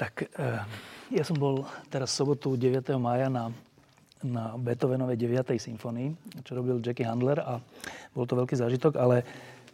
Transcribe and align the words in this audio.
Tak 0.00 0.32
eh, 0.32 0.64
ja 1.12 1.22
som 1.28 1.36
bol 1.36 1.68
teraz 1.92 2.08
sobotu 2.16 2.56
9. 2.56 2.80
mája 2.96 3.28
na, 3.28 3.52
na 4.24 4.56
Beethovenovej 4.56 5.20
9. 5.20 5.60
symfonii, 5.60 6.40
čo 6.40 6.56
robil 6.56 6.80
Jackie 6.80 7.04
Handler 7.04 7.44
a 7.44 7.60
bol 8.16 8.24
to 8.24 8.32
veľký 8.32 8.56
zážitok, 8.56 8.96
ale 8.96 9.20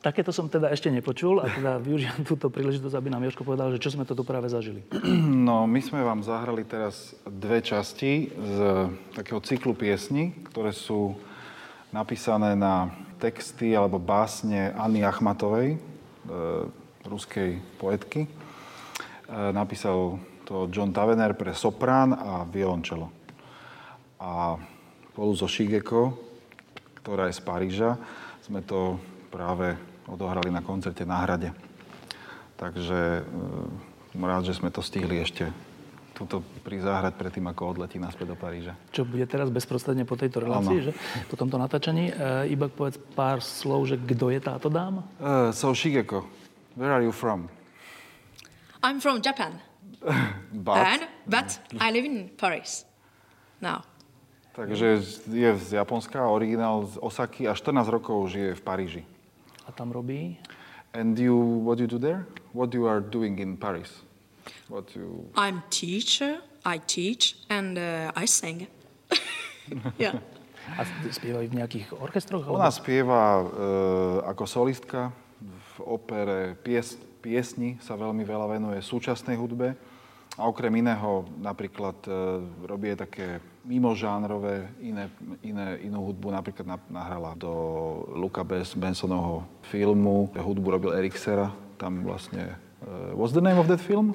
takéto 0.03 0.35
som 0.35 0.51
teda 0.51 0.75
ešte 0.75 0.91
nepočul 0.91 1.39
a 1.39 1.47
teda 1.47 1.79
využijem 1.87 2.27
túto 2.27 2.51
príležitosť, 2.51 2.99
aby 2.99 3.07
nám 3.07 3.23
Joško 3.31 3.47
povedal, 3.47 3.71
že 3.71 3.79
čo 3.79 3.95
sme 3.95 4.03
to 4.03 4.19
tu 4.19 4.27
práve 4.27 4.51
zažili. 4.51 4.83
No, 5.47 5.71
my 5.71 5.79
sme 5.79 6.03
vám 6.03 6.27
zahrali 6.27 6.67
teraz 6.67 7.15
dve 7.23 7.63
časti 7.63 8.35
z 8.35 8.59
takého 9.15 9.39
cyklu 9.39 9.79
piesní, 9.79 10.35
ktoré 10.51 10.75
sú 10.75 11.15
napísané 11.95 12.59
na 12.59 12.91
texty 13.23 13.79
alebo 13.79 14.03
básne 14.03 14.75
Anny 14.75 15.07
Achmatovej, 15.07 15.77
e, 15.77 15.79
ruskej 17.07 17.63
poetky 17.79 18.27
napísal 19.53 20.17
to 20.47 20.71
John 20.73 20.95
Tavener 20.95 21.37
pre 21.37 21.53
soprán 21.53 22.15
a 22.15 22.47
violončelo. 22.47 23.11
A 24.23 24.57
spolu 25.13 25.33
so 25.33 25.49
Shigeko, 25.49 26.13
ktorá 27.01 27.29
je 27.29 27.37
z 27.37 27.43
Paríža, 27.45 27.91
sme 28.45 28.61
to 28.61 29.01
práve 29.33 29.77
odohrali 30.07 30.49
na 30.49 30.63
koncerte 30.63 31.03
na 31.09 31.25
hrade. 31.27 31.51
Takže 32.57 33.27
som 34.13 34.21
rád, 34.25 34.49
že 34.49 34.57
sme 34.57 34.73
to 34.73 34.81
stihli 34.81 35.21
ešte 35.21 35.53
túto 36.17 36.41
pri 36.65 36.81
záhrať 36.81 37.21
predtým, 37.21 37.45
ako 37.53 37.77
odletí 37.77 38.01
naspäť 38.01 38.33
do 38.33 38.37
Paríža. 38.41 38.73
Čo 38.89 39.05
bude 39.05 39.29
teraz 39.29 39.53
bezprostredne 39.53 40.09
po 40.09 40.17
tejto 40.17 40.41
relácii, 40.41 40.81
ano. 40.81 40.87
že 40.89 40.93
po 41.29 41.37
tomto 41.37 41.61
natáčaní. 41.61 42.09
E, 42.09 42.13
iba 42.57 42.73
povedz 42.73 42.97
pár 43.13 43.45
slov, 43.45 43.85
že 43.85 44.01
kto 44.01 44.33
je 44.33 44.41
táto 44.41 44.73
dáma? 44.73 45.05
Uh, 45.21 45.53
so 45.53 45.77
Shigeko, 45.77 46.25
where 46.73 46.89
are 46.89 47.05
you 47.05 47.13
from? 47.13 47.53
I'm 48.87 49.01
from 49.01 49.19
Japan. 49.21 49.59
but? 50.55 50.79
And, 50.79 51.03
but 51.27 51.59
I 51.81 51.91
live 51.91 52.05
in 52.05 52.31
Paris 52.39 52.87
now. 53.61 53.83
Takže 54.55 55.03
je 55.33 55.59
z 55.59 55.73
Japonska, 55.73 56.29
originál 56.29 56.87
z 56.87 56.99
Osaky 57.01 57.49
a 57.49 57.55
14 57.55 57.89
rokov 57.89 58.31
žije 58.31 58.55
v 58.55 58.61
Paríži. 58.63 59.03
A 59.67 59.73
tam 59.73 59.91
robí? 59.91 60.39
And 60.95 61.19
you, 61.19 61.61
what 61.67 61.77
do 61.77 61.85
you 61.85 61.91
do 61.91 61.99
there? 61.99 62.25
What 62.55 62.73
you 62.75 62.87
are 62.87 63.01
doing 63.03 63.41
in 63.41 63.57
Paris? 63.57 63.93
What 64.71 64.97
you... 64.97 65.29
I'm 65.37 65.61
teacher, 65.69 66.41
I 66.65 66.79
teach 66.79 67.37
and 67.51 67.77
uh, 67.77 68.17
I 68.17 68.25
sing. 68.25 68.71
yeah. 69.99 70.17
A 70.79 70.87
spievajú 71.11 71.51
v 71.53 71.57
nejakých 71.59 71.87
orchestroch? 71.93 72.49
Ona 72.49 72.71
spieva 72.73 73.43
uh, 73.43 73.47
ako 74.31 74.47
solistka 74.47 75.13
v 75.43 75.75
opere 75.85 76.57
pies, 76.65 76.97
piesni 77.27 77.75
sa 77.83 77.99
veľmi 77.99 78.23
veľa 78.23 78.47
venuje 78.47 78.79
súčasnej 78.79 79.35
hudbe 79.35 79.75
a 80.39 80.47
okrem 80.47 80.71
iného 80.79 81.27
napríklad 81.43 81.99
e, 82.07 82.11
robí 82.71 82.95
také 82.95 83.43
mimožánrové 83.67 84.71
iné, 84.79 85.11
iné, 85.43 85.83
inú 85.83 86.07
hudbu. 86.07 86.31
Napríklad 86.31 86.79
nahrala 86.87 87.35
do 87.35 87.51
Luca 88.15 88.47
Bensonovho 88.79 89.43
filmu. 89.67 90.31
Hudbu 90.39 90.69
robil 90.71 90.95
Erik 90.95 91.19
Sera. 91.19 91.51
Tam 91.75 92.07
vlastne... 92.07 92.55
Uh, 92.87 93.17
what's 93.19 93.35
the 93.35 93.43
name 93.43 93.59
of 93.59 93.67
that 93.67 93.83
film? 93.83 94.15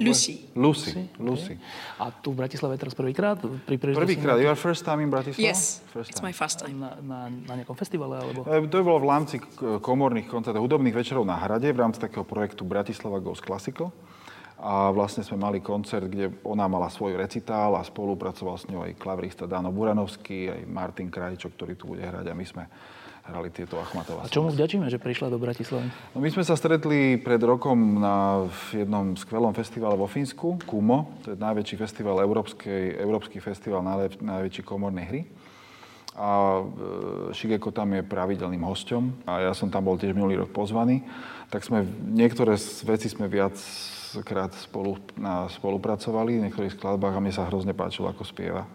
Lucy. 0.00 0.48
Lucy. 0.56 1.04
Lucy. 1.20 1.52
Okay. 1.52 2.00
A 2.00 2.08
tu 2.08 2.32
v 2.32 2.40
Bratislave 2.40 2.80
teraz 2.80 2.96
prvýkrát? 2.96 3.36
Pri 3.68 3.76
prvýkrát. 3.76 4.40
You 4.40 4.48
are 4.48 4.56
first 4.56 4.88
time 4.88 5.04
in 5.04 5.12
Bratislava? 5.12 5.44
Yes, 5.44 5.84
first 5.92 6.16
it's 6.16 6.24
my 6.24 6.32
first 6.32 6.64
time. 6.64 6.80
Na, 6.80 6.96
na, 7.04 7.18
na 7.28 7.54
nejakom 7.60 7.76
festivale? 7.76 8.24
Alebo... 8.24 8.48
E, 8.48 8.64
to 8.72 8.80
bolo 8.80 9.04
v 9.04 9.06
rámci 9.12 9.36
komorných 9.60 10.32
koncertov, 10.32 10.64
hudobných 10.64 10.96
večerov 10.96 11.28
na 11.28 11.36
Hrade, 11.36 11.68
v 11.68 11.80
rámci 11.84 12.00
takého 12.00 12.24
projektu 12.24 12.64
Bratislava 12.64 13.20
Goes 13.20 13.44
Classical. 13.44 13.92
A 14.62 14.94
vlastne 14.94 15.26
sme 15.26 15.42
mali 15.42 15.58
koncert, 15.58 16.06
kde 16.06 16.38
ona 16.46 16.70
mala 16.70 16.86
svoj 16.86 17.18
recitál 17.18 17.74
a 17.74 17.82
spolupracoval 17.82 18.56
s 18.56 18.70
ňou 18.70 18.86
aj 18.86 18.94
klavrista 18.94 19.44
Dano 19.44 19.74
Buranovský, 19.74 20.54
aj 20.54 20.62
Martin 20.70 21.10
Krajčo, 21.10 21.50
ktorý 21.50 21.74
tu 21.74 21.90
bude 21.90 22.06
hrať 22.06 22.30
a 22.30 22.34
my 22.38 22.46
sme 22.46 22.64
hrali 23.22 23.54
tieto 23.54 23.78
Achmatová. 23.78 24.26
A 24.26 24.32
čomu 24.32 24.50
vďačíme, 24.50 24.90
že 24.90 24.98
prišla 24.98 25.30
do 25.30 25.38
Bratislavy? 25.38 25.86
No 26.14 26.18
my 26.18 26.28
sme 26.30 26.42
sa 26.42 26.58
stretli 26.58 27.22
pred 27.22 27.38
rokom 27.38 28.02
na 28.02 28.46
jednom 28.74 29.14
skvelom 29.14 29.54
festivale 29.54 29.94
vo 29.94 30.10
Fínsku, 30.10 30.58
KUMO, 30.66 31.22
to 31.22 31.26
je 31.34 31.36
najväčší 31.38 31.76
festival, 31.78 32.18
európsky, 32.18 32.98
európsky 32.98 33.38
festival 33.38 33.86
najväč, 33.86 34.18
najväčší 34.18 34.62
komornej 34.66 35.06
hry. 35.06 35.22
A 36.12 36.60
e, 36.60 36.62
Shigeko 37.32 37.72
tam 37.72 37.96
je 37.96 38.04
pravidelným 38.04 38.60
hosťom 38.60 39.24
a 39.24 39.48
ja 39.48 39.52
som 39.56 39.72
tam 39.72 39.86
bol 39.86 39.96
tiež 39.96 40.12
minulý 40.12 40.44
rok 40.44 40.52
pozvaný. 40.52 41.00
Tak 41.48 41.64
sme, 41.64 41.86
niektoré 42.12 42.58
veci 42.84 43.08
sme 43.08 43.30
viac 43.30 43.56
krát 44.20 44.52
spolu, 44.52 45.00
na, 45.16 45.48
spolupracovali, 45.48 46.36
v 46.36 46.44
niektorých 46.50 46.76
skladbách 46.76 47.16
a 47.16 47.22
mne 47.22 47.32
sa 47.32 47.48
hrozne 47.48 47.72
páčilo, 47.72 48.12
ako 48.12 48.28
spieva 48.28 48.68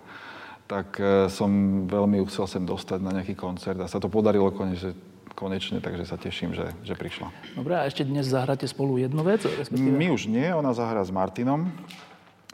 tak 0.67 0.99
e, 0.99 1.31
som 1.31 1.49
veľmi 1.87 2.19
chcel 2.27 2.45
sem 2.45 2.63
dostať 2.67 2.99
na 2.99 3.15
nejaký 3.15 3.33
koncert 3.33 3.79
a 3.79 3.87
sa 3.87 4.03
to 4.03 4.11
podarilo 4.11 4.51
konečne, 4.51 4.91
konečne 5.31 5.79
takže 5.79 6.03
sa 6.03 6.19
teším, 6.19 6.51
že, 6.51 6.75
že 6.83 6.93
prišla. 6.93 7.31
Dobre, 7.55 7.79
a 7.79 7.87
ešte 7.87 8.03
dnes 8.03 8.27
zahráte 8.27 8.67
spolu 8.67 8.99
jednu 8.99 9.23
vec? 9.23 9.47
Respektíve... 9.47 9.95
My 9.95 10.11
už 10.11 10.27
nie, 10.27 10.45
ona 10.51 10.75
zahrá 10.75 10.99
s 11.01 11.09
Martinom 11.09 11.71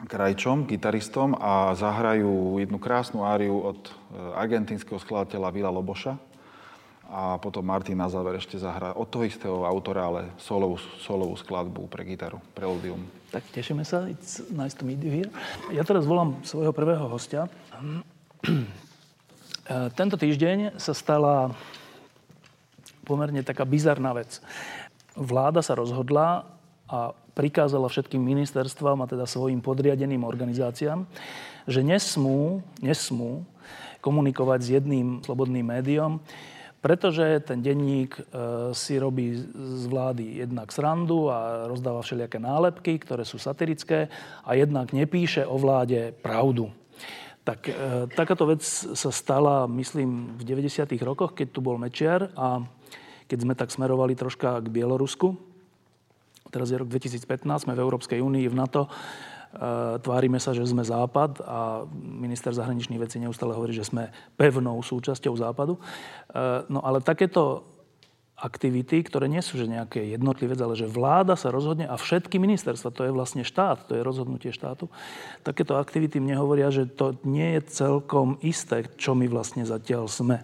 Krajčom, 0.06 0.66
gitaristom 0.70 1.34
a 1.38 1.74
zahrajú 1.74 2.58
jednu 2.62 2.78
krásnu 2.78 3.26
áriu 3.26 3.58
od 3.74 3.80
e, 3.82 3.92
argentínskeho 4.38 5.02
skladateľa 5.02 5.48
Vila 5.50 5.70
Loboša. 5.74 6.14
A 7.04 7.36
potom 7.38 7.62
Martin 7.62 8.00
na 8.00 8.08
záver 8.08 8.40
ešte 8.40 8.56
zahrá 8.56 8.96
od 8.96 9.06
toho 9.06 9.28
istého 9.28 9.62
autora, 9.62 10.08
ale 10.08 10.20
solovú, 10.40 10.80
solovú 10.98 11.36
skladbu 11.36 11.86
pre 11.86 12.02
gitaru, 12.02 12.40
preludium. 12.56 13.06
Tak 13.28 13.44
tešíme 13.54 13.84
sa. 13.86 14.08
It's 14.10 14.42
nice 14.50 14.74
to 14.74 14.88
meet 14.88 14.98
you 15.04 15.12
here. 15.12 15.30
Ja 15.70 15.86
teraz 15.86 16.08
volám 16.08 16.40
svojho 16.42 16.74
prvého 16.74 17.06
hostia. 17.06 17.46
Tento 19.98 20.16
týždeň 20.20 20.76
sa 20.76 20.92
stala 20.92 21.56
pomerne 23.08 23.40
taká 23.44 23.64
bizarná 23.64 24.12
vec. 24.12 24.40
Vláda 25.16 25.64
sa 25.64 25.76
rozhodla 25.76 26.44
a 26.88 27.12
prikázala 27.32 27.88
všetkým 27.88 28.20
ministerstvám 28.20 29.04
a 29.04 29.10
teda 29.10 29.24
svojim 29.24 29.64
podriadeným 29.64 30.22
organizáciám, 30.22 31.08
že 31.64 31.80
nesmú, 31.80 32.60
nesmú 32.84 33.44
komunikovať 34.04 34.60
s 34.60 34.68
jedným 34.80 35.24
slobodným 35.24 35.64
médiom, 35.64 36.20
Pretože 36.84 37.40
ten 37.40 37.64
denník 37.64 38.12
e, 38.12 38.22
si 38.76 39.00
robí 39.00 39.40
z 39.56 39.84
vlády 39.88 40.44
jednak 40.44 40.68
srandu 40.68 41.32
a 41.32 41.64
rozdáva 41.64 42.04
všelijaké 42.04 42.36
nálepky, 42.36 43.00
ktoré 43.00 43.24
sú 43.24 43.40
satirické 43.40 44.12
a 44.44 44.52
jednak 44.52 44.92
nepíše 44.92 45.48
o 45.48 45.56
vláde 45.56 46.12
pravdu. 46.20 46.68
Tak 47.44 47.68
e, 47.68 47.72
takáto 48.16 48.48
vec 48.48 48.64
sa 48.96 49.10
stala, 49.12 49.68
myslím, 49.68 50.32
v 50.40 50.42
90. 50.48 50.88
rokoch, 51.04 51.36
keď 51.36 51.52
tu 51.52 51.60
bol 51.60 51.76
Mečiar 51.76 52.32
a 52.34 52.64
keď 53.28 53.38
sme 53.44 53.52
tak 53.52 53.68
smerovali 53.68 54.16
troška 54.16 54.64
k 54.64 54.66
Bielorusku. 54.72 55.36
Teraz 56.48 56.72
je 56.72 56.80
rok 56.80 56.88
2015, 56.88 57.68
sme 57.68 57.76
v 57.76 57.82
Európskej 57.84 58.24
únii, 58.24 58.48
v 58.48 58.56
NATO 58.56 58.88
Eh, 59.54 59.98
tvárime 60.02 60.42
sa, 60.42 60.50
že 60.50 60.66
sme 60.66 60.82
Západ 60.82 61.38
a 61.46 61.86
minister 61.94 62.50
zahraničných 62.50 62.98
vecí 62.98 63.22
neustále 63.22 63.54
hovorí, 63.54 63.70
že 63.70 63.86
sme 63.86 64.10
pevnou 64.34 64.82
súčasťou 64.82 65.30
Západu. 65.38 65.78
Eh, 65.78 66.66
no 66.66 66.82
ale 66.82 66.98
takéto 66.98 67.62
aktivity, 68.34 69.00
ktoré 69.06 69.30
nie 69.30 69.38
sú 69.38 69.54
že 69.56 69.70
nejaké 69.70 70.02
jednotlivec, 70.10 70.58
ale 70.58 70.74
že 70.74 70.90
vláda 70.90 71.38
sa 71.38 71.54
rozhodne 71.54 71.86
a 71.86 71.94
všetky 71.94 72.42
ministerstva, 72.42 72.90
to 72.90 73.06
je 73.06 73.14
vlastne 73.14 73.46
štát, 73.46 73.86
to 73.86 73.94
je 73.94 74.02
rozhodnutie 74.02 74.50
štátu. 74.50 74.90
Takéto 75.46 75.78
aktivity 75.78 76.18
mne 76.18 76.42
hovoria, 76.42 76.74
že 76.74 76.90
to 76.90 77.14
nie 77.22 77.56
je 77.58 77.70
celkom 77.70 78.36
isté, 78.42 78.90
čo 78.98 79.14
my 79.14 79.30
vlastne 79.30 79.62
zatiaľ 79.62 80.10
sme. 80.10 80.42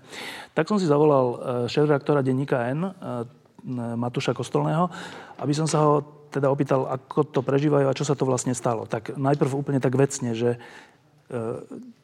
Tak 0.54 0.70
som 0.70 0.78
si 0.78 0.86
zavolal 0.86 1.26
eh, 1.26 1.38
šéf-reaktora 1.66 2.22
denníka 2.22 2.70
N, 2.70 2.94
Matúša 3.96 4.32
Kostolného, 4.32 4.88
aby 5.36 5.52
som 5.52 5.68
sa 5.68 5.84
ho 5.84 6.20
teda 6.30 6.46
opýtal, 6.46 6.86
ako 6.86 7.26
to 7.26 7.40
prežívajú 7.42 7.90
a 7.90 7.96
čo 7.96 8.06
sa 8.06 8.14
to 8.14 8.24
vlastne 8.24 8.54
stalo. 8.54 8.86
Tak 8.86 9.18
najprv 9.18 9.50
úplne 9.50 9.82
tak 9.82 9.98
vecne, 9.98 10.32
že 10.32 10.56
e, 10.56 10.58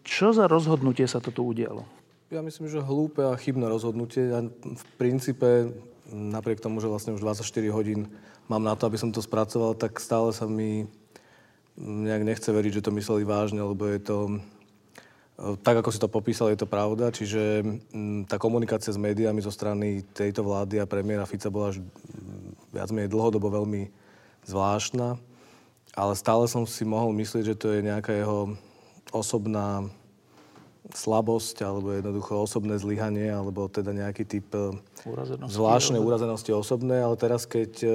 čo 0.02 0.34
za 0.34 0.50
rozhodnutie 0.50 1.06
sa 1.06 1.22
to 1.22 1.30
tu 1.30 1.46
udialo? 1.46 1.86
Ja 2.26 2.42
myslím, 2.42 2.66
že 2.66 2.82
hlúpe 2.82 3.22
a 3.22 3.38
chybné 3.38 3.70
rozhodnutie. 3.70 4.34
Ja 4.34 4.42
v 4.42 4.84
princípe, 4.98 5.70
napriek 6.10 6.58
tomu, 6.58 6.82
že 6.82 6.90
vlastne 6.90 7.14
už 7.14 7.22
24 7.22 7.46
hodín 7.70 8.10
mám 8.50 8.66
na 8.66 8.74
to, 8.74 8.90
aby 8.90 8.98
som 8.98 9.14
to 9.14 9.22
spracoval, 9.22 9.78
tak 9.78 10.02
stále 10.02 10.34
sa 10.34 10.50
mi 10.50 10.90
nejak 11.78 12.26
nechce 12.26 12.50
veriť, 12.50 12.82
že 12.82 12.82
to 12.82 12.90
mysleli 12.98 13.22
vážne, 13.22 13.62
lebo 13.62 13.86
je 13.86 14.00
to 14.02 14.18
tak, 15.62 15.78
ako 15.78 15.94
si 15.94 16.02
to 16.02 16.10
popísal, 16.10 16.50
je 16.50 16.58
to 16.58 16.66
pravda. 16.66 17.14
Čiže 17.14 17.62
tá 18.26 18.42
komunikácia 18.42 18.90
s 18.90 18.98
médiami 18.98 19.38
zo 19.38 19.54
strany 19.54 20.02
tejto 20.10 20.42
vlády 20.42 20.82
a 20.82 20.90
premiéra 20.90 21.30
Fica 21.30 21.46
bola 21.46 21.70
až 21.70 21.78
viac 22.74 22.90
menej 22.90 23.12
dlhodobo 23.12 23.54
veľmi 23.54 23.86
zvláštna, 24.50 25.14
ale 25.94 26.12
stále 26.18 26.50
som 26.50 26.66
si 26.66 26.82
mohol 26.82 27.14
myslieť, 27.14 27.54
že 27.54 27.58
to 27.60 27.70
je 27.70 27.86
nejaká 27.86 28.18
jeho 28.18 28.58
osobná 29.14 29.86
slabosť 30.94 31.66
alebo 31.66 31.94
jednoducho 31.94 32.46
osobné 32.46 32.78
zlyhanie 32.78 33.32
alebo 33.32 33.66
teda 33.66 33.90
nejaký 33.90 34.22
typ 34.22 34.54
urazenosti, 35.02 35.50
zvláštnej 35.50 36.00
urazenosti 36.02 36.50
osobnej, 36.54 37.02
ale 37.02 37.18
teraz 37.18 37.42
keď 37.48 37.72
uh, 37.86 37.92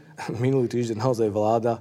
minulý 0.44 0.66
týždeň 0.66 0.98
naozaj 0.98 1.28
vláda 1.30 1.78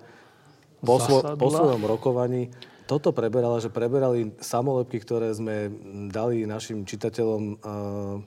po, 0.82 0.98
svo, 1.02 1.22
po 1.38 1.50
svojom 1.50 1.82
rokovaní 1.86 2.54
toto 2.90 3.16
preberala, 3.16 3.64
že 3.64 3.72
preberali 3.72 4.36
samolepky, 4.44 5.00
ktoré 5.00 5.32
sme 5.32 5.72
dali 6.12 6.44
našim 6.44 6.84
čitateľom 6.84 7.44
uh, 7.64 8.20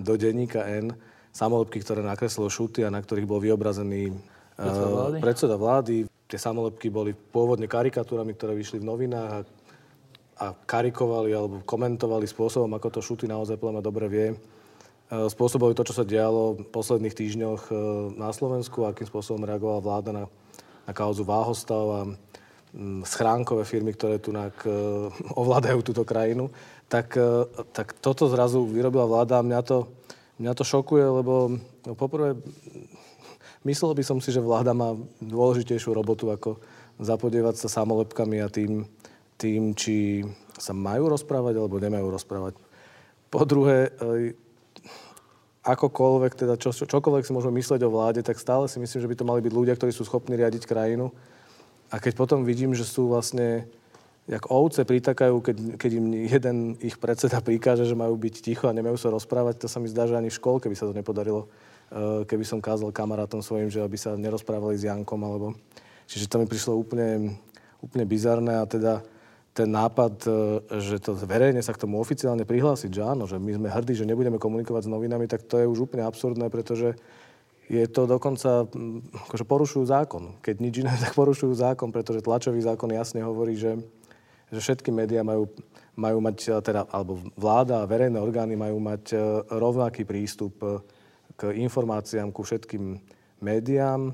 do 0.00 0.14
denníka 0.16 0.64
N, 0.64 0.96
samolepky, 1.36 1.84
ktoré 1.84 2.00
nakreslilo 2.00 2.48
šuty 2.48 2.80
a 2.86 2.88
na 2.88 3.04
ktorých 3.04 3.28
bol 3.28 3.42
vyobrazený 3.42 4.14
eh, 4.56 4.64
vlády? 4.64 5.18
Predseda 5.20 5.60
vlády. 5.60 6.06
Tie 6.30 6.38
samolepky 6.38 6.88
boli 6.94 7.10
pôvodne 7.12 7.66
karikatúrami, 7.66 8.38
ktoré 8.38 8.54
vyšli 8.54 8.78
v 8.78 8.86
novinách 8.86 9.30
a, 9.34 9.40
a 10.40 10.56
karikovali 10.56 11.36
alebo 11.36 11.60
komentovali 11.68 12.24
spôsobom, 12.24 12.72
ako 12.72 12.88
to 12.88 13.00
Šuty 13.04 13.28
naozaj 13.28 13.60
podľa 13.60 13.84
dobre 13.84 14.08
vie. 14.08 14.28
Eh, 14.32 15.28
spôsobili 15.28 15.76
to, 15.76 15.84
čo 15.84 16.00
sa 16.00 16.04
dialo 16.08 16.56
v 16.56 16.66
posledných 16.72 17.12
týždňoch 17.12 17.62
eh, 17.68 17.76
na 18.16 18.32
Slovensku, 18.32 18.88
akým 18.88 19.04
spôsobom 19.04 19.44
reagovala 19.44 19.84
vláda 19.84 20.10
na, 20.16 20.24
na 20.88 20.92
kauzu 20.96 21.28
Váhostav 21.28 21.84
a 21.92 22.00
mm, 22.72 23.04
schránkové 23.04 23.68
firmy, 23.68 23.92
ktoré 23.92 24.16
tu 24.16 24.32
ovládajú 25.42 25.84
túto 25.84 26.08
krajinu, 26.08 26.48
tak, 26.90 27.14
tak 27.70 27.94
toto 28.02 28.26
zrazu 28.26 28.66
vyrobila 28.66 29.06
vláda 29.06 29.38
a 29.38 29.46
mňa 29.46 29.60
to, 29.62 29.86
mňa 30.42 30.52
to 30.58 30.64
šokuje, 30.66 31.06
lebo 31.06 31.54
no, 31.86 31.92
poprvé 31.94 32.34
Myslel 33.60 33.92
by 33.92 34.00
som 34.00 34.18
si, 34.24 34.32
že 34.32 34.40
vláda 34.40 34.72
má 34.72 34.96
dôležitejšiu 35.20 35.92
robotu, 35.92 36.32
ako 36.32 36.56
zapodievať 36.96 37.60
sa 37.60 37.68
samolepkami 37.68 38.40
a 38.40 38.48
tým, 38.48 38.88
tým, 39.40 39.72
či 39.72 40.20
sa 40.60 40.76
majú 40.76 41.08
rozprávať 41.08 41.56
alebo 41.56 41.80
nemajú 41.80 42.12
rozprávať. 42.12 42.60
Po 43.32 43.48
druhé, 43.48 43.88
akokoľvek, 45.64 46.32
teda 46.36 46.54
čo, 46.60 46.76
čokoľvek 46.76 47.24
si 47.24 47.32
môžeme 47.32 47.56
myslieť 47.56 47.80
o 47.88 47.92
vláde, 47.92 48.20
tak 48.20 48.36
stále 48.36 48.68
si 48.68 48.76
myslím, 48.76 49.00
že 49.00 49.08
by 49.08 49.16
to 49.16 49.28
mali 49.28 49.40
byť 49.40 49.52
ľudia, 49.56 49.74
ktorí 49.80 49.92
sú 49.96 50.04
schopní 50.04 50.36
riadiť 50.36 50.68
krajinu. 50.68 51.08
A 51.88 51.96
keď 51.96 52.20
potom 52.20 52.44
vidím, 52.44 52.76
že 52.76 52.84
sú 52.84 53.08
vlastne 53.08 53.64
jak 54.28 54.46
ovce 54.52 54.84
pritakajú, 54.84 55.40
keď, 55.40 55.56
keď 55.80 55.90
im 55.96 56.06
jeden 56.28 56.56
ich 56.84 57.00
predseda 57.00 57.40
prikáže, 57.40 57.88
že 57.88 57.98
majú 57.98 58.14
byť 58.14 58.34
ticho 58.44 58.68
a 58.68 58.76
nemajú 58.76 59.00
sa 59.00 59.10
rozprávať, 59.10 59.64
to 59.64 59.66
sa 59.66 59.80
mi 59.80 59.90
zdá, 59.90 60.06
že 60.06 60.14
ani 60.14 60.30
v 60.30 60.38
školke 60.38 60.70
by 60.70 60.76
sa 60.76 60.86
to 60.86 60.94
nepodarilo 60.94 61.50
Eh, 61.90 62.22
keby 62.22 62.46
som 62.46 62.62
kázal 62.62 62.94
kamarátom 62.94 63.42
svojim, 63.42 63.66
že 63.66 63.82
aby 63.82 63.98
sa 63.98 64.14
nerozprávali 64.14 64.78
s 64.78 64.86
Jankom, 64.86 65.18
alebo... 65.26 65.58
Čiže 66.06 66.30
to 66.30 66.38
mi 66.38 66.46
prišlo 66.46 66.78
úplne, 66.78 67.34
úplne 67.82 68.06
bizarné 68.06 68.62
a 68.62 68.66
teda 68.66 69.02
ten 69.50 69.68
nápad, 69.70 70.14
eh, 70.24 70.32
že 70.78 70.96
to 71.02 71.18
verejne 71.18 71.60
sa 71.62 71.74
k 71.74 71.82
tomu 71.82 71.98
oficiálne 71.98 72.46
prihlásiť, 72.46 72.90
že 72.90 73.02
áno, 73.02 73.26
že 73.26 73.36
my 73.36 73.58
sme 73.58 73.68
hrdí, 73.68 73.94
že 73.98 74.06
nebudeme 74.06 74.38
komunikovať 74.38 74.86
s 74.86 74.92
novinami, 74.92 75.26
tak 75.26 75.46
to 75.46 75.58
je 75.58 75.66
už 75.66 75.90
úplne 75.90 76.06
absurdné, 76.06 76.46
pretože 76.50 76.94
je 77.70 77.86
to 77.86 78.02
dokonca, 78.10 78.66
akože 79.30 79.44
porušujú 79.46 79.84
zákon. 79.86 80.42
Keď 80.42 80.54
nič 80.58 80.74
iné, 80.82 80.90
tak 81.02 81.14
porušujú 81.14 81.54
zákon, 81.54 81.90
pretože 81.90 82.22
tlačový 82.22 82.62
zákon 82.62 82.90
jasne 82.94 83.22
hovorí, 83.26 83.58
že, 83.58 83.78
že 84.50 84.58
všetky 84.58 84.94
médiá 84.94 85.26
majú, 85.26 85.50
majú 85.98 86.18
mať, 86.22 86.62
teda, 86.62 86.86
alebo 86.90 87.18
vláda 87.34 87.82
a 87.82 87.88
verejné 87.90 88.18
orgány 88.18 88.54
majú 88.54 88.78
mať 88.78 89.14
eh, 89.14 89.20
rovnaký 89.50 90.06
prístup 90.06 90.62
k 91.40 91.56
informáciám 91.56 92.28
ku 92.36 92.44
všetkým 92.44 93.00
médiám 93.40 94.12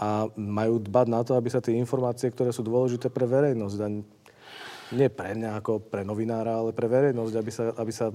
a 0.00 0.24
majú 0.40 0.80
dbať 0.80 1.06
na 1.12 1.20
to, 1.20 1.36
aby 1.36 1.52
sa 1.52 1.60
tie 1.60 1.76
informácie, 1.76 2.32
ktoré 2.32 2.48
sú 2.48 2.64
dôležité 2.64 3.12
pre 3.12 3.28
verejnosť, 3.28 3.76
nie 4.92 5.08
pre 5.08 5.32
mňa 5.32 5.58
ako 5.58 5.80
pre 5.80 6.04
novinára, 6.04 6.60
ale 6.60 6.76
pre 6.76 6.86
verejnosť, 6.86 7.34
aby 7.34 7.50
sa, 7.50 7.64
aby 7.76 7.92
sa 7.92 8.06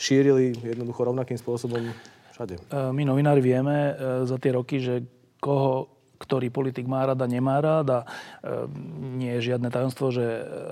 šírili 0.00 0.56
jednoducho 0.56 1.04
rovnakým 1.04 1.36
spôsobom 1.36 1.92
všade. 2.32 2.56
E, 2.56 2.60
my 2.94 3.02
novinári 3.04 3.44
vieme 3.44 3.76
e, 3.76 3.92
za 4.24 4.40
tie 4.40 4.56
roky, 4.56 4.80
že 4.80 5.04
koho 5.36 6.00
ktorý 6.20 6.52
politik 6.52 6.84
má 6.84 7.08
rád 7.08 7.24
a 7.24 7.32
nemá 7.32 7.64
rád 7.64 7.88
a 7.88 7.98
e, 8.04 8.06
nie 9.16 9.32
je 9.40 9.52
žiadne 9.52 9.72
tajomstvo, 9.72 10.12
že 10.12 10.24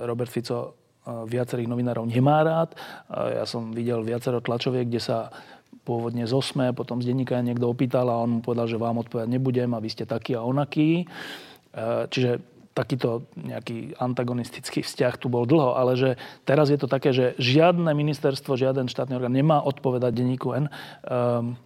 Robert 0.05 0.29
Fico 0.29 0.77
viacerých 1.09 1.73
novinárov 1.73 2.05
nemá 2.05 2.45
rád. 2.45 2.77
Ja 3.09 3.49
som 3.49 3.73
videl 3.73 4.05
viacero 4.05 4.45
tlačoviek, 4.45 4.93
kde 4.93 5.01
sa 5.01 5.33
pôvodne 5.89 6.29
z 6.29 6.37
OSME, 6.37 6.77
potom 6.77 7.01
z 7.01 7.09
denníka 7.09 7.41
niekto 7.41 7.65
opýtal 7.65 8.13
a 8.13 8.21
on 8.21 8.29
mu 8.29 8.41
povedal, 8.45 8.69
že 8.69 8.77
vám 8.77 9.01
odpovedať 9.01 9.25
nebudem 9.33 9.73
a 9.73 9.81
vy 9.81 9.89
ste 9.89 10.05
taký 10.05 10.37
a 10.37 10.45
onaký. 10.45 11.09
Čiže 12.13 12.45
takýto 12.79 13.27
nejaký 13.35 13.99
antagonistický 13.99 14.87
vzťah 14.87 15.19
tu 15.19 15.27
bol 15.27 15.43
dlho, 15.43 15.75
ale 15.75 15.99
že 15.99 16.11
teraz 16.47 16.71
je 16.71 16.79
to 16.79 16.87
také, 16.87 17.11
že 17.11 17.35
žiadne 17.43 17.91
ministerstvo, 17.91 18.55
žiaden 18.55 18.87
štátny 18.87 19.19
orgán 19.19 19.35
nemá 19.35 19.59
odpovedať 19.67 20.15
denníku 20.15 20.55
N. 20.55 20.71
Ehm, 20.71 21.59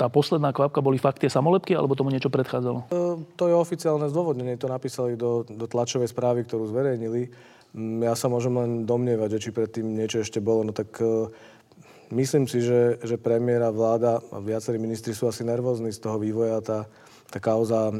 tá 0.00 0.08
posledná 0.08 0.56
kvapka 0.56 0.80
boli 0.80 0.96
fakt 0.96 1.20
tie 1.20 1.28
samolepky, 1.28 1.76
alebo 1.76 1.94
tomu 1.94 2.10
niečo 2.10 2.32
predchádzalo? 2.32 2.88
To, 2.88 2.96
e, 2.96 3.16
to 3.36 3.44
je 3.52 3.54
oficiálne 3.54 4.08
zdôvodnenie, 4.08 4.56
to 4.56 4.72
napísali 4.72 5.20
do, 5.20 5.44
do 5.44 5.68
tlačovej 5.68 6.08
správy, 6.08 6.48
ktorú 6.48 6.66
zverejnili. 6.72 7.30
Mm, 7.76 8.08
ja 8.08 8.16
sa 8.16 8.32
môžem 8.32 8.56
len 8.56 8.70
domnievať, 8.88 9.38
že 9.38 9.42
či 9.44 9.50
predtým 9.52 9.86
niečo 9.94 10.24
ešte 10.24 10.40
bolo, 10.40 10.64
no 10.64 10.72
tak 10.72 10.96
e, 10.98 11.28
Myslím 12.12 12.44
si, 12.44 12.60
že, 12.60 13.00
že 13.00 13.16
premiér 13.16 13.64
a 13.64 13.74
vláda 13.74 14.20
a 14.28 14.36
viacerí 14.38 14.76
ministri 14.76 15.16
sú 15.16 15.24
asi 15.26 15.40
nervózni 15.40 15.88
z 15.88 15.98
toho 15.98 16.20
vývoja. 16.20 16.60
Tá, 16.60 16.84
tá 17.30 17.38
kauza, 17.40 17.90
e, 17.90 17.96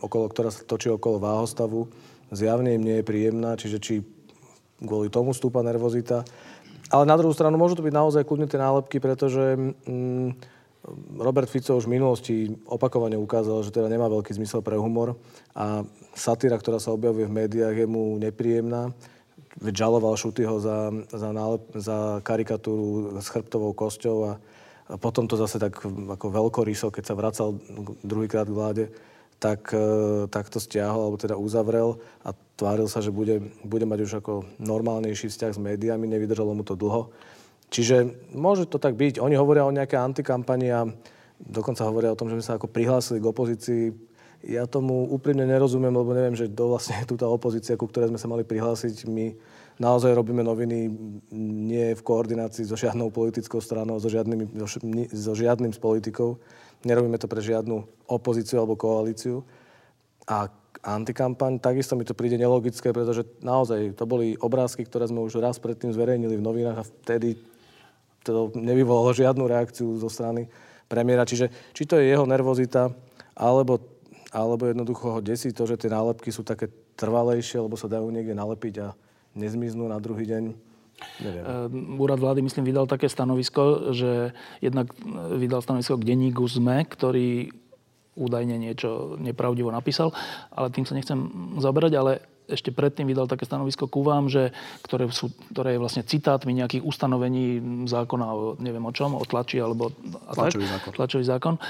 okolo, 0.00 0.30
ktorá 0.30 0.50
sa 0.50 0.64
točí 0.64 0.92
okolo 0.92 1.20
váhostavu, 1.20 1.88
zjavne 2.32 2.74
im 2.74 2.82
nie 2.82 2.96
je 3.00 3.08
príjemná, 3.08 3.56
čiže 3.56 3.78
či 3.80 3.94
kvôli 4.82 5.08
tomu 5.08 5.32
stúpa 5.32 5.62
nervozita. 5.64 6.26
Ale 6.92 7.08
na 7.08 7.16
druhú 7.16 7.32
stranu 7.32 7.56
môžu 7.56 7.80
to 7.80 7.86
byť 7.86 7.94
naozaj 7.94 8.22
kľudne 8.28 8.50
tie 8.50 8.60
nálepky, 8.60 9.00
pretože 9.00 9.56
mm, 9.56 10.28
Robert 11.16 11.48
Fico 11.48 11.80
už 11.80 11.88
v 11.88 11.96
minulosti 11.96 12.34
opakovane 12.68 13.16
ukázal, 13.16 13.64
že 13.64 13.72
teda 13.72 13.88
nemá 13.88 14.04
veľký 14.12 14.36
zmysel 14.36 14.60
pre 14.60 14.76
humor 14.76 15.16
a 15.56 15.80
satíra, 16.12 16.60
ktorá 16.60 16.76
sa 16.76 16.92
objavuje 16.92 17.24
v 17.24 17.36
médiách, 17.40 17.76
je 17.80 17.86
mu 17.88 18.20
nepríjemná 18.20 18.92
žaloval 19.62 20.18
Šutyho 20.18 20.58
za, 20.58 20.90
za, 21.14 21.30
nálep, 21.30 21.62
za 21.78 22.18
karikatúru 22.26 23.14
s 23.22 23.28
chrbtovou 23.30 23.70
kosťou 23.70 24.16
a 24.26 24.32
potom 25.00 25.24
to 25.24 25.40
zase 25.40 25.56
tak 25.56 25.80
ako 25.86 26.26
veľkoryso, 26.28 26.92
keď 26.92 27.04
sa 27.08 27.14
vracal 27.16 27.56
druhýkrát 28.04 28.44
k 28.44 28.56
vláde, 28.56 28.84
tak, 29.40 29.72
e, 29.72 30.24
tak 30.28 30.48
to 30.52 30.60
stiahol, 30.60 31.08
alebo 31.08 31.20
teda 31.20 31.36
uzavrel 31.36 32.00
a 32.24 32.36
tváril 32.56 32.88
sa, 32.88 33.00
že 33.00 33.12
bude, 33.12 33.40
bude 33.64 33.84
mať 33.88 34.00
už 34.04 34.12
ako 34.20 34.32
normálnejší 34.60 35.28
vzťah 35.28 35.52
s 35.56 35.60
médiami, 35.60 36.08
nevydržalo 36.08 36.52
mu 36.52 36.64
to 36.64 36.76
dlho. 36.76 37.12
Čiže 37.72 38.30
môže 38.36 38.68
to 38.68 38.78
tak 38.78 38.94
byť. 38.94 39.18
Oni 39.18 39.34
hovoria 39.34 39.66
o 39.66 39.74
nejaké 39.74 39.98
antikampani 39.98 40.68
a 40.70 40.86
dokonca 41.40 41.88
hovoria 41.88 42.14
o 42.14 42.18
tom, 42.18 42.30
že 42.30 42.38
sme 42.38 42.46
sa 42.46 42.54
ako 42.60 42.70
prihlásili 42.70 43.18
k 43.18 43.26
opozícii. 43.26 43.82
Ja 44.44 44.68
tomu 44.68 45.08
úprimne 45.08 45.48
nerozumiem, 45.48 45.90
lebo 45.90 46.12
neviem, 46.12 46.36
že 46.36 46.46
to 46.46 46.70
vlastne 46.70 47.00
je 47.02 47.08
tu 47.08 47.16
tá 47.16 47.26
opozícia, 47.26 47.80
ku 47.80 47.88
ktorej 47.88 48.12
sme 48.12 48.20
sa 48.20 48.28
mali 48.30 48.44
prihlásiť. 48.44 49.08
My 49.08 49.32
naozaj 49.78 50.14
robíme 50.14 50.42
noviny 50.42 50.90
nie 51.34 51.94
v 51.94 52.02
koordinácii 52.02 52.66
so 52.66 52.78
žiadnou 52.78 53.10
politickou 53.10 53.58
stranou, 53.58 53.98
so, 53.98 54.06
žiadnym, 54.06 54.54
so 55.10 55.32
žiadnym 55.34 55.72
z 55.74 55.78
politikov. 55.82 56.38
Nerobíme 56.84 57.18
to 57.18 57.26
pre 57.26 57.40
žiadnu 57.40 57.82
opozíciu 58.06 58.60
alebo 58.60 58.78
koalíciu. 58.78 59.42
A 60.28 60.48
antikampaň, 60.84 61.56
takisto 61.58 61.96
mi 61.96 62.04
to 62.04 62.12
príde 62.12 62.36
nelogické, 62.36 62.92
pretože 62.92 63.24
naozaj 63.40 63.96
to 63.96 64.04
boli 64.04 64.36
obrázky, 64.36 64.84
ktoré 64.84 65.08
sme 65.08 65.24
už 65.24 65.40
raz 65.40 65.56
predtým 65.56 65.90
zverejnili 65.90 66.36
v 66.36 66.44
novinách 66.44 66.78
a 66.80 66.88
vtedy 67.02 67.40
to 68.24 68.52
nevyvolalo 68.56 69.12
žiadnu 69.12 69.44
reakciu 69.44 69.96
zo 70.00 70.08
strany 70.08 70.48
premiéra. 70.88 71.28
Čiže 71.28 71.52
či 71.76 71.84
to 71.84 72.00
je 72.00 72.08
jeho 72.08 72.24
nervozita, 72.24 72.92
alebo, 73.36 73.80
alebo 74.32 74.68
jednoducho 74.68 75.18
ho 75.18 75.20
desí 75.20 75.52
to, 75.52 75.68
že 75.68 75.80
tie 75.80 75.92
nálepky 75.92 76.32
sú 76.32 76.44
také 76.44 76.68
trvalejšie, 76.96 77.60
lebo 77.60 77.76
sa 77.76 77.90
dajú 77.90 78.08
niekde 78.08 78.32
nalepiť 78.32 78.74
a 78.80 78.88
nezmiznú 79.34 79.86
na 79.90 79.98
druhý 79.98 80.26
deň. 80.26 80.44
Neviem. 81.20 81.42
Ehm, 81.42 81.98
úrad 81.98 82.22
vlády, 82.22 82.42
myslím, 82.42 82.70
vydal 82.70 82.86
také 82.86 83.10
stanovisko, 83.10 83.92
že 83.94 84.30
jednak 84.62 84.94
vydal 85.34 85.62
stanovisko 85.62 85.98
k 85.98 86.06
denníku 86.06 86.46
ZME, 86.46 86.86
ktorý 86.86 87.50
údajne 88.14 88.54
niečo 88.62 89.18
nepravdivo 89.18 89.74
napísal, 89.74 90.14
ale 90.54 90.70
tým 90.70 90.86
sa 90.86 90.94
nechcem 90.94 91.18
zaberať, 91.58 91.92
ale 91.98 92.12
ešte 92.48 92.70
predtým 92.70 93.08
vydal 93.08 93.28
také 93.30 93.48
stanovisko 93.48 93.88
ku 93.88 94.04
vám, 94.04 94.28
že, 94.28 94.52
ktoré, 94.84 95.08
sú, 95.10 95.32
ktoré 95.52 95.76
je 95.76 95.82
vlastne 95.82 96.02
citátmi 96.04 96.52
nejakých 96.52 96.84
ustanovení 96.84 97.60
zákona 97.88 98.26
o 98.28 98.56
neviem 98.60 98.84
o 98.84 98.92
čom, 98.92 99.16
o 99.16 99.24
tlači 99.24 99.60
alebo 99.60 99.92
tlačový 100.32 100.66
zákon, 100.68 100.90
tlačový 100.92 101.24
zákon 101.24 101.54
e, 101.56 101.60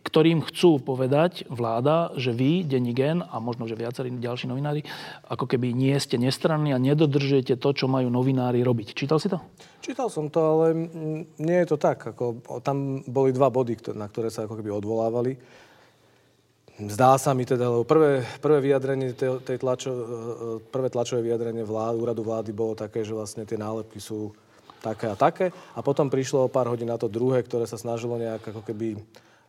ktorým 0.00 0.40
chcú 0.42 0.80
povedať 0.80 1.44
vláda, 1.52 2.16
že 2.16 2.32
vy, 2.32 2.64
denní 2.64 2.96
gen 2.96 3.20
a 3.20 3.36
možno, 3.38 3.68
že 3.68 3.76
viacerí 3.76 4.08
ďalší 4.16 4.48
novinári, 4.48 4.80
ako 5.28 5.44
keby 5.44 5.76
nie 5.76 5.94
ste 6.00 6.16
nestranní 6.16 6.72
a 6.72 6.80
nedodržujete 6.80 7.60
to, 7.60 7.70
čo 7.76 7.86
majú 7.86 8.08
novinári 8.08 8.64
robiť. 8.64 8.96
Čítal 8.96 9.20
si 9.20 9.28
to? 9.28 9.38
Čítal 9.84 10.08
som 10.08 10.32
to, 10.32 10.40
ale 10.40 10.66
nie 11.40 11.58
je 11.64 11.68
to 11.68 11.76
tak. 11.76 12.16
Ako, 12.16 12.40
tam 12.64 13.04
boli 13.04 13.32
dva 13.32 13.52
body, 13.52 13.76
na 13.96 14.08
ktoré 14.08 14.32
sa 14.32 14.48
ako 14.48 14.56
keby 14.60 14.72
odvolávali. 14.72 15.36
Zdá 16.88 17.20
sa 17.20 17.36
mi 17.36 17.44
teda, 17.44 17.68
lebo 17.68 17.84
prvé, 17.84 18.24
prvé 18.40 18.64
vyjadrenie 18.64 19.12
tej, 19.12 19.44
tej 19.44 19.60
tlačo, 19.60 19.92
e, 19.92 20.00
e, 20.00 20.04
prvé 20.72 20.88
tlačové 20.88 21.20
vyjadrenie 21.20 21.60
vlád, 21.66 22.00
úradu 22.00 22.24
vlády 22.24 22.56
bolo 22.56 22.72
také, 22.72 23.04
že 23.04 23.12
vlastne 23.12 23.44
tie 23.44 23.60
nálepky 23.60 24.00
sú 24.00 24.32
také 24.80 25.12
a 25.12 25.16
také. 25.18 25.52
A 25.76 25.84
potom 25.84 26.08
prišlo 26.08 26.48
o 26.48 26.52
pár 26.52 26.72
hodín 26.72 26.88
na 26.88 26.96
to 26.96 27.12
druhé, 27.12 27.44
ktoré 27.44 27.68
sa 27.68 27.76
snažilo 27.76 28.16
nejak 28.16 28.40
ako 28.48 28.64
keby 28.64 28.96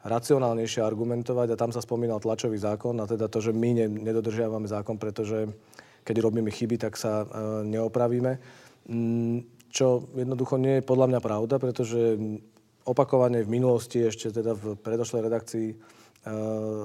racionálnejšie 0.04 0.82
argumentovať 0.84 1.54
a 1.54 1.60
tam 1.60 1.72
sa 1.72 1.80
spomínal 1.80 2.20
tlačový 2.20 2.58
zákon 2.58 2.98
a 3.00 3.06
teda 3.08 3.30
to, 3.30 3.40
že 3.40 3.54
my 3.54 3.70
ne, 3.78 3.88
nedodržiavame 3.88 4.66
zákon, 4.66 4.98
pretože 4.98 5.48
keď 6.02 6.16
robíme 6.26 6.50
chyby, 6.50 6.82
tak 6.82 6.98
sa 6.98 7.24
e, 7.24 7.26
neopravíme. 7.70 8.42
Mm, 8.92 9.46
čo 9.72 10.04
jednoducho 10.18 10.60
nie 10.60 10.82
je 10.82 10.88
podľa 10.90 11.16
mňa 11.16 11.20
pravda, 11.24 11.56
pretože 11.62 12.20
opakovane 12.84 13.46
v 13.46 13.54
minulosti, 13.62 14.04
ešte 14.04 14.34
teda 14.34 14.58
v 14.58 14.76
predošlej 14.76 15.22
redakcii 15.22 15.68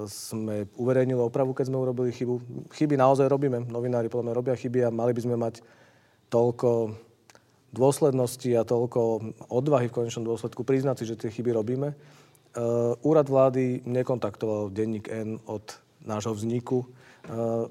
sme 0.08 0.64
uverejnili 0.80 1.20
opravu, 1.20 1.52
keď 1.52 1.68
sme 1.68 1.76
urobili 1.76 2.08
chybu. 2.08 2.68
Chyby 2.72 2.96
naozaj 2.96 3.28
robíme, 3.28 3.68
novinári 3.68 4.08
podľa 4.08 4.32
mňa 4.32 4.38
robia 4.38 4.56
chyby 4.56 4.88
a 4.88 4.94
mali 4.94 5.12
by 5.12 5.20
sme 5.20 5.36
mať 5.36 5.60
toľko 6.32 6.96
dôslednosti 7.76 8.48
a 8.56 8.64
toľko 8.64 9.00
odvahy 9.52 9.92
v 9.92 9.96
konečnom 10.00 10.24
dôsledku 10.24 10.64
priznať 10.64 11.04
si, 11.04 11.04
že 11.04 11.20
tie 11.20 11.28
chyby 11.28 11.52
robíme. 11.52 11.92
Úrad 13.04 13.28
vlády 13.28 13.84
nekontaktoval 13.84 14.72
denník 14.72 15.12
N 15.12 15.36
od 15.44 15.76
nášho 16.00 16.32
vzniku 16.32 16.88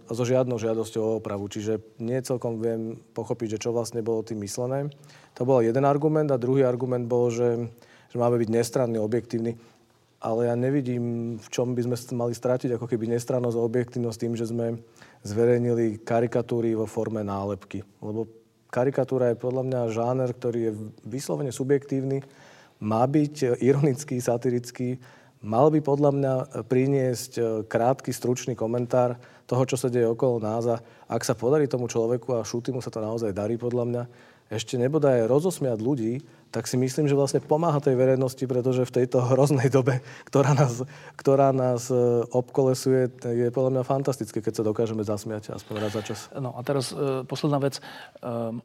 so 0.05 0.23
žiadnou 0.27 0.61
žiadosťou 0.61 1.01
o 1.01 1.15
opravu. 1.17 1.49
Čiže 1.49 1.81
nie 1.97 2.21
celkom 2.21 2.61
viem 2.61 3.01
pochopiť, 3.17 3.57
že 3.57 3.61
čo 3.65 3.73
vlastne 3.73 4.05
bolo 4.05 4.21
tým 4.21 4.45
myslené. 4.45 4.93
To 5.41 5.47
bol 5.47 5.65
jeden 5.65 5.87
argument 5.87 6.29
a 6.29 6.37
druhý 6.37 6.61
argument 6.61 7.09
bol, 7.09 7.33
že, 7.33 7.73
že 8.13 8.17
máme 8.21 8.37
byť 8.37 8.49
nestranný, 8.53 9.01
objektívny 9.01 9.57
ale 10.25 10.49
ja 10.49 10.57
nevidím, 10.57 11.37
v 11.37 11.47
čom 11.53 11.77
by 11.77 11.85
sme 11.85 12.17
mali 12.17 12.33
stratiť 12.33 12.73
ako 12.73 12.89
keby 12.89 13.13
nestrannosť 13.13 13.57
a 13.61 13.67
objektívnosť 13.69 14.17
tým, 14.17 14.33
že 14.33 14.49
sme 14.49 14.81
zverejnili 15.21 16.01
karikatúry 16.01 16.73
vo 16.73 16.89
forme 16.89 17.21
nálepky. 17.21 17.85
Lebo 18.01 18.25
karikatúra 18.73 19.29
je 19.29 19.37
podľa 19.37 19.63
mňa 19.69 19.93
žáner, 19.93 20.33
ktorý 20.33 20.59
je 20.65 20.71
vyslovene 21.05 21.53
subjektívny, 21.53 22.25
má 22.81 23.05
byť 23.05 23.61
ironický, 23.61 24.17
satirický, 24.17 24.97
mal 25.45 25.69
by 25.69 25.79
podľa 25.85 26.11
mňa 26.17 26.33
priniesť 26.65 27.63
krátky, 27.69 28.09
stručný 28.09 28.57
komentár 28.57 29.21
toho, 29.45 29.61
čo 29.69 29.77
sa 29.77 29.93
deje 29.93 30.09
okolo 30.09 30.41
nás 30.41 30.65
a 30.65 30.81
ak 31.05 31.21
sa 31.21 31.37
podarí 31.37 31.69
tomu 31.69 31.85
človeku 31.85 32.33
a 32.33 32.41
mu 32.73 32.81
sa 32.81 32.89
to 32.89 32.97
naozaj 32.97 33.29
darí 33.29 33.61
podľa 33.61 33.85
mňa, 33.85 34.03
ešte 34.49 34.77
nebodaj 34.77 35.25
rozosmiať 35.25 35.81
ľudí, 35.81 36.21
tak 36.55 36.71
si 36.71 36.79
myslím, 36.79 37.11
že 37.11 37.19
vlastne 37.19 37.43
pomáha 37.43 37.83
tej 37.83 37.99
verejnosti, 37.99 38.39
pretože 38.47 38.87
v 38.87 39.03
tejto 39.03 39.19
hroznej 39.19 39.67
dobe, 39.67 39.99
ktorá 40.23 40.55
nás, 40.55 40.87
ktorá 41.19 41.51
nás 41.51 41.91
e, 41.91 42.23
obkolesuje, 42.31 43.11
je 43.27 43.51
podľa 43.51 43.75
mňa 43.75 43.83
fantastické, 43.83 44.39
keď 44.39 44.63
sa 44.63 44.63
dokážeme 44.63 45.03
zasmiať 45.03 45.51
aspoň 45.51 45.75
raz 45.83 45.91
za 45.91 46.01
čas. 46.07 46.19
No 46.31 46.55
a 46.55 46.63
teraz 46.63 46.95
e, 46.95 47.27
posledná 47.27 47.59
vec. 47.59 47.83
E, 48.23 48.55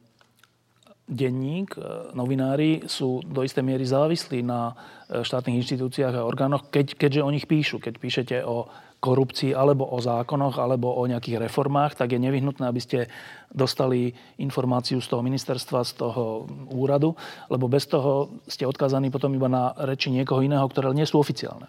denník, 1.11 1.75
e, 1.75 2.15
novinári 2.15 2.87
sú 2.87 3.19
do 3.27 3.43
istej 3.43 3.67
miery 3.67 3.83
závislí 3.83 4.47
na 4.47 4.79
e, 5.11 5.27
štátnych 5.27 5.59
inštitúciách 5.59 6.15
a 6.15 6.23
orgánoch, 6.23 6.71
keď, 6.71 6.95
keďže 6.95 7.27
o 7.27 7.35
nich 7.35 7.51
píšu. 7.51 7.83
Keď 7.83 7.95
píšete 7.99 8.37
o 8.47 8.71
korupcii 9.01 9.57
alebo 9.57 9.89
o 9.89 9.99
zákonoch 9.99 10.61
alebo 10.61 10.93
o 10.93 11.03
nejakých 11.09 11.49
reformách, 11.49 11.97
tak 11.97 12.13
je 12.13 12.21
nevyhnutné, 12.21 12.69
aby 12.69 12.81
ste 12.81 13.09
dostali 13.49 14.13
informáciu 14.37 15.01
z 15.01 15.09
toho 15.09 15.25
ministerstva, 15.25 15.89
z 15.89 15.93
toho 15.97 16.45
úradu, 16.71 17.17
lebo 17.49 17.67
bez 17.67 17.89
toho 17.89 18.45
ste 18.45 18.69
odkázaní 18.69 19.09
potom 19.09 19.33
iba 19.33 19.49
na 19.49 19.73
reči 19.89 20.13
niekoho 20.13 20.45
iného, 20.45 20.69
ktoré 20.69 20.93
nie 20.93 21.09
sú 21.09 21.17
oficiálne. 21.17 21.67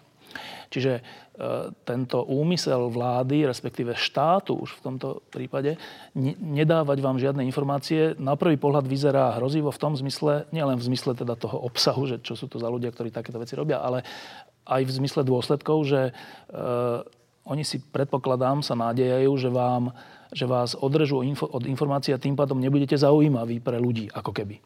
Čiže 0.72 0.92
e, 0.96 1.02
tento 1.84 2.24
úmysel 2.24 2.88
vlády, 2.88 3.44
respektíve 3.44 3.92
štátu 3.92 4.56
už 4.56 4.80
v 4.80 4.84
tomto 4.88 5.20
prípade, 5.28 5.76
nedávať 6.40 6.98
vám 7.04 7.20
žiadne 7.20 7.44
informácie, 7.44 8.16
na 8.16 8.40
prvý 8.40 8.56
pohľad 8.56 8.88
vyzerá 8.88 9.36
hrozivo 9.36 9.68
v 9.68 9.80
tom 9.80 9.92
zmysle, 9.92 10.48
nielen 10.48 10.80
v 10.80 10.86
zmysle 10.88 11.12
teda 11.12 11.36
toho 11.36 11.60
obsahu, 11.68 12.08
že 12.08 12.24
čo 12.24 12.32
sú 12.32 12.48
to 12.48 12.56
za 12.56 12.72
ľudia, 12.72 12.88
ktorí 12.88 13.12
takéto 13.12 13.36
veci 13.36 13.52
robia, 13.52 13.84
ale 13.84 14.00
aj 14.64 14.80
v 14.88 14.94
zmysle 14.96 15.28
dôsledkov, 15.28 15.84
že 15.84 16.00
e, 16.08 16.12
oni 17.42 17.66
si, 17.66 17.82
predpokladám, 17.82 18.62
sa 18.62 18.78
nádejajú, 18.78 19.32
že, 19.34 19.50
vám, 19.50 19.90
že 20.30 20.46
vás 20.46 20.78
odrežú 20.78 21.18
od 21.26 21.64
informácií 21.66 22.14
a 22.14 22.22
tým 22.22 22.38
pádom 22.38 22.62
nebudete 22.62 22.94
zaujímaví 22.94 23.58
pre 23.58 23.82
ľudí, 23.82 24.06
ako 24.14 24.30
keby. 24.30 24.62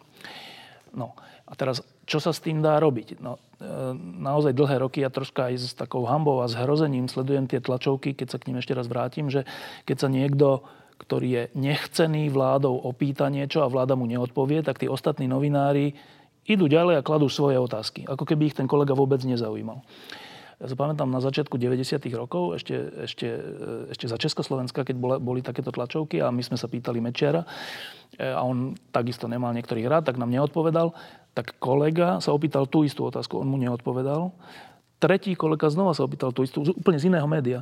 No 0.93 1.17
a 1.47 1.53
teraz, 1.55 1.81
čo 2.05 2.19
sa 2.19 2.35
s 2.35 2.43
tým 2.43 2.61
dá 2.61 2.77
robiť? 2.83 3.23
No, 3.23 3.39
e, 3.39 3.95
naozaj 4.21 4.57
dlhé 4.57 4.83
roky 4.83 5.01
ja 5.05 5.13
troška 5.13 5.49
aj 5.49 5.55
s 5.57 5.73
takou 5.79 6.05
hambou 6.05 6.43
a 6.43 6.51
zhrozením 6.51 7.07
sledujem 7.07 7.47
tie 7.47 7.63
tlačovky, 7.63 8.13
keď 8.13 8.35
sa 8.35 8.39
k 8.43 8.51
ním 8.51 8.59
ešte 8.59 8.75
raz 8.75 8.91
vrátim, 8.91 9.31
že 9.31 9.47
keď 9.87 9.97
sa 9.97 10.09
niekto 10.11 10.67
ktorý 10.97 11.29
je 11.29 11.43
nechcený 11.53 12.33
vládou 12.33 12.73
opýta 12.73 13.29
niečo 13.29 13.61
a 13.61 13.69
vláda 13.69 13.93
mu 13.95 14.09
neodpovie, 14.09 14.65
tak 14.65 14.81
tí 14.81 14.89
ostatní 14.89 15.29
novinári 15.29 15.93
idú 16.49 16.71
ďalej 16.71 17.03
a 17.03 17.07
kladú 17.07 17.29
svoje 17.29 17.61
otázky. 17.61 18.09
Ako 18.09 18.25
keby 18.25 18.49
ich 18.49 18.57
ten 18.57 18.71
kolega 18.71 18.97
vôbec 18.97 19.21
nezaujímal. 19.21 19.83
Ja 20.57 20.73
sa 20.73 20.77
pamätám 20.77 21.13
na 21.13 21.21
začiatku 21.21 21.61
90. 21.61 22.01
rokov, 22.17 22.57
ešte, 22.57 23.05
ešte, 23.05 23.29
e, 23.29 23.93
ešte 23.93 24.09
za 24.09 24.17
Československa, 24.17 24.89
keď 24.89 24.97
boli, 24.97 25.17
boli 25.21 25.41
takéto 25.45 25.69
tlačovky 25.69 26.25
a 26.25 26.33
my 26.33 26.41
sme 26.41 26.57
sa 26.57 26.65
pýtali 26.65 26.97
Mečiara 26.97 27.45
e, 28.17 28.25
a 28.25 28.41
on 28.41 28.73
takisto 28.89 29.29
nemal 29.29 29.53
niektorých 29.53 29.85
rád, 29.85 30.09
tak 30.09 30.17
nám 30.17 30.33
neodpovedal. 30.33 30.97
Tak 31.37 31.61
kolega 31.61 32.25
sa 32.25 32.33
opýtal 32.33 32.65
tú 32.65 32.89
istú 32.89 33.05
otázku, 33.05 33.37
on 33.37 33.53
mu 33.53 33.61
neodpovedal 33.61 34.33
tretí 34.97 35.37
kolega 35.37 35.69
znova 35.69 35.93
sa 35.93 36.09
opýtal 36.09 36.33
tú 36.33 36.41
istú, 36.41 36.65
úplne 36.73 36.97
z 36.97 37.13
iného 37.13 37.29
média. 37.29 37.61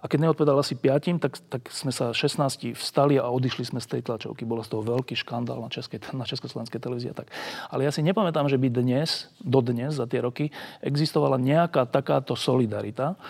A 0.00 0.04
keď 0.08 0.28
neodpovedal 0.28 0.56
asi 0.56 0.72
piatim, 0.72 1.20
tak, 1.20 1.36
tak 1.52 1.68
sme 1.68 1.92
sa 1.92 2.16
16 2.16 2.72
vstali 2.72 3.20
a 3.20 3.28
odišli 3.28 3.68
sme 3.68 3.80
z 3.80 3.96
tej 3.96 4.02
tlačovky. 4.08 4.48
Bolo 4.48 4.64
z 4.64 4.72
toho 4.72 4.80
veľký 4.80 5.12
škandál 5.20 5.60
na, 5.60 5.68
českej, 5.68 6.00
na 6.16 6.24
československej 6.24 6.80
televízii. 6.80 7.12
Tak. 7.12 7.28
Ale 7.68 7.84
ja 7.84 7.92
si 7.92 8.00
nepamätám, 8.00 8.48
že 8.48 8.56
by 8.56 8.72
dnes, 8.72 9.28
dodnes, 9.36 10.00
za 10.00 10.08
tie 10.08 10.24
roky, 10.24 10.48
existovala 10.80 11.36
nejaká 11.36 11.84
takáto 11.84 12.32
solidarita. 12.32 13.20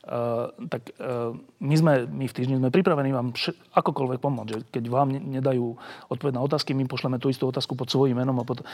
Uh, 0.00 0.48
tak 0.72 0.96
uh, 0.96 1.36
my, 1.60 1.76
sme, 1.76 1.92
my 2.08 2.24
v 2.24 2.34
týždni 2.34 2.56
sme 2.56 2.72
pripravení 2.72 3.12
vám 3.12 3.36
vš- 3.36 3.56
akokoľvek 3.72 4.20
pomôcť. 4.20 4.48
Že 4.48 4.58
keď 4.72 4.84
vám 4.88 5.12
nedajú 5.12 5.76
odpoveď 6.08 6.40
na 6.40 6.44
otázky, 6.44 6.72
my 6.72 6.88
pošleme 6.88 7.20
tú 7.20 7.28
istú 7.28 7.48
otázku 7.48 7.76
pod 7.76 7.88
svojím 7.92 8.20
menom. 8.20 8.36
A 8.40 8.44
pod... 8.44 8.64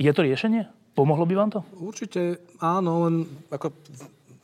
Je 0.00 0.08
to 0.08 0.24
riešenie? 0.24 0.68
Pomohlo 0.98 1.22
by 1.30 1.34
vám 1.38 1.50
to? 1.54 1.60
Určite 1.78 2.42
áno, 2.58 3.06
len 3.06 3.22
ako 3.54 3.70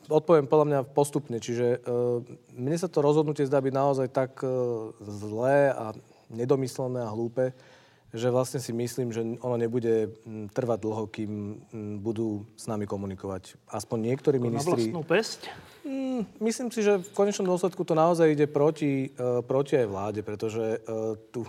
odpoviem 0.07 0.47
podľa 0.47 0.67
mňa 0.71 0.79
postupne. 0.87 1.35
Čiže 1.43 1.83
uh, 1.83 2.23
mne 2.55 2.77
sa 2.79 2.87
to 2.87 3.03
rozhodnutie 3.03 3.43
zdá 3.43 3.59
byť 3.59 3.73
naozaj 3.75 4.07
tak 4.15 4.39
uh, 4.39 4.95
zlé 5.03 5.75
a 5.75 5.91
nedomyslené 6.31 7.03
a 7.03 7.11
hlúpe, 7.11 7.51
že 8.15 8.31
vlastne 8.31 8.63
si 8.63 8.71
myslím, 8.71 9.11
že 9.11 9.19
ono 9.43 9.59
nebude 9.59 10.15
trvať 10.55 10.79
dlho, 10.79 11.03
kým 11.11 11.31
budú 11.99 12.47
s 12.55 12.71
nami 12.71 12.87
komunikovať. 12.87 13.59
Aspoň 13.67 14.15
niektorí 14.15 14.39
ministri... 14.39 14.95
Na 14.95 14.95
vlastnú 14.95 15.03
pesť? 15.03 15.39
Mm, 15.83 16.23
myslím 16.39 16.71
si, 16.71 16.87
že 16.87 17.03
v 17.03 17.11
konečnom 17.11 17.51
dôsledku 17.51 17.83
to 17.83 17.99
naozaj 17.99 18.31
ide 18.31 18.47
proti, 18.47 19.11
uh, 19.19 19.43
proti 19.43 19.75
aj 19.75 19.87
vláde, 19.91 20.21
pretože 20.23 20.79
uh, 20.87 21.19
tu... 21.35 21.43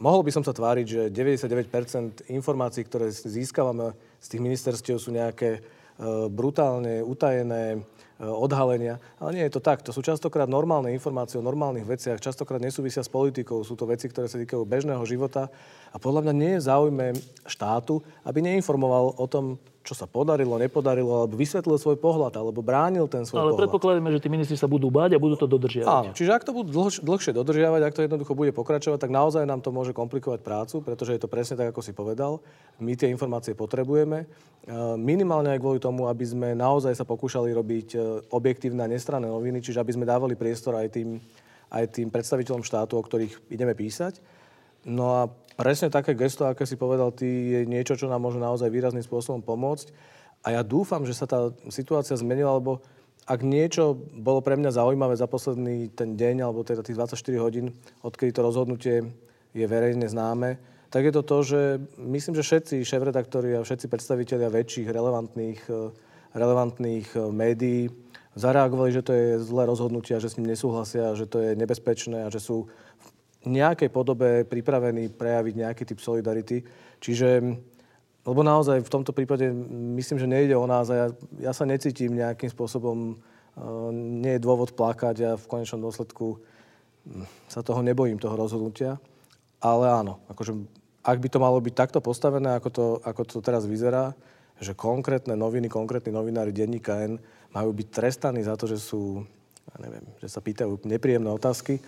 Mohol 0.00 0.24
by 0.24 0.32
som 0.32 0.44
sa 0.44 0.56
tváriť, 0.56 0.86
že 0.88 1.02
99% 1.12 2.32
informácií, 2.32 2.88
ktoré 2.88 3.12
získavame 3.12 3.92
z 4.16 4.26
tých 4.32 4.40
ministerstiev 4.40 4.96
sú 4.96 5.12
nejaké 5.12 5.60
uh, 5.60 6.24
brutálne 6.32 7.04
utajené 7.04 7.84
Eh, 8.20 8.28
odhalenia. 8.28 9.00
Ale 9.16 9.32
nie 9.32 9.44
je 9.48 9.56
to 9.56 9.64
tak. 9.64 9.80
To 9.80 9.96
sú 9.96 10.04
častokrát 10.04 10.44
normálne 10.44 10.92
informácie 10.92 11.40
o 11.40 11.46
normálnych 11.46 11.88
veciach, 11.88 12.20
častokrát 12.20 12.60
nesúvisia 12.60 13.00
s 13.00 13.08
politikou. 13.08 13.64
Sú 13.64 13.80
to 13.80 13.88
veci, 13.88 14.12
ktoré 14.12 14.28
sa 14.28 14.36
týkajú 14.36 14.60
bežného 14.68 15.00
života. 15.08 15.48
A 15.88 15.96
podľa 15.96 16.28
mňa 16.28 16.34
nie 16.36 16.52
je 16.52 16.66
záujme 16.68 17.16
štátu, 17.48 18.04
aby 18.20 18.44
neinformoval 18.44 19.16
o 19.16 19.24
tom, 19.24 19.56
čo 19.80 19.96
sa 19.96 20.04
podarilo, 20.04 20.60
nepodarilo, 20.60 21.24
alebo 21.24 21.34
vysvetlil 21.40 21.80
svoj 21.80 21.96
pohľad, 21.96 22.36
alebo 22.36 22.60
bránil 22.60 23.08
ten 23.08 23.24
svoj 23.24 23.40
Ale 23.40 23.50
pohľad. 23.56 23.60
predpokladáme, 23.64 24.08
že 24.12 24.20
tí 24.20 24.28
ministri 24.28 24.56
sa 24.60 24.68
budú 24.68 24.92
báť 24.92 25.16
a 25.16 25.22
budú 25.22 25.40
to 25.40 25.48
dodržiavať. 25.48 25.88
Áno, 25.88 26.12
čiže 26.12 26.36
ak 26.36 26.44
to 26.44 26.52
budú 26.52 26.68
dlh, 26.68 27.00
dlhšie 27.00 27.32
dodržiavať, 27.32 27.80
ak 27.88 27.96
to 27.96 28.04
jednoducho 28.04 28.32
bude 28.36 28.52
pokračovať, 28.52 29.00
tak 29.00 29.10
naozaj 29.10 29.48
nám 29.48 29.64
to 29.64 29.72
môže 29.72 29.96
komplikovať 29.96 30.44
prácu, 30.44 30.84
pretože 30.84 31.16
je 31.16 31.20
to 31.24 31.32
presne 31.32 31.56
tak, 31.56 31.72
ako 31.72 31.80
si 31.80 31.96
povedal. 31.96 32.44
My 32.76 32.92
tie 32.92 33.08
informácie 33.08 33.56
potrebujeme. 33.56 34.28
E, 34.28 34.76
minimálne 35.00 35.56
aj 35.56 35.60
kvôli 35.64 35.80
tomu, 35.80 36.12
aby 36.12 36.24
sme 36.28 36.52
naozaj 36.52 36.92
sa 36.92 37.08
pokúšali 37.08 37.48
robiť 37.56 37.88
e, 37.96 37.98
objektívne 38.36 38.84
a 38.84 38.92
nestranné 38.92 39.32
noviny, 39.32 39.64
čiže 39.64 39.80
aby 39.80 39.96
sme 39.96 40.04
dávali 40.04 40.36
priestor 40.36 40.76
aj 40.76 40.92
tým, 40.92 41.16
aj 41.72 41.84
tým 41.88 42.12
predstaviteľom 42.12 42.60
štátu, 42.60 43.00
o 43.00 43.02
ktorých 43.02 43.48
ideme 43.48 43.72
písať. 43.72 44.20
No 44.84 45.12
a 45.12 45.22
presne 45.60 45.92
také 45.92 46.16
gesto, 46.16 46.48
aké 46.48 46.64
si 46.64 46.80
povedal 46.80 47.12
ty, 47.12 47.28
je 47.28 47.60
niečo, 47.68 47.92
čo 47.92 48.08
nám 48.08 48.24
môže 48.24 48.40
naozaj 48.40 48.72
výrazným 48.72 49.04
spôsobom 49.04 49.44
pomôcť. 49.44 49.92
A 50.40 50.56
ja 50.56 50.64
dúfam, 50.64 51.04
že 51.04 51.12
sa 51.12 51.28
tá 51.28 51.52
situácia 51.68 52.16
zmenila, 52.16 52.56
lebo 52.56 52.80
ak 53.28 53.44
niečo 53.44 53.92
bolo 54.16 54.40
pre 54.40 54.56
mňa 54.56 54.72
zaujímavé 54.72 55.12
za 55.20 55.28
posledný 55.28 55.92
ten 55.92 56.16
deň, 56.16 56.48
alebo 56.48 56.64
teda 56.64 56.80
tých 56.80 56.96
24 56.96 57.44
hodín, 57.44 57.76
odkedy 58.00 58.32
to 58.32 58.40
rozhodnutie 58.40 59.04
je 59.52 59.66
verejne 59.68 60.08
známe, 60.08 60.56
tak 60.88 61.04
je 61.04 61.12
to 61.12 61.22
to, 61.22 61.38
že 61.44 61.60
myslím, 62.00 62.34
že 62.40 62.42
všetci 62.42 62.82
šéf-redaktori 62.82 63.54
a 63.54 63.62
všetci 63.62 63.86
predstavitelia 63.86 64.48
väčších 64.50 64.88
relevantných, 64.88 65.60
relevantných 66.34 67.08
médií 67.30 67.92
zareagovali, 68.34 68.90
že 68.90 69.02
to 69.02 69.12
je 69.12 69.28
zlé 69.42 69.66
rozhodnutie 69.66 70.16
a 70.16 70.22
že 70.22 70.30
s 70.32 70.36
ním 70.38 70.50
nesúhlasia, 70.50 71.14
že 71.14 71.26
to 71.26 71.42
je 71.42 71.54
nebezpečné 71.54 72.26
a 72.26 72.32
že 72.32 72.42
sú 72.42 72.70
nejakej 73.44 73.88
podobe 73.88 74.44
pripravení 74.44 75.08
prejaviť 75.08 75.54
nejaký 75.56 75.82
typ 75.88 76.00
solidarity. 76.00 76.60
Čiže, 77.00 77.40
lebo 78.28 78.40
naozaj 78.44 78.84
v 78.84 78.92
tomto 78.92 79.16
prípade 79.16 79.48
myslím, 79.96 80.20
že 80.20 80.28
nejde 80.28 80.56
o 80.56 80.68
nás 80.68 80.92
a 80.92 80.94
ja, 80.94 81.06
ja 81.40 81.52
sa 81.56 81.64
necítim 81.64 82.12
nejakým 82.12 82.52
spôsobom, 82.52 83.16
uh, 83.16 83.88
nie 83.94 84.36
je 84.36 84.44
dôvod 84.44 84.76
plakať 84.76 85.16
a 85.24 85.30
v 85.40 85.48
konečnom 85.48 85.80
dôsledku 85.80 86.36
hm, 87.08 87.24
sa 87.48 87.64
toho 87.64 87.80
nebojím, 87.80 88.20
toho 88.20 88.36
rozhodnutia. 88.36 89.00
Ale 89.60 89.88
áno, 89.88 90.20
akože, 90.28 90.52
ak 91.00 91.18
by 91.20 91.28
to 91.32 91.38
malo 91.40 91.60
byť 91.60 91.74
takto 91.76 92.00
postavené, 92.04 92.56
ako 92.56 92.68
to, 92.68 92.84
ako 93.04 93.22
to 93.24 93.36
teraz 93.40 93.64
vyzerá, 93.64 94.12
že 94.60 94.76
konkrétne 94.76 95.32
noviny, 95.32 95.72
konkrétni 95.72 96.12
novinári 96.12 96.52
denníka 96.52 97.00
N 97.08 97.16
majú 97.56 97.72
byť 97.72 97.88
trestaní 97.88 98.44
za 98.44 98.56
to, 98.60 98.68
že 98.68 98.76
sú, 98.76 99.24
ja 99.72 99.76
neviem, 99.80 100.04
že 100.20 100.28
sa 100.28 100.44
pýtajú 100.44 100.84
nepríjemné 100.84 101.32
otázky, 101.32 101.80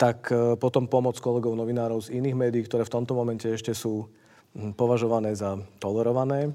tak 0.00 0.32
e, 0.32 0.56
potom 0.56 0.88
pomoc 0.88 1.20
kolegov 1.20 1.52
novinárov 1.52 2.00
z 2.00 2.16
iných 2.16 2.32
médií, 2.32 2.64
ktoré 2.64 2.88
v 2.88 2.94
tomto 2.96 3.12
momente 3.12 3.44
ešte 3.44 3.76
sú 3.76 4.08
považované 4.74 5.36
za 5.36 5.60
tolerované, 5.76 6.48
e, 6.48 6.50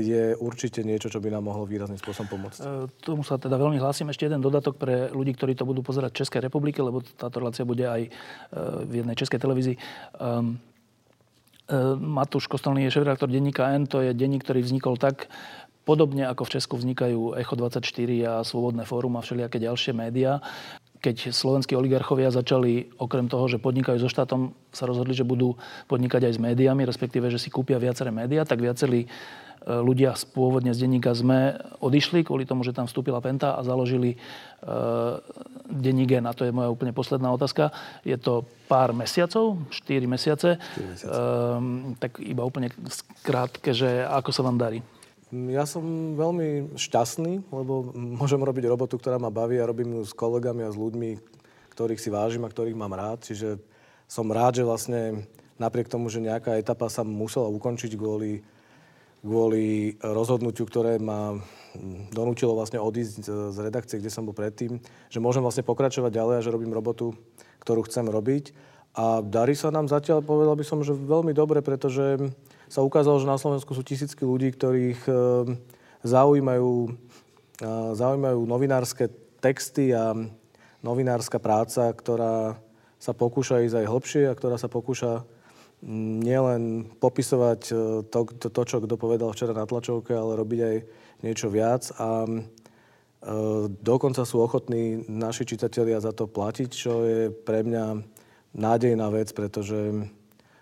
je 0.00 0.24
určite 0.40 0.80
niečo, 0.80 1.12
čo 1.12 1.20
by 1.20 1.36
nám 1.36 1.52
mohlo 1.52 1.68
výrazným 1.68 2.00
spôsobom 2.00 2.32
pomôcť. 2.32 2.58
E, 2.64 2.88
tomu 3.04 3.20
sa 3.28 3.36
teda 3.36 3.60
veľmi 3.60 3.76
hlásim. 3.76 4.08
Ešte 4.08 4.32
jeden 4.32 4.40
dodatok 4.40 4.80
pre 4.80 5.12
ľudí, 5.12 5.36
ktorí 5.36 5.52
to 5.52 5.68
budú 5.68 5.84
pozerať 5.84 6.16
v 6.16 6.20
Českej 6.24 6.40
republike, 6.48 6.80
lebo 6.80 7.04
táto 7.04 7.44
relácia 7.44 7.68
bude 7.68 7.84
aj 7.84 8.08
v 8.88 8.92
jednej 9.04 9.16
českej 9.20 9.36
televízii. 9.36 9.76
Um, 10.16 10.56
Matúš 11.98 12.46
Kostolný 12.46 12.86
je 12.86 12.94
šéf-redaktor 12.94 13.26
denníka 13.26 13.74
N. 13.74 13.90
To 13.90 13.98
je 13.98 14.14
denník, 14.14 14.46
ktorý 14.46 14.62
vznikol 14.62 14.94
tak 15.02 15.26
podobne 15.86 16.26
ako 16.26 16.42
v 16.46 16.52
Česku 16.58 16.74
vznikajú 16.78 17.38
Echo 17.38 17.54
24 17.54 17.82
a 18.26 18.32
Svobodné 18.42 18.86
fórum 18.86 19.18
a 19.18 19.22
všelijaké 19.22 19.62
ďalšie 19.62 19.94
médiá 19.94 20.42
keď 21.00 21.32
slovenskí 21.32 21.76
oligarchovia 21.76 22.32
začali, 22.32 22.88
okrem 22.96 23.28
toho, 23.28 23.46
že 23.48 23.60
podnikajú 23.60 24.00
so 24.00 24.10
štátom, 24.10 24.52
sa 24.72 24.88
rozhodli, 24.88 25.12
že 25.12 25.26
budú 25.26 25.56
podnikať 25.88 26.28
aj 26.28 26.32
s 26.36 26.42
médiami, 26.42 26.82
respektíve, 26.84 27.28
že 27.28 27.40
si 27.40 27.52
kúpia 27.52 27.80
viaceré 27.80 28.12
médiá, 28.12 28.44
tak 28.44 28.60
viacerí 28.64 29.04
e, 29.04 29.08
ľudia 29.66 30.16
pôvodne 30.32 30.72
z 30.72 30.84
denníka 30.84 31.12
ZME 31.12 31.58
odišli 31.80 32.24
kvôli 32.24 32.48
tomu, 32.48 32.64
že 32.64 32.76
tam 32.76 32.88
vstúpila 32.88 33.20
Penta 33.20 33.56
a 33.56 33.60
založili 33.64 34.16
uh, 34.64 35.20
denník 35.68 36.16
N. 36.16 36.30
A 36.30 36.36
to 36.36 36.46
je 36.46 36.54
moja 36.54 36.72
úplne 36.72 36.94
posledná 36.96 37.28
otázka. 37.30 37.70
Je 38.06 38.16
to 38.16 38.46
pár 38.66 38.96
mesiacov, 38.96 39.60
4 39.70 40.06
mesiace. 40.08 40.56
4 40.56 40.92
mesiace. 40.92 41.12
Uh, 41.12 41.92
tak 42.00 42.18
iba 42.22 42.42
úplne 42.46 42.72
skrátke, 42.88 43.74
že 43.76 44.06
ako 44.06 44.30
sa 44.32 44.42
vám 44.46 44.56
darí? 44.56 44.80
Ja 45.34 45.66
som 45.66 46.14
veľmi 46.14 46.78
šťastný, 46.78 47.50
lebo 47.50 47.90
môžem 47.94 48.38
robiť 48.38 48.70
robotu, 48.70 48.94
ktorá 48.94 49.18
ma 49.18 49.26
baví 49.26 49.58
a 49.58 49.66
robím 49.66 49.98
ju 49.98 50.06
s 50.06 50.14
kolegami 50.14 50.62
a 50.62 50.70
s 50.70 50.78
ľuďmi, 50.78 51.18
ktorých 51.74 51.98
si 51.98 52.14
vážim 52.14 52.46
a 52.46 52.52
ktorých 52.52 52.78
mám 52.78 52.94
rád. 52.94 53.26
Čiže 53.26 53.58
som 54.06 54.30
rád, 54.30 54.62
že 54.62 54.68
vlastne 54.68 55.26
napriek 55.58 55.90
tomu, 55.90 56.06
že 56.14 56.22
nejaká 56.22 56.54
etapa 56.62 56.86
sa 56.86 57.02
musela 57.02 57.50
ukončiť 57.50 57.98
kvôli, 57.98 58.46
kvôli 59.26 59.98
rozhodnutiu, 59.98 60.62
ktoré 60.62 61.02
ma 61.02 61.34
donútilo 62.14 62.54
vlastne 62.54 62.78
odísť 62.78 63.26
z 63.50 63.58
redakcie, 63.58 63.98
kde 63.98 64.14
som 64.14 64.30
bol 64.30 64.36
predtým, 64.36 64.78
že 65.10 65.18
môžem 65.18 65.42
vlastne 65.42 65.66
pokračovať 65.66 66.14
ďalej 66.14 66.34
a 66.38 66.44
že 66.46 66.54
robím 66.54 66.70
robotu, 66.70 67.18
ktorú 67.66 67.82
chcem 67.90 68.06
robiť. 68.06 68.54
A 68.94 69.26
darí 69.26 69.58
sa 69.58 69.74
nám 69.74 69.90
zatiaľ, 69.90 70.22
povedal 70.22 70.54
by 70.54 70.62
som, 70.62 70.86
že 70.86 70.94
veľmi 70.94 71.34
dobre, 71.34 71.66
pretože 71.66 72.30
sa 72.66 72.82
ukázalo, 72.82 73.22
že 73.22 73.30
na 73.30 73.38
Slovensku 73.38 73.72
sú 73.74 73.82
tisícky 73.86 74.22
ľudí, 74.26 74.54
ktorých 74.54 75.00
eh, 75.06 75.16
zaujímajú, 76.02 76.72
eh, 77.62 77.90
zaujímajú 77.94 78.40
novinárske 78.46 79.10
texty 79.38 79.94
a 79.94 80.14
novinárska 80.82 81.38
práca, 81.38 81.90
ktorá 81.90 82.58
sa 82.96 83.12
pokúša 83.12 83.62
ísť 83.62 83.76
aj 83.84 83.90
hlbšie 83.90 84.22
a 84.30 84.36
ktorá 84.38 84.56
sa 84.58 84.66
pokúša 84.66 85.22
mm, 85.84 86.14
nielen 86.22 86.62
popisovať 86.98 87.60
eh, 87.70 87.76
to, 88.06 88.20
to, 88.36 88.46
to 88.50 88.62
čo 88.66 88.78
kto 88.82 88.94
povedal 88.98 89.30
včera 89.30 89.54
na 89.54 89.66
tlačovke, 89.66 90.14
ale 90.14 90.38
robiť 90.38 90.60
aj 90.62 90.76
niečo 91.24 91.48
viac. 91.48 91.88
A 91.96 92.26
e, 92.26 92.40
dokonca 93.68 94.26
sú 94.28 94.42
ochotní 94.42 95.06
naši 95.08 95.48
čitatelia 95.48 96.02
za 96.02 96.12
to 96.12 96.28
platiť, 96.28 96.70
čo 96.70 96.92
je 97.06 97.20
pre 97.32 97.64
mňa 97.64 97.84
nádejná 98.56 99.08
vec, 99.12 99.32
pretože 99.32 100.08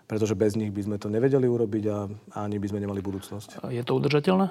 pretože 0.05 0.37
bez 0.37 0.53
nich 0.53 0.69
by 0.69 0.81
sme 0.85 0.97
to 1.01 1.09
nevedeli 1.09 1.49
urobiť 1.49 1.83
a 1.89 1.97
ani 2.45 2.61
by 2.61 2.67
sme 2.69 2.79
nemali 2.81 3.01
budúcnosť. 3.01 3.65
Je 3.73 3.81
to 3.81 3.97
udržateľné? 3.97 4.47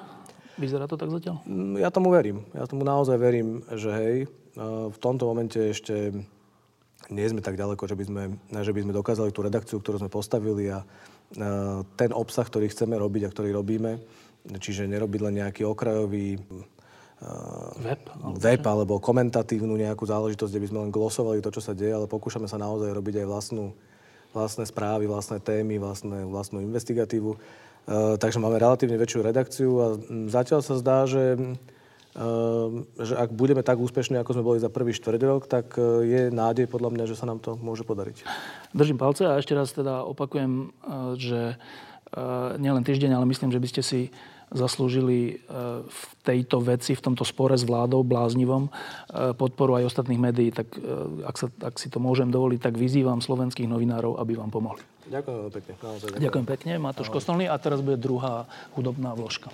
Vyzerá 0.55 0.87
to 0.87 0.95
tak 0.95 1.11
zatiaľ? 1.11 1.43
Mm, 1.43 1.83
ja 1.83 1.91
tomu 1.91 2.15
verím. 2.15 2.47
Ja 2.55 2.63
tomu 2.63 2.87
naozaj 2.87 3.19
verím, 3.19 3.63
že 3.75 3.91
hej, 3.91 4.15
v 4.55 4.97
tomto 5.03 5.27
momente 5.27 5.59
ešte 5.59 6.15
nie 7.11 7.27
sme 7.27 7.43
tak 7.43 7.59
ďaleko, 7.59 7.83
že 7.85 7.95
by 7.99 8.03
sme, 8.07 8.23
že 8.49 8.71
by 8.71 8.81
sme 8.87 8.95
dokázali 8.95 9.35
tú 9.35 9.43
redakciu, 9.43 9.77
ktorú 9.83 9.99
sme 9.99 10.09
postavili 10.09 10.71
a 10.71 10.87
ten 11.99 12.11
obsah, 12.15 12.47
ktorý 12.47 12.71
chceme 12.71 12.95
robiť 12.95 13.27
a 13.27 13.33
ktorý 13.35 13.51
robíme, 13.51 13.99
čiže 14.47 14.87
nerobiť 14.87 15.19
len 15.27 15.43
nejaký 15.43 15.67
okrajový 15.67 16.39
web, 17.83 18.01
alebo, 18.15 18.35
web 18.39 18.63
alebo 18.63 18.93
komentatívnu 19.03 19.75
nejakú 19.75 20.07
záležitosť, 20.07 20.51
kde 20.51 20.63
by 20.63 20.69
sme 20.71 20.79
len 20.87 20.91
glosovali 20.91 21.39
to, 21.43 21.51
čo 21.51 21.61
sa 21.61 21.75
deje, 21.75 21.91
ale 21.91 22.07
pokúšame 22.07 22.47
sa 22.47 22.61
naozaj 22.61 22.95
robiť 22.95 23.23
aj 23.23 23.27
vlastnú 23.27 23.75
vlastné 24.35 24.67
správy, 24.67 25.07
vlastné 25.07 25.39
témy, 25.39 25.79
vlastné, 25.79 26.27
vlastnú 26.27 26.59
investigatívu. 26.59 27.31
E, 27.31 27.37
takže 28.19 28.43
máme 28.43 28.59
relatívne 28.59 28.99
väčšiu 28.99 29.23
redakciu 29.23 29.71
a 29.79 29.87
zatiaľ 30.27 30.59
sa 30.59 30.75
zdá, 30.75 31.07
že, 31.07 31.39
e, 31.39 32.21
že 32.99 33.15
ak 33.15 33.31
budeme 33.31 33.63
tak 33.63 33.79
úspešní, 33.79 34.19
ako 34.19 34.35
sme 34.35 34.43
boli 34.43 34.59
za 34.59 34.67
prvý 34.67 34.91
štvrť 34.91 35.47
tak 35.47 35.79
e, 35.79 36.03
je 36.03 36.21
nádej 36.35 36.67
podľa 36.67 36.91
mňa, 36.91 37.05
že 37.07 37.15
sa 37.15 37.23
nám 37.23 37.39
to 37.39 37.55
môže 37.55 37.87
podariť. 37.87 38.27
Držím 38.75 38.99
palce 38.99 39.23
a 39.23 39.39
ešte 39.39 39.55
raz 39.55 39.71
teda 39.71 40.03
opakujem, 40.03 40.75
že 41.15 41.55
nielen 42.55 42.85
týždeň, 42.85 43.11
ale 43.11 43.27
myslím, 43.27 43.51
že 43.51 43.59
by 43.59 43.67
ste 43.67 43.81
si 43.83 44.01
zaslúžili 44.55 45.17
e, 45.27 45.33
v 45.83 46.01
tejto 46.23 46.63
veci, 46.63 46.95
v 46.95 47.03
tomto 47.03 47.27
spore 47.27 47.59
s 47.59 47.67
vládou 47.67 48.07
bláznivom 48.07 48.67
e, 48.67 48.69
podporu 49.35 49.75
aj 49.77 49.91
ostatných 49.91 50.17
médií. 50.17 50.49
Tak 50.55 50.67
e, 50.79 51.27
ak, 51.27 51.35
sa, 51.35 51.47
ak 51.59 51.75
si 51.75 51.91
to 51.91 51.99
môžem 51.99 52.31
dovoliť, 52.31 52.59
tak 52.63 52.79
vyzývam 52.79 53.19
slovenských 53.19 53.67
novinárov, 53.67 54.15
aby 54.17 54.39
vám 54.39 54.49
pomohli. 54.49 54.81
Ďakujem 55.11 55.51
pekne. 55.51 55.73
Naozaj, 55.83 56.07
ďakujem. 56.09 56.23
ďakujem 56.23 56.47
pekne. 56.47 56.71
Matúš 56.79 57.11
Kostolný 57.11 57.45
a 57.51 57.55
teraz 57.59 57.83
bude 57.83 57.99
druhá 57.99 58.47
hudobná 58.73 59.13
vložka. 59.13 59.51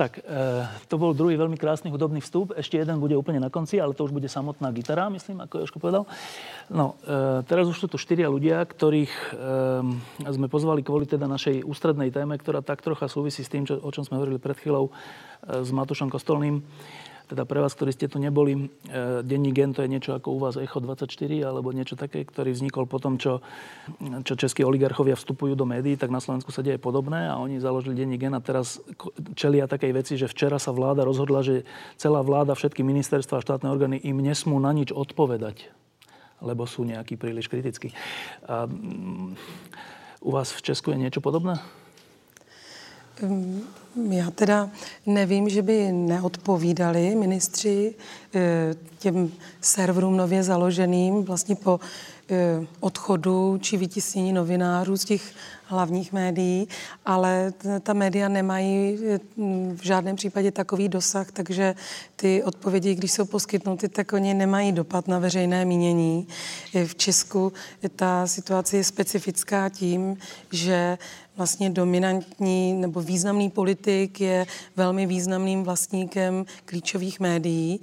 Tak, 0.00 0.16
e, 0.16 0.64
to 0.88 0.96
bol 0.96 1.12
druhý 1.12 1.36
veľmi 1.36 1.60
krásny 1.60 1.92
hudobný 1.92 2.24
vstup. 2.24 2.56
Ešte 2.56 2.80
jeden 2.80 2.96
bude 3.04 3.12
úplne 3.20 3.36
na 3.36 3.52
konci, 3.52 3.76
ale 3.76 3.92
to 3.92 4.08
už 4.08 4.16
bude 4.16 4.32
samotná 4.32 4.72
gitara, 4.72 5.12
myslím, 5.12 5.44
ako 5.44 5.60
Jožko 5.60 5.76
povedal. 5.76 6.08
No, 6.72 6.96
e, 7.04 7.44
teraz 7.44 7.68
už 7.68 7.76
sú 7.76 7.84
tu 7.84 8.00
štyria 8.00 8.32
ľudia, 8.32 8.64
ktorých 8.64 9.12
e, 9.12 9.32
sme 10.24 10.48
pozvali 10.48 10.80
kvôli 10.80 11.04
teda 11.04 11.28
našej 11.28 11.68
ústrednej 11.68 12.08
téme, 12.08 12.32
ktorá 12.40 12.64
tak 12.64 12.80
trocha 12.80 13.12
súvisí 13.12 13.44
s 13.44 13.52
tým, 13.52 13.68
čo, 13.68 13.76
o 13.76 13.92
čom 13.92 14.00
sme 14.00 14.16
hovorili 14.16 14.40
pred 14.40 14.56
chvíľou 14.56 14.88
e, 14.88 14.92
s 15.60 15.68
Matušom 15.68 16.08
Kostolným 16.08 16.64
teda 17.30 17.46
pre 17.46 17.62
vás, 17.62 17.78
ktorí 17.78 17.94
ste 17.94 18.10
tu 18.10 18.18
neboli, 18.18 18.58
e, 18.58 19.22
denní 19.22 19.54
gen 19.54 19.70
to 19.70 19.86
je 19.86 19.88
niečo 19.88 20.18
ako 20.18 20.34
u 20.34 20.38
vás 20.42 20.58
Echo 20.58 20.82
24 20.82 21.06
alebo 21.46 21.70
niečo 21.70 21.94
také, 21.94 22.26
ktorý 22.26 22.50
vznikol 22.50 22.90
po 22.90 22.98
tom, 22.98 23.22
čo, 23.22 23.38
čo 24.26 24.34
českí 24.34 24.66
oligarchovia 24.66 25.14
vstupujú 25.14 25.54
do 25.54 25.62
médií, 25.62 25.94
tak 25.94 26.10
na 26.10 26.18
Slovensku 26.18 26.50
sa 26.50 26.66
deje 26.66 26.82
podobné 26.82 27.30
a 27.30 27.38
oni 27.38 27.62
založili 27.62 27.94
denní 27.94 28.18
gen 28.18 28.34
a 28.34 28.42
teraz 28.42 28.82
čelia 29.38 29.70
takej 29.70 29.94
veci, 29.94 30.18
že 30.18 30.26
včera 30.26 30.58
sa 30.58 30.74
vláda 30.74 31.06
rozhodla, 31.06 31.46
že 31.46 31.62
celá 31.94 32.18
vláda, 32.26 32.58
všetky 32.58 32.82
ministerstva 32.82 33.38
a 33.38 33.44
štátne 33.46 33.70
orgány 33.70 34.02
im 34.02 34.18
nesmú 34.18 34.58
na 34.58 34.74
nič 34.74 34.90
odpovedať, 34.90 35.70
lebo 36.42 36.66
sú 36.66 36.82
nejakí 36.82 37.14
príliš 37.14 37.46
kritickí. 37.46 37.94
A, 38.50 38.66
um, 38.66 39.38
u 40.18 40.30
vás 40.34 40.50
v 40.50 40.66
Česku 40.66 40.90
je 40.90 40.98
niečo 40.98 41.22
podobné? 41.22 41.62
Um 43.22 43.79
já 44.10 44.30
teda 44.30 44.70
nevím, 45.06 45.48
že 45.48 45.62
by 45.62 45.92
neodpovídali 45.92 47.14
ministři 47.14 47.94
eh, 48.34 48.74
těm 48.98 49.32
serverům 49.60 50.16
nově 50.16 50.42
založeným 50.42 51.22
vlastně 51.22 51.56
po 51.56 51.80
eh, 52.30 52.66
odchodu 52.80 53.58
či 53.62 53.76
vytisnění 53.76 54.32
novinářů 54.32 54.96
z 54.96 55.04
těch 55.04 55.32
hlavních 55.64 56.12
médií, 56.12 56.68
ale 57.06 57.52
ta 57.80 57.92
média 57.92 58.28
nemají 58.28 58.98
eh, 59.08 59.18
v 59.74 59.82
žádném 59.82 60.16
případě 60.16 60.50
takový 60.52 60.88
dosah, 60.88 61.32
takže 61.32 61.74
ty 62.16 62.42
odpovědi, 62.42 62.94
když 62.94 63.12
jsou 63.12 63.24
poskytnuty, 63.24 63.88
tak 63.88 64.12
oni 64.12 64.34
nemají 64.34 64.72
dopad 64.72 65.08
na 65.08 65.18
veřejné 65.18 65.64
mínění. 65.64 66.28
V 66.86 66.94
Česku 66.94 67.52
ta 67.96 68.26
situace 68.26 68.76
je 68.76 68.84
specifická 68.84 69.68
tím, 69.68 70.16
že 70.52 70.98
vlastně 71.40 71.70
dominantní 71.72 72.72
nebo 72.72 73.00
významný 73.00 73.48
politik 73.50 74.20
je 74.20 74.44
velmi 74.76 75.08
významným 75.08 75.64
vlastníkem 75.64 76.44
klíčových 76.68 77.16
médií, 77.20 77.80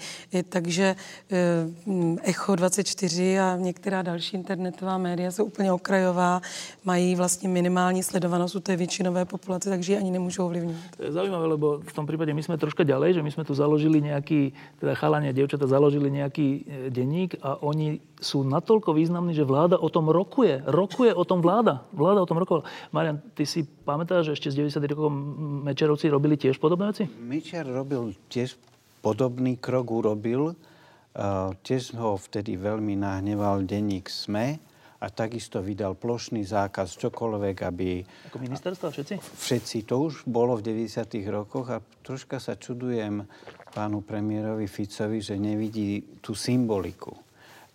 takže 0.49 0.93
eh, 0.93 2.21
Echo 2.21 2.55
24 2.55 3.39
a 3.39 3.57
některá 3.57 4.01
další 4.01 4.37
internetová 4.37 4.97
média 4.97 5.31
jsou 5.31 5.49
úplně 5.49 5.73
okrajová, 5.73 6.41
mají 6.85 7.15
vlastně 7.15 7.49
minimální 7.49 8.03
sledovanost 8.03 8.55
u 8.55 8.59
té 8.59 8.77
většinové 8.77 9.25
populace, 9.25 9.69
takže 9.69 9.93
ji 9.93 9.97
ani 9.97 10.11
nemůžou 10.11 10.45
ovlivnit. 10.45 10.77
To 10.97 11.03
je 11.03 11.11
zaujímavé, 11.11 11.45
lebo 11.47 11.81
v 11.81 11.93
tom 11.93 12.05
prípade 12.05 12.29
my 12.37 12.43
sme 12.45 12.61
troška 12.61 12.85
ďalej, 12.85 13.17
že 13.17 13.25
my 13.25 13.31
sme 13.33 13.41
tu 13.41 13.57
založili 13.57 14.05
nejaký, 14.05 14.53
teda 14.77 14.93
chalania, 14.93 15.33
dievčata 15.33 15.65
založili 15.65 16.13
nejaký 16.13 16.47
eh, 16.61 16.93
denník 16.93 17.41
a 17.41 17.57
oni 17.65 18.05
sú 18.21 18.41
natoľko 18.45 18.97
významní, 18.97 19.33
že 19.33 19.45
vláda 19.45 19.77
o 19.77 19.89
tom 19.89 20.09
rokuje. 20.09 20.65
Rokuje 20.65 21.13
o 21.13 21.23
tom 21.25 21.41
vláda. 21.41 21.85
Vláda 21.93 22.25
o 22.25 22.29
tom 22.29 22.41
rokovala. 22.41 22.65
Marian, 22.89 23.21
ty 23.37 23.45
si 23.47 23.63
pamätáš, 23.63 24.29
že 24.29 24.33
ešte 24.35 24.51
z 24.51 24.55
90. 24.77 24.93
rokov 24.93 25.09
Mečerovci 25.63 26.11
robili 26.11 26.35
tiež 26.35 26.59
podobné 26.59 26.91
veci? 26.91 27.07
Mečer 27.07 27.63
robil 27.63 28.13
tiež 28.27 28.59
podobný 28.99 29.55
krok 29.57 29.87
urobil. 29.89 30.53
Uh, 31.17 31.55
tiež 31.65 31.97
ho 31.97 32.19
vtedy 32.19 32.59
veľmi 32.59 32.93
nahneval 32.99 33.65
denník 33.65 34.05
SME 34.05 34.61
a 35.01 35.09
takisto 35.09 35.65
vydal 35.65 35.97
plošný 35.97 36.45
zákaz 36.45 36.93
čokoľvek, 36.99 37.55
aby... 37.65 38.05
Ako 38.29 38.37
ministerstvo 38.37 38.93
všetci? 38.93 39.15
Všetci. 39.17 39.77
To 39.89 40.11
už 40.11 40.29
bolo 40.29 40.59
v 40.61 40.85
90. 40.85 41.09
rokoch 41.33 41.73
a 41.73 41.81
troška 42.05 42.37
sa 42.37 42.53
čudujem 42.53 43.25
pánu 43.73 44.05
premiérovi 44.05 44.69
Ficovi, 44.69 45.23
že 45.23 45.41
nevidí 45.41 46.21
tú 46.21 46.37
symboliku 46.37 47.17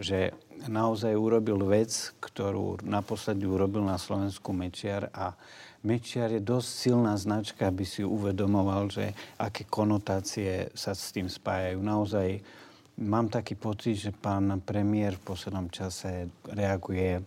že 0.03 0.35
naozaj 0.69 1.13
urobil 1.15 1.59
vec, 1.67 2.15
ktorú 2.23 2.83
naposledy 2.87 3.47
urobil 3.47 3.83
na 3.83 3.99
Slovensku 3.99 4.55
Mečiar 4.55 5.11
a 5.13 5.35
Mečiar 5.83 6.31
je 6.31 6.39
dosť 6.39 6.69
silná 6.69 7.19
značka, 7.19 7.67
aby 7.67 7.83
si 7.83 8.07
uvedomoval, 8.07 8.87
že 8.87 9.11
aké 9.35 9.67
konotácie 9.67 10.71
sa 10.79 10.95
s 10.95 11.11
tým 11.11 11.27
spájajú. 11.27 11.83
Naozaj 11.83 12.39
mám 13.03 13.27
taký 13.27 13.59
pocit, 13.59 13.99
že 13.99 14.15
pán 14.15 14.63
premiér 14.63 15.19
v 15.19 15.35
poslednom 15.35 15.67
čase 15.75 16.31
reaguje 16.47 17.19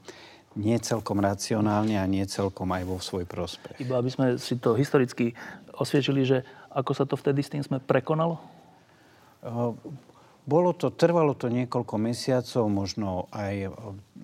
nie 0.56 0.78
celkom 0.80 1.20
racionálne 1.20 2.00
a 2.00 2.08
nie 2.08 2.24
celkom 2.24 2.72
aj 2.72 2.84
vo 2.88 2.98
svoj 3.04 3.28
prospech. 3.28 3.76
Iba 3.84 4.00
aby 4.00 4.08
sme 4.08 4.26
si 4.40 4.56
to 4.56 4.72
historicky 4.80 5.36
osviečili, 5.76 6.24
že 6.24 6.48
ako 6.72 6.92
sa 6.96 7.04
to 7.04 7.20
vtedy 7.20 7.44
s 7.44 7.52
tým 7.52 7.64
sme 7.64 7.84
prekonalo? 7.84 8.40
Bolo 10.46 10.78
to, 10.78 10.94
trvalo 10.94 11.34
to 11.34 11.50
niekoľko 11.50 11.96
mesiacov, 11.98 12.64
možno 12.70 13.26
aj 13.34 13.74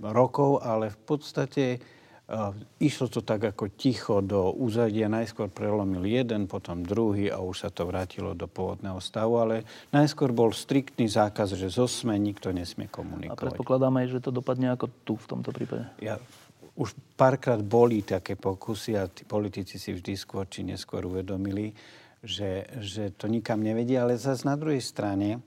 rokov, 0.06 0.62
ale 0.62 0.94
v 0.94 1.00
podstate 1.02 1.64
uh, 1.78 2.54
išlo 2.78 3.10
to 3.10 3.26
tak 3.26 3.42
ako 3.42 3.74
ticho 3.74 4.22
do 4.22 4.54
úzadia. 4.54 5.10
Najskôr 5.10 5.50
prelomil 5.50 6.06
jeden, 6.06 6.46
potom 6.46 6.86
druhý 6.86 7.34
a 7.34 7.42
už 7.42 7.66
sa 7.66 7.70
to 7.74 7.90
vrátilo 7.90 8.38
do 8.38 8.46
pôvodného 8.46 9.02
stavu, 9.02 9.42
ale 9.42 9.66
najskôr 9.90 10.30
bol 10.30 10.54
striktný 10.54 11.10
zákaz, 11.10 11.58
že 11.58 11.74
zo 11.74 11.90
SME 11.90 12.22
nikto 12.22 12.54
nesmie 12.54 12.86
komunikovať. 12.86 13.42
A 13.42 13.42
predpokladáme, 13.58 14.06
že 14.06 14.22
to 14.22 14.30
dopadne 14.30 14.70
ako 14.78 14.94
tu 15.02 15.18
v 15.18 15.26
tomto 15.26 15.50
prípade? 15.50 15.90
Ja, 15.98 16.22
už 16.78 16.94
párkrát 17.18 17.60
boli 17.60 18.06
také 18.06 18.38
pokusy 18.38 18.94
a 18.94 19.10
tí 19.10 19.26
politici 19.26 19.82
si 19.82 19.92
vždy 19.92 20.14
skôr 20.14 20.46
či 20.46 20.64
neskôr 20.64 21.02
uvedomili, 21.04 21.74
že, 22.22 22.70
že 22.78 23.10
to 23.18 23.26
nikam 23.26 23.66
nevedie, 23.66 23.98
ale 23.98 24.22
zase 24.22 24.46
na 24.46 24.54
druhej 24.54 24.86
strane 24.86 25.42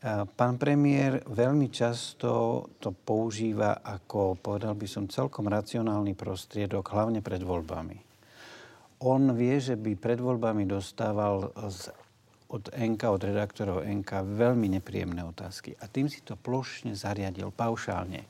Pán 0.00 0.56
premiér 0.56 1.20
veľmi 1.28 1.68
často 1.68 2.64
to 2.80 2.88
používa 2.88 3.84
ako, 3.84 4.40
povedal 4.40 4.72
by 4.72 4.88
som, 4.88 5.04
celkom 5.04 5.44
racionálny 5.44 6.16
prostriedok, 6.16 6.88
hlavne 6.96 7.20
pred 7.20 7.44
voľbami. 7.44 8.00
On 9.04 9.20
vie, 9.36 9.60
že 9.60 9.76
by 9.76 10.00
pred 10.00 10.16
voľbami 10.16 10.64
dostával 10.64 11.52
z, 11.68 11.92
od 12.48 12.72
NK, 12.72 13.02
od 13.12 13.22
redaktorov 13.28 13.84
NK 13.84 14.24
veľmi 14.40 14.72
nepríjemné 14.80 15.20
otázky. 15.20 15.76
A 15.76 15.84
tým 15.84 16.08
si 16.08 16.24
to 16.24 16.32
plošne 16.32 16.96
zariadil, 16.96 17.52
paušálne. 17.52 18.24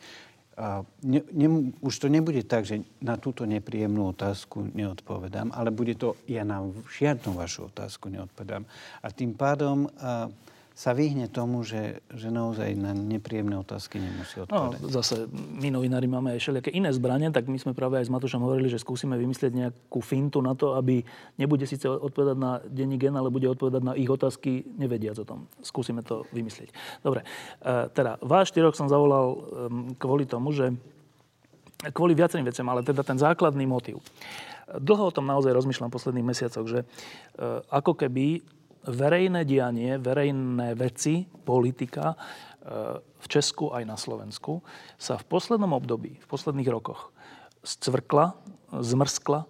A 0.59 0.83
ne, 1.07 1.23
ne, 1.31 1.71
už 1.87 1.95
to 2.03 2.11
nebude 2.11 2.43
tak, 2.51 2.67
že 2.67 2.83
na 2.99 3.15
túto 3.15 3.47
nepríjemnú 3.47 4.11
otázku 4.11 4.75
neodpovedám, 4.75 5.55
ale 5.55 5.71
bude 5.71 5.95
to, 5.95 6.19
ja 6.27 6.43
na 6.43 6.67
žiadnu 6.99 7.31
vašu 7.31 7.71
otázku 7.71 8.11
neodpovedám. 8.11 8.67
A 9.07 9.15
tým 9.15 9.39
pádom... 9.39 9.87
A, 10.03 10.27
sa 10.75 10.97
vyhne 10.97 11.29
tomu, 11.29 11.61
že, 11.67 12.01
že 12.15 12.33
naozaj 12.33 12.73
na 12.79 12.97
nepríjemné 12.97 13.59
otázky 13.61 14.01
nemusí 14.01 14.41
no, 14.41 14.49
odpovedať. 14.49 14.81
No, 14.81 14.89
zase 14.89 15.29
my 15.35 15.69
novinári 15.69 16.09
máme 16.09 16.33
aj 16.33 16.41
všelijaké 16.41 16.71
iné 16.73 16.89
zbranie, 16.95 17.29
tak 17.29 17.51
my 17.51 17.59
sme 17.61 17.77
práve 17.77 18.01
aj 18.01 18.09
s 18.09 18.13
Matušom 18.15 18.41
hovorili, 18.41 18.73
že 18.73 18.81
skúsime 18.81 19.21
vymyslieť 19.21 19.53
nejakú 19.53 20.01
fintu 20.01 20.41
na 20.41 20.57
to, 20.57 20.79
aby 20.79 21.05
nebude 21.37 21.69
síce 21.69 21.85
odpovedať 21.85 22.37
na 22.39 22.65
denní 22.65 22.97
gen, 22.97 23.19
ale 23.19 23.29
bude 23.29 23.51
odpovedať 23.51 23.83
na 23.83 23.93
ich 23.99 24.09
otázky, 24.09 24.65
nevediac 24.79 25.21
o 25.21 25.29
tom. 25.29 25.39
Skúsime 25.61 26.01
to 26.01 26.25
vymyslieť. 26.33 26.73
Dobre, 27.05 27.27
e, 27.61 27.91
teda 27.93 28.17
váš 28.25 28.55
štyroch 28.55 28.79
som 28.79 28.89
zavolal 28.89 29.37
kvôli 30.01 30.25
tomu, 30.25 30.55
že 30.55 30.73
kvôli 31.93 32.13
viacerým 32.13 32.45
veciam, 32.45 32.69
ale 32.69 32.85
teda 32.85 33.01
ten 33.01 33.17
základný 33.17 33.65
motív. 33.65 34.05
Dlho 34.71 35.11
o 35.11 35.15
tom 35.15 35.27
naozaj 35.27 35.51
rozmýšľam 35.51 35.91
v 35.91 35.97
posledných 35.97 36.29
mesiacoch, 36.29 36.67
že 36.69 36.81
e, 36.85 36.87
ako 37.73 37.97
keby 37.99 38.45
verejné 38.89 39.45
dianie, 39.45 40.01
verejné 40.01 40.73
veci, 40.73 41.29
politika 41.29 42.15
e, 42.15 42.17
v 43.01 43.27
Česku 43.29 43.77
aj 43.77 43.85
na 43.85 43.97
Slovensku 44.01 44.65
sa 44.97 45.21
v 45.21 45.25
poslednom 45.29 45.77
období, 45.77 46.17
v 46.17 46.27
posledných 46.29 46.71
rokoch 46.73 47.13
scvrkla, 47.61 48.41
zmrskla 48.73 49.45
e, 49.45 49.49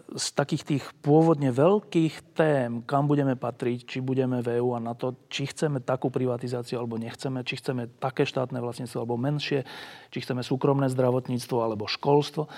z 0.00 0.26
takých 0.32 0.64
tých 0.64 0.84
pôvodne 1.04 1.52
veľkých 1.52 2.32
tém, 2.32 2.80
kam 2.88 3.04
budeme 3.04 3.36
patriť, 3.36 3.84
či 3.84 3.98
budeme 4.00 4.40
v 4.40 4.62
EU 4.64 4.72
a 4.72 4.80
na 4.80 4.96
to, 4.96 5.12
či 5.28 5.52
chceme 5.52 5.84
takú 5.84 6.08
privatizáciu 6.08 6.80
alebo 6.80 6.96
nechceme, 6.96 7.44
či 7.44 7.60
chceme 7.60 7.92
také 8.00 8.24
štátne 8.24 8.56
vlastníctvo 8.64 8.98
alebo 9.04 9.20
menšie, 9.20 9.68
či 10.08 10.18
chceme 10.24 10.40
súkromné 10.40 10.88
zdravotníctvo 10.88 11.56
alebo 11.60 11.84
školstvo, 11.84 12.48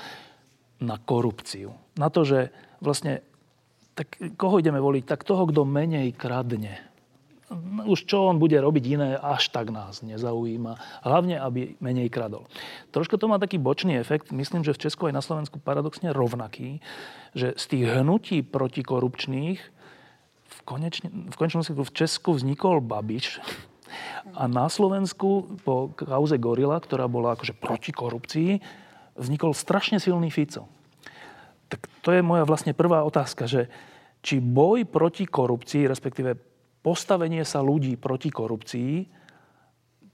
na 0.82 0.98
korupciu. 0.98 1.72
Na 1.96 2.10
to, 2.10 2.26
že 2.26 2.50
vlastne 2.82 3.22
tak 3.94 4.18
koho 4.35 4.59
ideme 4.59 4.83
voliť? 4.83 5.07
Tak 5.07 5.22
toho, 5.22 5.46
kto 5.48 5.62
menej 5.62 6.14
kradne. 6.14 6.83
Už 7.87 8.09
čo 8.09 8.26
on 8.26 8.42
bude 8.42 8.57
robiť 8.59 8.85
iné, 8.98 9.11
až 9.14 9.52
tak 9.54 9.70
nás 9.70 10.02
nezaujíma. 10.02 11.04
Hlavne, 11.07 11.38
aby 11.38 11.78
menej 11.78 12.11
kradol. 12.11 12.50
Troška 12.90 13.14
to 13.14 13.30
má 13.30 13.38
taký 13.38 13.62
bočný 13.62 13.94
efekt, 14.00 14.35
myslím, 14.35 14.66
že 14.66 14.74
v 14.74 14.83
Česku 14.88 15.07
aj 15.07 15.14
na 15.14 15.22
Slovensku 15.22 15.62
paradoxne 15.62 16.11
rovnaký, 16.11 16.83
že 17.37 17.54
z 17.54 17.64
tých 17.70 17.85
hnutí 17.87 18.42
protikorupčných 18.42 19.61
v, 20.44 20.59
konečne, 20.66 21.09
v 21.30 21.35
konečnom 21.37 21.62
v 21.62 21.94
Česku 21.94 22.35
vznikol 22.35 22.83
Babiš, 22.83 23.38
a 24.35 24.50
na 24.50 24.66
Slovensku 24.66 25.61
po 25.62 25.94
kauze 25.94 26.35
Gorila, 26.40 26.80
ktorá 26.83 27.07
bola 27.07 27.38
akože 27.38 27.54
proti 27.54 27.94
korupcii, 27.94 28.59
vznikol 29.14 29.54
strašne 29.54 30.02
silný 30.02 30.35
Fico. 30.35 30.66
Tak 31.68 31.88
to 32.05 32.12
je 32.12 32.22
moja 32.22 32.44
vlastne 32.44 32.77
prvá 32.77 33.03
otázka, 33.03 33.48
že 33.48 33.68
či 34.24 34.40
boj 34.40 34.88
proti 34.88 35.29
korupcii, 35.29 35.85
respektíve 35.85 36.37
postavenie 36.85 37.44
sa 37.44 37.64
ľudí 37.64 37.96
proti 37.96 38.29
korupcii, 38.29 38.92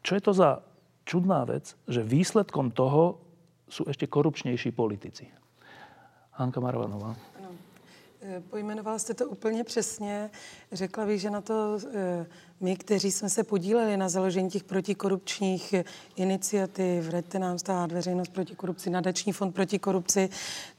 čo 0.00 0.12
je 0.14 0.22
to 0.22 0.32
za 0.32 0.62
čudná 1.04 1.44
vec, 1.44 1.74
že 1.90 2.06
výsledkom 2.06 2.70
toho 2.70 3.18
sú 3.70 3.86
ešte 3.86 4.06
korupčnější 4.06 4.70
politici. 4.74 5.30
Hanka 6.38 6.60
Marvanová. 6.60 7.14
E, 8.22 8.40
pojmenovala 8.40 8.98
jste 8.98 9.14
to 9.14 9.26
úplně 9.26 9.64
přesně. 9.64 10.30
Řekla 10.72 11.06
bych, 11.06 11.20
že 11.20 11.30
na 11.30 11.40
to 11.40 11.78
e, 11.94 12.26
my, 12.60 12.76
kteří 12.76 13.12
jsme 13.12 13.30
se 13.30 13.44
podíleli 13.44 13.96
na 13.96 14.08
založení 14.08 14.50
těch 14.50 14.64
protikorupčních 14.64 15.74
iniciativ, 16.16 17.04
Vraťte 17.04 17.38
nám 17.38 17.58
stát, 17.58 17.92
Veřejnost 17.92 18.32
proti 18.32 18.54
korupci, 18.54 18.90
Nadační 18.90 19.32
fond 19.32 19.52
proti 19.52 19.78
korupci, 19.78 20.28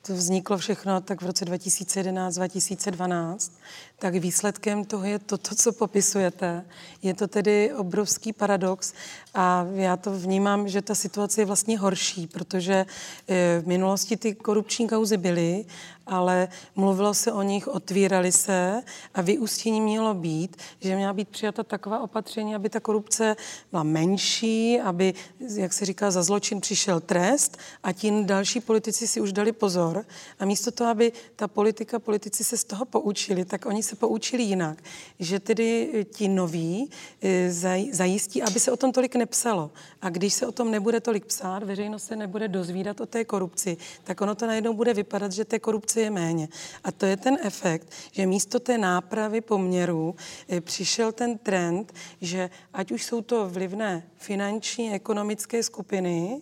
to 0.01 0.13
vzniklo 0.13 0.57
všechno 0.57 1.01
tak 1.01 1.21
v 1.21 1.25
roce 1.25 1.45
2011-2012, 1.45 3.51
tak 3.99 4.15
výsledkem 4.15 4.85
toho 4.85 5.05
je 5.05 5.19
to, 5.19 5.37
to, 5.37 5.55
co 5.55 5.71
popisujete. 5.71 6.65
Je 7.01 7.13
to 7.13 7.27
tedy 7.27 7.73
obrovský 7.73 8.33
paradox 8.33 8.93
a 9.33 9.67
já 9.73 9.97
to 9.97 10.11
vnímám, 10.11 10.67
že 10.67 10.81
ta 10.81 10.95
situace 10.95 11.41
je 11.41 11.45
vlastně 11.45 11.79
horší, 11.79 12.27
protože 12.27 12.85
eh, 13.27 13.61
v 13.61 13.67
minulosti 13.67 14.17
ty 14.17 14.35
korupční 14.35 14.87
kauzy 14.87 15.17
byly, 15.17 15.65
ale 16.07 16.47
mluvilo 16.75 17.13
se 17.13 17.31
o 17.31 17.41
nich, 17.41 17.67
otvírali 17.67 18.31
se 18.31 18.83
a 19.13 19.21
vyústění 19.21 19.81
mělo 19.81 20.13
být, 20.13 20.57
že 20.79 20.95
měla 20.95 21.13
být 21.13 21.29
přijata 21.29 21.63
taková 21.71 21.99
opatření, 21.99 22.55
aby 22.55 22.69
ta 22.69 22.79
korupce 22.79 23.35
byla 23.71 23.83
menší, 23.83 24.79
aby, 24.79 25.13
jak 25.39 25.73
se 25.73 25.85
říká, 25.85 26.11
za 26.11 26.23
zločin 26.23 26.61
přišel 26.61 26.99
trest 26.99 27.57
a 27.83 27.91
ti 27.91 28.11
další 28.23 28.59
politici 28.59 29.07
si 29.07 29.21
už 29.21 29.31
dali 29.31 29.51
pozor. 29.51 30.05
A 30.39 30.45
místo 30.45 30.71
toho, 30.71 30.89
aby 30.89 31.11
ta 31.35 31.47
politika, 31.47 31.99
politici 31.99 32.43
se 32.43 32.57
z 32.57 32.63
toho 32.63 32.85
poučili, 32.85 33.45
tak 33.45 33.65
oni 33.65 33.83
se 33.83 33.95
poučili 33.95 34.43
jinak. 34.43 34.83
Že 35.19 35.39
tedy 35.39 36.05
ti 36.11 36.27
noví 36.27 36.89
eh, 37.21 37.51
zajistí, 37.91 38.43
aby 38.43 38.59
se 38.59 38.71
o 38.71 38.77
tom 38.77 38.91
tolik 38.91 39.15
nepsalo. 39.15 39.71
A 40.01 40.09
když 40.09 40.33
se 40.33 40.47
o 40.47 40.51
tom 40.51 40.71
nebude 40.71 40.99
tolik 40.99 41.25
psát, 41.25 41.63
veřejnost 41.63 42.03
se 42.03 42.15
nebude 42.15 42.47
dozvídat 42.47 43.01
o 43.01 43.05
té 43.05 43.25
korupci, 43.25 43.77
tak 44.03 44.21
ono 44.21 44.35
to 44.35 44.47
najednou 44.47 44.73
bude 44.73 44.93
vypadat, 44.93 45.31
že 45.31 45.45
té 45.45 45.59
korupce 45.59 46.01
je 46.01 46.11
méně. 46.11 46.49
A 46.83 46.91
to 46.91 47.05
je 47.05 47.17
ten 47.17 47.37
efekt, 47.41 47.87
že 48.11 48.25
místo 48.25 48.59
té 48.59 48.77
nápravy 48.77 49.41
poměrů 49.41 50.15
eh, 50.49 50.61
přišel 50.61 51.11
ten 51.11 51.37
trend, 51.37 51.60
trend, 51.61 51.93
že 52.21 52.49
ať 52.73 52.91
už 52.91 53.03
jsou 53.03 53.21
to 53.21 53.49
vlivné 53.49 54.03
finanční, 54.17 54.93
ekonomické 54.93 55.63
skupiny, 55.63 56.41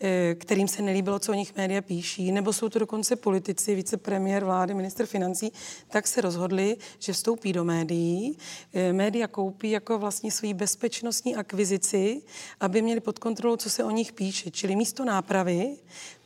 eh, 0.00 0.34
kterým 0.34 0.68
se 0.68 0.82
nelíbilo, 0.82 1.18
co 1.18 1.32
o 1.32 1.34
nich 1.34 1.56
média 1.56 1.82
píší, 1.82 2.32
nebo 2.32 2.52
jsou 2.52 2.68
to 2.68 2.78
dokonce 2.78 3.16
politici, 3.16 3.74
vicepremiér 3.74 4.44
vlády, 4.44 4.74
minister 4.74 5.06
financí, 5.06 5.52
tak 5.88 6.06
se 6.06 6.20
rozhodli, 6.20 6.76
že 6.98 7.12
vstoupí 7.12 7.52
do 7.52 7.64
médií. 7.64 8.38
Eh, 8.74 8.92
média 8.92 9.28
koupí 9.28 9.70
jako 9.70 9.98
vlastně 9.98 10.30
svoji 10.30 10.54
bezpečnostní 10.54 11.36
akvizici, 11.36 12.22
aby 12.60 12.82
měli 12.82 13.00
pod 13.00 13.18
kontrolou, 13.18 13.56
co 13.56 13.70
se 13.70 13.84
o 13.84 13.90
nich 13.90 14.12
píše. 14.12 14.50
Čili 14.50 14.76
místo 14.76 15.04
nápravy 15.04 15.76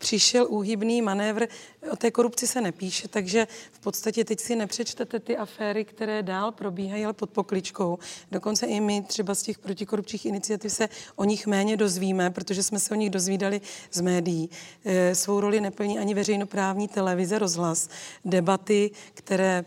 přišel 0.02 0.46
úhybný 0.48 1.02
manévr, 1.02 1.46
o 1.90 1.96
té 1.96 2.10
korupci 2.10 2.46
se 2.46 2.60
nepíše, 2.60 3.08
takže 3.08 3.46
v 3.72 3.78
podstatě 3.78 4.24
teď 4.24 4.40
si 4.40 4.56
nepřečtete 4.56 5.20
ty 5.20 5.36
aféry, 5.36 5.84
které 5.84 6.22
dál 6.22 6.52
probíhají, 6.52 7.04
ale 7.04 7.12
pod 7.12 7.30
pokličkou. 7.30 7.98
Dokonce 8.32 8.66
i 8.66 8.80
my 8.80 9.02
třeba 9.02 9.34
z 9.34 9.42
těch 9.42 9.58
protikorupčních 9.58 10.26
iniciativ 10.26 10.72
se 10.72 10.88
o 11.16 11.24
nich 11.24 11.46
méně 11.46 11.76
dozvíme, 11.76 12.30
protože 12.30 12.62
jsme 12.62 12.78
se 12.78 12.94
o 12.94 12.98
nich 12.98 13.10
dozvídali 13.10 13.60
z 13.92 14.00
médií. 14.00 14.50
E, 14.84 15.14
svou 15.14 15.40
roli 15.40 15.60
neplní 15.60 15.98
ani 15.98 16.14
veřejnoprávní 16.14 16.88
televize, 16.88 17.38
rozhlas. 17.38 17.88
Debaty, 18.24 18.90
které 19.14 19.64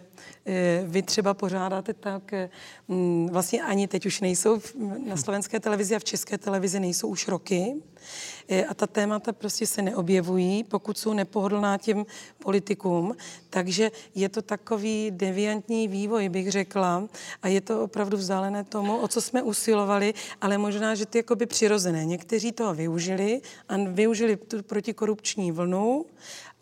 vy 0.86 1.02
třeba 1.02 1.34
pořádáte 1.34 1.94
tak, 1.94 2.34
e, 2.34 2.50
vlastně 3.32 3.64
ani 3.64 3.88
teď 3.88 4.06
už 4.06 4.22
nejsou 4.22 4.62
na 5.06 5.18
slovenské 5.18 5.60
televizi 5.60 5.96
a 5.96 6.00
v 6.00 6.04
české 6.04 6.38
televizi 6.38 6.80
nejsou 6.80 7.08
už 7.08 7.28
roky. 7.28 7.76
A 8.70 8.74
ta 8.74 8.88
témata 8.88 9.34
prostě 9.34 9.68
se 9.68 9.82
neobjevují, 9.82 10.64
pokud 10.64 10.98
jsou 10.98 11.14
nepohodlná 11.14 11.78
těm 11.78 12.06
politikům. 12.40 13.16
Takže 13.50 13.92
je 14.16 14.30
to 14.30 14.42
takový 14.42 15.12
deviantní 15.12 15.88
vývoj, 15.88 16.30
bych 16.30 16.52
řekla. 16.52 17.08
A 17.42 17.48
je 17.48 17.62
to 17.62 17.84
opravdu 17.84 18.18
vzdálené 18.18 18.64
tomu, 18.64 18.98
o 18.98 19.08
co 19.08 19.22
jsme 19.22 19.44
usilovali, 19.44 20.14
ale 20.42 20.58
možná, 20.58 20.96
že 20.96 21.06
ty 21.06 21.18
jakoby 21.18 21.46
přirozené. 21.46 22.06
Někteří 22.06 22.52
toho 22.52 22.74
využili 22.74 23.42
a 23.70 23.78
využili 23.78 24.38
tu 24.38 24.64
protikorupční 24.64 25.52
vlnu 25.52 26.06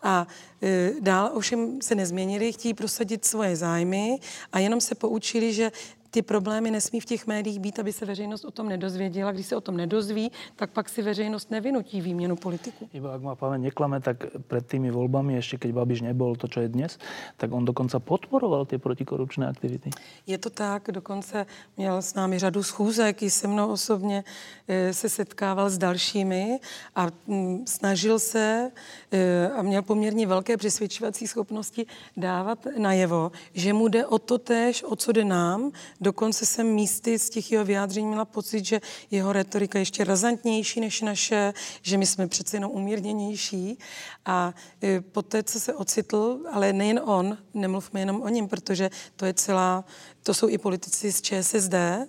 a 0.04 0.26
e, 0.62 0.90
dál 1.00 1.30
ovšem 1.34 1.82
se 1.82 1.94
nezměnili, 1.94 2.52
chtějí 2.52 2.74
prosadit 2.74 3.24
svoje 3.24 3.56
zájmy 3.56 4.18
a 4.52 4.58
jenom 4.58 4.80
se 4.80 4.94
poučili, 4.94 5.52
že 5.52 5.72
ty 6.14 6.22
problémy 6.22 6.70
nesmí 6.70 7.00
v 7.00 7.04
těch 7.04 7.26
médiích 7.26 7.58
být, 7.58 7.78
aby 7.78 7.92
se 7.92 8.06
veřejnost 8.06 8.44
o 8.44 8.50
tom 8.50 8.68
nedozvěděla. 8.68 9.32
Když 9.32 9.46
se 9.46 9.56
o 9.56 9.60
tom 9.60 9.76
nedozví, 9.76 10.30
tak 10.56 10.70
pak 10.70 10.88
si 10.88 11.02
veřejnost 11.02 11.50
nevynutí 11.50 12.00
výměnu 12.00 12.36
politiku. 12.36 12.86
Iba 12.94 13.18
ak 13.18 13.22
ma 13.22 13.34
pamäť 13.34 13.66
neklame, 13.66 13.98
tak 13.98 14.30
pred 14.46 14.62
tými 14.62 14.94
voľbami, 14.94 15.34
ešte 15.34 15.66
keď 15.66 15.70
Babiš 15.74 16.06
nebol 16.06 16.38
to, 16.38 16.46
čo 16.46 16.62
je 16.62 16.70
dnes, 16.70 17.02
tak 17.34 17.50
on 17.50 17.66
dokonca 17.66 17.98
podporoval 17.98 18.62
tie 18.70 18.78
protikorupčné 18.78 19.50
aktivity. 19.50 19.90
Je 20.22 20.38
to 20.38 20.54
tak, 20.54 20.94
dokonce 20.94 21.50
měl 21.74 21.98
s 21.98 22.14
námi 22.14 22.38
řadu 22.38 22.62
schůzek, 22.62 23.22
i 23.22 23.30
se 23.30 23.50
mnou 23.50 23.74
osobně 23.74 24.24
e, 24.68 24.94
se 24.94 25.08
setkával 25.08 25.70
s 25.70 25.78
dalšími 25.78 26.62
a 26.94 27.10
m, 27.26 27.66
snažil 27.66 28.18
se 28.18 28.70
e, 29.10 29.50
a 29.50 29.62
měl 29.62 29.82
poměrně 29.82 30.26
velké 30.26 30.56
přesvědčovací 30.56 31.26
schopnosti 31.26 31.86
dávat 32.16 32.58
najevo, 32.78 33.32
že 33.54 33.72
mu 33.72 33.88
jde 33.88 34.06
o 34.06 34.18
to 34.18 34.38
též, 34.38 34.82
o 34.86 34.96
co 34.96 35.12
jde 35.12 35.24
nám, 35.24 35.74
Dokonce 36.04 36.46
jsem 36.46 36.66
místy 36.66 37.18
z 37.18 37.30
těch 37.30 37.52
jeho 37.52 37.64
vyjádření 37.64 38.06
měla 38.06 38.24
pocit, 38.24 38.64
že 38.64 38.80
jeho 39.10 39.32
retorika 39.32 39.78
je 39.78 39.80
ještě 39.80 40.04
razantnější 40.04 40.80
než 40.80 41.00
naše, 41.00 41.54
že 41.82 41.98
my 41.98 42.06
jsme 42.06 42.28
přece 42.28 42.56
jenom 42.56 42.70
umírněnější. 42.70 43.78
A 44.26 44.54
e, 44.82 45.00
po 45.00 45.22
té, 45.22 45.42
co 45.42 45.60
se 45.60 45.74
ocitl, 45.74 46.40
ale 46.52 46.72
nejen 46.72 47.00
on, 47.04 47.38
nemluvme 47.54 48.00
jenom 48.00 48.22
o 48.22 48.28
něm, 48.28 48.48
protože 48.48 48.90
to 49.16 49.26
je 49.26 49.34
celá, 49.34 49.84
to 50.22 50.34
jsou 50.34 50.48
i 50.48 50.58
politici 50.58 51.12
z 51.12 51.22
ČSSD, 51.22 51.74
e, 51.74 52.06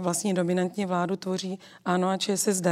vlastně 0.00 0.34
dominantní 0.34 0.86
vládu 0.86 1.16
tvoří 1.16 1.58
ANO 1.84 2.08
a 2.08 2.16
ČSSD 2.16 2.66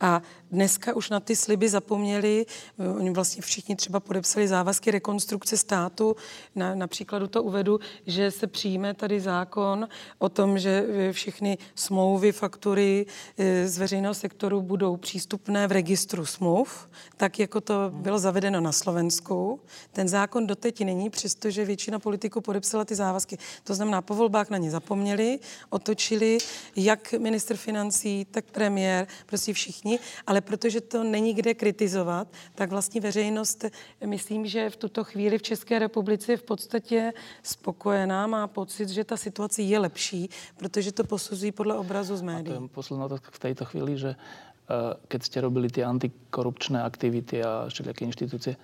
a 0.00 0.22
dneska 0.52 0.96
už 0.96 1.10
na 1.10 1.20
ty 1.20 1.36
sliby 1.36 1.68
zapomněli. 1.68 2.46
Eh, 2.78 2.88
oni 2.88 3.10
vlastně 3.10 3.42
všichni 3.42 3.76
třeba 3.76 4.00
podepsali 4.00 4.48
závazky 4.48 4.90
rekonstrukce 4.90 5.56
státu. 5.56 6.16
Na, 6.54 6.74
například 6.74 7.30
to 7.30 7.42
uvedu, 7.42 7.80
že 8.06 8.30
se 8.30 8.46
přijme 8.46 8.94
tady 8.94 9.20
zákon 9.20 9.88
o 10.18 10.28
tom, 10.28 10.58
že 10.58 10.86
eh, 10.88 11.12
všechny 11.12 11.58
smlouvy, 11.74 12.32
faktury 12.32 13.06
eh, 13.38 13.68
z 13.68 13.78
veřejného 13.78 14.14
sektoru 14.14 14.62
budou 14.62 14.96
přístupné 14.96 15.66
v 15.66 15.72
registru 15.72 16.26
smluv, 16.26 16.88
tak 17.16 17.38
jako 17.38 17.60
to 17.60 17.74
bylo 17.94 18.18
zavedeno 18.18 18.60
na 18.60 18.72
Slovensku. 18.72 19.60
Ten 19.92 20.08
zákon 20.08 20.46
doteď 20.46 20.84
není, 20.84 21.10
přestože 21.10 21.64
většina 21.64 21.98
politiků 21.98 22.40
podepsala 22.40 22.84
ty 22.84 22.94
závazky. 22.94 23.38
To 23.64 23.74
znamená, 23.74 24.02
po 24.02 24.14
volbách 24.14 24.50
na 24.50 24.58
ně 24.58 24.70
zapomněli, 24.70 25.38
otočili, 25.70 26.38
jak 26.76 27.12
minister 27.12 27.56
financí, 27.56 28.26
tak 28.30 28.44
premiér, 28.44 29.06
prostě 29.26 29.52
všichni, 29.52 29.98
ale 30.26 30.41
protože 30.42 30.80
to 30.80 31.04
není 31.04 31.34
kde 31.34 31.54
kritizovat, 31.54 32.28
tak 32.54 32.70
vlastně 32.70 33.00
veřejnost, 33.00 33.64
myslím, 34.06 34.46
že 34.46 34.70
v 34.70 34.76
tuto 34.76 35.04
chvíli 35.04 35.38
v 35.38 35.42
České 35.42 35.78
republice 35.78 36.32
je 36.32 36.36
v 36.36 36.42
podstatě 36.42 37.12
spokojená, 37.42 38.26
má 38.26 38.46
pocit, 38.46 38.88
že 38.88 39.04
ta 39.04 39.16
situace 39.16 39.62
je 39.62 39.78
lepší, 39.78 40.28
protože 40.56 40.92
to 40.92 41.04
posuzují 41.04 41.52
podle 41.52 41.74
obrazu 41.74 42.16
z 42.16 42.22
médií. 42.22 42.54
A 42.54 42.58
to 42.58 42.62
je 42.62 42.68
posledná 42.68 43.04
otázka 43.06 43.30
v 43.32 43.38
této 43.38 43.64
chvíli, 43.64 43.98
že 43.98 44.10
uh, 44.12 44.98
keď 45.08 45.20
ste 45.22 45.38
robili 45.40 45.70
ty 45.70 45.84
antikorupčné 45.84 46.82
aktivity 46.82 47.42
a 47.42 47.68
všelijaké 47.68 48.04
inštitúcie, 48.04 48.56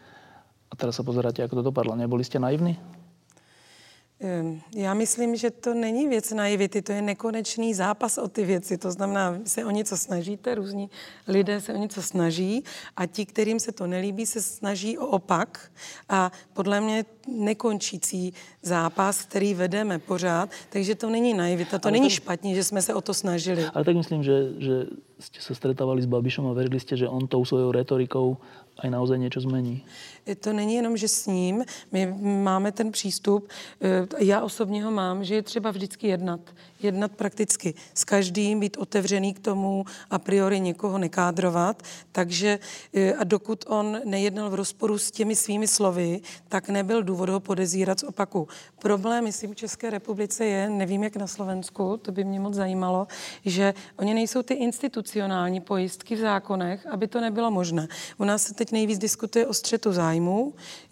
a 0.69 0.77
teraz 0.77 1.01
sa 1.01 1.05
pozeráte, 1.05 1.41
ako 1.41 1.65
to 1.65 1.73
dopadlo. 1.73 1.97
Neboli 1.97 2.21
ste 2.21 2.37
naivní? 2.37 2.77
Ehm, 4.21 4.61
já 4.75 4.95
myslím, 4.95 5.37
že 5.37 5.51
to 5.51 5.75
není 5.75 6.09
věc 6.09 6.33
naivity, 6.33 6.83
to 6.83 6.93
je 6.93 7.03
nekonečný 7.03 7.75
zápas 7.75 8.19
o 8.19 8.29
ty 8.29 8.45
věci. 8.45 8.79
To 8.79 8.91
znamená, 8.91 9.39
se 9.45 9.65
o 9.65 9.71
něco 9.71 9.97
snažíte, 9.97 10.55
různí 10.55 10.91
lidé 11.29 11.61
se 11.61 11.75
o 11.75 11.77
něco 11.77 12.03
snaží 12.03 12.65
a 12.97 13.07
ti, 13.07 13.27
kterým 13.27 13.61
se 13.61 13.73
to 13.73 13.87
nelíbí, 13.87 14.27
se 14.27 14.43
snaží 14.43 14.99
o 14.99 15.07
opak. 15.07 15.71
A 16.09 16.33
podle 16.53 16.81
mě 16.81 17.05
nekončící 17.29 18.35
zápas, 18.63 19.23
který 19.23 19.55
vedeme 19.55 19.99
pořád, 19.99 20.51
takže 20.69 20.95
to 20.95 21.11
není 21.11 21.35
naivita, 21.35 21.79
to 21.79 21.89
Ale 21.89 21.93
není 21.93 22.09
tak... 22.09 22.17
špatně, 22.17 22.55
že 22.55 22.65
jsme 22.65 22.83
se 22.83 22.95
o 22.95 23.01
to 23.01 23.15
snažili. 23.15 23.65
Ale 23.75 23.85
tak 23.85 23.97
myslím, 23.97 24.23
že, 24.23 24.53
že 24.59 24.75
ste 25.19 25.43
sa 25.43 25.55
stretávali 25.55 25.99
s 26.03 26.07
Babišom 26.07 26.47
a 26.47 26.55
verili 26.55 26.79
ste, 26.79 26.95
že 26.95 27.11
on 27.11 27.27
tou 27.27 27.43
svojou 27.43 27.75
retorikou 27.75 28.39
aj 28.79 28.89
naozaj 28.91 29.19
niečo 29.19 29.43
zmení? 29.43 29.83
To 30.35 30.53
není 30.53 30.75
jenom, 30.75 30.97
že 30.97 31.09
s 31.09 31.27
ním. 31.27 31.65
My 31.93 32.15
máme 32.21 32.73
ten 32.73 32.93
přístup, 32.93 33.49
eh, 33.81 34.07
já 34.19 34.41
osobně 34.41 34.85
ho 34.85 34.91
mám, 34.91 35.25
že 35.25 35.35
je 35.35 35.43
třeba 35.43 35.71
vždycky 35.71 36.09
jednat. 36.09 36.41
Jednat 36.83 37.13
prakticky 37.13 37.75
s 37.95 38.05
každým, 38.05 38.61
být 38.61 38.77
otevřený 38.77 39.35
k 39.35 39.39
tomu 39.39 39.85
a 40.11 40.19
priori 40.19 40.61
někoho 40.61 40.99
nekádrovat. 40.99 41.83
Takže 42.13 42.59
eh, 42.95 43.15
a 43.15 43.25
dokud 43.25 43.65
on 43.69 44.01
nejednal 44.05 44.51
v 44.51 44.55
rozporu 44.55 44.99
s 44.99 45.11
těmi 45.11 45.37
svými 45.37 45.69
slovy, 45.69 46.21
tak 46.49 46.69
nebyl 46.69 47.03
důvod 47.03 47.29
ho 47.29 47.41
podezírat 47.41 48.01
z 48.01 48.03
opaku. 48.03 48.49
Problém, 48.79 49.25
myslím, 49.25 49.53
v 49.53 49.57
České 49.57 49.91
republice 49.91 50.45
je, 50.45 50.71
nevím 50.71 51.03
jak 51.03 51.17
na 51.17 51.27
Slovensku, 51.27 51.97
to 51.97 52.13
by 52.13 52.25
mě 52.25 52.41
moc 52.41 52.55
zajímalo, 52.55 53.07
že 53.45 53.75
oni 53.97 54.15
nejsou 54.15 54.43
ty 54.43 54.55
institucionální 54.55 55.61
pojistky 55.61 56.17
v 56.17 56.19
zákonech, 56.19 56.87
aby 56.87 57.09
to 57.09 57.21
nebylo 57.21 57.51
možné. 57.51 57.89
U 58.19 58.25
nás 58.25 58.43
se 58.43 58.55
teď 58.55 58.73
nejvíc 58.73 58.99
diskutuje 58.99 59.47
o 59.47 59.55
střetu 59.55 59.93
zájmu, 59.93 60.18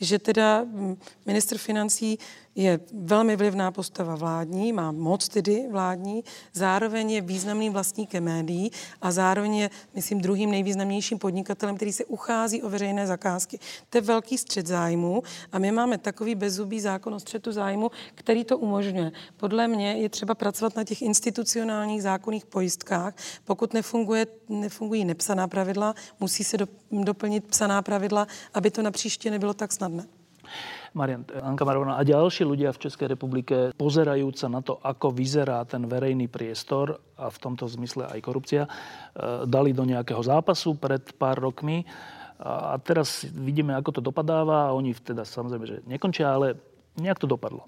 že 0.01 0.19
teda 0.19 0.65
mm, 0.65 0.97
minister 1.27 1.59
financí 1.59 2.19
je 2.57 2.81
velmi 2.93 3.37
vlivná 3.37 3.73
postava 3.73 4.17
vládní, 4.17 4.73
má 4.73 4.93
moc 4.93 5.29
tedy 5.29 5.69
vládní, 5.71 6.25
zároveň 6.53 7.11
je 7.11 7.21
významným 7.21 7.73
vlastníkem 7.73 8.25
médií 8.25 8.71
a 9.03 9.13
zároveň 9.13 9.57
je, 9.57 9.71
myslím, 9.95 10.21
druhým 10.21 10.51
nejvýznamnějším 10.51 11.19
podnikatelem, 11.19 11.77
který 11.77 11.93
se 11.93 12.05
uchází 12.05 12.63
o 12.63 12.71
veřejné 12.71 13.07
zakázky. 13.07 13.59
To 13.91 13.99
je 13.99 14.03
velký 14.03 14.39
střed 14.39 14.67
zájmu 14.67 15.23
a 15.53 15.59
my 15.59 15.73
máme 15.73 15.99
takový 15.99 16.35
bezzubý 16.35 16.81
zákon 16.81 17.15
o 17.15 17.21
střetu 17.21 17.53
zájmu, 17.53 17.91
který 18.15 18.45
to 18.45 18.59
umožňuje. 18.59 19.13
Podle 19.37 19.69
mě 19.69 19.93
je 19.93 20.09
třeba 20.09 20.35
pracovat 20.35 20.77
na 20.77 20.85
těch 20.85 21.03
institucionálních 21.03 22.03
zákonných 22.03 22.47
pojistkách. 22.47 23.15
Pokud 23.45 23.75
nefunguje, 23.75 24.27
nefungují 24.49 25.05
nepsaná 25.05 25.49
pravidla, 25.49 25.95
musí 26.21 26.45
se 26.45 26.57
do, 26.57 26.69
doplnit 26.91 27.45
psaná 27.45 27.83
pravidla, 27.83 28.27
aby 28.55 28.71
to 28.71 28.83
na 28.83 28.91
příště 28.91 29.31
nebylo 29.31 29.55
tak 29.55 29.73
snadné. 29.73 30.07
Marian, 30.97 31.29
Anka 31.29 31.69
Marovna 31.69 32.01
a 32.01 32.03
ďalší 32.09 32.49
ľudia 32.49 32.73
v 32.73 32.89
Českej 32.89 33.13
republike, 33.13 33.77
pozerajúca 33.77 34.49
na 34.49 34.65
to, 34.65 34.81
ako 34.81 35.13
vyzerá 35.13 35.61
ten 35.69 35.85
verejný 35.85 36.25
priestor 36.33 36.97
a 37.21 37.29
v 37.29 37.37
tomto 37.37 37.69
zmysle 37.69 38.09
aj 38.09 38.25
korupcia, 38.25 38.65
e, 38.65 38.69
dali 39.45 39.77
do 39.77 39.85
nejakého 39.85 40.25
zápasu 40.25 40.81
pred 40.81 41.05
pár 41.21 41.37
rokmi. 41.37 41.85
A 42.37 42.77
teraz 42.85 43.25
vidíme, 43.33 43.73
ako 43.73 43.97
to 43.97 44.01
dopadáva 44.05 44.69
a 44.69 44.77
oni 44.77 44.93
teda 44.93 45.25
samozrejme, 45.25 45.65
že 45.65 45.77
nekončia, 45.89 46.37
ale 46.37 46.61
nejak 47.01 47.17
to 47.17 47.25
dopadlo. 47.25 47.65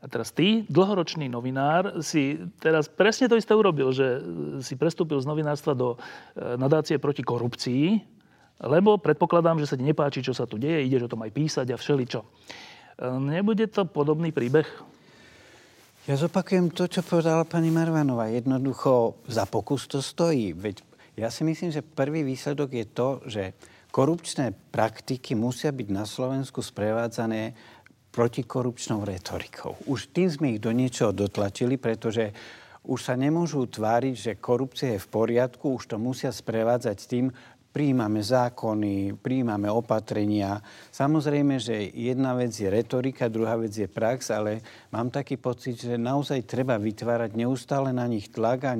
A 0.00 0.08
teraz 0.08 0.32
ty, 0.32 0.64
dlhoročný 0.72 1.28
novinár, 1.28 2.00
si 2.00 2.40
teraz 2.56 2.88
presne 2.88 3.28
to 3.28 3.36
isté 3.36 3.52
urobil, 3.52 3.92
že 3.92 4.24
si 4.64 4.72
prestúpil 4.72 5.20
z 5.20 5.28
novinárstva 5.28 5.76
do 5.76 6.00
nadácie 6.32 6.96
proti 6.96 7.20
korupcii, 7.20 8.15
lebo 8.62 8.96
predpokladám, 8.96 9.60
že 9.60 9.68
sa 9.68 9.76
ti 9.76 9.84
nepáči, 9.84 10.24
čo 10.24 10.32
sa 10.32 10.48
tu 10.48 10.56
deje, 10.56 10.86
ideš 10.88 11.08
o 11.08 11.12
tom 11.12 11.24
aj 11.24 11.32
písať 11.32 11.66
a 11.72 11.76
všeličo. 11.76 12.20
E, 12.22 12.26
nebude 13.20 13.68
to 13.68 13.84
podobný 13.84 14.32
príbeh? 14.32 14.64
Ja 16.06 16.14
zopakujem 16.14 16.70
to, 16.70 16.86
čo 16.86 17.02
povedala 17.02 17.42
pani 17.42 17.68
Marvanová. 17.74 18.30
Jednoducho 18.30 19.18
za 19.26 19.42
pokus 19.42 19.90
to 19.90 19.98
stojí. 19.98 20.54
Veď 20.54 20.86
ja 21.18 21.34
si 21.34 21.42
myslím, 21.42 21.74
že 21.74 21.82
prvý 21.82 22.22
výsledok 22.22 22.70
je 22.70 22.86
to, 22.86 23.08
že 23.26 23.42
korupčné 23.90 24.54
praktiky 24.70 25.34
musia 25.34 25.74
byť 25.74 25.88
na 25.90 26.06
Slovensku 26.06 26.62
sprevádzané 26.62 27.58
protikorupčnou 28.14 29.04
retorikou. 29.04 29.76
Už 29.90 30.08
tým 30.14 30.30
sme 30.30 30.46
ich 30.54 30.60
do 30.62 30.72
niečoho 30.72 31.12
dotlačili, 31.12 31.76
pretože 31.76 32.32
už 32.86 33.02
sa 33.02 33.18
nemôžu 33.18 33.66
tváriť, 33.66 34.14
že 34.14 34.32
korupcia 34.38 34.94
je 34.94 35.02
v 35.02 35.10
poriadku, 35.10 35.74
už 35.74 35.90
to 35.90 35.96
musia 35.98 36.30
sprevádzať 36.30 36.96
tým, 37.10 37.34
príjmame 37.76 38.24
zákony, 38.24 39.20
príjmame 39.20 39.68
opatrenia. 39.68 40.64
Samozrejme, 40.88 41.60
že 41.60 41.92
jedna 41.92 42.32
vec 42.32 42.56
je 42.56 42.72
retorika, 42.72 43.28
druhá 43.28 43.52
vec 43.60 43.76
je 43.76 43.84
prax, 43.84 44.32
ale 44.32 44.64
mám 44.88 45.12
taký 45.12 45.36
pocit, 45.36 45.76
že 45.84 46.00
naozaj 46.00 46.48
treba 46.48 46.80
vytvárať 46.80 47.36
neustále 47.36 47.92
na 47.92 48.08
nich 48.08 48.32
tlak 48.32 48.64
a 48.64 48.72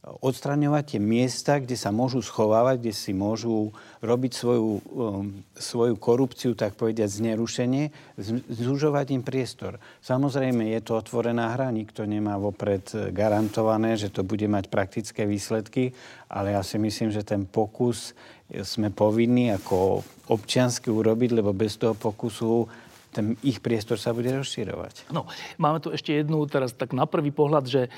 odstraňovať 0.00 0.96
tie 0.96 1.00
miesta, 1.00 1.60
kde 1.60 1.76
sa 1.76 1.92
môžu 1.92 2.24
schovávať, 2.24 2.80
kde 2.80 2.94
si 2.96 3.12
môžu 3.12 3.68
robiť 4.00 4.32
svoju, 4.32 4.68
um, 4.96 5.28
svoju 5.52 5.94
korupciu, 6.00 6.56
tak 6.56 6.72
povediať, 6.80 7.20
znerušenie, 7.20 8.16
zužovať 8.48 9.12
im 9.12 9.20
priestor. 9.20 9.76
Samozrejme, 10.00 10.72
je 10.72 10.80
to 10.80 10.96
otvorená 10.96 11.52
hra, 11.52 11.68
nikto 11.68 12.08
nemá 12.08 12.40
vopred 12.40 13.12
garantované, 13.12 14.00
že 14.00 14.08
to 14.08 14.24
bude 14.24 14.48
mať 14.48 14.72
praktické 14.72 15.28
výsledky, 15.28 15.92
ale 16.32 16.56
ja 16.56 16.64
si 16.64 16.80
myslím, 16.80 17.12
že 17.12 17.20
ten 17.20 17.44
pokus 17.44 18.16
sme 18.50 18.88
povinní 18.88 19.52
ako 19.52 20.00
občiansky 20.32 20.88
urobiť, 20.88 21.30
lebo 21.36 21.52
bez 21.52 21.76
toho 21.76 21.92
pokusu 21.92 22.66
ten 23.10 23.34
ich 23.42 23.58
priestor 23.58 23.98
sa 23.98 24.14
bude 24.14 24.30
rozširovať. 24.30 25.10
No, 25.10 25.26
máme 25.58 25.82
tu 25.82 25.90
ešte 25.90 26.14
jednu 26.14 26.46
teraz 26.46 26.72
tak 26.72 26.94
na 26.94 27.10
prvý 27.10 27.34
pohľad, 27.34 27.66
že 27.66 27.90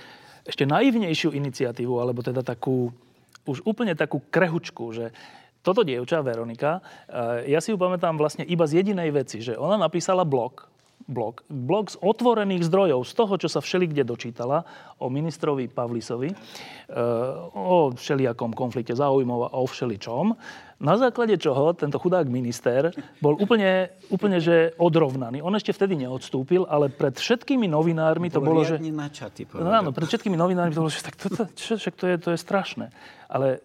ešte 0.43 0.67
naivnejšiu 0.67 1.31
iniciatívu, 1.35 1.99
alebo 2.03 2.23
teda 2.23 2.43
takú, 2.43 2.91
už 3.47 3.63
úplne 3.63 3.95
takú 3.95 4.23
krehučku, 4.31 4.85
že 4.95 5.15
toto 5.63 5.87
dievča, 5.87 6.27
Veronika, 6.27 6.83
eh, 7.07 7.55
ja 7.55 7.63
si 7.63 7.71
ju 7.71 7.79
pamätám 7.79 8.19
vlastne 8.19 8.43
iba 8.43 8.67
z 8.67 8.83
jedinej 8.83 9.15
veci, 9.15 9.39
že 9.39 9.55
ona 9.55 9.79
napísala 9.79 10.27
blog, 10.27 10.67
blog, 11.07 11.47
blog 11.47 11.91
z 11.91 11.97
otvorených 12.03 12.67
zdrojov, 12.67 13.07
z 13.07 13.13
toho, 13.15 13.35
čo 13.39 13.49
sa 13.51 13.63
všeli 13.63 13.91
kde 13.91 14.03
dočítala 14.03 14.67
o 14.99 15.07
ministrovi 15.07 15.71
Pavlisovi, 15.71 16.31
eh, 16.31 16.37
o 17.55 17.95
všelijakom 17.95 18.59
konflikte 18.59 18.99
záujmov 18.99 19.55
a 19.55 19.55
o 19.55 19.67
všeličom. 19.67 20.35
Na 20.83 20.99
základe 20.99 21.39
čoho 21.39 21.71
tento 21.79 21.95
chudák 22.03 22.27
minister 22.27 22.91
bol 23.23 23.39
úplne, 23.39 23.95
úplne 24.11 24.43
že 24.43 24.75
odrovnaný. 24.83 25.39
On 25.39 25.55
ešte 25.55 25.71
vtedy 25.71 25.95
neodstúpil, 25.95 26.67
ale 26.67 26.91
pred 26.91 27.15
všetkými 27.15 27.71
novinármi 27.71 28.27
to 28.35 28.43
bolo, 28.43 28.67
že... 28.67 28.83
Načatý, 28.83 29.47
no, 29.55 29.71
áno, 29.71 29.95
pred 29.95 30.11
všetkými 30.11 30.35
novinármi 30.35 30.75
to 30.75 30.83
bolo, 30.83 30.91
že 30.91 31.07
tak 31.07 31.15
toto, 31.15 31.47
čo, 31.55 31.79
však 31.79 31.95
to 31.95 32.05
je, 32.11 32.17
to 32.19 32.29
je 32.35 32.39
strašné. 32.43 32.91
Ale 33.31 33.63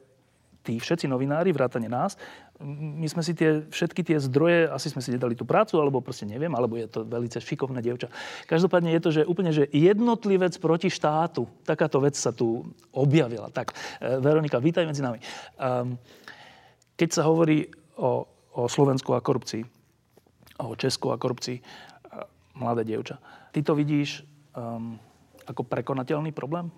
tí 0.61 0.77
všetci 0.77 1.09
novinári, 1.09 1.49
vrátane 1.49 1.89
nás, 1.89 2.21
my 2.61 3.05
sme 3.05 3.21
si 3.21 3.37
tie, 3.37 3.69
všetky 3.69 4.01
tie 4.01 4.17
zdroje, 4.17 4.65
asi 4.69 4.89
sme 4.89 5.01
si 5.05 5.13
nedali 5.13 5.37
tú 5.37 5.45
prácu, 5.45 5.77
alebo 5.77 6.01
proste 6.01 6.25
neviem, 6.25 6.49
alebo 6.57 6.73
je 6.73 6.89
to 6.89 7.05
veľmi 7.05 7.29
šikovná 7.29 7.85
dievča. 7.85 8.09
Každopádne 8.49 8.97
je 8.97 9.01
to, 9.01 9.09
že 9.13 9.29
úplne, 9.29 9.53
že 9.53 9.69
jednotlivec 9.69 10.57
proti 10.57 10.89
štátu. 10.89 11.45
Takáto 11.61 12.01
vec 12.01 12.17
sa 12.17 12.33
tu 12.33 12.65
objavila. 12.89 13.53
Tak, 13.53 13.77
e, 14.01 14.17
Veronika, 14.17 14.57
vítaj 14.57 14.89
medzi 14.89 15.05
nami. 15.05 15.21
Um, 15.61 16.01
keď 16.97 17.09
sa 17.13 17.23
hovorí 17.29 17.69
o, 17.95 18.25
o 18.57 18.65
Slovensku 18.65 19.13
a 19.13 19.21
korupcii, 19.21 19.63
o 20.57 20.73
Česku 20.73 21.13
a 21.13 21.21
korupcii, 21.21 21.61
mladé 22.57 22.83
dievča, 22.83 23.21
ty 23.53 23.61
to 23.61 23.77
vidíš 23.77 24.25
um, 24.57 24.97
ako 25.45 25.61
prekonateľný 25.63 26.33
problém? 26.33 26.73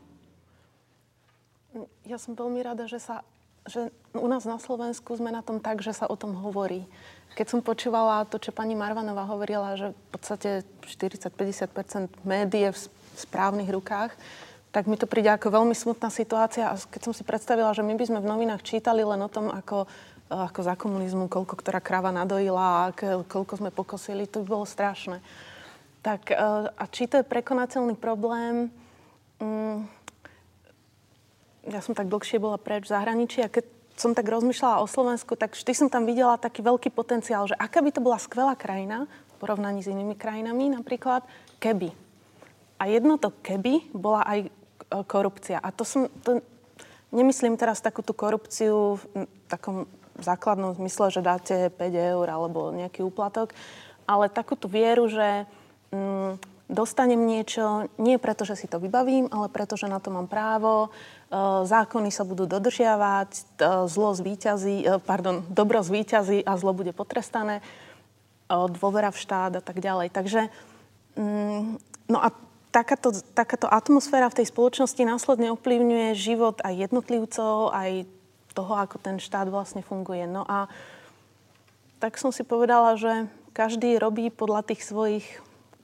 Ja 2.04 2.20
som 2.20 2.36
veľmi 2.36 2.60
rada, 2.60 2.86
že 2.86 3.00
sa 3.00 3.24
že 3.70 3.94
u 4.18 4.26
nás 4.26 4.50
na 4.50 4.58
Slovensku 4.58 5.14
sme 5.14 5.30
na 5.30 5.46
tom 5.46 5.62
tak, 5.62 5.86
že 5.86 5.94
sa 5.94 6.10
o 6.10 6.18
tom 6.18 6.34
hovorí. 6.34 6.90
Keď 7.38 7.48
som 7.54 7.60
počúvala 7.62 8.26
to, 8.26 8.42
čo 8.42 8.50
pani 8.50 8.74
Marvanová 8.74 9.30
hovorila, 9.30 9.78
že 9.78 9.94
v 9.94 10.08
podstate 10.10 10.50
40-50 10.90 12.26
médií 12.26 12.66
je 12.66 12.72
v 12.74 12.80
správnych 13.20 13.70
rukách, 13.70 14.16
tak 14.70 14.86
mi 14.86 14.98
to 15.02 15.10
príde 15.10 15.30
ako 15.34 15.50
veľmi 15.50 15.74
smutná 15.74 16.14
situácia. 16.14 16.70
A 16.70 16.78
keď 16.78 17.10
som 17.10 17.14
si 17.14 17.26
predstavila, 17.26 17.74
že 17.74 17.82
my 17.82 17.98
by 17.98 18.06
sme 18.06 18.20
v 18.22 18.30
novinách 18.30 18.62
čítali 18.62 19.02
len 19.02 19.18
o 19.18 19.30
tom, 19.30 19.50
ako, 19.50 19.90
ako 20.30 20.60
za 20.62 20.78
komunizmu, 20.78 21.26
koľko 21.26 21.58
ktorá 21.58 21.82
kráva 21.82 22.14
nadojila 22.14 22.90
a 22.90 22.94
koľko 23.26 23.54
sme 23.58 23.74
pokosili, 23.74 24.30
to 24.30 24.46
by 24.46 24.62
bolo 24.62 24.66
strašné. 24.70 25.26
Tak 26.06 26.30
e, 26.30 26.36
a 26.70 26.84
či 26.86 27.10
to 27.10 27.20
je 27.20 27.26
prekonateľný 27.26 27.98
problém? 27.98 28.70
Mm, 29.42 29.90
ja 31.66 31.82
som 31.82 31.98
tak 31.98 32.08
dlhšie 32.08 32.38
bola 32.38 32.62
preč 32.62 32.86
v 32.86 32.94
zahraničí 32.94 33.42
a 33.42 33.50
keď 33.50 33.66
som 34.00 34.16
tak 34.16 34.32
rozmýšľala 34.32 34.80
o 34.80 34.88
Slovensku, 34.88 35.36
tak 35.36 35.58
vždy 35.58 35.74
som 35.76 35.90
tam 35.92 36.08
videla 36.08 36.40
taký 36.40 36.64
veľký 36.64 36.94
potenciál, 36.94 37.50
že 37.50 37.58
aká 37.60 37.84
by 37.84 37.92
to 37.92 38.00
bola 38.00 38.16
skvelá 38.16 38.56
krajina 38.56 39.10
v 39.10 39.34
porovnaní 39.44 39.84
s 39.84 39.92
inými 39.92 40.16
krajinami, 40.16 40.72
napríklad 40.72 41.28
keby. 41.60 41.92
A 42.80 42.88
jedno 42.88 43.20
to 43.20 43.36
keby 43.44 43.92
bola 43.92 44.24
aj 44.24 44.48
korupcia. 44.90 45.62
A 45.62 45.70
to 45.70 45.86
som, 45.86 46.10
to, 46.26 46.42
nemyslím 47.14 47.58
teraz 47.58 47.82
takú 47.82 48.02
korupciu 48.02 48.98
v 48.98 49.26
takom 49.50 49.86
základnom 50.20 50.76
zmysle, 50.76 51.10
že 51.10 51.22
dáte 51.26 51.56
5 51.72 51.80
eur 52.16 52.28
alebo 52.28 52.76
nejaký 52.76 53.02
úplatok, 53.06 53.56
ale 54.06 54.28
takú 54.28 54.58
vieru, 54.68 55.08
že 55.08 55.48
mm, 55.94 56.42
dostanem 56.70 57.18
niečo 57.18 57.90
nie 57.98 58.22
preto, 58.22 58.46
že 58.46 58.60
si 58.60 58.68
to 58.70 58.78
vybavím, 58.78 59.32
ale 59.32 59.50
preto, 59.50 59.74
že 59.74 59.90
na 59.90 59.98
to 59.98 60.14
mám 60.14 60.30
právo, 60.30 60.88
e, 60.88 60.90
zákony 61.66 62.14
sa 62.14 62.28
budú 62.28 62.46
dodržiavať, 62.46 63.32
e, 63.34 63.42
zlo 63.90 64.14
zvýťazí, 64.14 64.86
e, 64.86 64.88
pardon, 65.02 65.42
dobro 65.50 65.82
zvýťazí 65.82 66.46
a 66.46 66.52
zlo 66.60 66.76
bude 66.78 66.94
potrestané, 66.94 67.66
dôvera 68.50 69.14
v 69.14 69.22
štát 69.22 69.54
a 69.58 69.64
tak 69.64 69.78
ďalej. 69.78 70.10
Takže, 70.10 70.50
mm, 71.14 71.78
no 72.10 72.18
a 72.18 72.34
takáto, 72.70 73.14
takáto 73.34 73.66
atmosféra 73.70 74.30
v 74.30 74.42
tej 74.42 74.48
spoločnosti 74.54 75.02
následne 75.02 75.54
ovplyvňuje 75.54 76.10
život 76.18 76.62
aj 76.62 76.90
jednotlivcov, 76.90 77.74
aj 77.74 78.06
toho, 78.54 78.74
ako 78.78 78.98
ten 79.02 79.18
štát 79.18 79.50
vlastne 79.50 79.86
funguje. 79.86 80.26
No 80.26 80.46
a 80.46 80.70
tak 82.00 82.16
som 82.18 82.32
si 82.32 82.46
povedala, 82.48 82.96
že 82.96 83.28
každý 83.52 84.00
robí 84.00 84.32
podľa 84.32 84.72
tých 84.72 84.86
svojich, 84.86 85.26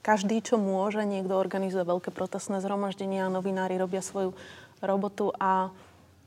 každý 0.00 0.40
čo 0.40 0.56
môže, 0.56 1.02
niekto 1.02 1.34
organizuje 1.36 1.82
veľké 1.82 2.14
protestné 2.14 2.62
zhromaždenia, 2.62 3.28
novinári 3.28 3.76
robia 3.76 4.00
svoju 4.00 4.32
robotu 4.80 5.34
a 5.36 5.74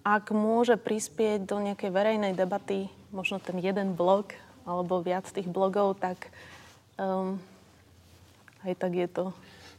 ak 0.03 0.31
môže 0.31 0.79
prispieť 0.79 1.43
do 1.43 1.59
nejakej 1.59 1.91
verejnej 1.91 2.33
debaty, 2.35 2.87
možno 3.11 3.39
ten 3.39 3.59
jeden 3.59 3.93
blog 3.93 4.31
alebo 4.63 5.01
viac 5.03 5.27
tých 5.27 5.49
blogov, 5.49 5.99
tak 5.99 6.31
um, 6.95 7.41
aj 8.63 8.73
tak 8.79 8.91
je 8.95 9.07
to 9.09 9.25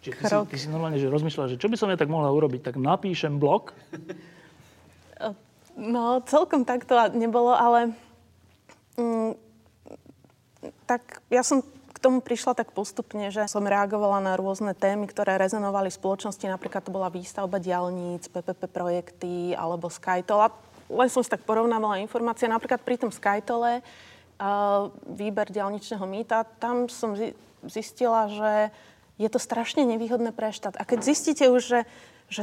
Čiže 0.00 0.14
ty 0.16 0.24
si, 0.24 0.36
ty 0.48 0.56
si 0.56 0.66
normálne 0.72 0.96
že 0.96 1.12
rozmýšľala, 1.12 1.52
že 1.56 1.60
čo 1.60 1.68
by 1.68 1.76
som 1.76 1.92
ja 1.92 2.00
tak 2.00 2.08
mohla 2.08 2.32
urobiť, 2.32 2.72
tak 2.72 2.76
napíšem 2.80 3.36
blog? 3.36 3.72
No, 5.80 6.20
celkom 6.28 6.68
tak 6.68 6.84
to 6.84 6.92
nebolo, 7.16 7.56
ale 7.56 7.96
mm, 9.00 9.32
tak 10.84 11.24
ja 11.32 11.40
som 11.40 11.64
k 11.64 11.98
tomu 12.02 12.20
prišla 12.20 12.52
tak 12.52 12.76
postupne, 12.76 13.32
že 13.32 13.48
som 13.48 13.64
reagovala 13.64 14.20
na 14.20 14.36
rôzne 14.36 14.76
témy, 14.76 15.08
ktoré 15.08 15.40
rezonovali 15.40 15.88
v 15.88 15.96
spoločnosti. 15.96 16.44
Napríklad 16.44 16.84
to 16.84 16.92
bola 16.92 17.08
výstavba 17.08 17.56
diálnic, 17.56 18.28
PPP 18.28 18.62
projekty 18.68 19.56
alebo 19.56 19.88
Skytol. 19.88 20.48
A 20.48 20.52
len 20.92 21.08
som 21.08 21.24
si 21.24 21.32
tak 21.32 21.44
porovnávala 21.48 22.02
informácie. 22.02 22.44
Napríklad 22.44 22.84
pri 22.84 23.00
tom 23.00 23.08
Skytole, 23.08 23.80
uh, 23.80 24.92
výber 25.06 25.48
diálničného 25.48 26.04
mýta, 26.04 26.44
tam 26.60 26.92
som 26.92 27.16
zistila, 27.68 28.28
že 28.28 28.52
je 29.20 29.28
to 29.28 29.36
strašne 29.36 29.84
nevýhodné 29.84 30.32
pre 30.32 30.48
štát. 30.48 30.80
A 30.80 30.88
keď 30.88 31.04
zistíte 31.04 31.44
už, 31.52 31.60
že, 31.60 31.80
že 32.32 32.42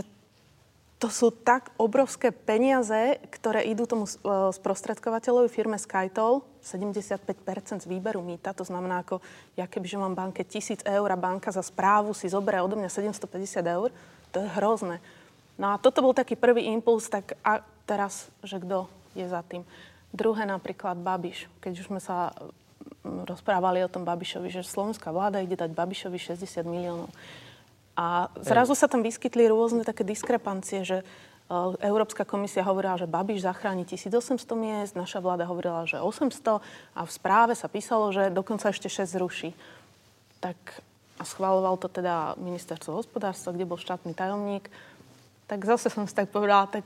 to 1.01 1.09
sú 1.09 1.33
tak 1.33 1.73
obrovské 1.77 2.29
peniaze, 2.29 3.17
ktoré 3.33 3.65
idú 3.65 3.89
tomu 3.89 4.05
e, 4.05 4.13
sprostredkovateľovi 4.53 5.49
firme 5.49 5.77
Skytol, 5.77 6.45
75% 6.61 7.85
z 7.85 7.87
výberu 7.89 8.21
mýta, 8.21 8.53
to 8.53 8.65
znamená 8.65 9.05
ako, 9.05 9.21
ja 9.57 9.69
kebyže 9.69 9.97
mám 9.97 10.17
banke 10.17 10.41
1000 10.45 10.85
eur 10.85 11.09
a 11.13 11.17
banka 11.17 11.53
za 11.53 11.61
správu 11.61 12.17
si 12.17 12.29
zoberie 12.29 12.61
odo 12.61 12.77
mňa 12.77 12.89
750 12.89 13.61
eur, 13.61 13.89
to 14.33 14.37
je 14.41 14.49
hrozné. 14.57 15.01
No 15.57 15.73
a 15.73 15.81
toto 15.81 16.05
bol 16.05 16.13
taký 16.17 16.37
prvý 16.37 16.69
impuls, 16.69 17.09
tak 17.09 17.37
a 17.41 17.61
teraz, 17.85 18.29
že 18.45 18.61
kto 18.61 18.89
je 19.17 19.25
za 19.25 19.41
tým. 19.45 19.65
Druhé 20.13 20.45
napríklad 20.45 20.97
Babiš. 20.97 21.49
Keď 21.61 21.73
už 21.77 21.89
sme 21.93 22.01
sa 22.01 22.33
rozprávali 23.03 23.83
o 23.83 23.91
tom 23.91 24.07
Babišovi, 24.07 24.51
že 24.51 24.63
slovenská 24.63 25.11
vláda 25.11 25.43
ide 25.43 25.55
dať 25.55 25.71
Babišovi 25.71 26.17
60 26.19 26.63
miliónov. 26.67 27.11
A 27.97 28.29
zrazu 28.45 28.77
sa 28.77 28.85
tam 28.85 29.01
vyskytli 29.01 29.49
rôzne 29.49 29.81
také 29.81 30.05
diskrepancie, 30.05 30.85
že 30.85 31.01
e, 31.01 31.05
Európska 31.81 32.29
komisia 32.29 32.61
hovorila, 32.61 33.01
že 33.01 33.09
Babiš 33.09 33.41
zachráni 33.41 33.89
1800 33.89 34.37
miest, 34.53 34.93
naša 34.93 35.17
vláda 35.17 35.49
hovorila, 35.49 35.89
že 35.89 35.97
800 35.97 36.61
a 36.93 37.01
v 37.01 37.11
správe 37.11 37.57
sa 37.57 37.65
písalo, 37.65 38.13
že 38.13 38.29
dokonca 38.29 38.69
ešte 38.69 38.85
6 38.85 39.17
zruší. 39.17 39.49
Tak 40.39 40.57
a 41.17 41.25
schváloval 41.25 41.81
to 41.81 41.89
teda 41.89 42.37
ministerstvo 42.37 42.93
hospodárstva, 42.93 43.49
kde 43.49 43.65
bol 43.65 43.81
štátny 43.81 44.13
tajomník. 44.13 44.69
Tak 45.49 45.65
zase 45.65 45.89
som 45.89 46.05
si 46.05 46.13
tak 46.13 46.29
povedala, 46.29 46.69
tak 46.69 46.85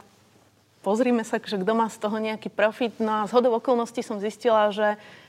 pozrime 0.80 1.28
sa, 1.28 1.44
že 1.44 1.60
kto 1.60 1.76
má 1.76 1.92
z 1.92 2.00
toho 2.00 2.16
nejaký 2.16 2.48
profit. 2.48 2.96
No 3.04 3.20
a 3.20 3.28
z 3.28 3.36
hodov 3.36 3.60
okolností 3.60 4.00
som 4.00 4.24
zistila, 4.24 4.72
že 4.72 4.96
Eh, 4.96 5.21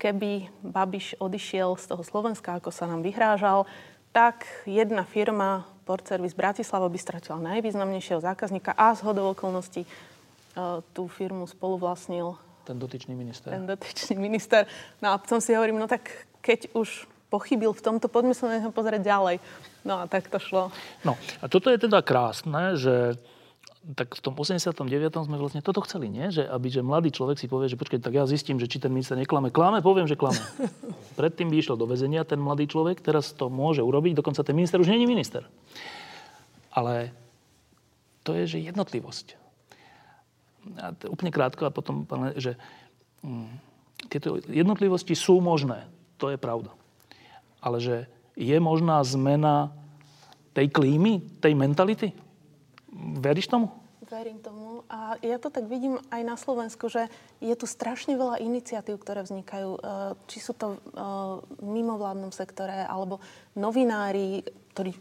keby 0.00 0.48
Babiš 0.64 1.20
odišiel 1.20 1.76
z 1.76 1.84
toho 1.92 2.02
Slovenska, 2.04 2.56
ako 2.56 2.72
sa 2.72 2.88
nám 2.88 3.04
vyhrážal, 3.04 3.68
tak 4.12 4.44
jedna 4.64 5.04
firma, 5.04 5.68
Port 5.84 6.04
Service 6.04 6.36
Bratislava, 6.36 6.88
by 6.88 6.98
stratila 7.00 7.40
najvýznamnejšieho 7.40 8.20
zákazníka 8.20 8.72
a 8.76 8.92
z 8.96 9.00
hodov 9.04 9.36
okolností 9.36 9.84
eh, 9.84 9.90
tú 10.96 11.08
firmu 11.08 11.44
spoluvlastnil 11.48 12.36
ten 12.62 12.78
dotyčný 12.78 13.18
minister. 13.18 13.50
Ten 13.50 13.66
dotyčný 13.66 14.14
minister. 14.22 14.70
No 15.02 15.14
a 15.14 15.18
potom 15.18 15.42
si 15.42 15.50
hovorím, 15.50 15.82
no 15.82 15.90
tak 15.90 16.30
keď 16.38 16.70
už 16.78 17.10
pochybil 17.26 17.74
v 17.74 17.82
tomto, 17.82 18.06
poďme 18.06 18.38
sa 18.38 18.46
na 18.46 18.62
neho 18.62 18.70
pozrieť 18.70 19.02
ďalej. 19.02 19.42
No 19.82 19.98
a 19.98 20.06
tak 20.06 20.30
to 20.30 20.38
šlo. 20.38 20.70
No 21.02 21.18
a 21.42 21.44
toto 21.50 21.74
je 21.74 21.78
teda 21.80 22.04
krásne, 22.06 22.78
že 22.78 23.18
tak 23.82 24.14
v 24.14 24.22
tom 24.22 24.38
89. 24.38 24.86
sme 25.26 25.36
vlastne 25.42 25.58
toto 25.58 25.82
chceli, 25.82 26.06
nie? 26.06 26.30
Že, 26.30 26.46
aby 26.46 26.66
že 26.70 26.86
mladý 26.86 27.10
človek 27.10 27.34
si 27.34 27.50
povie, 27.50 27.66
že 27.66 27.74
počkaj, 27.74 27.98
tak 27.98 28.14
ja 28.14 28.22
zistím, 28.30 28.62
že 28.62 28.70
či 28.70 28.78
ten 28.78 28.94
minister 28.94 29.18
neklame. 29.18 29.50
Klame, 29.50 29.82
poviem, 29.82 30.06
že 30.06 30.14
klame. 30.14 30.38
Predtým 31.18 31.50
by 31.50 31.58
išiel 31.58 31.74
do 31.74 31.90
väzenia 31.90 32.22
ten 32.22 32.38
mladý 32.38 32.70
človek, 32.70 33.02
teraz 33.02 33.34
to 33.34 33.50
môže 33.50 33.82
urobiť, 33.82 34.22
dokonca 34.22 34.46
ten 34.46 34.54
minister 34.54 34.78
už 34.78 34.86
není 34.86 35.02
minister. 35.02 35.42
Ale 36.70 37.10
to 38.22 38.38
je, 38.38 38.54
že 38.54 38.62
jednotlivosť. 38.62 39.26
A 40.78 40.94
to 40.94 41.10
úplne 41.10 41.34
krátko 41.34 41.66
a 41.66 41.74
potom, 41.74 42.06
že 42.38 42.54
hm, 43.26 43.50
tieto 44.06 44.38
jednotlivosti 44.46 45.18
sú 45.18 45.42
možné. 45.42 45.90
To 46.22 46.30
je 46.30 46.38
pravda. 46.38 46.70
Ale 47.58 47.82
že 47.82 48.06
je 48.38 48.54
možná 48.62 49.02
zmena 49.02 49.74
tej 50.54 50.70
klímy, 50.70 51.42
tej 51.42 51.58
mentality? 51.58 52.14
Veríš 53.02 53.50
tomu? 53.50 53.74
Verím 54.10 54.42
tomu. 54.42 54.82
A 54.90 55.14
ja 55.22 55.38
to 55.38 55.48
tak 55.48 55.70
vidím 55.70 55.96
aj 56.10 56.22
na 56.26 56.36
Slovensku, 56.36 56.90
že 56.90 57.06
je 57.38 57.54
tu 57.54 57.70
strašne 57.70 58.18
veľa 58.18 58.42
iniciatív, 58.42 58.98
ktoré 58.98 59.22
vznikajú. 59.22 59.70
E, 59.72 59.80
či 60.26 60.38
sú 60.42 60.52
to 60.52 60.74
v 60.74 60.76
e, 60.76 60.94
mimovládnom 61.62 62.34
sektore, 62.34 62.82
alebo 62.82 63.22
novinári, 63.54 64.42
ktorí 64.74 64.98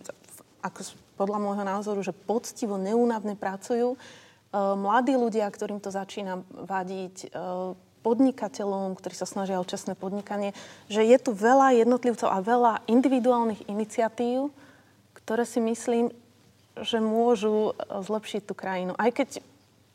ako 0.62 0.80
podľa 1.18 1.40
môjho 1.42 1.66
názoru, 1.66 2.00
že 2.06 2.14
poctivo, 2.14 2.78
neúnavne 2.78 3.34
pracujú. 3.34 3.94
E, 3.94 3.98
mladí 4.56 5.18
ľudia, 5.18 5.50
ktorým 5.50 5.82
to 5.82 5.90
začína 5.90 6.46
vadiť, 6.54 7.34
podnikateľom, 8.02 8.98
ktorí 8.98 9.14
sa 9.14 9.30
snažia 9.30 9.62
o 9.62 9.66
čestné 9.66 9.94
podnikanie, 9.94 10.58
že 10.90 11.06
je 11.06 11.18
tu 11.22 11.38
veľa 11.38 11.78
jednotlivcov 11.78 12.30
a 12.34 12.42
veľa 12.42 12.74
individuálnych 12.90 13.70
iniciatív, 13.70 14.50
ktoré 15.14 15.46
si 15.46 15.62
myslím, 15.62 16.10
že 16.80 17.04
môžu 17.04 17.72
e, 17.72 18.02
zlepšiť 18.02 18.42
tú 18.48 18.54
krajinu. 18.56 18.96
Aj 18.96 19.12
keď 19.12 19.44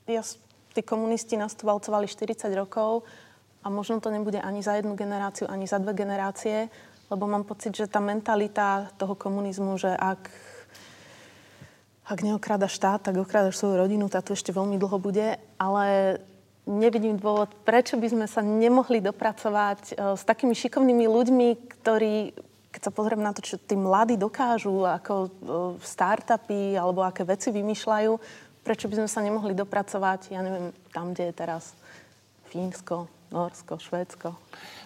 ja, 0.07 0.23
tí 0.77 0.81
komunisti 0.85 1.41
nás 1.41 1.57
tu 1.57 1.65
valcovali 1.65 2.05
40 2.05 2.53
rokov 2.53 3.09
a 3.65 3.73
možno 3.73 3.99
to 3.99 4.13
nebude 4.13 4.39
ani 4.39 4.61
za 4.61 4.77
jednu 4.77 4.95
generáciu, 4.95 5.49
ani 5.49 5.65
za 5.65 5.81
dve 5.81 5.97
generácie, 5.97 6.69
lebo 7.11 7.25
mám 7.27 7.47
pocit, 7.49 7.75
že 7.75 7.91
tá 7.91 8.03
mentalita 8.03 8.91
toho 9.01 9.15
komunizmu, 9.15 9.79
že 9.79 9.95
ak, 9.95 10.31
ak 12.07 12.19
neokráda 12.23 12.69
štát, 12.69 13.09
tak 13.09 13.19
okrádaš 13.19 13.59
svoju 13.59 13.87
rodinu, 13.87 14.11
tá 14.11 14.21
tu 14.21 14.35
ešte 14.35 14.53
veľmi 14.53 14.77
dlho 14.77 14.99
bude, 14.99 15.39
ale 15.59 16.19
nevidím 16.67 17.17
dôvod, 17.17 17.55
prečo 17.63 17.95
by 17.95 18.11
sme 18.11 18.27
sa 18.27 18.43
nemohli 18.43 18.99
dopracovať 18.99 19.81
e, 19.83 19.93
s 20.19 20.23
takými 20.27 20.53
šikovnými 20.53 21.07
ľuďmi, 21.07 21.49
ktorí 21.79 22.35
keď 22.77 22.93
sa 22.93 22.93
pozriem 22.93 23.25
na 23.25 23.33
to, 23.33 23.41
čo 23.41 23.57
tí 23.57 23.73
mladí 23.73 24.21
dokážu, 24.21 24.85
ako 24.85 25.15
e, 25.25 25.29
startupy 25.81 26.77
alebo 26.77 27.01
aké 27.01 27.25
veci 27.25 27.49
vymýšľajú, 27.49 28.13
prečo 28.61 28.93
by 28.93 29.01
sme 29.01 29.09
sa 29.09 29.25
nemohli 29.25 29.57
dopracovať, 29.57 30.37
ja 30.37 30.45
neviem, 30.45 30.77
tam, 30.93 31.17
kde 31.17 31.33
je 31.33 31.35
teraz 31.41 31.73
Fínsko, 32.53 33.09
Norsko, 33.33 33.81
Švédsko. 33.81 34.37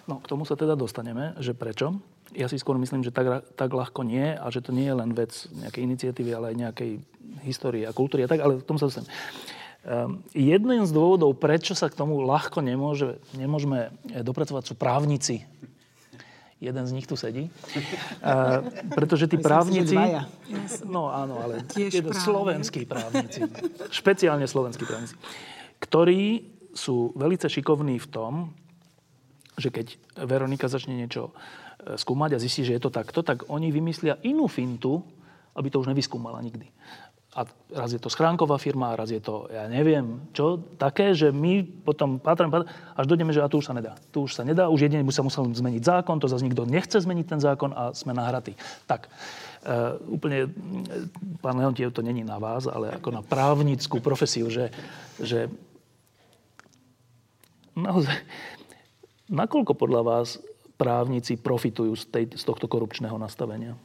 No, 0.07 0.23
k 0.23 0.29
tomu 0.31 0.47
sa 0.47 0.55
teda 0.55 0.79
dostaneme, 0.79 1.35
že 1.43 1.51
prečo? 1.51 1.99
Ja 2.31 2.47
si 2.47 2.55
skôr 2.55 2.79
myslím, 2.79 3.03
že 3.03 3.11
tak, 3.11 3.43
tak 3.59 3.75
ľahko 3.75 4.07
nie 4.07 4.39
a 4.39 4.47
že 4.47 4.63
to 4.63 4.71
nie 4.71 4.87
je 4.87 4.95
len 4.95 5.11
vec 5.11 5.51
nejakej 5.51 5.83
iniciatívy, 5.83 6.31
ale 6.31 6.55
aj 6.55 6.61
nejakej 6.63 6.91
histórie 7.43 7.83
a 7.83 7.91
kultúry 7.91 8.23
a 8.23 8.31
tak, 8.31 8.39
ale 8.39 8.63
k 8.63 8.67
tomu 8.71 8.79
sa 8.79 8.87
dostaneme. 8.87 9.11
Um, 9.81 10.23
jedným 10.31 10.87
z 10.87 10.95
dôvodov, 10.95 11.35
prečo 11.35 11.75
sa 11.75 11.91
k 11.91 11.97
tomu 11.99 12.23
ľahko 12.23 12.63
nemôže, 12.63 13.19
nemôžeme 13.35 13.91
dopracovať, 14.23 14.63
sú 14.63 14.79
právnici 14.79 15.43
jeden 16.61 16.85
z 16.85 16.91
nich 16.93 17.09
tu 17.09 17.17
sedí. 17.17 17.49
Uh, 18.21 18.61
pretože 18.93 19.25
tí 19.25 19.41
právnici... 19.41 19.97
No 20.85 21.09
áno, 21.09 21.41
ale 21.41 21.65
jeden, 21.73 22.13
slovenskí 22.13 22.85
právnici. 22.85 23.41
Špeciálne 23.89 24.45
slovenskí 24.45 24.85
právnici. 24.85 25.17
Ktorí 25.81 26.45
sú 26.77 27.17
veľmi 27.17 27.35
šikovní 27.41 27.97
v 27.97 28.07
tom, 28.07 28.33
že 29.57 29.73
keď 29.73 29.97
Veronika 30.23 30.71
začne 30.71 30.95
niečo 30.95 31.35
e, 31.83 31.99
skúmať 31.99 32.39
a 32.39 32.41
zistí, 32.41 32.63
že 32.63 32.79
je 32.79 32.81
to 32.87 32.87
takto, 32.87 33.19
tak 33.19 33.51
oni 33.51 33.67
vymyslia 33.67 34.15
inú 34.23 34.47
fintu, 34.47 35.03
aby 35.51 35.67
to 35.67 35.83
už 35.83 35.91
nevyskúmala 35.91 36.39
nikdy 36.39 36.71
a 37.31 37.47
raz 37.71 37.95
je 37.95 38.01
to 38.03 38.11
schránková 38.11 38.59
firma, 38.59 38.91
raz 38.91 39.07
je 39.07 39.23
to, 39.23 39.47
ja 39.47 39.63
neviem, 39.71 40.19
čo, 40.35 40.59
také, 40.75 41.15
že 41.15 41.31
my 41.31 41.63
potom 41.63 42.19
pátrame, 42.19 42.51
pátrame 42.51 42.75
až 42.91 43.05
dojdeme, 43.07 43.31
že 43.31 43.39
a 43.39 43.47
tu 43.47 43.63
už 43.63 43.71
sa 43.71 43.75
nedá. 43.75 43.95
Tu 44.11 44.27
už 44.27 44.35
sa 44.35 44.43
nedá, 44.43 44.67
už 44.67 44.83
jedine 44.83 44.99
by 45.07 45.15
sa 45.15 45.23
musel 45.23 45.47
zmeniť 45.47 45.79
zákon, 45.79 46.19
to 46.19 46.27
zase 46.27 46.43
nikto 46.43 46.67
nechce 46.67 46.99
zmeniť 46.99 47.25
ten 47.31 47.39
zákon 47.39 47.71
a 47.71 47.95
sme 47.95 48.11
nahratí. 48.11 48.59
Tak, 48.83 49.07
uh, 49.07 49.95
úplne, 50.11 50.51
pán 51.39 51.55
Leontiev, 51.55 51.95
to 51.95 52.03
není 52.03 52.27
na 52.27 52.35
vás, 52.35 52.67
ale 52.67 52.99
ako 52.99 53.15
na 53.15 53.23
právnickú 53.23 54.03
profesiu, 54.03 54.51
že, 54.51 54.67
že 55.15 55.47
naozaj, 57.79 58.27
nakoľko 59.31 59.71
podľa 59.71 60.01
vás 60.03 60.35
právnici 60.75 61.39
profitujú 61.39 61.95
z, 61.95 62.03
tej, 62.11 62.25
z 62.35 62.43
tohto 62.43 62.67
korupčného 62.67 63.15
nastavenia? 63.15 63.79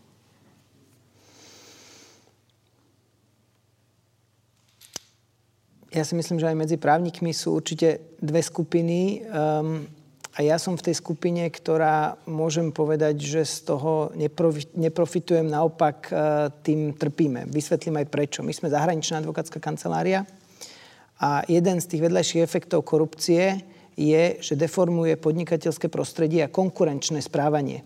Ja 5.97 6.05
si 6.05 6.12
myslím, 6.12 6.36
že 6.36 6.53
aj 6.53 6.61
medzi 6.61 6.76
právnikmi 6.76 7.32
sú 7.32 7.57
určite 7.57 8.12
dve 8.20 8.44
skupiny. 8.44 9.24
Um, 9.32 9.88
a 10.36 10.44
ja 10.44 10.61
som 10.61 10.76
v 10.76 10.92
tej 10.92 11.01
skupine, 11.01 11.49
ktorá 11.49 12.20
môžem 12.28 12.68
povedať, 12.68 13.16
že 13.16 13.49
z 13.49 13.72
toho 13.72 14.12
neprofitujem, 14.76 15.49
naopak 15.49 16.12
uh, 16.12 16.53
tým 16.61 16.92
trpíme. 16.92 17.49
Vysvetlím 17.49 18.05
aj 18.05 18.12
prečo. 18.12 18.44
My 18.44 18.53
sme 18.53 18.68
zahraničná 18.68 19.24
advokátska 19.24 19.57
kancelária 19.57 20.28
a 21.16 21.40
jeden 21.49 21.80
z 21.80 21.88
tých 21.88 22.05
vedľajších 22.05 22.44
efektov 22.44 22.84
korupcie 22.84 23.64
je, 23.97 24.36
že 24.44 24.61
deformuje 24.61 25.16
podnikateľské 25.16 25.88
prostredie 25.88 26.44
a 26.44 26.53
konkurenčné 26.53 27.24
správanie. 27.24 27.80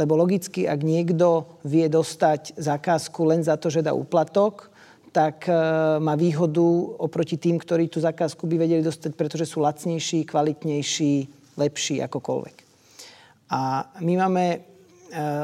Lebo 0.00 0.16
logicky, 0.16 0.64
ak 0.64 0.80
niekto 0.80 1.60
vie 1.68 1.84
dostať 1.92 2.56
zákazku 2.56 3.20
len 3.28 3.44
za 3.44 3.60
to, 3.60 3.68
že 3.68 3.84
dá 3.84 3.92
úplatok, 3.92 4.72
tak 5.10 5.50
e, 5.50 5.54
má 5.98 6.14
výhodu 6.14 6.96
oproti 6.98 7.36
tým, 7.36 7.58
ktorí 7.58 7.90
tú 7.90 7.98
zakázku 7.98 8.46
by 8.46 8.56
vedeli 8.66 8.82
dostať, 8.82 9.14
pretože 9.18 9.46
sú 9.50 9.62
lacnejší, 9.62 10.22
kvalitnejší, 10.26 11.12
lepší 11.58 12.02
akokoľvek. 12.06 12.56
A 13.50 13.90
my 14.00 14.14
máme 14.16 14.44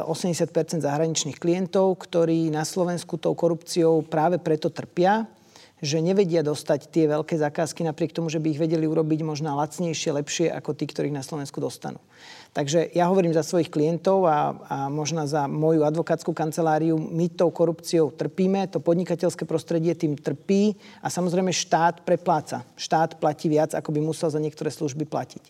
80 0.06 0.22
e, 0.54 0.78
zahraničných 0.78 1.42
klientov, 1.42 1.98
ktorí 2.06 2.54
na 2.54 2.62
Slovensku 2.62 3.18
tou 3.18 3.34
korupciou 3.34 4.06
práve 4.06 4.38
preto 4.38 4.70
trpia, 4.70 5.26
že 5.84 6.00
nevedia 6.00 6.40
dostať 6.40 6.88
tie 6.88 7.04
veľké 7.04 7.36
zakázky 7.36 7.84
napriek 7.84 8.16
tomu, 8.16 8.32
že 8.32 8.40
by 8.40 8.56
ich 8.56 8.62
vedeli 8.62 8.88
urobiť 8.88 9.20
možno 9.20 9.52
lacnejšie, 9.60 10.16
lepšie 10.16 10.46
ako 10.48 10.72
tí, 10.72 10.88
ktorých 10.88 11.12
na 11.12 11.20
Slovensku 11.20 11.60
dostanú. 11.60 12.00
Takže 12.56 12.96
ja 12.96 13.12
hovorím 13.12 13.36
za 13.36 13.44
svojich 13.44 13.68
klientov 13.68 14.24
a, 14.24 14.56
a 14.56 14.76
možno 14.88 15.28
za 15.28 15.44
moju 15.44 15.84
advokátsku 15.84 16.32
kanceláriu. 16.32 16.96
My 16.96 17.28
tou 17.28 17.52
korupciou 17.52 18.08
trpíme, 18.08 18.72
to 18.72 18.80
podnikateľské 18.80 19.44
prostredie 19.44 19.92
tým 19.92 20.16
trpí 20.16 20.72
a 21.04 21.12
samozrejme 21.12 21.52
štát 21.52 22.00
prepláca. 22.08 22.64
Štát 22.80 23.20
platí 23.20 23.52
viac, 23.52 23.76
ako 23.76 23.92
by 23.92 24.00
musel 24.00 24.32
za 24.32 24.40
niektoré 24.40 24.72
služby 24.72 25.04
platiť. 25.04 25.44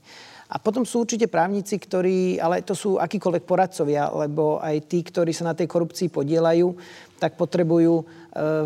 A 0.50 0.58
potom 0.58 0.86
sú 0.86 1.02
určite 1.06 1.30
právnici, 1.30 1.78
ktorí, 1.78 2.38
ale 2.38 2.66
to 2.66 2.74
sú 2.74 2.98
akýkoľvek 2.98 3.44
poradcovia, 3.46 4.10
lebo 4.10 4.62
aj 4.62 4.90
tí, 4.90 5.02
ktorí 5.02 5.34
sa 5.34 5.50
na 5.50 5.58
tej 5.58 5.66
korupcii 5.70 6.10
podielajú, 6.10 6.70
tak 7.18 7.34
potrebujú 7.34 8.02
e, 8.02 8.04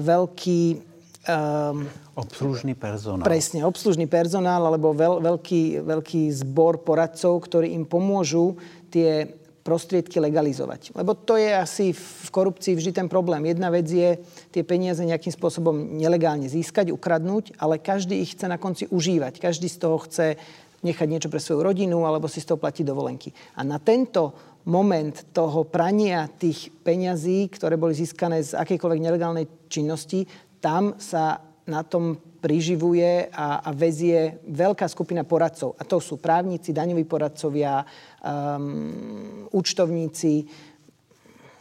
veľký 0.01 0.90
Um, 1.29 1.85
obslužný 2.17 2.73
personál. 2.73 3.29
Presne, 3.29 3.61
obslužný 3.69 4.09
personál 4.09 4.65
alebo 4.65 4.97
veľ, 4.97 5.21
veľký, 5.21 5.85
veľký 5.85 6.33
zbor 6.33 6.81
poradcov, 6.81 7.45
ktorí 7.45 7.77
im 7.77 7.85
pomôžu 7.85 8.57
tie 8.89 9.29
prostriedky 9.61 10.17
legalizovať. 10.17 10.97
Lebo 10.97 11.13
to 11.13 11.37
je 11.37 11.53
asi 11.53 11.93
v 11.93 12.29
korupcii 12.33 12.73
vždy 12.73 12.97
ten 12.97 13.09
problém. 13.13 13.45
Jedna 13.53 13.69
vec 13.69 13.85
je 13.85 14.17
tie 14.49 14.65
peniaze 14.65 15.05
nejakým 15.05 15.29
spôsobom 15.29 15.77
nelegálne 15.77 16.49
získať, 16.49 16.89
ukradnúť, 16.89 17.53
ale 17.61 17.77
každý 17.77 18.25
ich 18.25 18.33
chce 18.33 18.49
na 18.49 18.57
konci 18.57 18.89
užívať. 18.89 19.45
Každý 19.45 19.69
z 19.69 19.77
toho 19.77 20.01
chce 20.01 20.41
nechať 20.81 21.05
niečo 21.05 21.29
pre 21.29 21.37
svoju 21.37 21.61
rodinu 21.61 22.09
alebo 22.09 22.33
si 22.33 22.41
z 22.41 22.49
toho 22.49 22.57
platiť 22.57 22.89
dovolenky. 22.89 23.29
A 23.55 23.63
na 23.63 23.77
tento 23.77 24.33
moment 24.65 25.13
toho 25.37 25.69
prania 25.69 26.29
tých 26.29 26.73
peňazí, 26.81 27.49
ktoré 27.53 27.77
boli 27.77 27.93
získané 27.93 28.41
z 28.41 28.57
akejkoľvek 28.57 29.01
nelegálnej 29.05 29.47
činnosti, 29.69 30.25
tam 30.61 30.95
sa 31.01 31.41
na 31.67 31.83
tom 31.83 32.17
priživuje 32.41 33.29
a, 33.33 33.61
a 33.61 33.71
vezie 33.77 34.41
veľká 34.49 34.89
skupina 34.89 35.25
poradcov. 35.29 35.77
A 35.77 35.85
to 35.85 36.01
sú 36.01 36.17
právnici, 36.17 36.73
daňoví 36.73 37.05
poradcovia, 37.05 37.85
um, 38.25 39.47
účtovníci. 39.53 40.49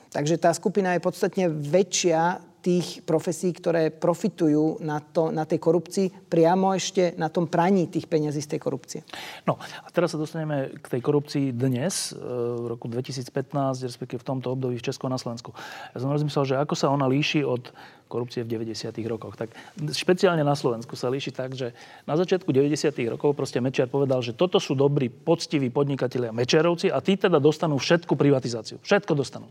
Takže 0.09 0.39
tá 0.39 0.55
skupina 0.55 0.95
je 0.95 1.03
podstatne 1.03 1.51
väčšia 1.51 2.48
tých 2.59 3.07
profesí, 3.07 3.55
ktoré 3.55 3.87
profitujú 3.87 4.83
na, 4.83 4.99
to, 4.99 5.31
na 5.31 5.47
tej 5.47 5.59
korupcii, 5.63 6.27
priamo 6.27 6.75
ešte 6.75 7.15
na 7.15 7.31
tom 7.31 7.47
praní 7.47 7.87
tých 7.87 8.11
peňazí 8.11 8.43
z 8.43 8.55
tej 8.55 8.59
korupcie. 8.59 8.99
No 9.47 9.55
a 9.59 9.87
teraz 9.95 10.11
sa 10.11 10.19
dostaneme 10.19 10.75
k 10.83 10.99
tej 10.99 11.01
korupcii 11.01 11.55
dnes, 11.55 12.11
e, 12.11 12.19
v 12.59 12.65
roku 12.67 12.91
2015, 12.91 13.87
respektíve 13.87 14.19
v 14.19 14.27
tomto 14.27 14.51
období 14.51 14.75
v 14.75 14.83
Česku 14.83 15.07
na 15.07 15.15
Slovensku. 15.15 15.55
Ja 15.95 16.03
som 16.03 16.11
rozmyslel, 16.11 16.45
že 16.51 16.55
ako 16.59 16.75
sa 16.75 16.91
ona 16.91 17.07
líši 17.07 17.47
od 17.47 17.71
korupcie 18.09 18.41
v 18.41 18.59
90. 18.59 18.89
rokoch. 19.05 19.37
Tak 19.37 19.53
špeciálne 19.93 20.41
na 20.41 20.57
Slovensku 20.57 20.97
sa 20.97 21.13
líši 21.13 21.29
tak, 21.29 21.53
že 21.53 21.77
na 22.09 22.17
začiatku 22.17 22.49
90. 22.49 22.91
rokov 23.05 23.37
proste 23.37 23.61
Mečiar 23.61 23.87
povedal, 23.87 24.19
že 24.25 24.33
toto 24.33 24.57
sú 24.57 24.73
dobrí, 24.73 25.07
poctiví 25.07 25.69
podnikatelia 25.69 26.33
Mečiarovci 26.33 26.89
a 26.89 26.97
tí 26.99 27.15
teda 27.15 27.37
dostanú 27.37 27.77
všetku 27.77 28.17
privatizáciu. 28.17 28.81
Všetko 28.81 29.13
dostanú. 29.13 29.47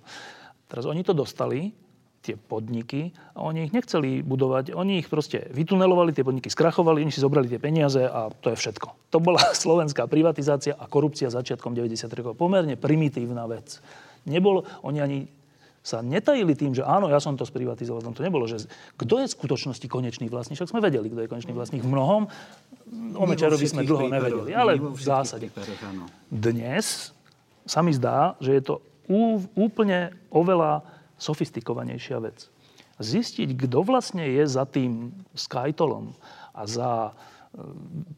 Teraz 0.68 0.84
oni 0.84 1.00
to 1.06 1.16
dostali, 1.16 1.72
tie 2.28 2.36
podniky 2.36 3.16
a 3.32 3.48
oni 3.48 3.68
ich 3.68 3.72
nechceli 3.72 4.20
budovať. 4.20 4.76
Oni 4.76 5.00
ich 5.00 5.08
proste 5.08 5.48
vytunelovali, 5.48 6.12
tie 6.12 6.26
podniky 6.26 6.52
skrachovali, 6.52 7.00
oni 7.00 7.12
si 7.14 7.24
zobrali 7.24 7.48
tie 7.48 7.56
peniaze 7.56 8.04
a 8.04 8.28
to 8.28 8.52
je 8.52 8.56
všetko. 8.60 9.16
To 9.16 9.18
bola 9.18 9.40
slovenská 9.64 10.04
privatizácia 10.04 10.76
a 10.76 10.84
korupcia 10.84 11.32
začiatkom 11.32 11.72
90. 11.72 12.04
rokov. 12.20 12.36
Pomerne 12.36 12.76
primitívna 12.76 13.48
vec. 13.48 13.80
Nebolo, 14.28 14.68
oni 14.84 14.98
ani 15.00 15.18
sa 15.88 16.04
netajili 16.04 16.52
tým, 16.52 16.76
že 16.76 16.84
áno, 16.84 17.08
ja 17.08 17.16
som 17.16 17.32
to 17.38 17.48
sprivatizoval. 17.48 18.04
Tam 18.04 18.12
to 18.12 18.20
nebolo, 18.20 18.44
že 18.44 18.68
kto 19.00 19.24
je 19.24 19.26
v 19.30 19.36
skutočnosti 19.40 19.86
konečný 19.88 20.28
vlastník. 20.28 20.60
Však 20.60 20.76
sme 20.76 20.84
vedeli, 20.84 21.08
kto 21.08 21.24
je 21.24 21.32
konečný 21.32 21.56
vlastník. 21.56 21.80
V 21.80 21.88
mnohom 21.88 22.28
o 23.16 23.24
Mečarovi 23.24 23.64
sme 23.64 23.88
dlho 23.88 24.12
nevedeli, 24.12 24.52
ale 24.52 24.76
v 24.76 25.00
zásade. 25.00 25.48
Dnes 26.28 27.16
sa 27.64 27.80
mi 27.80 27.96
zdá, 27.96 28.36
že 28.42 28.60
je 28.60 28.62
to 28.64 28.74
úplne 29.56 30.12
oveľa 30.28 30.84
sofistikovanejšia 31.18 32.18
vec. 32.22 32.48
Zistiť, 32.98 33.54
kto 33.54 33.86
vlastne 33.86 34.26
je 34.26 34.42
za 34.46 34.66
tým 34.66 35.14
Skytolom 35.30 36.18
a 36.50 36.62
za 36.66 36.90
e, 37.06 37.12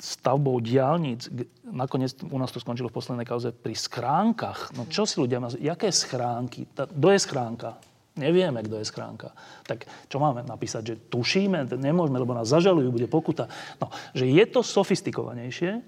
stavbou 0.00 0.56
diálnic. 0.64 1.28
Nakoniec 1.68 2.16
u 2.24 2.38
nás 2.40 2.48
to 2.48 2.64
skončilo 2.64 2.88
v 2.88 2.96
poslednej 2.96 3.28
kauze 3.28 3.52
pri 3.52 3.76
schránkach. 3.76 4.72
No 4.72 4.88
čo 4.88 5.04
si 5.04 5.20
ľudia? 5.20 5.40
Jaké 5.60 5.92
schránky? 5.92 6.64
Kto 6.72 7.08
je 7.12 7.20
schránka? 7.20 7.76
Nevieme, 8.16 8.64
kto 8.64 8.80
je 8.80 8.88
schránka. 8.88 9.36
Tak 9.68 9.84
čo 10.08 10.16
máme 10.16 10.44
napísať? 10.48 10.82
Že 10.82 10.94
tušíme? 11.12 11.58
Nemôžeme, 11.76 12.16
lebo 12.16 12.32
nás 12.32 12.48
zažalujú, 12.48 12.88
bude 12.88 13.08
pokuta. 13.08 13.52
No, 13.78 13.92
že 14.16 14.28
je 14.28 14.44
to 14.48 14.64
sofistikovanejšie. 14.64 15.70
E, 15.76 15.82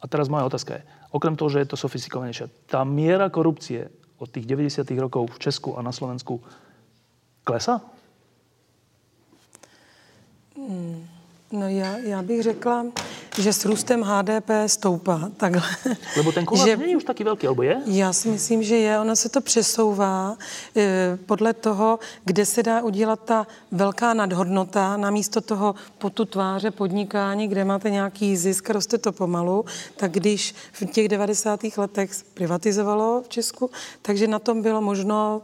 a 0.00 0.04
teraz 0.08 0.32
moja 0.32 0.48
otázka 0.48 0.80
je, 0.80 0.82
okrem 1.12 1.36
toho, 1.36 1.52
že 1.52 1.66
je 1.66 1.68
to 1.68 1.76
sofistikovanejšie, 1.76 2.70
tá 2.70 2.86
miera 2.88 3.28
korupcie 3.28 3.92
od 4.20 4.30
tých 4.30 4.46
90. 4.46 4.90
rokov 4.90 5.30
v 5.32 5.38
Česku 5.38 5.78
a 5.78 5.82
na 5.82 5.92
Slovensku 5.92 6.44
klesá? 7.44 7.80
Hmm. 10.56 11.08
No 11.52 11.68
já, 11.68 11.98
já 11.98 12.22
bych 12.22 12.42
řekla, 12.42 12.86
že 13.40 13.52
s 13.52 13.64
růstem 13.64 14.02
HDP 14.02 14.50
stoupá 14.66 15.30
takhle. 15.36 15.62
Lebo 16.16 16.32
ten 16.32 16.44
kolaps 16.44 16.76
není 16.78 16.96
už 16.96 17.04
taky 17.04 17.24
velký, 17.24 17.46
alebo 17.46 17.62
je? 17.62 17.82
Já 17.86 18.12
si 18.12 18.28
myslím, 18.28 18.62
že 18.62 18.76
je. 18.76 19.00
Ono 19.00 19.16
se 19.16 19.28
to 19.28 19.40
přesouvá 19.40 20.36
e, 20.76 21.18
podle 21.26 21.52
toho, 21.52 21.98
kde 22.24 22.46
se 22.46 22.62
dá 22.62 22.82
udělat 22.82 23.24
ta 23.24 23.46
velká 23.70 24.14
nadhodnota, 24.14 24.96
namísto 24.96 25.40
toho 25.40 25.74
potu 25.98 26.24
tváře 26.24 26.70
podnikání, 26.70 27.48
kde 27.48 27.64
máte 27.64 27.90
nějaký 27.90 28.36
zisk, 28.36 28.70
roste 28.70 28.98
to 28.98 29.12
pomalu, 29.12 29.64
tak 29.96 30.12
když 30.12 30.54
v 30.72 30.86
těch 30.86 31.08
90. 31.08 31.60
letech 31.76 32.10
privatizovalo 32.34 33.22
v 33.22 33.28
Česku, 33.28 33.70
takže 34.02 34.26
na 34.26 34.38
tom 34.38 34.62
bylo 34.62 34.80
možno 34.80 35.42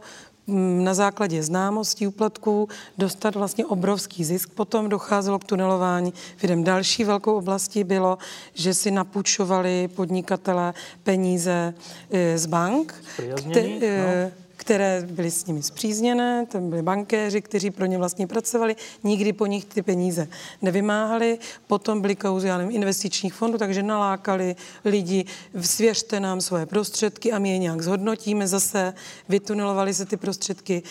na 0.83 0.93
základě 0.93 1.43
známostí 1.43 2.07
úplatků 2.07 2.69
dostat 2.97 3.35
vlastně 3.35 3.65
obrovský 3.65 4.23
zisk. 4.23 4.49
Potom 4.49 4.89
docházelo 4.89 5.39
k 5.39 5.43
tunelování. 5.43 6.13
V 6.37 6.63
další 6.63 7.03
velkou 7.03 7.37
oblasti 7.37 7.83
bylo, 7.83 8.17
že 8.53 8.73
si 8.73 8.91
napůjčovali 8.91 9.87
podnikatele 9.87 10.73
peníze 11.03 11.73
e, 12.11 12.37
z 12.37 12.45
bank. 12.45 13.03
Kte, 13.35 13.59
e, 13.59 14.31
no 14.31 14.46
které 14.67 15.07
byly 15.11 15.31
s 15.31 15.45
nimi 15.45 15.63
zpřízněné, 15.63 16.45
tam 16.45 16.69
byli 16.69 16.81
bankéři, 16.81 17.41
kteří 17.41 17.71
pro 17.71 17.85
ně 17.85 17.97
vlastně 17.97 18.27
pracovali, 18.27 18.75
nikdy 19.03 19.33
po 19.33 19.45
nich 19.45 19.65
ty 19.65 19.81
peníze 19.81 20.27
nevymáhali. 20.61 21.39
Potom 21.67 22.01
byly 22.01 22.15
kauzy, 22.15 22.49
investičních 22.69 23.33
fondů, 23.33 23.57
takže 23.57 23.83
nalákali 23.83 24.55
lidi, 24.85 25.25
svěřte 25.61 26.19
nám 26.19 26.41
svoje 26.41 26.65
prostředky 26.65 27.31
a 27.31 27.39
my 27.39 27.49
je 27.49 27.57
nějak 27.57 27.81
zhodnotíme 27.81 28.47
zase, 28.47 28.93
vytunelovali 29.29 29.93
se 29.93 30.05
ty 30.05 30.17
prostředky. 30.17 30.83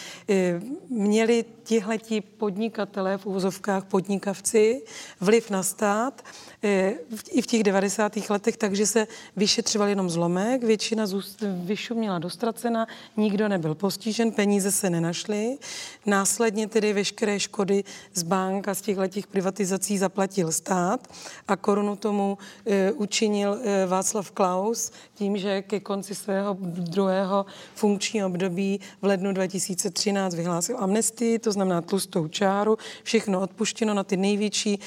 Měli 0.89 1.45
tihleti 1.67 2.21
podnikatelé 2.21 3.19
v 3.19 3.27
úvozovkách 3.27 3.85
podnikavci 3.85 4.83
vliv 5.21 5.51
na 5.51 5.63
stát 5.63 6.25
e, 6.63 6.95
i 7.31 7.43
v 7.43 7.47
těch 7.47 7.63
90. 7.63 8.31
letech, 8.31 8.57
takže 8.57 8.87
se 8.87 9.07
vyšetřoval 9.37 9.89
jenom 9.89 10.11
zlomek, 10.11 10.65
většina 10.65 11.05
vyšuměla 11.43 12.19
dostracena, 12.19 12.87
nikdo 13.17 13.49
nebyl 13.49 13.66
nebyl 13.67 13.75
postižen, 13.75 14.33
peníze 14.33 14.73
se 14.73 14.91
nenašly. 14.91 15.59
Následně 16.07 16.69
tedy 16.69 16.93
veškeré 16.93 17.41
škody 17.41 17.85
z 18.15 18.23
bank 18.23 18.69
a 18.69 18.75
z 18.75 18.81
těch 18.81 18.99
letích 18.99 19.27
privatizací 19.27 19.99
zaplatil 19.99 20.53
stát 20.53 21.09
a 21.49 21.57
korunu 21.57 21.97
tomu 21.97 22.39
e, 22.67 22.93
učinil 22.93 23.59
e, 23.63 23.87
Václav 23.87 24.31
Klaus 24.31 24.93
tím, 25.15 25.37
že 25.37 25.63
ke 25.63 25.81
konci 25.81 26.15
svého 26.15 26.57
druhého 26.61 27.47
funkčního 27.75 28.27
období 28.29 28.81
v 29.03 29.07
lednu 29.07 29.33
2013 29.33 30.35
vyhlásil 30.35 30.77
amnestii, 30.79 31.39
to 31.39 31.53
znamená 31.53 31.81
tlustou 31.81 32.29
čáru, 32.29 32.79
všechno 33.03 33.41
odpuštěno 33.41 33.95
na 33.95 34.05
ty 34.05 34.17
největší 34.17 34.79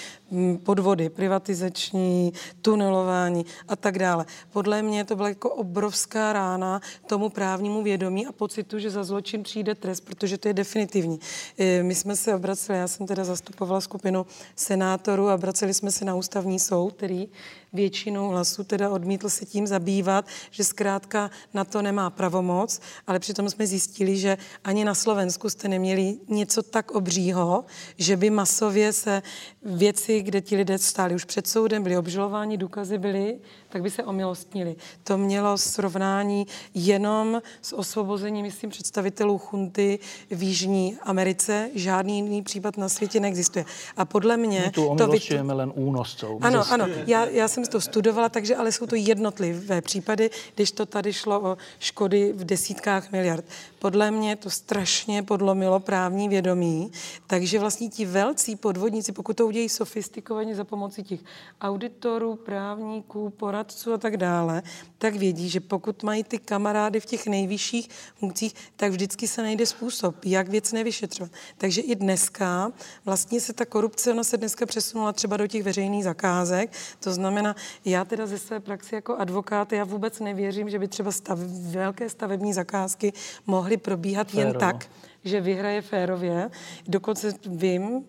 podvody, 0.63 1.09
privatizační, 1.09 2.34
tunelování 2.61 3.45
a 3.67 3.75
tak 3.75 3.99
dále. 3.99 4.25
Podle 4.51 4.82
mě 4.82 5.05
to 5.05 5.15
byla 5.15 5.30
jako 5.30 5.49
obrovská 5.49 6.34
rána 6.34 6.82
tomu 7.07 7.30
právnímu 7.30 7.84
vědomí 7.84 8.27
a 8.27 8.32
pocitu, 8.64 8.80
že 8.80 8.89
za 8.89 9.03
zločin 9.03 9.43
přijde 9.43 9.76
trest, 9.76 10.01
protože 10.01 10.38
to 10.38 10.47
je 10.47 10.53
definitivní. 10.53 11.20
E, 11.57 11.84
my 11.84 11.95
jsme 11.95 12.16
se 12.16 12.36
obraceli, 12.36 12.80
já 12.80 12.88
jsem 12.88 13.07
teda 13.07 13.24
zastupovala 13.24 13.82
skupinu 13.82 14.26
senátorů 14.55 15.30
a 15.30 15.36
obraceli 15.36 15.74
jsme 15.74 15.91
se 15.91 16.05
na 16.05 16.16
ústavní 16.16 16.60
soud, 16.60 16.93
který 16.93 17.28
většinou 17.74 18.30
hlasů 18.30 18.63
teda 18.63 18.89
odmítl 18.89 19.30
se 19.30 19.45
tím 19.45 19.67
zabývat, 19.67 20.26
že 20.51 20.63
zkrátka 20.63 21.32
na 21.53 21.63
to 21.63 21.82
nemá 21.82 22.09
pravomoc, 22.09 22.80
ale 23.07 23.20
přitom 23.20 23.49
jsme 23.49 23.67
zjistili, 23.67 24.17
že 24.17 24.38
ani 24.63 24.86
na 24.86 24.95
Slovensku 24.95 25.49
jste 25.49 25.67
neměli 25.67 26.17
něco 26.28 26.63
tak 26.63 26.91
obřího, 26.91 27.65
že 27.97 28.17
by 28.17 28.30
masově 28.30 28.93
se 28.93 29.22
věci, 29.63 30.22
kde 30.22 30.41
ti 30.41 30.55
lidé 30.55 30.78
stáli 30.78 31.15
už 31.15 31.26
před 31.26 31.47
soudem, 31.47 31.84
byli 31.84 31.97
obžalováni, 31.97 32.57
důkazy 32.57 32.97
byly, 32.97 33.39
tak 33.70 33.82
by 33.82 33.91
se 33.91 34.03
omilostnili. 34.03 34.76
To 35.03 35.17
mělo 35.17 35.57
srovnání 35.57 36.47
jenom 36.74 37.41
s 37.61 37.74
osvobozením, 37.74 38.45
myslím, 38.45 38.70
představitelů 38.70 39.38
chunty 39.38 39.99
v 40.30 40.43
Jižní 40.43 40.97
Americe. 41.03 41.70
Žádný 41.76 42.15
jiný 42.15 42.41
případ 42.41 42.78
na 42.78 42.89
světě 42.89 43.20
neexistuje. 43.20 43.65
A 43.97 44.05
podle 44.05 44.38
mě... 44.38 44.61
My 44.65 44.72
tu 44.72 44.88
omilostujeme 44.88 45.53
len 45.53 45.72
únoscov. 45.76 46.41
Ano, 46.41 46.63
ano. 46.72 46.86
Já, 47.07 47.26
já 47.26 47.47
jsem 47.47 47.59
to 47.68 47.82
studovala, 47.82 48.30
takže 48.30 48.55
ale 48.55 48.72
jsou 48.72 48.86
to 48.86 48.95
jednotlivé 48.95 49.82
případy, 49.82 50.30
když 50.55 50.72
to 50.72 50.86
tady 50.86 51.14
šlo 51.14 51.41
o 51.41 51.57
škody 51.80 52.34
v 52.34 52.43
desítkách 52.43 53.12
miliard. 53.12 53.45
Podle 53.80 54.12
mě 54.12 54.36
to 54.36 54.49
strašně 54.49 55.24
podlomilo 55.24 55.80
právní 55.80 56.30
vědomí, 56.30 56.91
takže 57.28 57.60
vlastně 57.60 57.89
ti 57.89 58.05
velcí 58.05 58.55
podvodníci, 58.55 59.12
pokud 59.12 59.38
to 59.38 59.47
udějí 59.47 59.70
sofistikovaně 59.70 60.55
za 60.55 60.64
pomoci 60.64 61.03
těch 61.03 61.20
auditorů, 61.62 62.36
právníků, 62.36 63.30
poradců 63.30 63.93
a 63.93 63.97
tak 63.97 64.18
dále, 64.18 64.64
tak 64.97 65.16
vědí, 65.16 65.49
že 65.49 65.60
pokud 65.60 66.03
mají 66.03 66.24
ty 66.24 66.38
kamarády 66.38 66.99
v 66.99 67.05
těch 67.05 67.28
nejvyšších 67.28 67.89
funkcích, 68.16 68.55
tak 68.76 68.91
vždycky 68.91 69.28
se 69.28 69.41
najde 69.41 69.66
způsob, 69.66 70.16
jak 70.26 70.49
věc 70.49 70.72
nevyšetřovat. 70.72 71.32
Takže 71.57 71.82
i 71.82 71.95
dneska 71.95 72.72
vlastně 73.05 73.41
se 73.41 73.53
ta 73.53 73.66
korupce, 73.66 74.12
ona 74.12 74.24
se 74.24 74.38
dneska 74.38 74.66
přesunula 74.66 75.14
třeba 75.14 75.38
do 75.38 75.47
těch 75.47 75.64
veřejných 75.64 76.03
zakázek. 76.03 76.72
To 76.99 77.14
znamená, 77.14 77.49
já 77.86 78.06
teda 78.06 78.28
ze 78.28 78.38
své 78.38 78.60
praxe 78.60 78.95
jako 78.95 79.16
advokát, 79.16 79.74
já 79.74 79.84
vůbec 79.84 80.20
nevěřím, 80.20 80.70
že 80.70 80.80
by 80.80 80.88
třeba 80.88 81.12
stav, 81.12 81.39
velké 81.72 82.10
stavební 82.10 82.54
zakázky 82.54 83.14
mohly 83.47 83.78
probíhat 83.78 84.32
Féro. 84.32 84.47
jen 84.47 84.58
tak, 84.60 84.86
že 85.24 85.41
vyhraje 85.41 85.82
férově. 85.82 86.49
Dokonce 86.88 87.34
vím, 87.45 88.05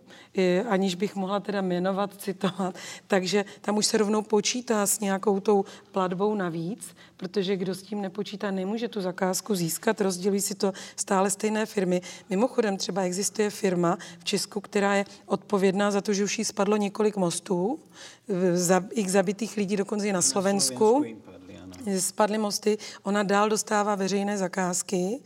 aniž 0.69 0.95
bych 0.95 1.17
mohla 1.17 1.41
teda 1.41 1.61
jmenovat, 1.61 2.11
citovat, 2.19 2.75
takže 3.07 3.45
tam 3.61 3.77
už 3.77 3.87
se 3.87 3.99
rovnou 3.99 4.23
počítá 4.23 4.87
s 4.87 5.01
nějakou 5.01 5.41
tou 5.41 5.65
platbou 5.93 6.35
navíc, 6.35 6.97
protože 7.17 7.57
kdo 7.57 7.75
s 7.75 7.83
tím 7.83 8.01
nepočítá, 8.01 8.51
nemůže 8.51 8.89
tu 8.89 9.01
zakázku 9.01 9.55
získat, 9.55 10.01
rozdělí 10.01 10.41
si 10.41 10.55
to 10.55 10.73
stále 10.97 11.31
stejné 11.31 11.67
firmy. 11.67 12.01
Mimochodem 12.31 12.77
třeba 12.77 13.03
existuje 13.03 13.51
firma 13.51 13.99
v 14.19 14.25
Česku, 14.25 14.61
která 14.61 14.95
je 14.95 15.05
odpovědná 15.27 15.91
za 15.91 16.01
to, 16.01 16.13
že 16.13 16.25
už 16.25 16.39
jí 16.39 16.45
spadlo 16.45 16.77
několik 16.77 17.17
mostů, 17.17 17.79
za 18.55 18.85
x 18.91 19.13
zabitých 19.13 19.57
lidí 19.57 19.77
dokonce 19.77 20.09
i 20.09 20.13
na 20.13 20.23
Slovensku. 20.23 20.85
Na 20.85 20.91
Slovensku 20.91 21.31
spadly 21.99 22.39
mosty, 22.39 22.79
ona 23.03 23.23
dál 23.23 23.49
dostává 23.49 23.95
veřejné 23.95 24.39
zakázky. 24.39 25.21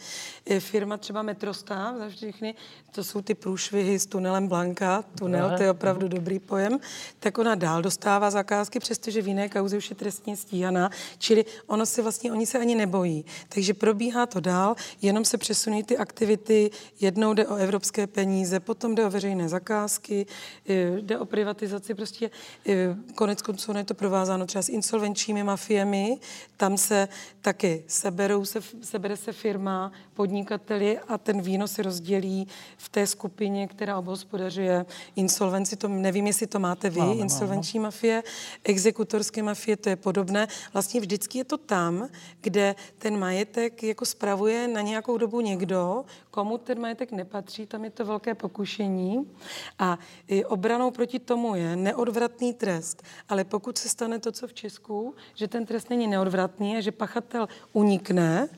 Firma 0.59 0.97
třeba 0.97 1.23
Metrostav, 1.23 1.97
za 1.97 2.09
všechny, 2.09 2.55
to 2.91 3.05
jsou 3.05 3.23
ty 3.23 3.35
průšvihy 3.35 3.99
s 3.99 4.07
tunelem 4.07 4.49
Blanka, 4.49 5.05
tunel, 5.19 5.57
to 5.57 5.63
je 5.63 5.71
opravdu 5.71 6.09
dobrý 6.09 6.39
pojem, 6.39 6.81
tak 7.21 7.39
ona 7.39 7.55
dál 7.55 7.83
dostává 7.83 8.31
zakázky, 8.31 8.79
přestože 8.79 9.23
v 9.23 9.29
jiné 9.29 9.49
kauze 9.49 9.77
už 9.77 9.91
je 9.91 9.97
trestně 9.97 10.37
stíhaná, 10.37 10.91
čili 11.19 11.45
ono 11.67 11.87
se 11.87 12.03
vlastně, 12.03 12.33
oni 12.33 12.47
se 12.47 12.59
ani 12.59 12.75
nebojí. 12.75 13.25
Takže 13.49 13.75
probíhá 13.75 14.27
to 14.27 14.41
dál, 14.41 14.75
jenom 15.03 15.25
se 15.25 15.39
přesuní 15.39 15.85
ty 15.85 15.99
aktivity, 15.99 16.71
jednou 17.01 17.35
jde 17.35 17.47
o 17.47 17.57
evropské 17.57 18.07
peníze, 18.07 18.61
potom 18.61 18.95
jde 18.95 19.07
o 19.07 19.11
veřejné 19.11 19.49
zakázky, 19.49 20.27
eh, 20.69 21.01
jde 21.01 21.19
o 21.19 21.25
privatizaci, 21.25 21.95
prostě 21.95 22.31
eh, 22.67 22.97
konec 23.15 23.43
konců 23.43 23.77
je 23.77 23.85
to 23.85 23.95
provázáno 23.95 24.47
třeba 24.47 24.63
s 24.63 24.69
insolvenčními 24.69 25.43
mafiemi, 25.43 26.19
tam 26.57 26.79
se 26.79 27.09
taky 27.41 27.85
seberou 27.87 28.45
se, 28.45 28.61
sebere 28.83 29.17
se 29.17 29.33
firma, 29.33 29.93
podnikateli 30.35 30.99
a 30.99 31.19
ten 31.19 31.43
výnos 31.43 31.73
se 31.73 31.83
rozdělí 31.83 32.49
v 32.77 32.89
té 32.89 33.07
skupině, 33.07 33.69
která 33.69 33.99
obhospodařuje 33.99 34.87
insolvenci. 35.17 35.77
To, 35.77 35.89
nevím, 35.89 36.27
jestli 36.27 36.47
to 36.47 36.59
máte 36.59 36.91
vy, 36.91 37.01
máme, 37.01 37.15
insolvenční 37.15 37.79
máme. 37.79 37.87
mafie, 37.87 38.23
exekutorské 38.65 39.43
mafie, 39.43 39.77
to 39.77 39.89
je 39.89 39.97
podobné. 39.97 40.49
Vlastně 40.73 41.01
vždycky 41.01 41.39
je 41.39 41.45
to 41.45 41.59
tam, 41.59 42.09
kde 42.41 42.75
ten 42.99 43.19
majetek 43.19 43.83
jako 43.83 44.05
spravuje 44.05 44.69
na 44.69 44.81
nějakou 44.81 45.19
dobu 45.19 45.41
někdo, 45.41 46.05
komu 46.31 46.59
ten 46.59 46.81
majetek 46.81 47.13
nepatří, 47.13 47.67
tam 47.67 47.85
je 47.85 47.91
to 47.91 48.05
velké 48.05 48.35
pokušení. 48.35 49.31
A 49.79 49.99
obranou 50.47 50.91
proti 50.91 51.19
tomu 51.19 51.55
je 51.55 51.77
neodvratný 51.77 52.55
trest. 52.55 53.03
Ale 53.29 53.45
pokud 53.45 53.79
se 53.79 53.89
stane 53.89 54.19
to, 54.19 54.33
co 54.33 54.49
v 54.49 54.55
Česku, 54.55 55.15
že 55.35 55.49
ten 55.49 55.67
trest 55.67 55.91
není 55.91 56.07
neodvratný 56.07 56.77
a 56.77 56.81
že 56.81 56.93
pachatel 56.93 57.49
unikne 57.73 58.49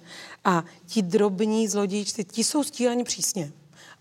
a 0.46 0.64
ti 0.86 1.02
drobní 1.02 1.68
zlodějci, 1.68 2.24
ti 2.24 2.44
jsou 2.44 2.64
stíháni 2.64 3.04
přísně. 3.04 3.52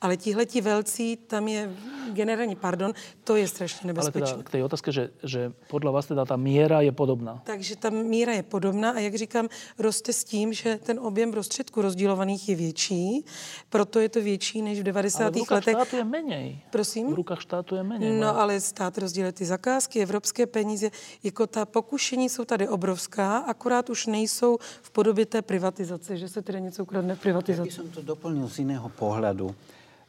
Ale 0.05 0.17
tihle 0.17 0.45
ti 0.45 0.61
velcí, 0.61 1.17
tam 1.17 1.47
je 1.47 1.73
generální 2.13 2.55
pardon, 2.55 2.93
to 3.23 3.35
je 3.35 3.47
strašně 3.47 3.87
nebezpečné. 3.87 4.21
Ale 4.21 4.31
teda 4.31 4.43
k 4.43 4.49
té 4.49 4.63
otázce, 4.63 4.91
že, 4.91 5.09
že 5.23 5.51
podle 5.67 5.91
vás 5.91 6.05
teda 6.05 6.25
ta 6.25 6.37
míra 6.37 6.81
je 6.81 6.91
podobná. 6.91 7.41
Takže 7.43 7.75
ta 7.75 7.89
míra 7.89 8.33
je 8.33 8.43
podobná 8.43 8.91
a 8.91 8.99
jak 8.99 9.15
říkám, 9.15 9.49
roste 9.79 10.13
s 10.13 10.23
tím, 10.23 10.53
že 10.53 10.77
ten 10.77 10.99
objem 10.99 11.31
prostředků 11.31 11.81
rozdílovaných 11.81 12.49
je 12.49 12.55
větší, 12.55 13.25
proto 13.69 13.99
je 13.99 14.09
to 14.09 14.21
větší 14.21 14.61
než 14.61 14.79
v 14.79 14.83
90. 14.83 15.19
ale 15.19 15.31
v 15.31 15.35
rukách 15.35 15.51
letech. 15.51 15.75
štátu 15.75 15.95
je 15.95 16.03
méně. 16.03 16.61
Prosím? 16.69 17.11
V 17.11 17.15
rukách 17.15 17.41
štátu 17.41 17.75
je 17.75 17.83
méně. 17.83 18.19
No 18.19 18.39
ale 18.39 18.61
stát 18.61 18.97
rozděluje 18.97 19.31
ty 19.31 19.45
zakázky, 19.45 20.01
evropské 20.01 20.45
peníze, 20.45 20.91
jako 21.23 21.47
ta 21.47 21.65
pokušení 21.65 22.29
jsou 22.29 22.45
tady 22.45 22.67
obrovská, 22.67 23.37
akorát 23.37 23.89
už 23.89 24.05
nejsou 24.05 24.57
v 24.81 24.89
podobě 24.91 25.25
té 25.25 25.41
privatizace, 25.41 26.17
že 26.17 26.29
se 26.29 26.41
teda 26.41 26.59
něco 26.59 26.83
ukradne 26.83 27.15
v 27.15 27.19
privatizaci. 27.19 27.65
Ja 27.65 27.65
by 27.65 27.71
som 27.71 27.89
to 27.89 28.01
doplnil 28.05 28.45
z 28.45 28.59
iného 28.61 28.87
pohľadu. 28.93 29.55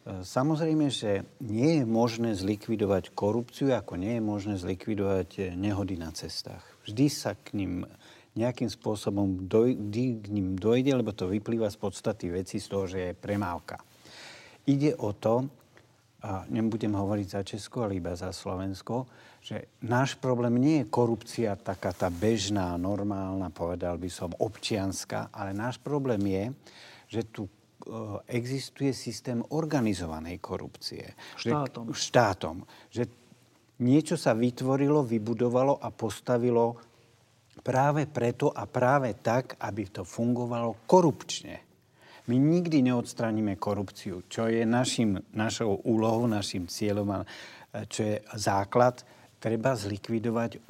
Samozrejme, 0.06 0.86
že 0.86 1.26
nie 1.42 1.82
je 1.82 1.84
možné 1.84 2.38
zlikvidovať 2.38 3.10
korupciu, 3.10 3.74
ako 3.74 3.98
nie 3.98 4.14
je 4.14 4.22
možné 4.22 4.54
zlikvidovať 4.54 5.28
eh, 5.42 5.44
nehody 5.58 5.98
na 5.98 6.14
cestách. 6.14 6.62
Vždy 6.86 7.06
sa 7.10 7.34
k 7.34 7.58
ním 7.58 7.82
nejakým 8.38 8.70
spôsobom 8.70 9.50
doj, 9.50 9.74
k 9.90 10.28
ním 10.30 10.54
dojde, 10.54 10.94
lebo 10.94 11.10
to 11.10 11.26
vyplýva 11.26 11.66
z 11.72 11.80
podstaty 11.82 12.30
veci, 12.30 12.62
z 12.62 12.66
toho, 12.70 12.84
že 12.86 12.98
je 13.10 13.18
premávka. 13.18 13.82
Ide 14.70 14.94
o 14.94 15.10
to, 15.16 15.50
a 16.22 16.46
nebudem 16.50 16.94
hovoriť 16.94 17.26
za 17.26 17.42
Česko, 17.42 17.86
ale 17.86 17.98
iba 17.98 18.14
za 18.14 18.30
Slovensko, 18.30 19.08
že 19.40 19.78
náš 19.82 20.18
problém 20.18 20.58
nie 20.58 20.76
je 20.82 20.90
korupcia 20.90 21.54
taká 21.54 21.94
tá 21.94 22.12
bežná, 22.12 22.74
normálna, 22.78 23.48
povedal 23.50 23.96
by 23.96 24.10
som, 24.10 24.34
občianská, 24.36 25.30
ale 25.32 25.54
náš 25.54 25.78
problém 25.80 26.20
je, 26.26 26.44
že 27.06 27.20
Eh, 27.30 27.48
existuje 28.26 28.94
systém 28.94 29.42
organizovanej 29.54 30.38
korupcie. 30.38 31.14
Štátom. 31.38 31.90
Že, 31.90 31.94
štátom. 31.94 32.56
Že 32.90 33.02
niečo 33.82 34.16
sa 34.18 34.34
vytvorilo, 34.34 35.06
vybudovalo 35.06 35.78
a 35.78 35.88
postavilo 35.94 36.76
práve 37.62 38.06
preto 38.06 38.52
a 38.52 38.66
práve 38.68 39.16
tak, 39.22 39.58
aby 39.62 39.88
to 39.90 40.02
fungovalo 40.04 40.86
korupčne. 40.86 41.66
My 42.26 42.36
nikdy 42.42 42.82
neodstraníme 42.82 43.54
korupciu, 43.54 44.26
čo 44.26 44.50
je 44.50 44.66
našim, 44.66 45.22
našou 45.30 45.78
úlohou, 45.86 46.26
našim 46.26 46.66
cieľom 46.66 47.08
a 47.14 47.18
čo 47.86 48.02
je 48.02 48.16
základ 48.34 49.06
treba 49.36 49.76
zlikvidovať 49.76 50.66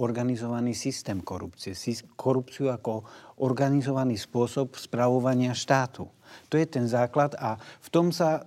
organizovaný 0.00 0.72
systém 0.74 1.20
korupcie. 1.22 1.76
Korupciu 2.18 2.72
ako 2.72 3.06
organizovaný 3.44 4.18
spôsob 4.18 4.74
spravovania 4.74 5.54
štátu. 5.54 6.10
To 6.50 6.58
je 6.58 6.66
ten 6.66 6.86
základ 6.86 7.34
a 7.38 7.56
v 7.58 7.88
tom 7.88 8.10
sa 8.10 8.42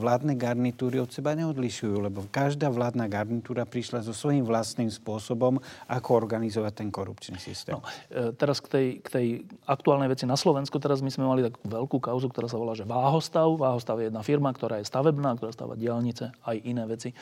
vládne 0.00 0.36
garnitúry 0.36 1.00
od 1.00 1.10
seba 1.12 1.32
neodlišujú, 1.32 1.96
lebo 1.96 2.28
každá 2.28 2.68
vládna 2.68 3.08
garnitúra 3.08 3.64
prišla 3.64 4.04
so 4.04 4.12
svojím 4.12 4.44
vlastným 4.44 4.88
spôsobom, 4.92 5.58
ako 5.88 6.08
organizovať 6.16 6.72
ten 6.84 6.88
korupčný 6.92 7.40
systém. 7.40 7.76
No, 7.76 7.84
e, 8.12 8.32
teraz 8.36 8.60
k 8.60 8.68
tej, 8.68 8.86
k 9.00 9.08
tej 9.08 9.26
aktuálnej 9.64 10.12
veci 10.12 10.24
na 10.28 10.36
Slovensku, 10.36 10.76
teraz 10.78 11.00
my 11.00 11.10
sme 11.12 11.24
mali 11.24 11.46
takú 11.46 11.60
veľkú 11.64 11.98
kauzu, 12.00 12.28
ktorá 12.32 12.46
sa 12.48 12.60
volá, 12.60 12.76
že 12.76 12.88
Váhostav. 12.88 13.48
Váhostav 13.56 13.98
je 14.00 14.08
jedna 14.12 14.22
firma, 14.22 14.52
ktorá 14.52 14.80
je 14.80 14.88
stavebná, 14.88 15.36
ktorá 15.36 15.52
stáva 15.52 15.74
diálnice, 15.74 16.32
aj 16.44 16.56
iné 16.64 16.84
veci. 16.88 17.12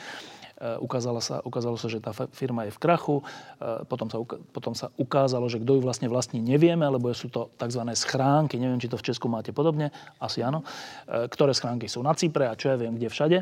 Eh, 0.55 0.79
ukázalo 0.79 1.19
sa, 1.19 1.43
ukázalo 1.43 1.75
sa, 1.75 1.91
že 1.91 1.99
tá 1.99 2.15
firma 2.31 2.63
je 2.63 2.71
v 2.71 2.79
krachu. 2.79 3.19
Eh, 3.19 3.83
potom 3.91 4.07
sa, 4.07 4.23
potom 4.55 4.71
sa 4.71 4.87
ukázalo, 4.95 5.51
že 5.51 5.59
kto 5.59 5.75
ju 5.75 5.81
vlastne 5.83 6.07
vlastní, 6.07 6.39
nevieme, 6.39 6.87
lebo 6.87 7.11
sú 7.11 7.27
to 7.27 7.51
tzv. 7.59 7.83
schránky. 7.91 8.55
Neviem, 8.55 8.79
či 8.79 8.87
to 8.87 8.95
v 8.95 9.03
Česku 9.03 9.27
máte 9.27 9.51
podobne. 9.51 9.91
Asi 10.15 10.39
áno. 10.39 10.63
Eh, 11.11 11.27
ktoré 11.27 11.51
schránky 11.51 11.91
sú 11.91 11.99
na 11.99 12.15
Cypre 12.15 12.47
a 12.47 12.55
čo 12.55 12.71
ja 12.71 12.79
viem, 12.79 12.95
kde 12.95 13.11
všade. 13.11 13.37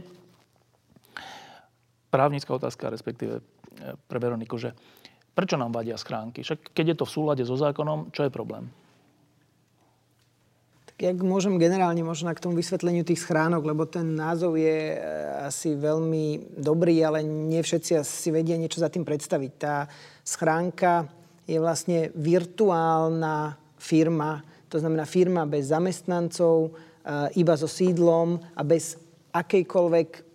Právnická 2.09 2.49
otázka, 2.49 2.89
respektíve 2.89 3.45
pre 4.05 4.17
Veroniku, 4.21 4.57
že 4.57 4.73
prečo 5.33 5.57
nám 5.57 5.73
vadia 5.73 5.97
schránky? 5.97 6.41
Však 6.41 6.73
keď 6.73 6.93
je 6.93 6.97
to 6.97 7.05
v 7.05 7.13
súlade 7.13 7.43
so 7.45 7.57
zákonom, 7.57 8.09
čo 8.09 8.25
je 8.25 8.33
problém? 8.33 8.69
Jak 11.01 11.17
môžem 11.25 11.57
generálne 11.57 12.05
možno 12.05 12.29
k 12.31 12.43
tomu 12.43 12.53
vysvetleniu 12.53 13.01
tých 13.01 13.25
schránok, 13.25 13.65
lebo 13.65 13.89
ten 13.89 14.13
názov 14.13 14.61
je 14.61 14.93
e, 14.93 14.97
asi 15.41 15.73
veľmi 15.73 16.53
dobrý, 16.61 17.01
ale 17.01 17.25
nie 17.25 17.65
všetci 17.65 18.05
si 18.05 18.29
vedia 18.29 18.53
niečo 18.61 18.77
za 18.77 18.93
tým 18.93 19.01
predstaviť. 19.01 19.51
Tá 19.57 19.89
schránka 20.21 21.09
je 21.49 21.57
vlastne 21.57 22.13
virtuálna 22.13 23.57
firma, 23.81 24.45
to 24.69 24.77
znamená 24.77 25.09
firma 25.09 25.49
bez 25.49 25.73
zamestnancov, 25.73 26.69
e, 26.69 26.71
iba 27.41 27.57
so 27.57 27.65
sídlom 27.65 28.37
a 28.53 28.61
bez 28.61 28.95
akejkoľvek 29.33 30.32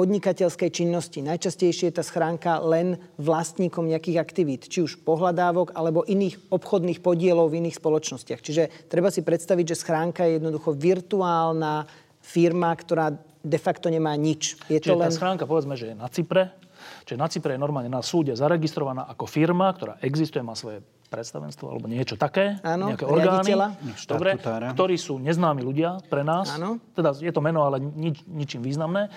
podnikateľskej 0.00 0.70
činnosti. 0.72 1.20
Najčastejšie 1.20 1.92
je 1.92 2.00
tá 2.00 2.04
schránka 2.04 2.56
len 2.64 2.96
vlastníkom 3.20 3.84
nejakých 3.84 4.16
aktivít, 4.16 4.72
či 4.72 4.80
už 4.80 5.04
pohľadávok 5.04 5.76
alebo 5.76 6.08
iných 6.08 6.48
obchodných 6.48 7.04
podielov 7.04 7.52
v 7.52 7.60
iných 7.60 7.76
spoločnostiach. 7.76 8.40
Čiže 8.40 8.88
treba 8.88 9.12
si 9.12 9.20
predstaviť, 9.20 9.76
že 9.76 9.80
schránka 9.84 10.24
je 10.24 10.40
jednoducho 10.40 10.72
virtuálna 10.72 11.84
firma, 12.24 12.72
ktorá 12.72 13.12
de 13.44 13.58
facto 13.60 13.92
nemá 13.92 14.16
nič. 14.16 14.56
Je 14.72 14.80
Čiže 14.80 14.96
to 14.96 15.00
len... 15.04 15.12
tá 15.12 15.12
schránka, 15.12 15.44
povedzme, 15.44 15.76
že 15.76 15.92
je 15.92 15.96
na 16.00 16.08
Cypre, 16.08 16.56
Čiže 17.04 17.18
na 17.20 17.28
Cypre 17.28 17.52
je 17.54 17.60
normálne 17.60 17.92
na 17.92 18.00
súde 18.00 18.32
zaregistrovaná 18.32 19.04
ako 19.04 19.28
firma, 19.28 19.68
ktorá 19.68 20.00
existuje, 20.00 20.40
má 20.40 20.56
svoje 20.56 20.80
predstavenstvo 21.10 21.66
alebo 21.66 21.90
niečo 21.90 22.14
také, 22.14 22.62
Áno, 22.62 22.94
nejaké 22.94 23.04
orgány, 23.04 23.52
dobre, 24.06 24.38
ktorí 24.38 24.94
sú 24.94 25.18
neznámi 25.18 25.60
ľudia 25.60 25.98
pre 26.06 26.22
nás. 26.22 26.54
Áno. 26.54 26.78
Teda 26.94 27.10
je 27.12 27.28
to 27.34 27.42
meno, 27.42 27.66
ale 27.66 27.82
nič, 27.82 28.22
ničím 28.30 28.62
významné. 28.62 29.10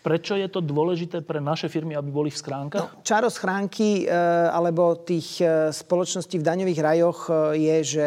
Prečo 0.00 0.32
je 0.32 0.48
to 0.48 0.64
dôležité 0.64 1.20
pre 1.20 1.44
naše 1.44 1.68
firmy, 1.68 1.92
aby 1.92 2.08
boli 2.08 2.32
v 2.32 2.40
schránkach? 2.40 2.88
No, 2.88 3.04
čaro 3.04 3.28
schránky 3.28 4.08
e, 4.08 4.16
alebo 4.48 4.96
tých 4.96 5.44
e, 5.44 5.68
spoločností 5.68 6.40
v 6.40 6.46
daňových 6.48 6.80
rajoch 6.80 7.18
e, 7.28 7.32
je, 7.60 7.76
že 7.84 8.06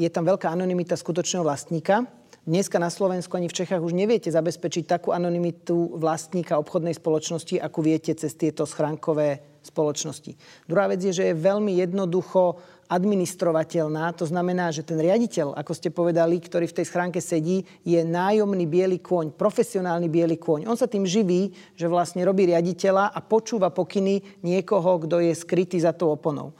je 0.00 0.08
tam 0.08 0.24
veľká 0.24 0.48
anonimita 0.48 0.96
skutočného 0.96 1.44
vlastníka. 1.44 2.08
Dneska 2.48 2.80
na 2.80 2.88
Slovensku 2.88 3.36
ani 3.36 3.52
v 3.52 3.56
Čechách 3.60 3.84
už 3.84 3.92
neviete 3.92 4.32
zabezpečiť 4.32 4.88
takú 4.88 5.12
anonymitu 5.12 6.00
vlastníka 6.00 6.56
obchodnej 6.56 6.96
spoločnosti, 6.96 7.60
ako 7.60 7.78
viete 7.84 8.16
cez 8.16 8.32
tieto 8.32 8.64
schránkové 8.64 9.44
spoločnosti. 9.60 10.40
Druhá 10.64 10.88
vec 10.88 11.04
je, 11.04 11.12
že 11.12 11.24
je 11.30 11.36
veľmi 11.36 11.76
jednoducho 11.84 12.56
administrovateľná. 12.90 14.10
To 14.18 14.26
znamená, 14.26 14.74
že 14.74 14.82
ten 14.82 14.98
riaditeľ, 14.98 15.54
ako 15.54 15.72
ste 15.78 15.94
povedali, 15.94 16.42
ktorý 16.42 16.66
v 16.66 16.82
tej 16.82 16.86
schránke 16.90 17.22
sedí, 17.22 17.62
je 17.86 18.02
nájomný 18.02 18.66
biely 18.66 18.98
kôň, 18.98 19.30
profesionálny 19.38 20.10
biely 20.10 20.34
kôň. 20.34 20.66
On 20.66 20.74
sa 20.74 20.90
tým 20.90 21.06
živí, 21.06 21.54
že 21.78 21.86
vlastne 21.86 22.26
robí 22.26 22.50
riaditeľa 22.50 23.14
a 23.14 23.18
počúva 23.22 23.70
pokyny 23.70 24.42
niekoho, 24.42 25.06
kto 25.06 25.22
je 25.22 25.30
skrytý 25.38 25.78
za 25.78 25.94
tou 25.94 26.10
oponou. 26.10 26.50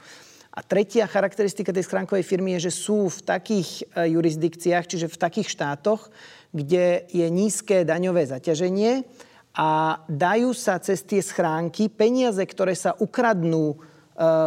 A 0.51 0.63
tretia 0.63 1.07
charakteristika 1.07 1.71
tej 1.71 1.87
schránkovej 1.87 2.27
firmy 2.27 2.59
je, 2.59 2.67
že 2.67 2.75
sú 2.75 3.07
v 3.07 3.19
takých 3.23 3.87
e, 3.95 4.11
jurisdikciách, 4.15 4.83
čiže 4.83 5.07
v 5.07 5.19
takých 5.19 5.47
štátoch, 5.47 6.11
kde 6.51 7.07
je 7.07 7.23
nízke 7.31 7.87
daňové 7.87 8.27
zaťaženie 8.27 9.07
a 9.55 9.99
dajú 10.11 10.51
sa 10.51 10.75
cez 10.83 11.07
tie 11.07 11.23
schránky 11.23 11.87
peniaze, 11.87 12.43
ktoré 12.43 12.75
sa 12.75 12.95
ukradnú 12.99 13.75
e, 13.75 13.75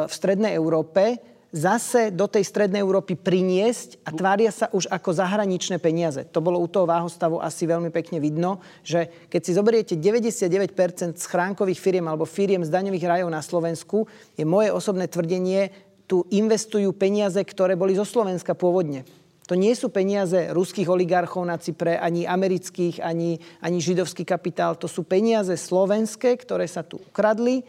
v 0.05 0.13
Strednej 0.13 0.53
Európe, 0.53 1.34
zase 1.55 2.11
do 2.11 2.27
tej 2.27 2.43
strednej 2.43 2.83
Európy 2.83 3.15
priniesť 3.15 4.03
a 4.03 4.11
tvária 4.11 4.51
sa 4.51 4.67
už 4.75 4.91
ako 4.91 5.15
zahraničné 5.15 5.79
peniaze. 5.79 6.27
To 6.35 6.43
bolo 6.43 6.59
u 6.59 6.67
toho 6.67 6.83
váhostavu 6.83 7.39
asi 7.39 7.71
veľmi 7.71 7.95
pekne 7.95 8.19
vidno, 8.19 8.59
že 8.83 9.07
keď 9.31 9.41
si 9.41 9.53
zoberiete 9.55 9.95
99% 9.95 11.15
schránkových 11.15 11.79
firiem 11.79 12.11
alebo 12.11 12.27
firiem 12.27 12.67
z 12.67 12.75
daňových 12.75 13.07
rajov 13.07 13.31
na 13.31 13.39
Slovensku, 13.39 14.11
je 14.35 14.43
moje 14.43 14.75
osobné 14.75 15.07
tvrdenie, 15.07 15.71
tu 16.11 16.27
investujú 16.35 16.91
peniaze, 16.91 17.39
ktoré 17.39 17.79
boli 17.79 17.95
zo 17.95 18.05
Slovenska 18.05 18.59
pôvodne. 18.59 19.07
To 19.47 19.55
nie 19.55 19.77
sú 19.77 19.93
peniaze 19.93 20.51
ruských 20.51 20.89
oligarchov 20.89 21.45
na 21.45 21.61
Cypre, 21.61 22.01
ani 22.01 22.25
amerických, 22.25 22.99
ani, 23.05 23.37
ani 23.61 23.79
židovský 23.79 24.25
kapitál. 24.25 24.75
To 24.81 24.89
sú 24.89 25.05
peniaze 25.05 25.53
slovenské, 25.53 26.35
ktoré 26.41 26.65
sa 26.65 26.81
tu 26.81 26.99
ukradli 26.99 27.63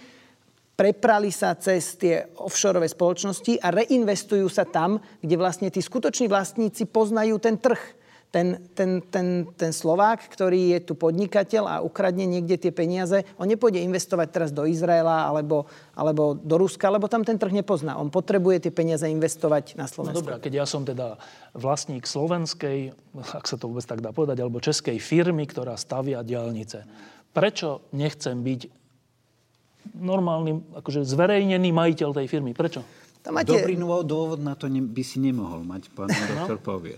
preprali 0.75 1.31
sa 1.31 1.55
cez 1.55 1.95
tie 1.95 2.27
offshore 2.35 2.83
spoločnosti 2.83 3.63
a 3.63 3.71
reinvestujú 3.71 4.47
sa 4.51 4.67
tam, 4.67 4.99
kde 5.23 5.35
vlastne 5.39 5.71
tí 5.71 5.79
skutoční 5.79 6.27
vlastníci 6.27 6.85
poznajú 6.85 7.39
ten 7.39 7.55
trh. 7.55 7.79
Ten, 8.35 8.67
ten, 8.75 8.99
ten, 8.99 9.47
ten 9.55 9.71
Slovák, 9.71 10.27
ktorý 10.27 10.75
je 10.75 10.91
tu 10.91 10.99
podnikateľ 10.99 11.63
a 11.71 11.75
ukradne 11.79 12.27
niekde 12.27 12.59
tie 12.59 12.75
peniaze, 12.75 13.23
on 13.39 13.47
nepôjde 13.47 13.79
investovať 13.79 14.27
teraz 14.27 14.49
do 14.51 14.67
Izraela 14.67 15.23
alebo, 15.23 15.71
alebo 15.95 16.35
do 16.35 16.59
Ruska, 16.59 16.91
lebo 16.91 17.07
tam 17.07 17.23
ten 17.23 17.39
trh 17.39 17.55
nepozná. 17.55 17.95
On 17.95 18.11
potrebuje 18.11 18.67
tie 18.67 18.75
peniaze 18.75 19.07
investovať 19.07 19.79
na 19.79 19.87
Slovensku. 19.87 20.19
No 20.19 20.27
dobré, 20.27 20.43
keď 20.43 20.51
ja 20.51 20.65
som 20.67 20.83
teda 20.83 21.15
vlastník 21.55 22.03
slovenskej, 22.03 22.91
ak 23.39 23.47
sa 23.47 23.55
to 23.55 23.71
vôbec 23.71 23.87
tak 23.87 24.03
dá 24.03 24.11
povedať, 24.11 24.43
alebo 24.43 24.59
českej 24.59 24.99
firmy, 24.99 25.47
ktorá 25.47 25.79
stavia 25.79 26.19
diálnice, 26.19 26.83
prečo 27.31 27.87
nechcem 27.95 28.35
byť 28.43 28.84
normálny, 29.93 30.81
akože 30.81 31.05
zverejnený 31.05 31.69
majiteľ 31.69 32.09
tej 32.15 32.27
firmy. 32.31 32.57
Prečo? 32.57 32.81
Tam 33.25 33.37
máte... 33.37 33.57
Dobrý 33.57 33.73
dôvod 34.05 34.37
na 34.41 34.53
to 34.53 34.69
by 34.69 35.03
si 35.05 35.17
nemohol 35.17 35.65
mať, 35.65 35.89
pán 35.93 36.09
no. 36.09 36.45
doktor 36.45 36.57
povie. 36.61 36.97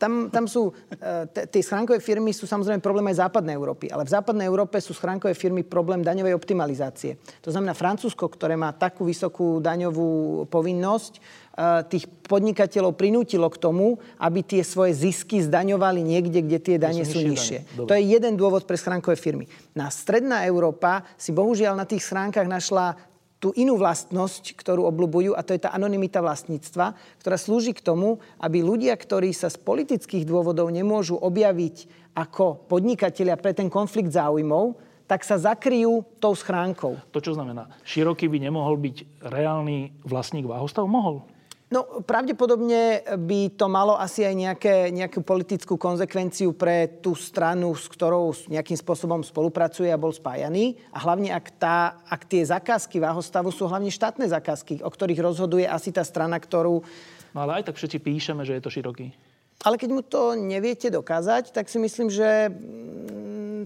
Tam, 0.00 0.32
tam 0.32 0.48
sú, 0.48 0.72
e, 0.90 1.46
tie 1.48 1.62
schránkové 1.62 2.00
firmy 2.00 2.32
sú 2.32 2.48
samozrejme 2.48 2.82
problém 2.82 3.06
aj 3.12 3.28
západnej 3.28 3.54
Európy, 3.54 3.92
ale 3.92 4.02
v 4.08 4.14
západnej 4.14 4.46
Európe 4.48 4.80
sú 4.80 4.96
schránkové 4.96 5.36
firmy 5.36 5.62
problém 5.62 6.02
daňovej 6.02 6.34
optimalizácie. 6.34 7.20
To 7.44 7.52
znamená 7.52 7.76
Francúzsko, 7.76 8.26
ktoré 8.26 8.58
má 8.58 8.72
takú 8.74 9.06
vysokú 9.06 9.60
daňovú 9.62 10.44
povinnosť, 10.48 11.12
e, 11.14 11.20
tých 11.88 12.04
podnikateľov 12.26 12.98
prinútilo 12.98 13.46
k 13.52 13.60
tomu, 13.60 14.00
aby 14.18 14.40
tie 14.42 14.62
svoje 14.66 14.96
zisky 14.96 15.44
zdaňovali 15.44 16.00
niekde, 16.02 16.40
kde 16.42 16.58
tie 16.58 16.76
dane 16.80 17.04
sú 17.06 17.22
nižšie. 17.22 17.78
To 17.84 17.92
je 17.92 18.02
jeden 18.02 18.34
dôvod 18.34 18.66
pre 18.66 18.80
schránkové 18.80 19.14
firmy. 19.20 19.46
Na 19.76 19.92
stredná 19.92 20.42
Európa 20.48 21.06
si 21.14 21.30
bohužiaľ 21.30 21.78
na 21.78 21.86
tých 21.86 22.02
schránkach 22.02 22.48
našla 22.48 23.13
tú 23.44 23.52
inú 23.60 23.76
vlastnosť, 23.76 24.56
ktorú 24.56 24.88
obľúbujú, 24.88 25.36
a 25.36 25.44
to 25.44 25.52
je 25.52 25.60
tá 25.60 25.76
anonimita 25.76 26.24
vlastníctva, 26.24 26.96
ktorá 27.20 27.36
slúži 27.36 27.76
k 27.76 27.84
tomu, 27.84 28.24
aby 28.40 28.64
ľudia, 28.64 28.96
ktorí 28.96 29.36
sa 29.36 29.52
z 29.52 29.60
politických 29.60 30.24
dôvodov 30.24 30.72
nemôžu 30.72 31.20
objaviť 31.20 32.08
ako 32.16 32.64
podnikatelia 32.64 33.36
pre 33.36 33.52
ten 33.52 33.68
konflikt 33.68 34.16
záujmov, 34.16 34.80
tak 35.04 35.20
sa 35.28 35.36
zakryjú 35.36 36.00
tou 36.16 36.32
schránkou. 36.32 36.96
To 37.12 37.20
čo 37.20 37.36
znamená? 37.36 37.68
Široký 37.84 38.32
by 38.32 38.48
nemohol 38.48 38.80
byť 38.80 39.20
reálny 39.28 39.92
vlastník 40.08 40.48
váhostav? 40.48 40.88
Mohol. 40.88 41.33
No, 41.74 42.06
pravdepodobne 42.06 43.02
by 43.18 43.58
to 43.58 43.66
malo 43.66 43.98
asi 43.98 44.22
aj 44.22 44.34
nejaké, 44.38 44.74
nejakú 44.94 45.26
politickú 45.26 45.74
konzekvenciu 45.74 46.54
pre 46.54 46.86
tú 47.02 47.18
stranu, 47.18 47.74
s 47.74 47.90
ktorou 47.90 48.30
nejakým 48.46 48.78
spôsobom 48.78 49.26
spolupracuje 49.26 49.90
a 49.90 49.98
bol 49.98 50.14
spájaný. 50.14 50.78
A 50.94 51.02
hlavne, 51.02 51.34
ak, 51.34 51.58
tá, 51.58 51.98
ak 52.06 52.30
tie 52.30 52.46
zakázky 52.46 53.02
váhostavu 53.02 53.50
sú 53.50 53.66
hlavne 53.66 53.90
štátne 53.90 54.30
zakázky, 54.30 54.86
o 54.86 54.90
ktorých 54.90 55.18
rozhoduje 55.18 55.66
asi 55.66 55.90
tá 55.90 56.06
strana, 56.06 56.38
ktorú... 56.38 56.86
No 57.34 57.42
ale 57.42 57.58
aj 57.58 57.74
tak 57.74 57.82
všetci 57.82 57.98
píšeme, 57.98 58.46
že 58.46 58.54
je 58.54 58.62
to 58.62 58.70
široký. 58.70 59.10
Ale 59.62 59.78
keď 59.78 59.90
mu 59.94 60.02
to 60.02 60.34
neviete 60.34 60.90
dokázať, 60.90 61.54
tak 61.54 61.70
si 61.70 61.78
myslím, 61.78 62.10
že 62.10 62.50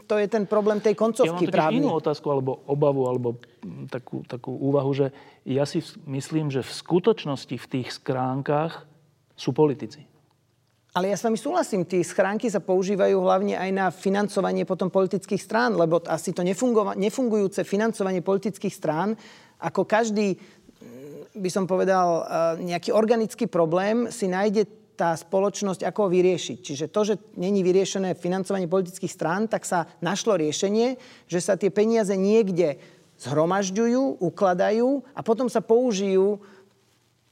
to 0.09 0.15
je 0.17 0.27
ten 0.31 0.49
problém 0.49 0.81
tej 0.81 0.97
koncovky 0.97 1.45
ja 1.49 1.69
mám 1.69 1.75
inú 1.75 1.93
otázku, 1.93 2.33
alebo 2.33 2.65
obavu, 2.65 3.05
alebo 3.05 3.37
takú, 3.93 4.25
takú 4.25 4.57
úvahu, 4.57 4.91
že 4.97 5.07
ja 5.45 5.69
si 5.69 5.85
myslím, 6.09 6.49
že 6.49 6.65
v 6.65 6.73
skutočnosti 6.73 7.57
v 7.61 7.67
tých 7.67 7.89
skránkach 8.01 8.89
sú 9.37 9.53
politici. 9.53 10.09
Ale 10.97 11.13
ja 11.13 11.17
s 11.21 11.23
vami 11.23 11.37
súhlasím, 11.37 11.85
tie 11.85 12.01
schránky 12.01 12.49
sa 12.49 12.65
používajú 12.65 13.21
hlavne 13.21 13.55
aj 13.55 13.71
na 13.71 13.87
financovanie 13.93 14.65
potom 14.65 14.89
politických 14.89 15.39
strán, 15.39 15.77
lebo 15.77 16.01
asi 16.09 16.33
to 16.33 16.43
nefungujúce 16.97 17.63
financovanie 17.63 18.25
politických 18.25 18.73
strán, 18.73 19.15
ako 19.61 19.85
každý, 19.85 20.35
mm, 20.35 21.39
by 21.39 21.51
som 21.53 21.69
povedal, 21.69 22.25
e, 22.59 22.73
nejaký 22.73 22.91
organický 22.97 23.47
problém 23.47 24.09
si 24.09 24.27
nájde 24.27 24.78
tá 24.99 25.15
spoločnosť, 25.15 25.87
ako 25.87 25.99
ho 26.05 26.09
vyriešiť. 26.11 26.59
Čiže 26.59 26.87
to, 26.91 27.01
že 27.07 27.15
není 27.39 27.63
vyriešené 27.63 28.19
financovanie 28.19 28.67
politických 28.67 29.15
strán, 29.15 29.47
tak 29.47 29.63
sa 29.63 29.87
našlo 30.03 30.35
riešenie, 30.35 30.99
že 31.31 31.39
sa 31.39 31.55
tie 31.55 31.71
peniaze 31.71 32.19
niekde 32.19 32.83
zhromažďujú, 33.23 34.19
ukladajú 34.19 35.07
a 35.15 35.21
potom 35.23 35.47
sa 35.47 35.63
použijú 35.63 36.43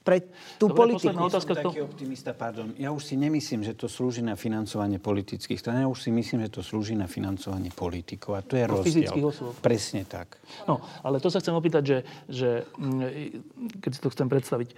pre 0.06 0.22
tú 0.54 0.70
Dobre, 0.70 0.94
politiku. 0.94 1.18
Otázka 1.18 1.58
som 1.58 1.74
taký 1.74 1.82
optimista, 1.82 2.30
pardon. 2.30 2.70
Ja 2.78 2.94
už 2.94 3.02
si 3.10 3.18
nemyslím, 3.18 3.66
že 3.66 3.74
to 3.74 3.90
slúži 3.90 4.22
na 4.22 4.38
financovanie 4.38 5.02
politických 5.02 5.58
strán. 5.58 5.82
Ja 5.82 5.90
už 5.90 6.06
si 6.06 6.14
myslím, 6.14 6.46
že 6.46 6.54
to 6.54 6.62
slúži 6.62 6.94
na 6.94 7.10
financovanie 7.10 7.74
politikov. 7.74 8.38
A 8.38 8.40
to 8.46 8.54
je 8.54 8.70
no, 8.70 8.78
rozdiel. 8.78 9.10
Osôb. 9.18 9.58
Presne 9.58 10.06
tak. 10.06 10.38
No, 10.70 10.78
ale 11.02 11.18
to 11.18 11.26
sa 11.26 11.42
chcem 11.42 11.58
opýtať, 11.58 11.82
že, 11.82 11.98
že 12.30 12.48
mm, 12.78 13.82
keď 13.82 13.90
si 13.90 14.00
to 14.06 14.08
chcem 14.14 14.30
predstaviť, 14.30 14.68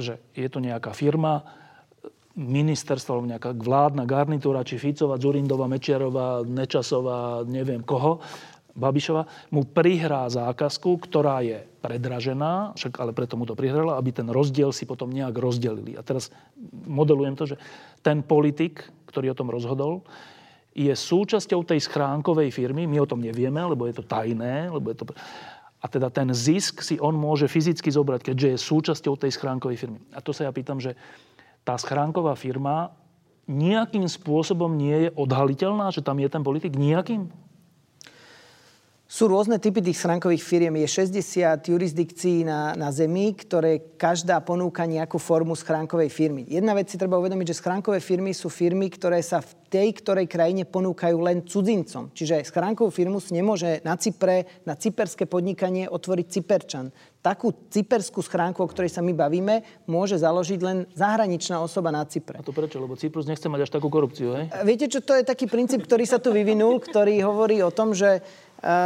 že 0.00 0.16
je 0.32 0.48
to 0.48 0.64
nejaká 0.64 0.96
firma, 0.96 1.44
ministerstvo, 2.38 3.26
nejaká 3.26 3.50
vládna 3.56 4.06
garnitúra, 4.06 4.62
či 4.62 4.78
Ficová, 4.78 5.18
Zurindová, 5.18 5.66
Mečiarová, 5.66 6.46
Nečasová, 6.46 7.42
neviem 7.46 7.82
koho, 7.82 8.22
Babišova, 8.70 9.50
mu 9.50 9.66
prihrá 9.66 10.30
zákazku, 10.30 11.02
ktorá 11.10 11.42
je 11.42 11.58
predražená, 11.82 12.76
však 12.78 13.02
ale 13.02 13.10
preto 13.10 13.34
mu 13.34 13.42
to 13.42 13.58
prihrala, 13.58 13.98
aby 13.98 14.14
ten 14.14 14.30
rozdiel 14.30 14.70
si 14.70 14.86
potom 14.86 15.10
nejak 15.10 15.34
rozdelili. 15.34 15.98
A 15.98 16.06
teraz 16.06 16.30
modelujem 16.86 17.34
to, 17.34 17.44
že 17.50 17.56
ten 18.00 18.22
politik, 18.22 18.86
ktorý 19.10 19.34
o 19.34 19.38
tom 19.38 19.50
rozhodol, 19.50 20.06
je 20.70 20.94
súčasťou 20.94 21.66
tej 21.66 21.82
schránkovej 21.82 22.54
firmy, 22.54 22.86
my 22.86 23.02
o 23.02 23.10
tom 23.10 23.18
nevieme, 23.18 23.58
lebo 23.58 23.90
je 23.90 23.98
to 23.98 24.06
tajné, 24.06 24.70
lebo 24.70 24.94
je 24.94 25.02
to... 25.02 25.04
A 25.80 25.88
teda 25.88 26.12
ten 26.12 26.28
zisk 26.36 26.84
si 26.84 27.00
on 27.00 27.16
môže 27.16 27.48
fyzicky 27.48 27.88
zobrať, 27.88 28.30
keďže 28.30 28.48
je 28.52 28.58
súčasťou 28.68 29.16
tej 29.16 29.32
schránkovej 29.32 29.80
firmy. 29.80 29.98
A 30.12 30.20
to 30.20 30.30
sa 30.36 30.44
ja 30.46 30.52
pýtam, 30.52 30.76
že 30.76 30.92
tá 31.64 31.76
schránková 31.76 32.34
firma 32.34 32.94
nejakým 33.50 34.06
spôsobom 34.06 34.70
nie 34.70 35.08
je 35.08 35.10
odhaliteľná, 35.18 35.90
že 35.90 36.06
tam 36.06 36.22
je 36.22 36.28
ten 36.30 36.42
politik 36.46 36.78
nejakým? 36.78 37.26
Sú 39.10 39.26
rôzne 39.26 39.58
typy 39.58 39.82
tých 39.82 39.98
schránkových 39.98 40.38
firiem. 40.38 40.78
Je 40.86 41.02
60 41.02 41.66
jurisdikcií 41.66 42.46
na, 42.46 42.78
na 42.78 42.94
Zemi, 42.94 43.34
ktoré 43.34 43.98
každá 43.98 44.38
ponúka 44.38 44.86
nejakú 44.86 45.18
formu 45.18 45.58
schránkovej 45.58 46.14
firmy. 46.14 46.46
Jedna 46.46 46.78
vec 46.78 46.94
si 46.94 46.94
treba 46.94 47.18
uvedomiť, 47.18 47.50
že 47.50 47.58
schránkové 47.58 47.98
firmy 47.98 48.30
sú 48.30 48.46
firmy, 48.46 48.86
ktoré 48.86 49.18
sa 49.18 49.42
v 49.42 49.50
tej 49.66 49.98
ktorej 49.98 50.30
krajine 50.30 50.62
ponúkajú 50.62 51.18
len 51.26 51.42
cudzincom. 51.42 52.14
Čiže 52.14 52.46
schránkovú 52.46 52.94
firmu 52.94 53.18
si 53.18 53.34
nemôže 53.34 53.82
na 53.82 53.98
Cypre, 53.98 54.62
na 54.62 54.78
cyperské 54.78 55.26
podnikanie 55.26 55.90
otvoriť 55.90 56.26
Cyperčan. 56.30 56.94
Takú 57.20 57.52
cyperskú 57.66 58.22
schránku, 58.22 58.62
o 58.62 58.70
ktorej 58.70 58.94
sa 58.94 59.02
my 59.04 59.12
bavíme, 59.12 59.62
môže 59.90 60.16
založiť 60.22 60.60
len 60.62 60.78
zahraničná 60.94 61.58
osoba 61.58 61.90
na 61.90 62.06
Cypre. 62.06 62.38
A 62.38 62.46
to 62.46 62.54
prečo? 62.54 62.82
Lebo 62.82 62.98
Cyprus 62.98 63.26
nechce 63.26 63.46
mať 63.46 63.66
až 63.66 63.70
takú 63.74 63.90
korupciu, 63.90 64.34
hej? 64.38 64.48
Viete, 64.66 64.90
čo 64.90 65.02
to 65.02 65.18
je 65.18 65.26
taký 65.26 65.50
princíp, 65.50 65.86
ktorý 65.86 66.06
sa 66.06 66.22
tu 66.22 66.34
vyvinul, 66.34 66.78
ktorý 66.80 67.20
hovorí 67.26 67.62
o 67.62 67.70
tom, 67.74 67.92
že 67.92 68.24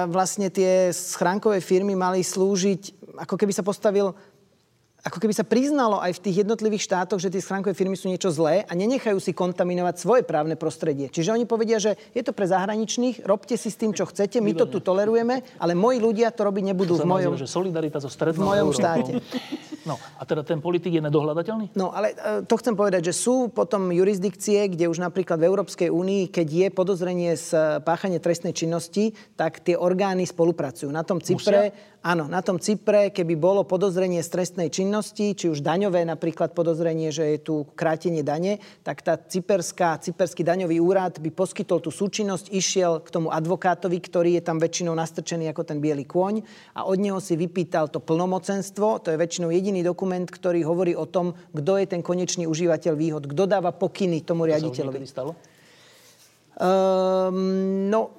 vlastne 0.08 0.48
tie 0.50 0.94
schránkové 0.94 1.58
firmy 1.58 1.98
mali 1.98 2.22
slúžiť, 2.22 3.14
ako 3.18 3.34
keby 3.34 3.52
sa 3.54 3.66
postavil 3.66 4.14
ako 5.04 5.20
keby 5.20 5.36
sa 5.36 5.44
priznalo 5.44 6.00
aj 6.00 6.16
v 6.16 6.22
tých 6.24 6.36
jednotlivých 6.40 6.88
štátoch, 6.88 7.20
že 7.20 7.28
tie 7.28 7.44
schránkové 7.44 7.76
firmy 7.76 7.92
sú 7.92 8.08
niečo 8.08 8.32
zlé 8.32 8.64
a 8.64 8.72
nenechajú 8.72 9.20
si 9.20 9.36
kontaminovať 9.36 10.00
svoje 10.00 10.22
právne 10.24 10.56
prostredie. 10.56 11.12
Čiže 11.12 11.36
oni 11.36 11.44
povedia, 11.44 11.76
že 11.76 12.00
je 12.16 12.24
to 12.24 12.32
pre 12.32 12.48
zahraničných, 12.48 13.20
robte 13.28 13.52
si 13.60 13.68
s 13.68 13.76
tým, 13.76 13.92
čo 13.92 14.08
chcete, 14.08 14.40
my 14.40 14.56
to 14.56 14.64
tu 14.64 14.80
tolerujeme, 14.80 15.44
ale 15.60 15.76
moji 15.76 16.00
ľudia 16.00 16.32
to 16.32 16.48
robiť 16.48 16.72
nebudú 16.72 16.96
v 16.96 17.04
mojom, 17.04 17.36
že 17.36 17.44
solidarita 17.44 18.00
so 18.00 18.08
v 18.08 18.40
mojom 18.40 18.72
štáte. 18.72 19.20
No 19.84 20.00
a 20.18 20.22
teda 20.24 20.42
ten 20.42 20.60
politik 20.64 20.96
je 20.96 21.02
nedohľadateľný? 21.04 21.76
No 21.76 21.92
ale 21.92 22.16
e, 22.16 22.44
to 22.48 22.56
chcem 22.56 22.72
povedať, 22.72 23.12
že 23.12 23.14
sú 23.14 23.52
potom 23.52 23.92
jurisdikcie, 23.92 24.72
kde 24.72 24.88
už 24.88 25.00
napríklad 25.00 25.36
v 25.36 25.48
Európskej 25.48 25.88
únii, 25.92 26.32
keď 26.32 26.48
je 26.48 26.68
podozrenie 26.72 27.32
z 27.36 27.80
páchania 27.84 28.18
trestnej 28.18 28.56
činnosti, 28.56 29.12
tak 29.36 29.60
tie 29.60 29.76
orgány 29.76 30.24
spolupracujú. 30.24 30.88
Na 30.88 31.04
tom 31.04 31.20
Cypre? 31.20 31.93
Áno, 32.06 32.30
na 32.30 32.38
tom 32.46 32.62
Cypre, 32.62 33.10
keby 33.10 33.34
bolo 33.34 33.66
podozrenie 33.66 34.22
z 34.22 34.30
trestnej 34.30 34.70
činnosti, 34.70 35.34
či 35.34 35.50
už 35.50 35.58
daňové 35.58 36.06
napríklad 36.06 36.54
podozrenie, 36.54 37.10
že 37.10 37.34
je 37.34 37.38
tu 37.42 37.54
krátenie 37.74 38.22
dane, 38.22 38.62
tak 38.86 39.02
tá 39.02 39.18
cyperská, 39.18 39.98
cyperský 39.98 40.46
daňový 40.46 40.78
úrad 40.78 41.18
by 41.18 41.34
poskytol 41.34 41.82
tú 41.82 41.90
súčinnosť, 41.90 42.54
išiel 42.54 43.02
k 43.02 43.10
tomu 43.10 43.34
advokátovi, 43.34 43.98
ktorý 43.98 44.38
je 44.38 44.42
tam 44.46 44.62
väčšinou 44.62 44.94
nastrčený 44.94 45.50
ako 45.50 45.66
ten 45.66 45.82
biely 45.82 46.06
kôň 46.06 46.46
a 46.78 46.86
od 46.86 47.02
neho 47.02 47.18
si 47.18 47.34
vypýtal 47.34 47.90
to 47.90 47.98
plnomocenstvo, 47.98 49.02
to 49.02 49.10
je 49.10 49.18
väčšinou 49.18 49.50
jediný 49.50 49.64
jediný 49.64 49.80
dokument, 49.80 50.28
ktorý 50.28 50.60
hovorí 50.68 50.92
o 50.92 51.08
tom, 51.08 51.32
kto 51.56 51.80
je 51.80 51.86
ten 51.88 52.04
konečný 52.04 52.44
užívateľ 52.44 52.92
výhod, 52.92 53.24
kto 53.24 53.48
dáva 53.48 53.72
pokyny 53.72 54.20
tomu 54.20 54.44
riaditeľovi. 54.44 55.00
To 55.00 55.08
sa 55.08 55.14
stalo? 55.16 55.32
Um, 56.54 57.88
no, 57.88 58.14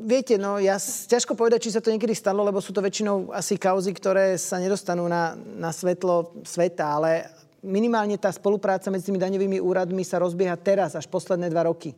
viete, 0.00 0.40
no 0.40 0.56
ja 0.56 0.80
ťažko 0.80 1.36
povedať, 1.36 1.68
či 1.68 1.74
sa 1.76 1.84
to 1.84 1.92
niekedy 1.92 2.16
stalo, 2.16 2.40
lebo 2.42 2.58
sú 2.58 2.72
to 2.72 2.80
väčšinou 2.80 3.30
asi 3.36 3.60
kauzy, 3.60 3.92
ktoré 3.92 4.34
sa 4.40 4.56
nedostanú 4.56 5.06
na, 5.06 5.36
na 5.36 5.70
svetlo 5.70 6.40
sveta, 6.42 6.96
ale 6.96 7.28
minimálne 7.60 8.16
tá 8.16 8.32
spolupráca 8.32 8.88
medzi 8.88 9.12
tými 9.12 9.20
daňovými 9.20 9.60
úradmi 9.60 10.00
sa 10.02 10.20
rozbieha 10.20 10.56
teraz, 10.56 10.96
až 10.96 11.06
posledné 11.06 11.52
dva 11.52 11.68
roky. 11.68 11.92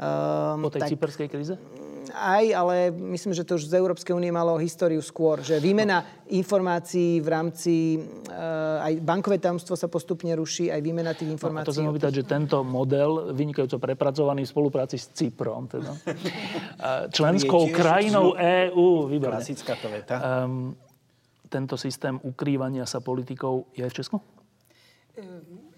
Um, 0.00 0.64
po 0.64 0.72
tej 0.72 0.86
tak, 0.86 0.90
cyperskej 0.96 1.28
kríze? 1.28 1.54
Aj, 2.12 2.44
ale 2.54 2.76
myslím, 2.90 3.32
že 3.34 3.46
to 3.46 3.56
už 3.56 3.70
z 3.70 3.78
Európskej 3.78 4.14
únie 4.14 4.30
malo 4.30 4.58
históriu 4.58 5.00
skôr, 5.00 5.40
že 5.40 5.62
výmena 5.62 6.02
informácií 6.30 7.18
v 7.18 7.28
rámci, 7.28 7.74
uh, 7.98 8.86
aj 8.86 8.92
bankové 9.02 9.42
tajomstvo 9.42 9.74
sa 9.74 9.86
postupne 9.90 10.30
ruší, 10.34 10.70
aj 10.70 10.80
výmena 10.82 11.14
tých 11.14 11.30
informácií. 11.30 11.64
No, 11.64 11.66
a 11.66 11.70
to 11.70 11.74
chcem 11.74 11.90
opýtať, 11.90 12.12
že 12.20 12.24
tento 12.26 12.62
model, 12.62 13.34
vynikajúco 13.34 13.78
prepracovaný 13.78 14.46
v 14.46 14.50
spolupráci 14.50 14.96
s 14.98 15.10
Cyprom, 15.14 15.66
teda, 15.70 15.92
členskou 17.10 17.70
krajinou 17.70 18.34
EÚ, 18.38 19.10
Klasická 19.20 19.74
to 19.78 19.88
veta. 19.88 20.16
Um, 20.44 20.74
tento 21.50 21.74
systém 21.74 22.14
ukrývania 22.22 22.86
sa 22.86 23.02
politikov 23.02 23.66
je 23.74 23.82
v 23.82 23.94
Česku? 23.94 24.16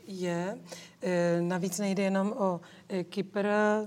Je. 0.05 0.59
E, 1.03 1.41
navíc 1.41 1.79
nejde 1.79 2.03
jenom 2.03 2.35
o 2.37 2.61
e, 2.89 3.05
Kypr, 3.05 3.47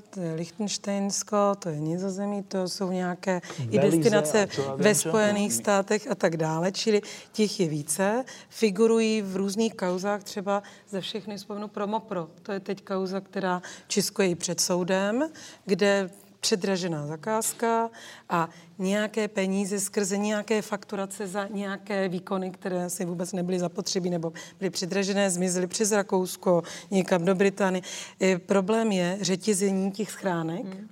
to 0.10 0.20
je 0.20 0.34
Lichtensteinsko, 0.34 1.56
to 1.60 1.70
je 1.70 1.80
Nizozemí, 1.80 2.44
to 2.44 2.70
jsou 2.70 2.92
nějaké 2.92 3.42
Belize, 3.58 3.72
i 3.72 3.80
destinace 3.80 4.48
ve 4.76 4.96
Spojených 4.96 5.54
státech 5.54 6.12
a 6.12 6.16
tak 6.16 6.38
dále, 6.38 6.72
čili 6.72 7.02
těch 7.32 7.60
je 7.60 7.68
více. 7.68 8.26
Figurují 8.50 9.22
v 9.22 9.36
různých 9.36 9.74
kauzách, 9.74 10.24
třeba 10.24 10.64
ze 10.90 11.02
všechny 11.02 11.38
vzpomenu 11.38 11.68
Promopro. 11.68 12.28
To 12.44 12.52
je 12.52 12.60
teď 12.60 12.84
kauza, 12.84 13.22
která 13.22 13.62
Česko 13.88 14.22
je 14.22 14.36
před 14.36 14.62
soudem, 14.62 15.30
kde 15.66 16.10
předražená 16.46 17.08
zakázka 17.08 17.90
a 18.30 18.50
nějaké 18.78 19.28
peníze 19.28 19.80
skrze 19.80 20.18
nějaké 20.18 20.62
fakturace 20.62 21.28
za 21.28 21.48
nějaké 21.48 22.10
výkony, 22.10 22.52
které 22.52 22.86
asi 22.86 23.06
vůbec 23.06 23.34
nebyly 23.34 23.60
zapotřebí 23.60 24.10
nebo 24.10 24.34
byly 24.60 24.70
předražené, 24.70 25.30
zmizely 25.30 25.68
přes 25.68 25.92
Rakousko, 25.92 26.64
někam 26.92 27.26
do 27.26 27.36
Británie. 27.36 27.82
E, 28.22 28.38
problém 28.40 28.92
je 28.92 29.18
řetězení 29.22 29.92
těch 29.92 30.12
schránek. 30.12 30.66
Hmm 30.66 30.90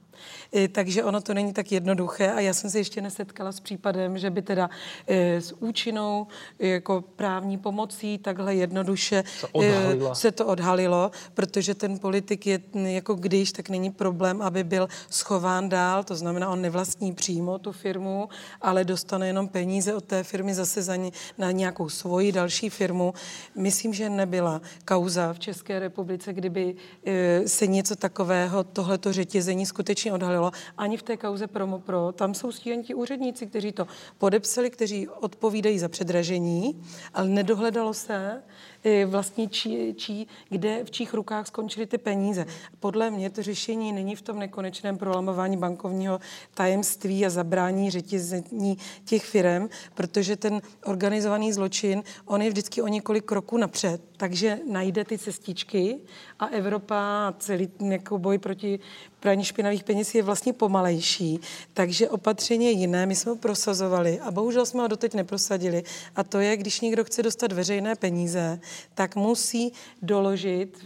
takže 0.71 1.03
ono 1.03 1.21
to 1.21 1.33
není 1.33 1.53
tak 1.53 1.71
jednoduché 1.71 2.31
a 2.31 2.39
já 2.39 2.53
jsem 2.53 2.69
se 2.69 2.77
ještě 2.77 3.01
nesetkala 3.01 3.51
s 3.51 3.59
případem, 3.59 4.17
že 4.17 4.29
by 4.29 4.41
teda 4.41 4.69
e, 5.07 5.41
s 5.41 5.51
účinnou 5.59 6.27
jako 6.59 7.03
právní 7.15 7.57
pomocí 7.57 8.17
takhle 8.17 8.55
jednoduše 8.55 9.23
se, 9.59 9.97
se 10.13 10.31
to 10.31 10.45
odhalilo, 10.45 11.11
protože 11.33 11.75
ten 11.75 11.99
politik 11.99 12.47
je 12.47 12.59
jako 12.73 13.13
když, 13.13 13.51
tak 13.51 13.69
není 13.69 13.91
problém, 13.91 14.41
aby 14.41 14.63
byl 14.63 14.87
schován 15.09 15.69
dál, 15.69 16.03
to 16.03 16.15
znamená, 16.15 16.49
on 16.49 16.61
nevlastní 16.61 17.13
přímo 17.13 17.59
tu 17.59 17.71
firmu, 17.71 18.29
ale 18.61 18.83
dostane 18.83 19.27
jenom 19.27 19.47
peníze 19.47 19.93
od 19.93 20.03
té 20.03 20.23
firmy 20.23 20.53
zase 20.53 20.81
za 20.81 20.95
ně, 20.95 21.11
na 21.37 21.51
nějakou 21.51 21.89
svoji 21.89 22.31
další 22.31 22.69
firmu. 22.69 23.13
Myslím, 23.55 23.93
že 23.93 24.09
nebyla 24.09 24.61
kauza 24.85 25.33
v 25.33 25.39
České 25.39 25.79
republice, 25.79 26.33
kdyby 26.33 26.75
e, 27.05 27.47
se 27.47 27.67
něco 27.67 27.95
takového, 27.95 28.63
tohleto 28.63 29.13
řetězení 29.13 29.65
skutečně 29.65 30.13
odhalilo 30.13 30.42
nepodařilo 30.43 30.51
ani 30.77 30.97
v 30.97 31.03
té 31.03 31.17
kauze 31.17 31.47
Promo 31.47 31.79
Pro. 31.79 32.11
Tam 32.11 32.33
jsou 32.33 32.51
stíhaní 32.51 32.83
ti 32.83 32.93
úředníci, 32.93 33.47
kteří 33.47 33.71
to 33.71 33.87
podepsali, 34.17 34.69
kteří 34.69 35.07
odpovídají 35.07 35.79
za 35.79 35.89
předražení, 35.89 36.83
ale 37.13 37.27
nedohledalo 37.27 37.93
se, 37.93 38.43
eh, 38.83 39.05
vlastně 39.05 39.47
čí, 39.47 39.93
čí, 39.95 40.27
kde, 40.49 40.83
v 40.83 40.91
čích 40.91 41.13
rukách 41.13 41.47
skončily 41.47 41.85
ty 41.85 41.97
peníze. 41.97 42.45
Podle 42.79 43.11
mě 43.11 43.29
to 43.29 43.43
řešení 43.43 43.93
není 43.93 44.15
v 44.15 44.21
tom 44.21 44.39
nekonečném 44.39 44.97
prolamování 44.97 45.57
bankovního 45.57 46.19
tajemství 46.53 47.25
a 47.25 47.29
zabrání 47.29 47.91
řetězení 47.91 48.77
těch 49.05 49.25
firm, 49.25 49.69
protože 49.95 50.35
ten 50.35 50.61
organizovaný 50.85 51.53
zločin, 51.53 52.03
on 52.25 52.41
je 52.41 52.49
vždycky 52.49 52.81
o 52.81 52.87
několik 52.87 53.25
kroků 53.25 53.57
napřed, 53.57 54.01
takže 54.24 54.59
najde 54.71 55.05
ty 55.05 55.17
cestičky 55.17 55.99
a 56.39 56.45
Evropa 56.45 57.34
celý 57.39 57.69
jako 57.80 58.17
boj 58.17 58.38
proti 58.38 58.80
praní 59.19 59.43
špinavých 59.43 59.84
peněz 59.84 60.15
je 60.15 60.24
vlastně 60.24 60.53
pomalejší, 60.53 61.39
takže 61.74 62.09
opatření 62.09 62.65
je 62.65 62.71
jiné. 62.71 63.05
My 63.05 63.15
jsme 63.15 63.30
ho 63.30 63.36
prosazovali 63.36 64.19
a 64.19 64.32
bohužel 64.32 64.65
jsme 64.65 64.82
ho 64.82 64.88
doteď 64.88 65.13
neprosadili. 65.13 65.84
A 66.15 66.24
to 66.24 66.39
je, 66.39 66.57
když 66.57 66.82
někdo 66.82 67.03
chce 67.03 67.24
dostat 67.24 67.51
veřejné 67.51 67.95
peníze, 67.95 68.59
tak 68.93 69.15
musí 69.15 69.74
doložit 70.01 70.86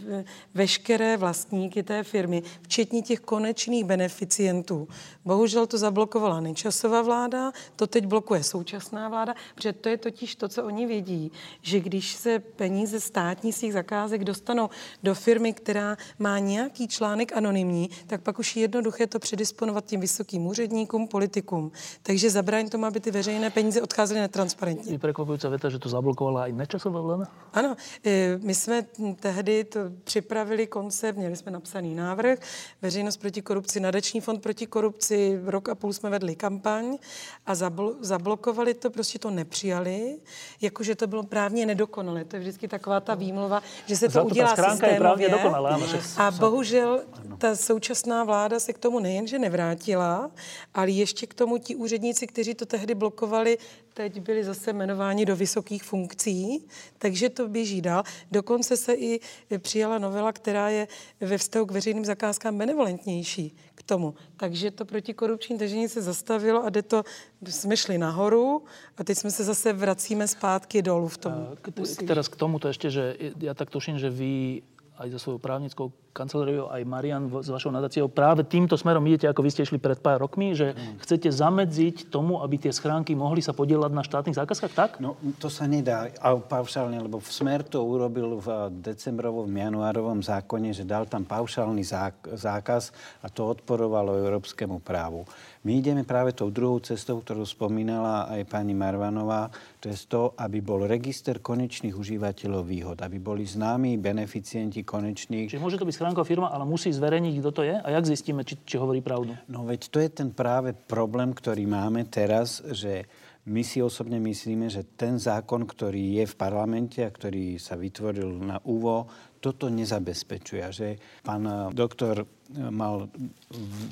veškeré 0.54 1.16
vlastníky 1.16 1.82
té 1.82 2.02
firmy, 2.02 2.42
včetně 2.62 3.02
těch 3.02 3.20
konečných 3.20 3.84
beneficientů. 3.84 4.88
Bohužel 5.24 5.66
to 5.66 5.78
zablokovala 5.78 6.40
Nečasová 6.40 7.02
vláda, 7.02 7.52
to 7.76 7.86
teď 7.86 8.06
blokuje 8.06 8.42
současná 8.42 9.08
vláda, 9.08 9.34
protože 9.54 9.72
to 9.72 9.88
je 9.88 9.96
totiž 9.96 10.34
to, 10.34 10.48
co 10.48 10.64
oni 10.64 10.86
vědí, 10.86 11.32
že 11.62 11.80
když 11.80 12.14
se 12.14 12.38
peníze 12.38 13.00
státní 13.00 13.27
z 13.50 13.60
těch 13.60 13.72
zakázek 13.72 14.24
dostanou 14.24 14.68
do 15.02 15.14
firmy, 15.14 15.52
která 15.52 15.96
má 16.18 16.38
nějaký 16.38 16.88
článek 16.88 17.36
anonymní, 17.36 17.90
tak 18.06 18.22
pak 18.22 18.38
už 18.38 18.56
je 18.56 18.62
jednoduché 18.62 19.06
to 19.06 19.18
předisponovat 19.18 19.84
tím 19.84 20.00
vysokým 20.00 20.46
úředníkům, 20.46 21.08
politikům. 21.08 21.72
Takže 22.02 22.30
zabrání 22.30 22.70
tomu, 22.70 22.86
aby 22.86 23.00
ty 23.00 23.10
veřejné 23.10 23.50
peníze 23.50 23.82
odcházely 23.82 24.20
netransparentně. 24.20 24.92
Je 24.92 24.98
překvapující 24.98 25.48
věta, 25.48 25.70
že 25.70 25.78
to 25.78 25.88
zablokovala 25.88 26.46
i 26.46 26.52
nečasová 26.52 27.00
vláda? 27.00 27.24
Ano, 27.52 27.76
e, 28.06 28.38
my 28.42 28.54
jsme 28.54 28.82
tehdy 29.20 29.64
to 29.64 29.80
připravili 30.04 30.66
koncept, 30.66 31.16
měli 31.16 31.36
jsme 31.36 31.52
napsaný 31.52 31.94
návrh, 31.94 32.38
veřejnost 32.82 33.16
proti 33.16 33.42
korupci, 33.42 33.80
nadační 33.80 34.20
fond 34.20 34.42
proti 34.42 34.66
korupci, 34.66 35.40
rok 35.44 35.68
a 35.68 35.74
půl 35.74 35.92
jsme 35.92 36.10
vedli 36.10 36.36
kampaň 36.36 36.98
a 37.46 37.54
zablo- 37.54 37.96
zablokovali 38.00 38.74
to, 38.74 38.90
prostě 38.90 39.18
to 39.18 39.30
nepřijali, 39.30 40.18
jakože 40.60 40.94
to 40.94 41.06
bylo 41.06 41.22
právně 41.22 41.66
nedokonalé. 41.66 42.24
To 42.24 42.36
je 42.36 42.40
vždycky 42.40 42.68
taková 42.68 43.00
ta 43.00 43.14
výmluva, 43.18 43.62
že 43.86 43.96
se 43.96 44.06
to 44.06 44.12
Za 44.12 44.20
to 44.20 44.26
udělá 44.26 44.56
ta 44.56 44.76
je 45.18 45.28
dokonalá. 45.28 45.70
ano, 45.70 45.86
že- 45.86 46.00
A 46.16 46.30
bohužel 46.30 47.00
ta 47.38 47.56
současná 47.56 48.24
vláda 48.24 48.60
se 48.60 48.72
k 48.72 48.78
tomu 48.78 48.98
nejenže 49.00 49.38
nevrátila, 49.38 50.30
ale 50.74 50.90
ještě 50.90 51.26
k 51.26 51.34
tomu 51.34 51.58
ti 51.58 51.76
úředníci, 51.76 52.26
kteří 52.26 52.54
to 52.54 52.66
tehdy 52.66 52.94
blokovali, 52.94 53.58
teď 53.94 54.20
byli 54.20 54.44
zase 54.44 54.70
jmenováni 54.70 55.26
do 55.26 55.36
vysokých 55.36 55.82
funkcí, 55.82 56.66
takže 56.98 57.28
to 57.28 57.48
běží 57.48 57.80
dál. 57.82 58.02
Dokonce 58.30 58.76
se 58.76 58.94
i 58.94 59.20
přijala 59.58 59.98
novela, 59.98 60.32
která 60.32 60.68
je 60.68 60.88
ve 61.20 61.38
vztahu 61.38 61.66
k 61.66 61.70
veřejným 61.70 62.04
zakázkám 62.04 62.58
benevolentnější 62.58 63.56
k 63.74 63.82
tomu. 63.82 64.14
Takže 64.36 64.70
to 64.70 64.84
protikorupční 64.84 65.58
držení 65.58 65.88
se 65.88 66.02
zastavilo 66.02 66.64
a 66.64 66.70
jde 66.70 66.82
to, 66.82 67.02
jsme 67.46 67.76
šli 67.76 67.98
nahoru 67.98 68.62
a 68.98 69.04
teď 69.04 69.18
jsme 69.18 69.30
se 69.30 69.44
zase 69.44 69.72
vracíme 69.72 70.28
zpátky 70.28 70.82
dolů 70.82 71.08
v 71.08 71.18
tom. 71.18 71.32
K, 71.62 71.70
k, 71.96 72.06
teraz 72.06 72.28
k 72.28 72.36
tomuto 72.36 72.68
ešte, 72.68 72.90
že 72.90 72.97
ja 73.40 73.52
tak 73.54 73.68
tuším, 73.72 73.96
že 73.98 74.08
vy 74.08 74.62
aj 74.98 75.08
so 75.14 75.18
svojou 75.18 75.38
právnickou 75.38 75.94
kanceláriou, 76.10 76.66
aj 76.66 76.82
Marian 76.82 77.30
s 77.30 77.46
vašou 77.46 77.70
nadáciou 77.70 78.10
práve 78.10 78.42
týmto 78.42 78.74
smerom 78.74 79.06
idete, 79.06 79.30
ako 79.30 79.46
vy 79.46 79.50
ste 79.54 79.62
išli 79.62 79.78
pred 79.78 80.02
pár 80.02 80.18
rokmi, 80.18 80.58
že 80.58 80.74
mm. 80.74 80.98
chcete 81.06 81.30
zamedziť 81.30 82.10
tomu, 82.10 82.42
aby 82.42 82.58
tie 82.58 82.74
schránky 82.74 83.14
mohli 83.14 83.38
sa 83.38 83.54
podielať 83.54 83.94
na 83.94 84.02
štátnych 84.02 84.34
zákazkách, 84.34 84.74
tak? 84.74 84.90
No, 84.98 85.14
to 85.38 85.46
sa 85.46 85.70
nedá 85.70 86.10
a 86.18 86.34
paušálne, 86.34 86.98
lebo 86.98 87.22
Smer 87.22 87.62
to 87.62 87.86
urobil 87.86 88.42
v 88.42 88.74
decembrovom, 88.82 89.46
januárovom 89.46 90.18
zákone, 90.18 90.74
že 90.74 90.82
dal 90.82 91.06
tam 91.06 91.22
paušálny 91.22 91.86
zákaz 92.34 92.90
a 93.22 93.30
to 93.30 93.54
odporovalo 93.54 94.18
európskemu 94.18 94.82
právu. 94.82 95.22
My 95.68 95.84
ideme 95.84 96.00
práve 96.00 96.32
tou 96.32 96.48
druhou 96.48 96.80
cestou, 96.80 97.20
ktorú 97.20 97.44
spomínala 97.44 98.24
aj 98.32 98.48
pani 98.48 98.72
Marvanová, 98.72 99.52
to 99.76 99.92
je 99.92 100.00
to, 100.08 100.32
aby 100.40 100.64
bol 100.64 100.88
register 100.88 101.44
konečných 101.44 101.92
užívateľov 101.92 102.64
výhod, 102.64 102.96
aby 103.04 103.20
boli 103.20 103.44
známi 103.44 104.00
beneficienti 104.00 104.80
konečných. 104.80 105.52
Čiže 105.52 105.60
môže 105.60 105.76
to 105.76 105.84
byť 105.84 105.92
schránková 105.92 106.24
firma, 106.24 106.48
ale 106.48 106.64
musí 106.64 106.88
zverejniť, 106.88 107.34
kto 107.44 107.50
to 107.52 107.62
je? 107.68 107.76
A 107.84 107.84
jak 107.84 108.08
zistíme, 108.08 108.48
či, 108.48 108.56
či 108.64 108.80
hovorí 108.80 109.04
pravdu? 109.04 109.36
No 109.44 109.68
veď 109.68 109.92
to 109.92 110.00
je 110.00 110.08
ten 110.08 110.32
práve 110.32 110.72
problém, 110.72 111.36
ktorý 111.36 111.68
máme 111.68 112.08
teraz, 112.08 112.64
že 112.72 113.04
my 113.48 113.60
si 113.60 113.84
osobne 113.84 114.20
myslíme, 114.20 114.72
že 114.72 114.88
ten 114.96 115.16
zákon, 115.20 115.68
ktorý 115.68 116.20
je 116.20 116.24
v 116.28 116.34
parlamente 116.36 117.00
a 117.04 117.12
ktorý 117.12 117.60
sa 117.60 117.76
vytvoril 117.76 118.40
na 118.40 118.56
úvo, 118.64 119.08
toto 119.38 119.70
nezabezpečuje. 119.72 120.62
Že 120.68 120.88
pán 121.22 121.72
doktor 121.72 122.26
mal 122.54 123.08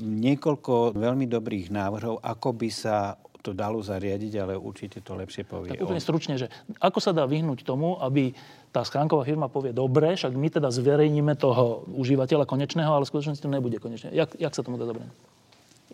niekoľko 0.03 0.97
veľmi 0.97 1.27
dobrých 1.31 1.71
návrhov, 1.73 2.21
ako 2.23 2.49
by 2.57 2.69
sa 2.73 3.17
to 3.47 3.55
dalo 3.55 3.79
zariadiť, 3.79 4.33
ale 4.43 4.59
určite 4.59 4.99
to 5.07 5.15
lepšie 5.15 5.47
povie. 5.47 5.71
Tak 5.71 5.87
úplne 5.87 6.03
stručne, 6.03 6.35
že 6.35 6.51
ako 6.83 6.99
sa 6.99 7.15
dá 7.15 7.31
vyhnúť 7.31 7.63
tomu, 7.63 7.95
aby 8.03 8.35
tá 8.75 8.83
schránková 8.83 9.23
firma 9.23 9.47
povie, 9.47 9.71
dobre, 9.71 10.19
však 10.19 10.35
my 10.35 10.49
teda 10.51 10.69
zverejníme 10.75 11.39
toho 11.39 11.87
užívateľa 11.95 12.43
konečného, 12.43 12.91
ale 12.91 13.07
v 13.07 13.11
skutočnosti 13.15 13.41
to 13.41 13.47
nebude 13.47 13.79
konečné. 13.79 14.11
Jak, 14.11 14.35
jak 14.35 14.51
sa 14.51 14.67
tomu 14.67 14.83
dá 14.83 14.91
zabrániť? 14.91 15.36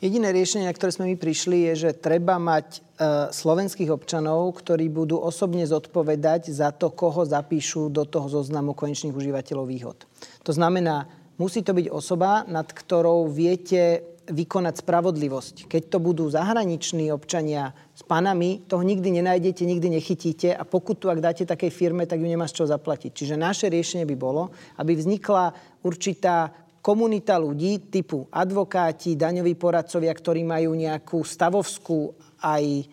Jediné 0.03 0.35
riešenie, 0.35 0.67
na 0.67 0.75
ktoré 0.75 0.91
sme 0.91 1.15
my 1.15 1.17
prišli, 1.17 1.71
je, 1.71 1.87
že 1.87 1.91
treba 1.95 2.35
mať 2.35 2.67
e, 2.75 2.79
slovenských 3.31 3.87
občanov, 3.87 4.51
ktorí 4.59 4.91
budú 4.91 5.15
osobne 5.23 5.63
zodpovedať 5.63 6.51
za 6.51 6.75
to, 6.75 6.91
koho 6.91 7.23
zapíšu 7.23 7.87
do 7.87 8.03
toho 8.03 8.27
zoznamu 8.27 8.75
konečných 8.75 9.15
užívateľov 9.15 9.63
výhod. 9.71 10.03
To 10.43 10.51
znamená, 10.51 11.07
musí 11.39 11.63
to 11.63 11.71
byť 11.71 11.87
osoba, 11.95 12.43
nad 12.51 12.67
ktorou 12.67 13.31
viete 13.31 14.03
vykonať 14.27 14.83
spravodlivosť. 14.83 15.71
Keď 15.71 15.83
to 15.91 15.99
budú 16.03 16.27
zahraniční 16.31 17.15
občania 17.15 17.75
s 17.95 18.03
panami, 18.03 18.63
toho 18.67 18.83
nikdy 18.83 19.23
nenájdete, 19.23 19.67
nikdy 19.67 20.03
nechytíte 20.03 20.55
a 20.55 20.63
pokud 20.67 20.99
tu, 20.99 21.11
ak 21.11 21.23
dáte 21.23 21.47
takej 21.47 21.71
firme, 21.71 22.07
tak 22.07 22.23
ju 22.23 22.27
nemá 22.27 22.47
z 22.47 22.63
čoho 22.63 22.71
zaplatiť. 22.71 23.11
Čiže 23.11 23.35
naše 23.39 23.67
riešenie 23.71 24.07
by 24.07 24.17
bolo, 24.19 24.55
aby 24.79 24.95
vznikla 24.95 25.55
určitá 25.83 26.55
komunita 26.83 27.39
ľudí 27.39 27.89
typu 27.89 28.27
advokáti, 28.29 29.15
daňoví 29.15 29.55
poradcovia, 29.55 30.11
ktorí 30.11 30.43
majú 30.43 30.75
nejakú 30.75 31.23
stavovskú 31.23 32.13
aj 32.43 32.91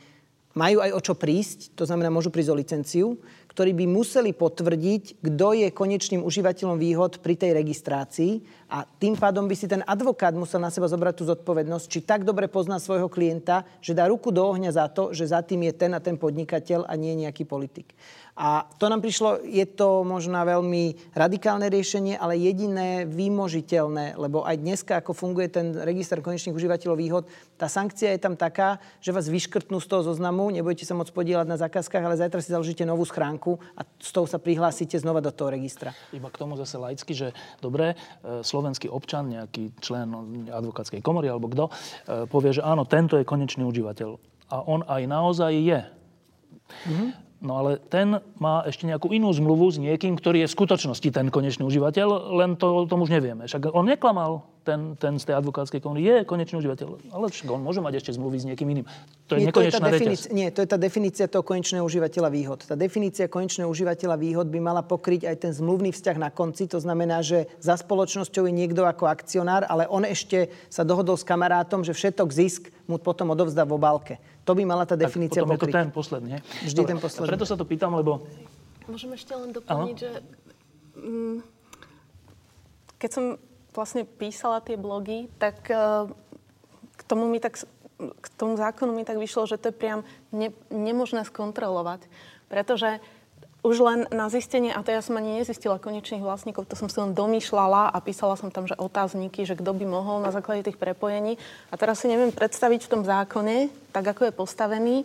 majú 0.57 0.81
aj 0.81 0.91
o 0.91 0.99
čo 0.99 1.13
prísť, 1.13 1.77
to 1.77 1.85
znamená, 1.85 2.09
môžu 2.09 2.33
prísť 2.33 2.51
o 2.51 2.59
licenciu, 2.59 3.07
ktorí 3.49 3.75
by 3.75 3.85
museli 3.91 4.31
potvrdiť, 4.31 5.19
kto 5.19 5.47
je 5.51 5.67
konečným 5.73 6.23
užívateľom 6.23 6.79
výhod 6.79 7.19
pri 7.19 7.35
tej 7.35 7.51
registrácii 7.57 8.45
a 8.71 8.85
tým 8.85 9.19
pádom 9.19 9.49
by 9.49 9.55
si 9.57 9.67
ten 9.67 9.83
advokát 9.83 10.31
musel 10.31 10.61
na 10.61 10.71
seba 10.71 10.87
zobrať 10.87 11.13
tú 11.19 11.23
zodpovednosť, 11.27 11.85
či 11.89 11.99
tak 12.05 12.23
dobre 12.23 12.47
pozná 12.47 12.79
svojho 12.79 13.09
klienta, 13.11 13.67
že 13.83 13.97
dá 13.97 14.07
ruku 14.07 14.31
do 14.31 14.45
ohňa 14.45 14.71
za 14.73 14.85
to, 14.87 15.11
že 15.11 15.33
za 15.33 15.41
tým 15.43 15.69
je 15.69 15.73
ten 15.75 15.91
a 15.91 15.99
ten 15.99 16.15
podnikateľ 16.15 16.87
a 16.87 16.93
nie 16.95 17.13
nejaký 17.19 17.43
politik. 17.43 17.91
A 18.39 18.63
to 18.79 18.87
nám 18.87 19.03
prišlo, 19.03 19.43
je 19.43 19.67
to 19.67 20.07
možno 20.07 20.39
veľmi 20.39 21.11
radikálne 21.11 21.67
riešenie, 21.67 22.15
ale 22.15 22.39
jediné 22.39 23.03
výmožiteľné, 23.03 24.15
lebo 24.15 24.47
aj 24.47 24.55
dneska, 24.63 25.03
ako 25.03 25.11
funguje 25.11 25.51
ten 25.51 25.75
register 25.75 26.23
konečných 26.23 26.55
užívateľov 26.55 26.95
výhod, 26.95 27.23
tá 27.59 27.67
sankcia 27.67 28.15
je 28.15 28.23
tam 28.23 28.39
taká, 28.39 28.79
že 29.03 29.11
vás 29.11 29.27
vyškrtnú 29.27 29.83
z 29.83 29.87
toho 29.91 30.07
zoznamu, 30.07 30.47
nebudete 30.55 30.87
sa 30.87 30.95
môcť 30.95 31.11
podielať 31.11 31.51
na 31.51 31.59
zákazkách, 31.59 31.99
ale 31.99 32.15
zajtra 32.15 32.39
si 32.39 32.55
založíte 32.55 32.87
novú 32.87 33.03
schránku 33.03 33.59
a 33.75 33.83
s 33.83 34.15
tou 34.15 34.23
sa 34.23 34.39
prihlásite 34.39 34.95
znova 34.95 35.19
do 35.19 35.35
toho 35.35 35.51
registra. 35.51 35.91
Iba 36.15 36.31
k 36.31 36.39
tomu 36.39 36.55
zase 36.55 36.79
laicky, 36.79 37.11
že 37.11 37.35
dobre, 37.59 37.99
e, 38.23 38.39
slovenský 38.39 38.87
občan, 38.87 39.27
nejaký 39.35 39.75
člen 39.83 40.15
advokátskej 40.47 41.03
komory 41.03 41.27
alebo 41.27 41.51
kto, 41.51 41.67
e, 41.67 41.71
povie, 42.31 42.55
že 42.55 42.63
áno, 42.63 42.87
tento 42.87 43.19
je 43.19 43.27
konečný 43.27 43.67
užívateľ. 43.67 44.15
A 44.55 44.63
on 44.63 44.87
aj 44.87 45.03
naozaj 45.11 45.51
je. 45.59 45.79
Mm-hmm. 46.87 47.28
No 47.39 47.63
ale 47.63 47.79
ten 47.87 48.19
má 48.35 48.67
ešte 48.67 48.83
nejakú 48.83 49.15
inú 49.15 49.31
zmluvu 49.31 49.71
s 49.71 49.79
niekým, 49.79 50.19
ktorý 50.19 50.43
je 50.43 50.47
v 50.51 50.55
skutočnosti 50.59 51.07
ten 51.07 51.31
konečný 51.31 51.63
užívateľ, 51.63 52.35
len 52.35 52.59
to 52.59 52.83
o 52.83 52.83
tom 52.83 53.07
už 53.07 53.15
nevieme. 53.15 53.47
Však 53.47 53.71
on 53.71 53.87
neklamal, 53.87 54.43
ten, 54.67 54.99
ten 54.99 55.15
z 55.15 55.31
tej 55.31 55.39
advokátskej 55.39 55.79
komory 55.79 56.03
je 56.03 56.15
konečný 56.27 56.59
užívateľ, 56.59 57.15
ale 57.15 57.31
však 57.31 57.47
on 57.47 57.63
môže 57.63 57.79
mať 57.79 58.03
ešte 58.03 58.11
zmluvy 58.19 58.37
s 58.43 58.45
niekým 58.45 58.67
iným. 58.67 58.85
To 59.31 59.39
je 59.39 59.47
nie, 59.47 59.49
nekonečná 59.49 59.79
to 59.79 59.87
je 59.87 59.95
definícia, 59.95 60.29
Nie, 60.35 60.47
to 60.51 60.59
je 60.59 60.69
tá 60.69 60.75
definícia 60.75 61.25
toho 61.31 61.47
konečného 61.47 61.81
užívateľa 61.87 62.29
výhod. 62.29 62.59
Tá 62.67 62.75
definícia 62.75 63.31
konečného 63.31 63.71
užívateľa 63.71 64.19
výhod 64.19 64.51
by 64.51 64.59
mala 64.59 64.83
pokryť 64.83 65.31
aj 65.31 65.35
ten 65.39 65.51
zmluvný 65.55 65.95
vzťah 65.95 66.17
na 66.19 66.29
konci. 66.29 66.67
To 66.75 66.83
znamená, 66.83 67.23
že 67.23 67.47
za 67.63 67.79
spoločnosťou 67.79 68.51
je 68.51 68.53
niekto 68.53 68.83
ako 68.83 69.07
akcionár, 69.07 69.63
ale 69.71 69.87
on 69.87 70.03
ešte 70.03 70.51
sa 70.67 70.83
dohodol 70.83 71.15
s 71.15 71.23
kamarátom, 71.23 71.87
že 71.87 71.95
všetok 71.95 72.29
zisk 72.29 72.67
mu 72.83 72.99
potom 72.99 73.31
odovzdá 73.31 73.63
v 73.63 73.79
obálke. 73.79 74.19
To 74.49 74.57
by 74.57 74.65
mala 74.65 74.89
tá 74.89 74.97
definícia 74.97 75.45
tak 75.45 75.53
potom 75.53 75.61
pokryť. 75.61 75.69
je 75.69 75.77
to 75.77 75.83
ten 75.85 75.93
posledný. 75.93 76.31
Vždy 76.65 76.81
Dobre, 76.81 76.89
ten 76.89 76.97
posledný. 76.97 77.29
Preto 77.29 77.45
sa 77.45 77.53
to 77.53 77.65
pýtam, 77.69 77.93
lebo... 77.93 78.25
Môžem 78.89 79.13
ešte 79.13 79.37
len 79.37 79.53
doplniť, 79.53 79.97
Aha. 80.01 80.01
že 80.01 80.09
mm, 80.97 81.37
keď 82.97 83.09
som 83.13 83.25
vlastne 83.77 84.09
písala 84.09 84.65
tie 84.65 84.73
blogy, 84.73 85.29
tak 85.37 85.69
uh, 85.69 86.09
k 86.97 87.01
tomu 87.05 87.29
mi 87.29 87.37
tak 87.37 87.61
k 87.99 88.27
tomu 88.39 88.55
zákonu 88.55 88.95
mi 88.95 89.03
tak 89.03 89.19
vyšlo, 89.19 89.43
že 89.43 89.59
to 89.59 89.69
je 89.69 89.75
priam 89.75 90.07
ne, 90.31 90.55
nemožné 90.71 91.27
skontrolovať. 91.27 92.07
Pretože 92.47 93.03
už 93.59 93.75
len 93.83 93.99
na 94.15 94.31
zistenie, 94.31 94.71
a 94.71 94.79
to 94.79 94.95
ja 94.95 95.03
som 95.03 95.19
ani 95.19 95.43
nezistila 95.43 95.81
konečných 95.81 96.23
vlastníkov, 96.23 96.71
to 96.71 96.79
som 96.79 96.87
si 96.87 96.95
len 96.95 97.11
domýšľala 97.11 97.91
a 97.91 97.97
písala 97.99 98.39
som 98.39 98.47
tam, 98.47 98.63
že 98.63 98.79
otázniky, 98.79 99.43
že 99.43 99.59
kto 99.59 99.75
by 99.75 99.85
mohol 99.85 100.23
na 100.23 100.31
základe 100.31 100.63
tých 100.63 100.79
prepojení. 100.79 101.35
A 101.67 101.75
teraz 101.75 101.99
si 101.99 102.07
neviem 102.07 102.31
predstaviť 102.31 102.87
v 102.87 102.91
tom 102.91 103.01
zákone, 103.03 103.67
tak 103.91 104.15
ako 104.15 104.31
je 104.31 104.33
postavený, 104.33 104.95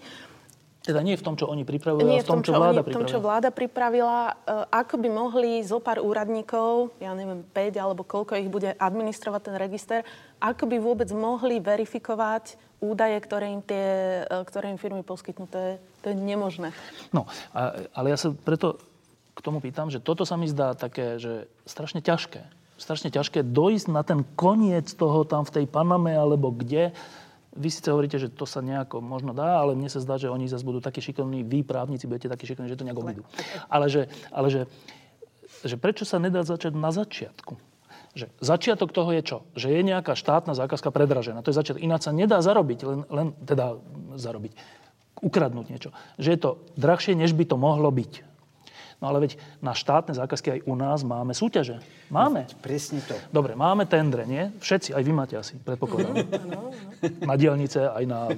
teda 0.85 1.01
nie 1.01 1.17
v 1.17 1.25
tom, 1.25 1.33
čo 1.33 1.49
oni 1.49 1.65
pripravili, 1.65 2.21
ale 2.21 2.21
v 2.21 2.29
tom, 2.29 2.45
čo, 2.45 2.53
čo 2.53 2.61
vláda 2.61 2.85
oni, 2.85 2.93
v 2.93 2.93
tom, 2.93 3.09
čo 3.09 3.17
vláda 3.17 3.49
pripravila. 3.49 4.37
Ako 4.69 5.01
by 5.01 5.09
mohli 5.09 5.65
zo 5.65 5.81
pár 5.81 5.97
úradníkov, 5.97 6.93
ja 7.01 7.17
neviem, 7.17 7.41
5 7.41 7.81
alebo 7.81 8.05
koľko 8.05 8.37
ich 8.37 8.53
bude 8.53 8.77
administrovať 8.77 9.41
ten 9.49 9.57
register, 9.57 10.05
ako 10.45 10.69
by 10.69 10.77
vôbec 10.77 11.09
mohli 11.17 11.57
verifikovať 11.57 12.61
údaje, 12.85 13.17
ktoré 13.17 13.49
im, 13.49 13.65
tie, 13.65 14.21
uh, 14.29 14.45
ktoré 14.45 14.69
im 14.69 14.77
firmy 14.77 15.01
poskytnú. 15.01 15.49
To 16.05 16.13
je, 16.13 16.17
nemožné. 16.17 16.77
No, 17.17 17.25
a, 17.57 17.89
ale 17.97 18.13
ja 18.13 18.19
sa 18.21 18.31
preto 18.37 18.77
k 19.35 19.41
tomu 19.41 19.59
pýtam, 19.59 19.89
že 19.89 19.99
toto 19.99 20.23
sa 20.23 20.37
mi 20.37 20.47
zdá 20.47 20.77
také, 20.77 21.19
že 21.19 21.49
strašne 21.67 22.05
ťažké. 22.05 22.45
Strašne 22.77 23.09
ťažké 23.11 23.43
dojsť 23.43 23.87
na 23.89 24.05
ten 24.05 24.23
koniec 24.37 24.93
toho 24.95 25.25
tam 25.25 25.49
v 25.49 25.63
tej 25.63 25.67
Paname 25.67 26.15
alebo 26.15 26.55
kde, 26.55 26.95
vy 27.55 27.69
síce 27.71 27.87
hovoríte, 27.87 28.19
že 28.19 28.29
to 28.31 28.45
sa 28.45 28.59
nejako 28.59 28.99
možno 28.99 29.31
dá, 29.31 29.63
ale 29.63 29.79
mne 29.79 29.87
sa 29.87 30.03
zdá, 30.03 30.19
že 30.19 30.27
oni 30.27 30.51
zase 30.51 30.67
budú 30.67 30.83
takí 30.83 30.99
šikovní, 30.99 31.47
vy 31.47 31.63
právnici 31.63 32.11
budete 32.11 32.27
takí 32.27 32.51
šikovní, 32.51 32.67
že 32.67 32.79
to 32.79 32.87
nejak 32.87 32.99
obídu. 32.99 33.23
Ale, 33.71 33.87
že, 33.87 34.11
ale 34.35 34.51
že, 34.51 34.63
že 35.63 35.79
prečo 35.79 36.03
sa 36.03 36.19
nedá 36.19 36.43
začať 36.43 36.75
na 36.75 36.91
začiatku? 36.91 37.55
Že 38.15 38.27
začiatok 38.43 38.91
toho 38.91 39.11
je 39.15 39.23
čo? 39.23 39.39
Že 39.55 39.69
je 39.71 39.81
nejaká 39.87 40.19
štátna 40.19 40.55
zákazka 40.55 40.91
predražená. 40.91 41.43
To 41.43 41.51
je 41.51 41.59
začiatok. 41.59 41.83
Ináč 41.83 42.11
sa 42.11 42.13
nedá 42.15 42.39
zarobiť, 42.43 42.79
len, 42.87 43.01
len 43.11 43.27
teda 43.43 43.79
zarobiť, 44.19 44.55
ukradnúť 45.23 45.67
niečo. 45.71 45.91
Že 46.19 46.29
je 46.35 46.41
to 46.41 46.51
drahšie, 46.75 47.15
než 47.15 47.37
by 47.37 47.45
to 47.47 47.57
mohlo 47.61 47.91
byť. 47.91 48.34
No 49.05 49.13
ale 49.13 49.29
veď 49.29 49.37
na 49.61 49.77
štátne 49.77 50.17
zákazky 50.17 50.49
aj 50.49 50.61
u 50.65 50.73
nás 50.81 51.05
máme 51.05 51.37
súťaže. 51.37 51.77
Máme. 52.09 52.49
No, 52.49 52.57
presne 52.65 53.05
to. 53.05 53.13
Dobre, 53.29 53.53
máme 53.53 53.85
tendre, 53.85 54.25
nie? 54.25 54.49
Všetci, 54.65 54.97
aj 54.97 55.03
vy 55.05 55.13
máte 55.13 55.37
asi, 55.37 55.61
predpokladám. 55.61 56.25
na 57.29 57.37
dielnice, 57.37 57.85
aj 57.85 58.05
na, 58.09 58.33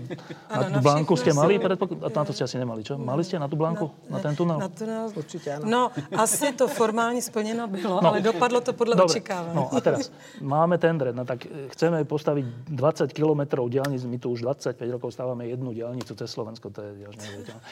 na 0.50 0.66
tú 0.74 0.80
blanku 0.82 1.14
ste 1.14 1.30
mali, 1.30 1.62
predpokladám. 1.62 2.10
Na 2.10 2.26
to 2.26 2.34
ste 2.34 2.50
asi 2.50 2.58
nemali, 2.58 2.82
čo? 2.82 2.98
Mali 2.98 3.22
ste 3.22 3.38
na 3.38 3.46
tú 3.46 3.54
blanku? 3.54 3.94
Na, 4.10 4.18
na 4.18 4.26
ten 4.26 4.34
tunel? 4.34 4.58
Na 4.58 4.66
tunel? 4.66 5.06
Určite 5.14 5.54
áno. 5.54 5.70
No, 5.70 5.82
asi 6.18 6.50
to 6.58 6.66
formálne 6.66 7.22
splneno 7.22 7.70
bylo, 7.70 8.02
no. 8.02 8.10
ale 8.10 8.18
dopadlo 8.18 8.58
to 8.58 8.74
podľa 8.74 9.06
očakávania. 9.06 9.54
No 9.54 9.70
a 9.70 9.78
teraz, 9.78 10.10
máme 10.42 10.82
tendre, 10.82 11.14
no 11.14 11.22
tak 11.22 11.46
chceme 11.46 12.02
postaviť 12.02 12.74
20 12.74 13.14
kilometrov 13.14 13.70
diálnic, 13.70 14.02
my 14.02 14.18
tu 14.18 14.34
už 14.34 14.42
25 14.42 14.82
rokov 14.98 15.14
stávame 15.14 15.46
jednu 15.46 15.70
diálnicu 15.70 16.18
cez 16.18 16.26
Slovensko, 16.26 16.74
to 16.74 16.82
je 16.82 17.06
až 17.06 17.14
neuveriteľné. 17.22 17.62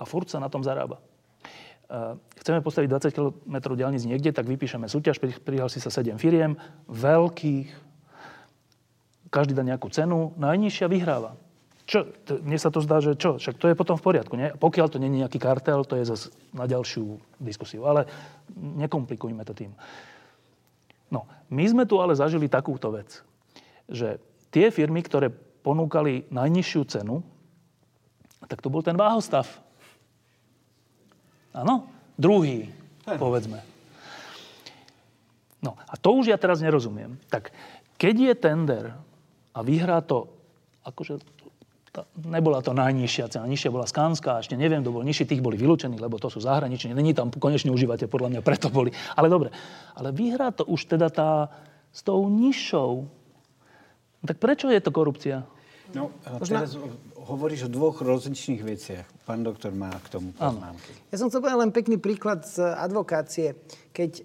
A 0.00 0.02
furt 0.08 0.32
sa 0.32 0.40
na 0.40 0.48
tom 0.48 0.64
zarába 0.64 0.96
chceme 2.38 2.62
postaviť 2.62 2.88
20 3.10 3.16
km 3.16 3.56
diálnic 3.74 4.06
niekde, 4.06 4.30
tak 4.30 4.46
vypíšeme 4.46 4.86
súťaž, 4.86 5.18
prihlási 5.18 5.82
sa 5.82 5.90
7 5.90 6.16
firiem, 6.16 6.54
veľkých, 6.86 7.68
každý 9.30 9.52
dá 9.54 9.62
nejakú 9.66 9.90
cenu, 9.90 10.34
najnižšia 10.38 10.86
vyhráva. 10.90 11.34
Čo? 11.90 12.06
Mne 12.46 12.58
sa 12.58 12.70
to 12.70 12.78
zdá, 12.78 13.02
že 13.02 13.18
čo? 13.18 13.42
Však 13.42 13.58
to 13.58 13.66
je 13.66 13.74
potom 13.74 13.98
v 13.98 14.06
poriadku. 14.06 14.38
Nie? 14.38 14.54
Pokiaľ 14.54 14.86
to 14.94 15.02
nie 15.02 15.10
je 15.10 15.26
nejaký 15.26 15.42
kartel, 15.42 15.82
to 15.82 15.98
je 15.98 16.06
zase 16.06 16.30
na 16.54 16.70
ďalšiu 16.70 17.18
diskusiu. 17.42 17.82
Ale 17.82 18.06
nekomplikujme 18.54 19.42
to 19.42 19.50
tým. 19.58 19.74
No, 21.10 21.26
my 21.50 21.64
sme 21.66 21.90
tu 21.90 21.98
ale 21.98 22.14
zažili 22.14 22.46
takúto 22.46 22.94
vec, 22.94 23.26
že 23.90 24.22
tie 24.54 24.70
firmy, 24.70 25.02
ktoré 25.02 25.34
ponúkali 25.66 26.30
najnižšiu 26.30 26.82
cenu, 26.86 27.26
tak 28.46 28.62
to 28.62 28.70
bol 28.70 28.86
ten 28.86 28.94
váhostav. 28.94 29.50
Áno? 31.50 31.90
Druhý, 32.14 32.68
povedzme. 33.04 33.64
No 35.60 35.76
a 35.76 35.94
to 35.96 36.16
už 36.16 36.32
ja 36.32 36.38
teraz 36.40 36.64
nerozumiem. 36.64 37.20
Tak 37.28 37.52
keď 38.00 38.14
je 38.16 38.34
tender 38.36 38.84
a 39.52 39.58
vyhrá 39.60 40.00
to, 40.00 40.30
akože 40.84 41.20
to, 41.90 42.06
nebola 42.22 42.62
to 42.62 42.70
najnižšia 42.70 43.28
cena, 43.28 43.50
nižšia 43.50 43.74
bola 43.74 43.84
Skanská, 43.84 44.40
ešte 44.40 44.54
neviem, 44.54 44.80
kto 44.80 44.94
bol 44.94 45.04
nižší, 45.04 45.26
tých 45.26 45.42
boli 45.42 45.58
vylúčení, 45.58 45.98
lebo 45.98 46.16
to 46.22 46.30
sú 46.30 46.38
zahraniční, 46.38 46.94
není 46.94 47.12
tam 47.12 47.34
konečne 47.34 47.74
užívate, 47.74 48.06
podľa 48.06 48.38
mňa 48.38 48.40
preto 48.46 48.70
boli. 48.70 48.94
Ale 49.18 49.26
dobre, 49.26 49.50
ale 49.98 50.14
vyhrá 50.14 50.54
to 50.54 50.64
už 50.64 50.86
teda 50.86 51.10
tá 51.10 51.50
s 51.90 52.06
tou 52.06 52.22
nižšou. 52.30 53.10
Tak 54.22 54.38
prečo 54.38 54.70
je 54.70 54.78
to 54.78 54.94
korupcia? 54.94 55.42
No, 55.94 56.14
a 56.22 56.38
teraz 56.42 56.78
hovoríš 57.14 57.66
o 57.66 57.70
dvoch 57.70 58.02
rozličných 58.02 58.62
veciach. 58.62 59.06
Pán 59.26 59.42
doktor 59.46 59.74
má 59.74 59.90
k 59.90 60.06
tomu 60.18 60.34
poznámky. 60.34 60.90
Ja 61.10 61.16
som 61.18 61.30
chcel 61.30 61.42
povedať 61.42 61.58
len 61.62 61.72
pekný 61.74 61.96
príklad 61.98 62.46
z 62.46 62.62
advokácie. 62.62 63.58
Keď 63.94 64.10
uh, 64.20 64.24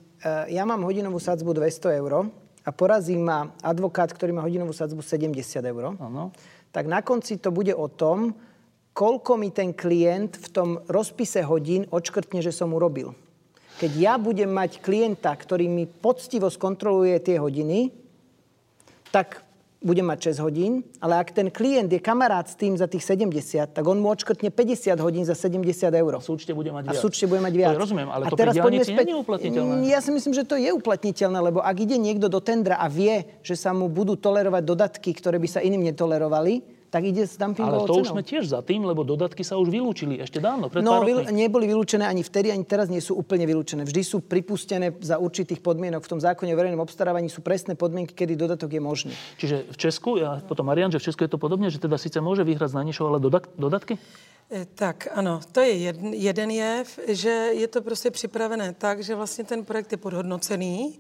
ja 0.50 0.64
mám 0.66 0.82
hodinovú 0.86 1.22
sadzbu 1.22 1.54
200 1.54 2.02
eur 2.02 2.30
a 2.66 2.70
porazí 2.74 3.18
ma 3.18 3.54
advokát, 3.62 4.10
ktorý 4.10 4.34
má 4.34 4.42
hodinovú 4.42 4.74
sadzbu 4.74 5.06
70 5.06 5.38
eur, 5.62 5.94
ano. 5.98 6.34
tak 6.74 6.90
na 6.90 7.06
konci 7.06 7.38
to 7.38 7.54
bude 7.54 7.74
o 7.74 7.86
tom, 7.86 8.34
koľko 8.96 9.38
mi 9.38 9.54
ten 9.54 9.76
klient 9.76 10.40
v 10.40 10.48
tom 10.50 10.70
rozpise 10.90 11.46
hodín 11.46 11.86
odškrtne, 11.94 12.42
že 12.42 12.56
som 12.56 12.74
urobil. 12.74 13.14
Keď 13.76 13.92
ja 14.00 14.16
budem 14.16 14.48
mať 14.50 14.80
klienta, 14.80 15.36
ktorý 15.36 15.68
mi 15.68 15.84
poctivo 15.84 16.48
skontroluje 16.48 17.20
tie 17.20 17.38
hodiny, 17.38 17.92
tak 19.12 19.45
bude 19.86 20.02
mať 20.02 20.34
6 20.34 20.42
hodín, 20.42 20.82
ale 20.98 21.22
ak 21.22 21.30
ten 21.30 21.54
klient 21.54 21.94
je 21.94 22.02
kamarát 22.02 22.50
s 22.50 22.58
tým 22.58 22.74
za 22.74 22.90
tých 22.90 23.06
70, 23.06 23.70
tak 23.70 23.86
on 23.86 24.02
mu 24.02 24.10
odškrtne 24.10 24.50
50 24.50 24.98
hodín 24.98 25.30
za 25.30 25.38
70 25.38 25.62
eur. 25.94 26.12
A 26.18 26.22
súčte 26.26 26.58
bude 26.58 26.74
mať 26.74 26.90
viac. 26.90 26.98
A 26.98 27.04
súčte 27.06 27.30
bude 27.30 27.38
mať 27.46 27.54
viac. 27.54 27.78
To 27.78 27.86
rozumiem, 27.86 28.10
ale 28.10 28.26
a 28.26 28.34
to 28.34 28.38
teraz 28.42 28.58
poďme 28.58 28.82
späť. 28.82 29.06
nie 29.06 29.14
je 29.14 29.22
uplatniteľné. 29.22 29.74
Mm, 29.78 29.86
ja 29.86 30.00
si 30.02 30.10
myslím, 30.10 30.34
že 30.34 30.44
to 30.44 30.58
je 30.58 30.74
uplatniteľné, 30.74 31.38
lebo 31.38 31.62
ak 31.62 31.78
ide 31.78 32.02
niekto 32.02 32.26
do 32.26 32.42
tendra 32.42 32.82
a 32.82 32.90
vie, 32.90 33.30
že 33.46 33.54
sa 33.54 33.78
mu 33.78 33.86
budú 33.86 34.18
tolerovať 34.18 34.64
dodatky, 34.66 35.14
ktoré 35.14 35.38
by 35.38 35.46
sa 35.46 35.62
iným 35.62 35.86
netolerovali, 35.94 36.75
tak 36.90 37.04
ide 37.04 37.28
s 37.28 37.36
dumpingovou 37.36 37.84
Ale 37.84 37.88
to 37.88 37.94
cenou. 37.94 38.02
už 38.02 38.08
sme 38.16 38.24
tiež 38.24 38.44
za 38.48 38.62
tým, 38.62 38.86
lebo 38.88 39.04
dodatky 39.04 39.44
sa 39.44 39.60
už 39.60 39.68
vylúčili 39.68 40.22
ešte 40.22 40.40
dávno, 40.40 40.70
pred 40.72 40.80
No, 40.80 41.04
vyl- 41.04 41.28
neboli 41.32 41.68
vylúčené 41.68 42.08
ani 42.08 42.24
vtedy, 42.24 42.52
ani 42.52 42.64
teraz 42.64 42.88
nie 42.88 43.02
sú 43.04 43.20
úplne 43.20 43.44
vylúčené. 43.44 43.84
Vždy 43.84 44.02
sú 44.04 44.18
pripustené 44.24 44.96
za 45.04 45.20
určitých 45.20 45.60
podmienok. 45.60 46.06
V 46.06 46.12
tom 46.16 46.22
zákone 46.22 46.54
o 46.54 46.58
verejnom 46.58 46.80
obstarávaní 46.80 47.28
sú 47.28 47.42
presné 47.44 47.76
podmienky, 47.76 48.16
kedy 48.16 48.36
dodatok 48.36 48.72
je 48.72 48.80
možný. 48.80 49.14
Čiže 49.38 49.68
v 49.72 49.78
Česku, 49.78 50.18
ja 50.18 50.40
potom 50.40 50.66
Marian, 50.66 50.92
že 50.92 51.00
v 51.00 51.06
Česku 51.12 51.24
je 51.28 51.32
to 51.32 51.38
podobne, 51.38 51.68
že 51.68 51.84
teda 51.84 51.98
síce 51.98 52.22
môže 52.24 52.44
vyhrať 52.48 52.72
najnižšou, 52.72 53.06
ale 53.08 53.20
dodat- 53.20 53.52
dodatky? 53.60 53.98
E, 54.46 54.66
tak 54.78 55.10
ano, 55.12 55.42
to 55.52 55.60
je 55.66 55.74
jeden, 55.90 56.14
jeden 56.14 56.50
jev, 56.54 56.86
že 57.10 57.34
je 57.58 57.68
to 57.68 57.82
prostě 57.82 58.12
připravené 58.12 58.74
tak, 58.78 59.04
že 59.04 59.16
vlastně 59.16 59.44
ten 59.44 59.66
projekt 59.66 59.92
je 59.92 59.98
podhodnocený 59.98 61.00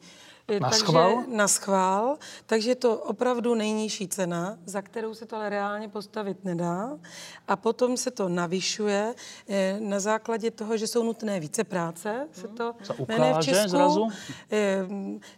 na 0.50 0.70
takže, 0.70 0.80
schvál? 0.80 1.24
Na 1.28 1.48
schvál. 1.48 2.18
Takže 2.46 2.72
je 2.72 2.76
to 2.76 2.98
opravdu 2.98 3.56
nejnižší 3.56 4.08
cena, 4.08 4.58
za 4.66 4.82
kterou 4.82 5.14
se 5.14 5.26
to 5.26 5.36
ale 5.36 5.50
reálně 5.50 5.90
postavit 5.90 6.44
nedá. 6.44 7.00
A 7.48 7.56
potom 7.56 7.98
se 7.98 8.12
to 8.12 8.30
navyšuje 8.30 9.16
eh, 9.50 9.78
na 9.80 10.00
základě 10.00 10.52
toho, 10.52 10.78
že 10.78 10.88
jsou 10.88 11.04
nutné 11.04 11.40
více 11.40 11.64
práce, 11.64 12.28
se 12.34 12.48
to 12.48 12.76
jmenuje 13.08 13.34
v 13.34 13.40
Česku. 13.40 13.70
Zrazu? 13.70 14.10
Eh, 14.52 14.88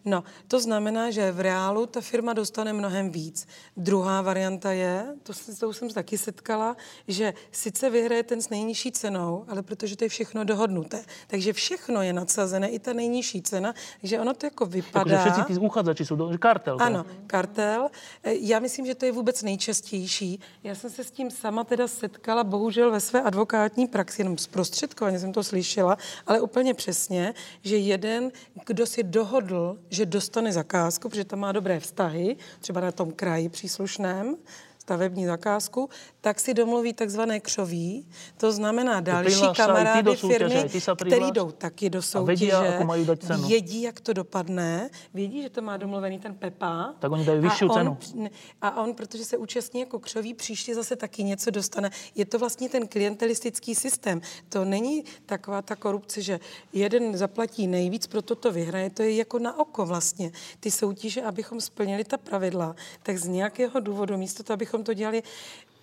no, 0.05 0.23
to 0.47 0.59
znamená, 0.59 1.11
že 1.11 1.31
v 1.31 1.39
reálu 1.39 1.85
ta 1.85 2.01
firma 2.01 2.33
dostane 2.33 2.73
mnohem 2.73 3.09
víc. 3.09 3.47
Druhá 3.77 4.21
varianta 4.21 4.71
je, 4.71 5.15
to, 5.23 5.33
to 5.59 5.69
už 5.69 5.77
jsem 5.77 5.89
se 5.89 5.95
taky 5.95 6.17
setkala, 6.17 6.77
že 7.07 7.33
sice 7.51 7.89
vyhraje 7.89 8.23
ten 8.23 8.41
s 8.41 8.49
nejnižší 8.49 8.91
cenou, 8.91 9.45
ale 9.47 9.63
protože 9.63 9.95
to 9.95 10.05
je 10.05 10.09
všechno 10.09 10.43
dohodnuté. 10.43 11.03
Takže 11.27 11.53
všechno 11.53 12.01
je 12.01 12.13
nadsazené, 12.13 12.69
i 12.69 12.79
ta 12.79 12.93
nejnižší 12.93 13.41
cena, 13.41 13.73
že 14.03 14.19
ono 14.19 14.33
to 14.33 14.45
jako 14.45 14.65
vypadá 14.65 14.96
Takže 15.03 15.17
všetci 15.17 15.41
tí 15.47 15.53
uchádzači 15.59 16.03
sú 16.05 16.15
do... 16.15 16.31
kartel. 16.37 16.77
Ano, 16.79 17.05
kartel. 17.27 17.89
E, 18.23 18.33
já 18.39 18.59
myslím, 18.59 18.85
že 18.85 18.95
to 18.95 19.05
je 19.05 19.11
vůbec 19.11 19.43
nejčastější. 19.43 20.39
Já 20.63 20.75
jsem 20.75 20.89
se 20.89 21.03
s 21.03 21.11
tím 21.11 21.31
sama 21.31 21.63
teda 21.63 21.87
setkala, 21.87 22.43
bohužel 22.43 22.91
ve 22.91 22.99
své 22.99 23.21
advokátní 23.21 23.87
praxi, 23.87 24.21
jenom 24.21 24.37
zprostředkovaně 24.37 25.19
jsem 25.19 25.33
to 25.33 25.43
slyšela, 25.43 25.97
ale 26.27 26.41
úplně 26.41 26.73
přesně, 26.73 27.33
že 27.61 27.77
jeden, 27.77 28.31
kdo 28.65 28.85
si 28.85 29.03
dohodl, 29.03 29.77
že 29.89 30.05
dostane 30.05 30.51
zakázku, 30.51 31.09
protože 31.09 31.25
tam 31.25 31.39
má 31.39 31.51
dobré 31.51 31.79
vztahy, 31.79 32.35
třeba 32.59 32.81
na 32.81 32.91
tom 32.91 33.11
kraji 33.11 33.49
příslušném, 33.49 34.35
stavební 34.87 35.25
zakázku, 35.25 35.89
tak 36.27 36.39
si 36.39 36.53
domluví 36.53 36.93
takzvané 36.93 37.39
křoví, 37.39 38.07
to 38.37 38.51
znamená 38.51 38.99
další 38.99 39.45
kamarády 39.55 40.15
firmy, 40.15 40.69
které 40.95 41.27
jdou 41.31 41.51
taky 41.51 41.89
do 41.89 42.01
soutěže, 42.01 42.45
vědí, 42.45 43.47
vědí, 43.47 43.81
jak 43.81 43.99
to 43.99 44.13
dopadne, 44.13 44.89
vědí, 45.13 45.41
že 45.41 45.49
to 45.49 45.61
má 45.61 45.77
domluvený 45.77 46.19
ten 46.19 46.35
Pepa. 46.35 46.93
Tak 46.99 47.11
oni 47.11 47.25
dají 47.25 47.39
vyšší 47.39 47.69
cenu. 47.73 47.97
A 48.61 48.81
on, 48.83 48.93
protože 48.93 49.25
se 49.25 49.37
účastní 49.37 49.79
jako 49.79 49.99
křoví, 49.99 50.33
příště 50.33 50.75
zase 50.75 50.95
taky 50.95 51.23
něco 51.23 51.51
dostane. 51.51 51.89
Je 52.15 52.25
to 52.25 52.39
vlastně 52.39 52.69
ten 52.69 52.87
klientelistický 52.87 53.75
systém. 53.75 54.21
To 54.49 54.65
není 54.65 55.03
taková 55.25 55.61
ta 55.61 55.75
korupce, 55.75 56.21
že 56.21 56.39
jeden 56.73 57.17
zaplatí 57.17 57.67
nejvíc, 57.67 58.07
proto 58.07 58.35
to 58.35 58.51
vyhraje. 58.51 58.89
To 58.89 59.03
je 59.03 59.15
jako 59.15 59.39
na 59.39 59.59
oko 59.59 59.85
vlastně. 59.85 60.31
Ty 60.59 60.71
soutěže, 60.71 61.21
abychom 61.21 61.61
splnili 61.61 62.03
ta 62.03 62.17
pravidla, 62.17 62.75
tak 63.03 63.17
z 63.17 63.27
nějakého 63.27 63.79
důvodu, 63.79 64.17
místo 64.17 64.43
to, 64.43 64.53
abychom 64.53 64.83
to 64.83 64.93
dělali 64.93 65.23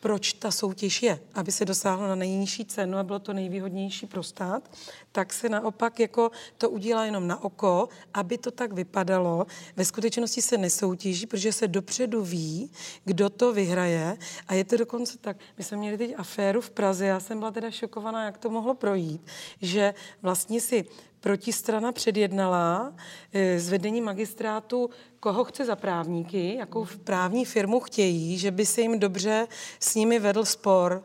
proč 0.04 0.32
ta 0.32 0.50
soutěž 0.50 1.02
je, 1.02 1.20
aby 1.34 1.52
se 1.52 1.64
dosáhlo 1.64 2.08
na 2.08 2.14
nejnižší 2.14 2.64
cenu 2.64 2.98
a 2.98 3.02
bylo 3.02 3.18
to 3.18 3.32
nejvýhodnější 3.32 4.06
pro 4.06 4.22
stát, 4.22 4.70
tak 5.12 5.32
se 5.32 5.48
naopak 5.48 6.00
jako 6.00 6.30
to 6.58 6.70
udělá 6.70 7.04
jenom 7.04 7.26
na 7.26 7.44
oko, 7.44 7.88
aby 8.14 8.38
to 8.38 8.50
tak 8.50 8.72
vypadalo. 8.72 9.46
Ve 9.76 9.84
skutečnosti 9.84 10.42
se 10.42 10.58
nesoutěží, 10.58 11.26
protože 11.26 11.52
se 11.52 11.68
dopředu 11.68 12.24
ví, 12.24 12.70
kdo 13.04 13.30
to 13.30 13.52
vyhraje 13.52 14.16
a 14.48 14.54
je 14.54 14.64
to 14.64 14.76
dokonce 14.76 15.18
tak. 15.18 15.36
My 15.58 15.64
jsme 15.64 15.76
měli 15.76 15.98
teď 15.98 16.14
aféru 16.16 16.60
v 16.60 16.70
Praze, 16.70 17.06
já 17.06 17.20
jsem 17.20 17.38
byla 17.38 17.50
teda 17.50 17.70
šokovaná, 17.70 18.24
jak 18.24 18.38
to 18.38 18.50
mohlo 18.50 18.74
projít, 18.74 19.26
že 19.60 19.94
vlastně 20.22 20.60
si 20.60 20.84
protistrana 21.24 21.92
předjednala 21.92 22.94
e, 23.32 23.60
z 23.60 23.68
vedení 23.68 24.00
magistrátu, 24.00 24.90
koho 25.20 25.44
chce 25.44 25.64
za 25.64 25.76
právníky, 25.76 26.54
jakou 26.54 26.86
právní 27.04 27.44
firmu 27.44 27.80
chtějí, 27.80 28.38
že 28.38 28.50
by 28.50 28.66
se 28.66 28.80
jim 28.80 28.98
dobře 28.98 29.48
s 29.80 29.94
nimi 29.94 30.18
vedl 30.18 30.44
spor. 30.44 31.04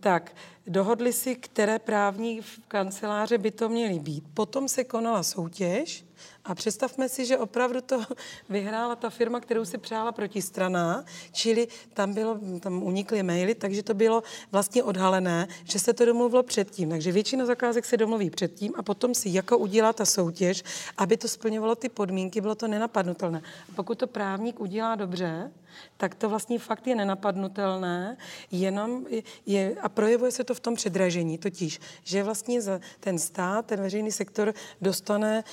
Tak 0.00 0.32
dohodli 0.66 1.12
si, 1.12 1.36
které 1.36 1.78
právní 1.78 2.40
kanceláře 2.68 3.38
by 3.38 3.50
to 3.50 3.68
měly 3.68 3.98
být. 3.98 4.24
Potom 4.34 4.68
se 4.68 4.84
konala 4.84 5.22
soutěž 5.22 6.04
a 6.44 6.54
představme 6.54 7.08
si, 7.08 7.26
že 7.26 7.38
opravdu 7.38 7.80
to 7.80 8.02
vyhrála 8.48 8.96
ta 8.96 9.10
firma, 9.10 9.40
kterou 9.40 9.64
si 9.64 9.78
přála 9.78 10.12
protistrana, 10.12 11.04
čili 11.32 11.68
tam, 11.94 12.14
bylo, 12.14 12.38
tam 12.60 12.82
unikly 12.82 13.22
maily, 13.22 13.54
takže 13.54 13.82
to 13.82 13.94
bylo 13.94 14.22
vlastně 14.52 14.82
odhalené, 14.82 15.48
že 15.64 15.78
se 15.78 15.92
to 15.92 16.04
domluvilo 16.04 16.42
předtím. 16.42 16.90
Takže 16.90 17.12
většina 17.12 17.46
zakázek 17.46 17.84
se 17.84 17.96
domluví 17.96 18.30
předtím 18.30 18.72
a 18.76 18.82
potom 18.82 19.14
si 19.14 19.28
jako 19.32 19.58
udělá 19.58 19.92
ta 19.92 20.04
soutěž, 20.04 20.62
aby 20.96 21.16
to 21.16 21.28
splňovalo 21.28 21.74
ty 21.74 21.88
podmínky, 21.88 22.40
bylo 22.40 22.54
to 22.54 22.68
nenapadnutelné. 22.68 23.42
A 23.68 23.72
pokud 23.76 23.98
to 23.98 24.06
právník 24.06 24.60
udělá 24.60 24.94
dobře, 24.94 25.50
tak 25.96 26.14
to 26.14 26.28
vlastně 26.28 26.58
fakt 26.58 26.86
je 26.86 26.94
nenapadnutelné, 26.94 28.16
jenom 28.50 29.06
je, 29.46 29.76
a 29.80 29.88
projevuje 29.88 30.32
se 30.32 30.44
to 30.44 30.54
v 30.54 30.60
tom 30.60 30.74
předražení, 30.74 31.38
totiž, 31.38 31.80
že 32.04 32.22
vlastně 32.22 32.62
za 32.62 32.80
ten 33.00 33.18
stát, 33.18 33.66
ten 33.66 33.80
veřejný 33.80 34.12
sektor 34.12 34.54
dostane 34.80 35.44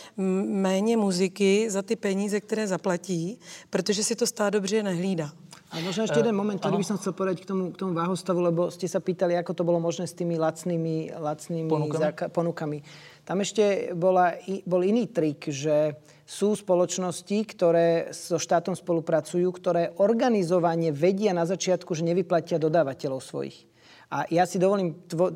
méně 0.77 0.97
muziky 0.97 1.69
za 1.69 1.81
ty 1.81 1.95
peníze, 1.95 2.39
které 2.39 2.67
zaplatí, 2.67 3.39
protože 3.69 4.03
si 4.03 4.15
to 4.15 4.27
stát 4.27 4.53
dobře 4.53 4.83
nehlídá. 4.83 5.29
A 5.67 5.83
možno 5.83 6.07
ešte 6.07 6.23
jeden 6.23 6.31
moment, 6.31 6.55
ktorý 6.63 6.79
by 6.79 6.87
som 6.87 6.95
chcel 6.95 7.11
povedať 7.11 7.43
k 7.43 7.45
tomu, 7.51 7.75
k 7.75 7.77
tomu 7.83 7.91
váhostavu, 7.91 8.39
lebo 8.39 8.71
ste 8.71 8.87
sa 8.87 9.03
pýtali, 9.03 9.35
ako 9.35 9.51
to 9.51 9.67
bolo 9.67 9.83
možné 9.83 10.07
s 10.07 10.15
tými 10.15 10.39
lacnými, 10.39 11.11
lacnými 11.19 11.67
ponukami. 11.67 12.03
Zaka- 12.07 12.31
ponukami. 12.31 12.87
Tam 13.27 13.43
ešte 13.43 13.91
bola, 13.91 14.39
bol 14.63 14.87
iný 14.87 15.11
trik, 15.11 15.51
že 15.51 15.99
sú 16.23 16.55
spoločnosti, 16.55 17.37
ktoré 17.51 18.15
so 18.15 18.39
štátom 18.39 18.79
spolupracujú, 18.79 19.43
ktoré 19.51 19.91
organizovane 19.99 20.95
vedia 20.95 21.35
na 21.35 21.43
začiatku, 21.43 21.91
že 21.91 22.07
nevyplatia 22.07 22.63
dodávateľov 22.63 23.19
svojich. 23.19 23.67
A 24.07 24.23
ja 24.31 24.47
si 24.47 24.63
dovolím, 24.63 25.03
tvo, 25.03 25.35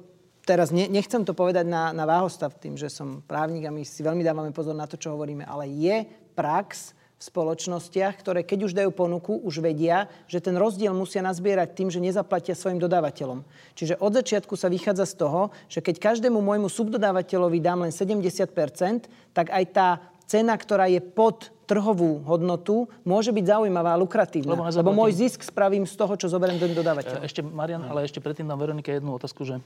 teraz 0.52 0.76
ne, 0.76 0.92
nechcem 0.92 1.24
to 1.24 1.32
povedať 1.32 1.64
na, 1.64 1.96
na 1.96 2.04
váhostav 2.04 2.52
tým, 2.60 2.76
že 2.76 2.92
som 2.92 3.24
právnik 3.24 3.64
a 3.64 3.72
my 3.72 3.88
si 3.88 4.04
veľmi 4.04 4.20
dávame 4.20 4.52
pozor 4.52 4.76
na 4.76 4.84
to, 4.84 5.00
čo 5.00 5.16
hovoríme, 5.16 5.48
ale 5.48 5.72
je 5.72 6.04
prax 6.36 6.92
v 6.92 7.24
spoločnostiach, 7.24 8.18
ktoré 8.20 8.42
keď 8.42 8.60
už 8.68 8.74
dajú 8.74 8.92
ponuku, 8.92 9.40
už 9.46 9.62
vedia, 9.62 10.10
že 10.26 10.42
ten 10.42 10.58
rozdiel 10.58 10.92
musia 10.92 11.22
nazbierať 11.22 11.78
tým, 11.78 11.88
že 11.94 12.02
nezaplatia 12.02 12.58
svojim 12.58 12.82
dodávateľom. 12.82 13.46
Čiže 13.78 14.02
od 14.02 14.12
začiatku 14.18 14.58
sa 14.58 14.74
vychádza 14.74 15.06
z 15.06 15.16
toho, 15.22 15.42
že 15.70 15.86
keď 15.86 16.02
každému 16.02 16.42
môjmu 16.42 16.68
subdodávateľovi 16.68 17.62
dám 17.62 17.86
len 17.86 17.94
70%, 17.94 19.38
tak 19.38 19.54
aj 19.54 19.64
tá 19.70 19.88
cena, 20.26 20.58
ktorá 20.58 20.90
je 20.90 20.98
pod 20.98 21.54
trhovú 21.70 22.26
hodnotu, 22.26 22.90
môže 23.06 23.30
byť 23.30 23.46
zaujímavá 23.48 23.94
a 23.94 24.02
lukratívna. 24.02 24.58
Lebo, 24.58 24.66
lebo 24.66 24.92
môj 24.92 25.14
zisk 25.16 25.46
spravím 25.46 25.86
z 25.86 25.94
toho, 25.94 26.18
čo 26.18 26.26
zoberiem 26.26 26.58
do 26.58 26.74
dodávateľa. 26.74 27.22
Ešte, 27.22 27.46
Marian, 27.46 27.86
ale 27.86 28.04
ešte 28.04 28.18
predtým 28.18 28.50
dám 28.50 28.60
Veronike 28.60 28.98
jednu 28.98 29.14
otázku, 29.14 29.46
že 29.46 29.62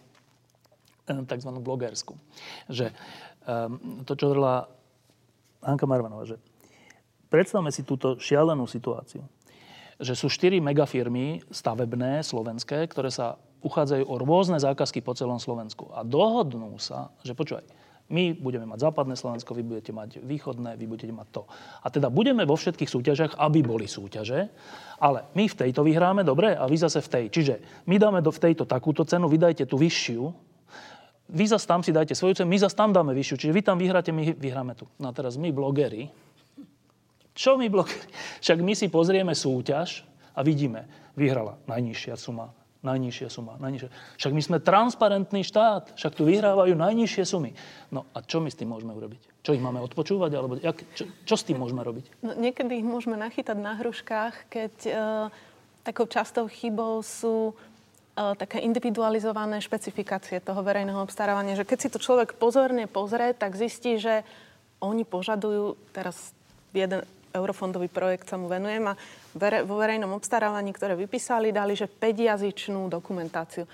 e, 1.08 1.14
takzvanú 1.26 1.62
blogersku. 1.62 2.18
Že 2.70 2.92
um, 3.46 4.04
to, 4.06 4.14
čo 4.18 4.32
hovorila 4.32 4.70
Anka 5.66 5.90
Marvanová, 5.90 6.30
že 6.30 6.38
predstavme 7.30 7.74
si 7.74 7.82
túto 7.82 8.22
šialenú 8.22 8.70
situáciu, 8.70 9.26
že 9.98 10.14
sú 10.14 10.28
štyri 10.28 10.60
megafirmy 10.60 11.42
stavebné, 11.50 12.22
slovenské, 12.22 12.84
ktoré 12.92 13.10
sa 13.10 13.40
uchádzajú 13.66 14.04
o 14.06 14.16
rôzne 14.22 14.62
zákazky 14.62 15.02
po 15.02 15.18
celom 15.18 15.42
Slovensku 15.42 15.90
a 15.96 16.06
dohodnú 16.06 16.78
sa, 16.78 17.10
že 17.26 17.34
počúvaj, 17.34 17.66
my 18.06 18.38
budeme 18.38 18.70
mať 18.70 18.86
západné 18.86 19.18
Slovensko, 19.18 19.58
vy 19.58 19.66
budete 19.66 19.90
mať 19.90 20.22
východné, 20.22 20.78
vy 20.78 20.86
budete 20.86 21.10
mať 21.10 21.28
to. 21.34 21.44
A 21.82 21.90
teda 21.90 22.14
budeme 22.14 22.46
vo 22.46 22.54
všetkých 22.54 22.86
súťažiach, 22.86 23.34
aby 23.42 23.66
boli 23.66 23.90
súťaže, 23.90 24.54
ale 25.02 25.26
my 25.34 25.50
v 25.50 25.58
tejto 25.66 25.82
vyhráme, 25.82 26.22
dobre, 26.22 26.54
a 26.54 26.70
vy 26.70 26.78
zase 26.78 27.02
v 27.02 27.10
tej. 27.10 27.26
Čiže 27.34 27.56
my 27.90 27.98
dáme 27.98 28.22
do, 28.22 28.30
v 28.30 28.44
tejto 28.46 28.70
takúto 28.70 29.02
cenu, 29.10 29.26
vy 29.26 29.42
dajte 29.42 29.66
tú 29.66 29.82
vyššiu, 29.82 30.22
vy 31.30 31.46
zase 31.50 31.66
tam 31.66 31.82
si 31.82 31.90
dajte 31.90 32.14
svoju 32.14 32.42
cenu, 32.42 32.50
my 32.50 32.60
zase 32.62 32.78
tam 32.78 32.94
dáme 32.94 33.14
vyššiu. 33.18 33.36
Čiže 33.42 33.54
vy 33.54 33.62
tam 33.66 33.78
vyhráte, 33.82 34.14
my 34.14 34.38
vyhráme 34.38 34.78
tu. 34.78 34.86
No 35.02 35.10
a 35.10 35.12
teraz 35.16 35.38
my, 35.42 35.50
blogeri, 35.50 36.14
čo 37.36 37.60
my 37.60 37.68
blogeri? 37.68 38.08
Však 38.40 38.60
my 38.64 38.74
si 38.78 38.88
pozrieme 38.88 39.36
súťaž 39.36 40.08
a 40.32 40.40
vidíme, 40.46 40.88
vyhrala 41.20 41.60
najnižšia 41.68 42.16
suma, 42.16 42.56
najnižšia 42.86 43.28
suma, 43.28 43.60
najnižšia. 43.60 43.90
Však 44.22 44.32
my 44.32 44.42
sme 44.42 44.58
transparentný 44.64 45.42
štát, 45.44 46.00
však 46.00 46.16
tu 46.16 46.24
vyhrávajú 46.30 46.78
najnižšie 46.78 47.24
sumy. 47.28 47.52
No 47.92 48.08
a 48.16 48.24
čo 48.24 48.40
my 48.40 48.48
s 48.48 48.56
tým 48.56 48.72
môžeme 48.72 48.96
urobiť? 48.96 49.44
Čo 49.44 49.52
ich 49.52 49.64
máme 49.64 49.84
odpočúvať? 49.84 50.32
Alebo 50.32 50.56
jak, 50.62 50.80
čo, 50.96 51.12
čo 51.28 51.36
s 51.36 51.44
tým 51.44 51.60
môžeme 51.60 51.84
robiť? 51.84 52.24
No, 52.24 52.38
niekedy 52.40 52.80
ich 52.80 52.88
môžeme 52.88 53.20
nachytať 53.20 53.58
na 53.60 53.76
hruškách, 53.76 54.48
keď 54.48 54.74
uh, 54.88 54.96
takou 55.84 56.08
častou 56.08 56.48
chybou 56.48 57.04
sú 57.04 57.52
také 58.16 58.64
individualizované 58.64 59.60
špecifikácie 59.60 60.40
toho 60.40 60.64
verejného 60.64 61.04
obstarávania, 61.04 61.60
že 61.60 61.68
keď 61.68 61.78
si 61.84 61.92
to 61.92 62.00
človek 62.00 62.40
pozorne 62.40 62.88
pozrie, 62.88 63.36
tak 63.36 63.60
zistí, 63.60 64.00
že 64.00 64.24
oni 64.80 65.04
požadujú, 65.04 65.76
teraz 65.92 66.32
jeden 66.72 67.04
eurofondový 67.36 67.92
projekt 67.92 68.32
sa 68.32 68.40
mu 68.40 68.48
venujem 68.48 68.88
a 68.88 68.96
vere, 69.36 69.68
vo 69.68 69.76
verejnom 69.76 70.16
obstarávaní, 70.16 70.72
ktoré 70.72 70.96
vypísali, 70.96 71.52
dali, 71.52 71.76
že 71.76 71.92
5-jazyčnú 71.92 72.88
dokumentáciu. 72.88 73.68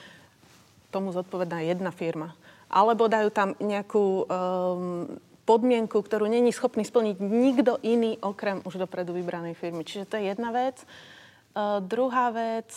Tomu 0.89 1.13
zodpovedná 1.13 1.61
jedna 1.61 1.93
firma. 1.93 2.33
Alebo 2.65 3.05
dajú 3.05 3.29
tam 3.29 3.53
nejakú 3.61 4.25
um, 4.25 4.25
podmienku, 5.45 6.01
ktorú 6.01 6.25
není 6.25 6.49
schopný 6.49 6.81
splniť 6.81 7.21
nikto 7.21 7.77
iný, 7.85 8.17
okrem 8.17 8.65
už 8.65 8.81
dopredu 8.81 9.13
vybranej 9.13 9.53
firmy. 9.53 9.85
Čiže 9.85 10.09
to 10.09 10.17
je 10.17 10.33
jedna 10.33 10.49
vec. 10.49 10.81
Uh, 11.53 11.77
druhá 11.83 12.33
vec, 12.33 12.73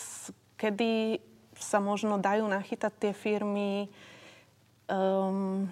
kedy 0.59 1.17
sa 1.59 1.79
možno 1.79 2.19
dajú 2.19 2.47
nachytať 2.47 2.93
tie 2.99 3.11
firmy, 3.15 3.87
um, 4.89 5.67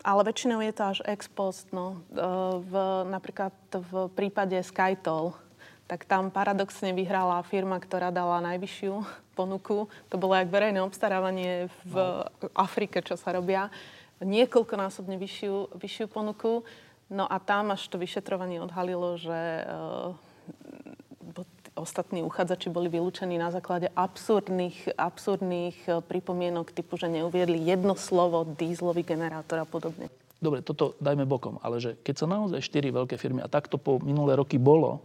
ale 0.00 0.20
väčšinou 0.24 0.64
je 0.64 0.72
to 0.72 0.82
až 0.96 0.98
ex 1.04 1.28
post. 1.28 1.68
No. 1.76 2.00
Uh, 2.12 2.60
v, 2.64 2.72
napríklad 3.12 3.52
v 3.72 4.08
prípade 4.16 4.56
SkyToll, 4.56 5.36
tak 5.84 6.06
tam 6.06 6.30
paradoxne 6.30 6.94
vyhrala 6.94 7.42
firma, 7.44 7.76
ktorá 7.82 8.14
dala 8.14 8.38
najvyššiu 8.46 8.94
ponuku. 9.34 9.90
To 10.08 10.16
bolo 10.16 10.38
jak 10.38 10.48
verejné 10.48 10.78
obstarávanie 10.80 11.68
v 11.84 11.94
no. 11.94 12.24
Afrike, 12.54 13.02
čo 13.02 13.18
sa 13.18 13.34
robia. 13.34 13.68
Niekoľkonásobne 14.20 15.16
vyššiu, 15.18 15.74
vyššiu 15.74 16.06
ponuku. 16.08 16.62
No 17.10 17.26
a 17.26 17.42
tam 17.42 17.74
až 17.74 17.90
to 17.90 17.98
vyšetrovanie 17.98 18.62
odhalilo, 18.62 19.18
že 19.18 19.66
uh, 19.66 20.14
ostatní 21.80 22.22
uchádzači 22.22 22.68
boli 22.68 22.92
vylúčení 22.92 23.40
na 23.40 23.48
základe 23.48 23.88
absurdných, 23.96 24.94
absurdných 24.94 25.76
eh, 25.88 25.98
pripomienok 26.04 26.70
typu, 26.70 27.00
že 27.00 27.08
neuviedli 27.08 27.58
jedno 27.64 27.96
slovo 27.96 28.44
dízlový 28.44 29.02
generátor 29.02 29.64
a 29.64 29.66
podobne. 29.66 30.12
Dobre, 30.40 30.64
toto 30.64 30.96
dajme 31.04 31.28
bokom, 31.28 31.60
ale 31.60 31.80
že 31.84 32.00
keď 32.00 32.14
sa 32.16 32.26
naozaj 32.28 32.64
štyri 32.64 32.88
veľké 32.88 33.20
firmy, 33.20 33.44
a 33.44 33.48
takto 33.52 33.76
po 33.76 34.00
minulé 34.00 34.40
roky 34.40 34.56
bolo, 34.56 35.04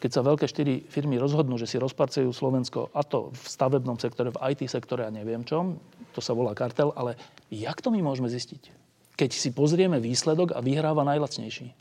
keď 0.00 0.10
sa 0.16 0.24
veľké 0.24 0.48
štyri 0.48 0.80
firmy 0.88 1.20
rozhodnú, 1.20 1.60
že 1.60 1.68
si 1.68 1.76
rozparcujú 1.76 2.32
Slovensko, 2.32 2.88
a 2.96 3.04
to 3.04 3.36
v 3.36 3.44
stavebnom 3.44 4.00
sektore, 4.00 4.32
v 4.32 4.40
IT 4.48 4.64
sektore 4.72 5.04
a 5.04 5.12
neviem 5.12 5.44
čom, 5.44 5.76
to 6.16 6.24
sa 6.24 6.32
volá 6.32 6.56
kartel, 6.56 6.88
ale 6.96 7.20
jak 7.52 7.84
to 7.84 7.92
my 7.92 8.00
môžeme 8.00 8.32
zistiť? 8.32 8.72
Keď 9.20 9.30
si 9.36 9.52
pozrieme 9.52 10.00
výsledok 10.00 10.56
a 10.56 10.64
vyhráva 10.64 11.04
najlacnejší. 11.04 11.76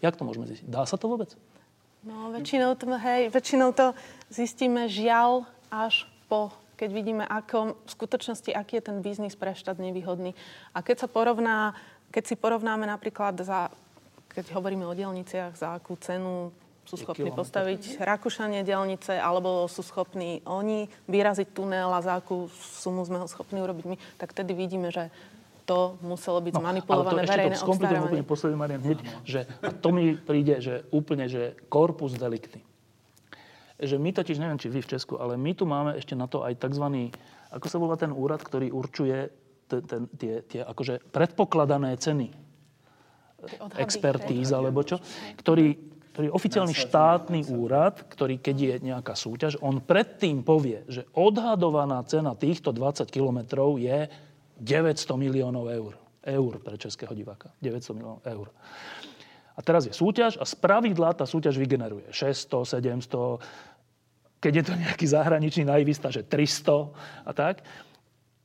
Jak 0.00 0.16
to 0.16 0.24
môžeme 0.24 0.48
zistiť? 0.48 0.72
Dá 0.72 0.88
sa 0.88 0.96
to 0.96 1.12
vôbec? 1.12 1.36
No, 2.06 2.30
väčšinou 2.30 2.78
to, 2.78 2.86
hej, 2.94 3.30
väčšinou 3.34 3.74
to 3.74 3.94
zistíme 4.30 4.86
žiaľ 4.86 5.46
až 5.68 6.06
po 6.30 6.54
keď 6.78 6.90
vidíme, 6.94 7.24
ako, 7.26 7.74
v 7.74 7.90
skutočnosti, 7.90 8.54
aký 8.54 8.78
je 8.78 8.86
ten 8.86 9.02
biznis 9.02 9.34
pre 9.34 9.50
štát 9.50 9.82
nevýhodný. 9.82 10.38
A 10.70 10.78
keď 10.78 11.04
sa 11.04 11.08
porovná, 11.10 11.74
keď 12.14 12.24
si 12.30 12.34
porovnáme 12.38 12.86
napríklad 12.86 13.34
za, 13.42 13.74
keď 14.30 14.54
hovoríme 14.54 14.86
o 14.86 14.94
dielniciach, 14.94 15.58
za 15.58 15.74
akú 15.74 15.98
cenu 15.98 16.54
sú 16.86 16.96
schopní 16.96 17.34
postaviť 17.34 18.00
Rakúšanie 18.00 18.64
dielnice, 18.64 19.18
alebo 19.18 19.68
sú 19.68 19.84
schopní 19.84 20.40
oni 20.48 20.88
vyraziť 21.10 21.52
tunel 21.52 21.92
a 21.92 22.00
za 22.00 22.16
akú 22.16 22.48
sumu 22.54 23.04
sme 23.04 23.20
ho 23.20 23.28
schopní 23.28 23.60
urobiť 23.60 23.84
my, 23.84 23.96
tak 24.16 24.32
tedy 24.32 24.54
vidíme, 24.56 24.88
že 24.88 25.12
to 25.68 26.00
muselo 26.00 26.40
byť 26.40 26.52
no, 26.56 26.60
zmanipulované 26.64 27.20
ale 27.20 27.28
to 27.28 27.32
verejné 27.36 27.56
ešte 27.60 27.68
to 27.68 27.72
obstarávanie. 27.76 28.04
úplne 28.08 28.24
posledný, 28.24 28.56
Marian, 28.56 28.80
hneď, 28.80 28.98
že 29.28 29.40
a 29.60 29.70
to 29.76 29.88
mi 29.92 30.16
príde, 30.16 30.64
že 30.64 30.88
úplne, 30.88 31.28
že 31.28 31.60
korpus 31.68 32.16
delikty. 32.16 32.64
že 33.76 34.00
my 34.00 34.10
totiž, 34.10 34.40
neviem, 34.40 34.56
či 34.56 34.72
vy 34.72 34.80
v 34.80 34.90
Česku, 34.96 35.20
ale 35.20 35.36
my 35.36 35.52
tu 35.52 35.68
máme 35.68 36.00
ešte 36.00 36.16
na 36.16 36.24
to 36.24 36.40
aj 36.40 36.56
tzv. 36.56 37.12
Ako 37.52 37.66
sa 37.68 37.76
volá 37.76 38.00
ten 38.00 38.10
úrad, 38.10 38.40
ktorý 38.40 38.72
určuje 38.72 39.28
tie, 40.16 40.42
tie 40.48 40.60
akože 40.64 41.12
predpokladané 41.12 41.94
ceny? 42.00 42.32
Expertíz, 43.78 44.50
alebo 44.50 44.82
čo? 44.82 44.98
Ktorý, 45.38 45.78
ktorý 46.10 46.24
je 46.26 46.34
oficiálny 46.34 46.74
štátny 46.74 47.40
úrad, 47.54 48.02
ktorý 48.10 48.42
keď 48.42 48.56
je 48.56 48.74
nejaká 48.90 49.14
súťaž, 49.14 49.62
on 49.62 49.78
predtým 49.78 50.42
povie, 50.42 50.82
že 50.90 51.06
odhadovaná 51.14 52.02
cena 52.08 52.34
týchto 52.34 52.74
20 52.74 53.06
kilometrov 53.06 53.78
je 53.78 54.10
900 54.58 55.14
miliónov 55.16 55.70
eur. 55.70 55.92
Eur 56.22 56.52
pre 56.60 56.76
českého 56.76 57.14
diváka. 57.14 57.54
900 57.62 57.96
miliónov 57.96 58.22
eur. 58.26 58.50
A 59.58 59.60
teraz 59.62 59.90
je 59.90 59.94
súťaž 59.94 60.38
a 60.38 60.46
z 60.46 60.54
pravidla 60.54 61.18
tá 61.18 61.26
súťaž 61.26 61.58
vygeneruje 61.58 62.06
600, 62.14 62.78
700, 62.78 64.38
keď 64.38 64.52
je 64.54 64.64
to 64.70 64.74
nejaký 64.78 65.06
zahraničný 65.10 65.66
naivista, 65.66 66.14
že 66.14 66.22
300 66.22 67.26
a 67.26 67.30
tak. 67.34 67.66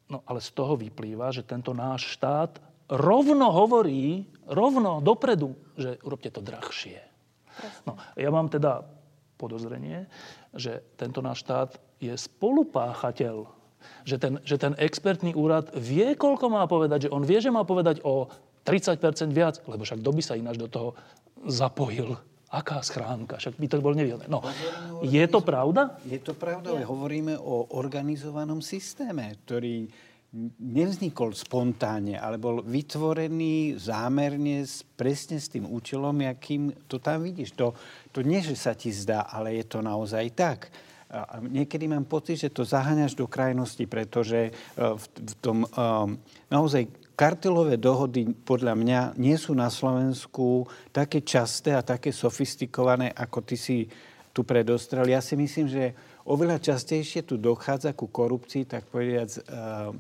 No 0.10 0.26
ale 0.26 0.41
z 0.41 0.49
toho 0.57 0.73
vyplýva, 0.73 1.30
že 1.30 1.45
tento 1.45 1.69
náš 1.73 2.18
štát 2.18 2.57
rovno 2.90 3.53
hovorí, 3.53 4.26
rovno 4.49 4.99
dopredu, 5.06 5.53
že 5.77 6.02
urobte 6.02 6.34
to 6.34 6.41
drahšie. 6.41 6.98
No, 7.85 7.94
ja 8.18 8.34
mám 8.34 8.49
teda 8.49 8.81
podozrenie, 9.38 10.10
že 10.53 10.81
tento 10.98 11.22
náš 11.22 11.45
štát 11.45 11.77
je 12.02 12.14
spolupáchateľ. 12.14 13.45
Že 14.03 14.15
ten, 14.19 14.34
že 14.43 14.55
ten 14.60 14.73
expertný 14.80 15.31
úrad 15.35 15.72
vie, 15.76 16.15
koľko 16.18 16.51
má 16.51 16.64
povedať, 16.65 17.07
že 17.07 17.14
on 17.14 17.23
vie, 17.23 17.39
že 17.39 17.53
má 17.53 17.64
povedať 17.68 18.03
o 18.03 18.27
30% 18.64 18.99
viac, 19.31 19.60
lebo 19.68 19.84
však 19.84 19.99
kto 19.99 20.11
by 20.11 20.22
sa 20.23 20.39
ináč 20.39 20.55
do 20.60 20.72
toho 20.72 20.95
zapojil 21.43 22.15
aká 22.53 22.85
schránka, 22.85 23.41
však 23.41 23.57
by 23.57 23.65
to 23.65 23.81
bolo 23.81 23.97
nevýhodné. 23.97 24.30
No, 24.30 24.45
je 25.01 25.26
to 25.26 25.41
pravda? 25.41 25.97
Je 26.05 26.22
to 26.22 26.38
pravda, 26.38 26.77
ale 26.77 26.85
hovoríme 26.85 27.34
o 27.41 27.73
organizovanom 27.73 28.61
systéme, 28.61 29.41
ktorý 29.41 29.89
nevznikol 30.61 31.34
spontánne, 31.34 32.18
ale 32.18 32.41
bol 32.41 32.65
vytvorený 32.65 33.77
zámerne 33.77 34.65
presne 34.97 35.38
s 35.38 35.49
tým 35.49 35.69
účelom, 35.69 36.26
akým 36.26 36.73
to 36.89 36.97
tam 36.97 37.22
vidíš. 37.22 37.53
To, 37.57 37.77
to 38.10 38.26
nie, 38.26 38.41
že 38.41 38.57
sa 38.57 38.73
ti 38.73 38.89
zdá, 38.89 39.30
ale 39.30 39.61
je 39.61 39.65
to 39.69 39.85
naozaj 39.85 40.26
tak. 40.34 40.73
Niekedy 41.45 41.85
mám 41.85 42.10
pocit, 42.10 42.41
že 42.41 42.49
to 42.49 42.65
zaháňaš 42.65 43.14
do 43.14 43.30
krajnosti, 43.30 43.85
pretože 43.85 44.49
e, 44.49 44.52
v, 44.77 45.34
tom 45.38 45.61
um, 45.61 46.18
naozaj 46.49 46.90
kartelové 47.14 47.77
dohody 47.77 48.34
podľa 48.34 48.73
mňa 48.73 48.99
nie 49.22 49.38
sú 49.38 49.53
na 49.53 49.69
Slovensku 49.69 50.65
také 50.90 51.22
časté 51.22 51.77
a 51.77 51.85
také 51.85 52.10
sofistikované, 52.10 53.14
ako 53.14 53.45
ty 53.45 53.53
si 53.53 53.85
tu 54.34 54.41
predostrel. 54.41 55.06
Ja 55.14 55.22
si 55.22 55.38
myslím, 55.38 55.69
že 55.69 55.94
oveľa 56.26 56.57
častejšie 56.57 57.30
tu 57.30 57.38
dochádza 57.38 57.94
ku 57.94 58.10
korupcii, 58.10 58.65
tak 58.65 58.90
povediac, 58.90 59.30
uh, 59.45 59.94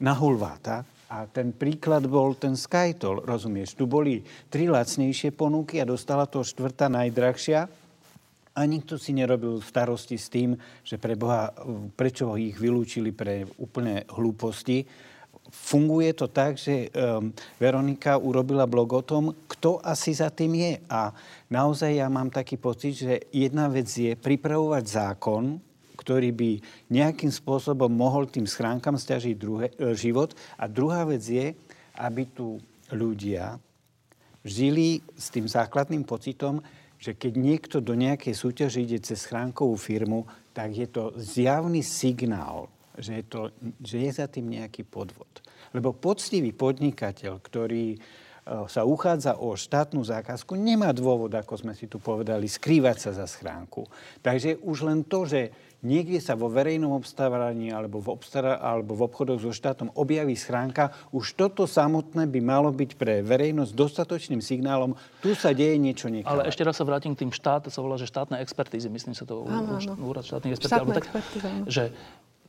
na 0.00 0.12
hulváta. 0.16 0.88
A 1.12 1.28
ten 1.28 1.52
príklad 1.52 2.08
bol 2.08 2.32
ten 2.34 2.56
Skytol, 2.56 3.22
rozumieš? 3.22 3.76
Tu 3.76 3.84
boli 3.84 4.24
tri 4.48 4.66
lacnejšie 4.72 5.36
ponuky 5.36 5.78
a 5.78 5.86
dostala 5.86 6.24
to 6.24 6.40
štvrtá 6.40 6.88
najdrahšia. 6.88 7.83
A 8.54 8.70
nikto 8.70 8.94
si 8.94 9.10
nerobil 9.10 9.58
starosti 9.58 10.14
s 10.14 10.30
tým, 10.30 10.54
že 10.86 10.94
pre 10.94 11.18
Boha, 11.18 11.50
prečo 11.98 12.38
ich 12.38 12.54
vylúčili 12.54 13.10
pre 13.10 13.42
úplne 13.58 14.06
hlúposti. 14.14 14.86
Funguje 15.50 16.14
to 16.14 16.30
tak, 16.30 16.54
že 16.54 16.86
um, 16.94 17.34
Veronika 17.58 18.14
urobila 18.14 18.70
blog 18.70 18.88
o 18.94 19.02
tom, 19.02 19.34
kto 19.50 19.82
asi 19.82 20.14
za 20.14 20.30
tým 20.30 20.54
je. 20.54 20.72
A 20.86 21.10
naozaj 21.50 21.98
ja 21.98 22.06
mám 22.06 22.30
taký 22.30 22.54
pocit, 22.54 22.94
že 22.94 23.26
jedna 23.34 23.66
vec 23.66 23.90
je 23.90 24.14
pripravovať 24.14 24.84
zákon, 24.86 25.58
ktorý 25.98 26.30
by 26.30 26.50
nejakým 26.94 27.34
spôsobom 27.34 27.90
mohol 27.90 28.30
tým 28.30 28.46
schránkam 28.46 28.94
stiažiť 28.94 29.34
druhé, 29.34 29.66
e, 29.74 29.98
život. 29.98 30.30
A 30.58 30.70
druhá 30.70 31.02
vec 31.02 31.26
je, 31.26 31.58
aby 31.98 32.22
tu 32.30 32.62
ľudia 32.94 33.58
žili 34.44 35.00
s 35.16 35.32
tým 35.32 35.48
základným 35.48 36.04
pocitom, 36.04 36.60
že 37.04 37.12
keď 37.12 37.32
niekto 37.36 37.76
do 37.84 37.92
nejakej 37.92 38.32
súťaže 38.32 38.80
ide 38.80 38.96
cez 39.04 39.28
schránkovú 39.28 39.76
firmu, 39.76 40.24
tak 40.56 40.72
je 40.72 40.88
to 40.88 41.12
zjavný 41.20 41.84
signál, 41.84 42.72
že 42.96 43.20
je, 43.20 43.24
to, 43.28 43.40
že 43.84 44.08
je 44.08 44.10
za 44.16 44.24
tým 44.24 44.56
nejaký 44.56 44.88
podvod. 44.88 45.28
Lebo 45.76 45.92
poctivý 45.92 46.56
podnikateľ, 46.56 47.44
ktorý 47.44 47.92
e, 47.92 47.98
sa 48.64 48.88
uchádza 48.88 49.36
o 49.36 49.52
štátnu 49.52 50.00
zákazku, 50.00 50.56
nemá 50.56 50.96
dôvod, 50.96 51.28
ako 51.36 51.60
sme 51.60 51.76
si 51.76 51.92
tu 51.92 52.00
povedali, 52.00 52.48
skrývať 52.48 52.96
sa 52.96 53.10
za 53.12 53.28
schránku. 53.28 53.84
Takže 54.24 54.64
už 54.64 54.88
len 54.88 55.04
to, 55.04 55.28
že 55.28 55.52
niekde 55.84 56.18
sa 56.18 56.34
vo 56.34 56.48
verejnom 56.48 56.90
obstávaní 56.96 57.70
alebo 57.70 58.00
v, 58.00 58.16
obstará, 58.16 58.58
alebo 58.58 58.96
v 58.96 59.04
obchodoch 59.06 59.44
so 59.44 59.52
štátom 59.52 59.92
objaví 59.92 60.34
schránka, 60.34 60.96
už 61.12 61.36
toto 61.36 61.68
samotné 61.68 62.26
by 62.26 62.40
malo 62.40 62.72
byť 62.72 62.90
pre 62.96 63.20
verejnosť 63.20 63.72
dostatočným 63.76 64.40
signálom, 64.40 64.96
tu 65.20 65.36
sa 65.36 65.52
deje 65.52 65.76
niečo 65.76 66.08
nekalé. 66.08 66.42
Ale 66.42 66.42
ešte 66.48 66.64
raz 66.64 66.74
sa 66.80 66.88
vrátim 66.88 67.12
k 67.12 67.28
tým 67.28 67.32
štát, 67.32 67.68
sa 67.68 67.80
volá, 67.84 68.00
že 68.00 68.08
štátne 68.08 68.40
expertízy, 68.40 68.88
myslím 68.88 69.12
sa 69.14 69.28
to 69.28 69.44
áno, 69.44 69.76
áno. 69.76 69.94
úrad 70.02 70.24
štátnych 70.24 70.56
expertíz. 70.56 70.96
tak, 70.96 71.06
že 71.68 71.92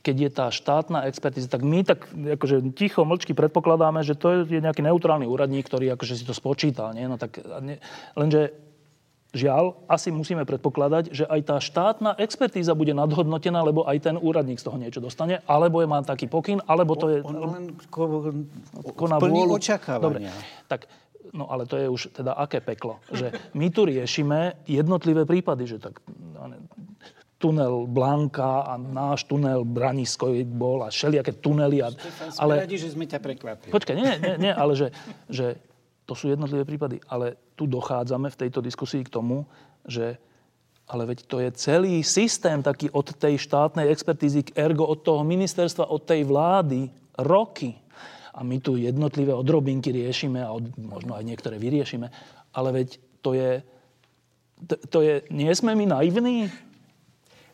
keď 0.06 0.16
je 0.22 0.30
tá 0.30 0.46
štátna 0.54 1.10
expertíza, 1.10 1.50
tak 1.50 1.66
my 1.66 1.82
tak 1.82 2.06
akože 2.14 2.62
ticho, 2.78 3.02
mlčky 3.02 3.34
predpokladáme, 3.34 4.06
že 4.06 4.14
to 4.14 4.46
je 4.46 4.62
nejaký 4.62 4.86
neutrálny 4.86 5.26
úradník, 5.26 5.66
ktorý 5.66 5.98
akože 5.98 6.14
si 6.14 6.22
to 6.22 6.30
spočítal. 6.30 6.94
Nie? 6.94 7.10
No 7.10 7.18
tak, 7.18 7.42
ne, 7.58 7.82
lenže 8.14 8.54
Žiaľ, 9.34 9.84
asi 9.90 10.08
musíme 10.14 10.46
predpokladať, 10.46 11.12
že 11.12 11.24
aj 11.26 11.40
tá 11.44 11.56
štátna 11.60 12.10
expertíza 12.16 12.72
bude 12.72 12.94
nadhodnotená, 12.96 13.60
lebo 13.60 13.84
aj 13.84 13.98
ten 14.08 14.16
úradník 14.16 14.62
z 14.62 14.64
toho 14.70 14.78
niečo 14.80 15.02
dostane, 15.02 15.42
alebo 15.44 15.82
je 15.82 15.88
má 15.90 16.00
taký 16.00 16.30
pokyn, 16.30 16.62
alebo 16.64 16.96
to 16.96 17.06
je... 17.10 17.18
On 17.26 17.36
len 17.52 17.74
ko, 17.90 18.32
koná 18.96 19.20
vôľu. 19.20 19.60
očakávania. 19.60 20.02
Dobre, 20.02 20.20
tak 20.70 20.88
No 21.34 21.50
ale 21.50 21.66
to 21.66 21.76
je 21.76 21.90
už 21.90 22.14
teda 22.14 22.38
aké 22.38 22.62
peklo, 22.62 23.02
že 23.10 23.34
my 23.58 23.68
tu 23.68 23.84
riešime 23.84 24.62
jednotlivé 24.64 25.26
prípady, 25.26 25.68
že 25.68 25.82
tak 25.82 26.00
tunel 27.36 27.84
Blanka 27.84 28.64
a 28.64 28.80
náš 28.80 29.28
tunel 29.28 29.66
Branisko 29.66 30.32
bol 30.48 30.86
a 30.86 30.88
všelijaké 30.88 31.36
tunely. 31.36 31.84
A, 31.84 31.92
ale... 32.40 32.64
Radi, 32.64 32.80
že 32.80 32.96
sme 32.96 33.04
ťa 33.04 33.20
prekvapili. 33.20 33.72
Počkaj, 33.74 33.94
nie, 33.96 34.12
nie, 34.16 34.34
nie 34.48 34.52
ale 34.52 34.72
že, 34.72 34.88
že 35.28 35.60
to 36.06 36.14
sú 36.14 36.30
jednotlivé 36.30 36.62
prípady. 36.62 37.02
Ale 37.10 37.34
tu 37.58 37.66
dochádzame 37.66 38.30
v 38.30 38.40
tejto 38.46 38.62
diskusii 38.62 39.02
k 39.02 39.12
tomu, 39.12 39.44
že 39.84 40.16
ale 40.86 41.02
veď 41.02 41.18
to 41.26 41.42
je 41.42 41.50
celý 41.58 42.06
systém 42.06 42.62
taký 42.62 42.86
od 42.94 43.10
tej 43.18 43.42
štátnej 43.42 43.90
expertízy, 43.90 44.46
ergo 44.54 44.86
od 44.86 45.02
toho 45.02 45.26
ministerstva, 45.26 45.90
od 45.90 46.06
tej 46.06 46.22
vlády, 46.22 46.86
roky. 47.18 47.74
A 48.30 48.46
my 48.46 48.62
tu 48.62 48.78
jednotlivé 48.78 49.34
odrobinky 49.34 49.90
riešime 49.90 50.46
a 50.46 50.54
od, 50.54 50.70
možno 50.78 51.18
aj 51.18 51.26
niektoré 51.26 51.58
vyriešime. 51.58 52.06
Ale 52.54 52.68
veď 52.70 52.88
to 53.18 53.34
je, 53.34 53.66
to, 54.62 54.74
to 54.86 54.98
je, 55.02 55.14
nie 55.34 55.50
sme 55.50 55.74
my 55.74 55.90
naivní? 55.90 56.46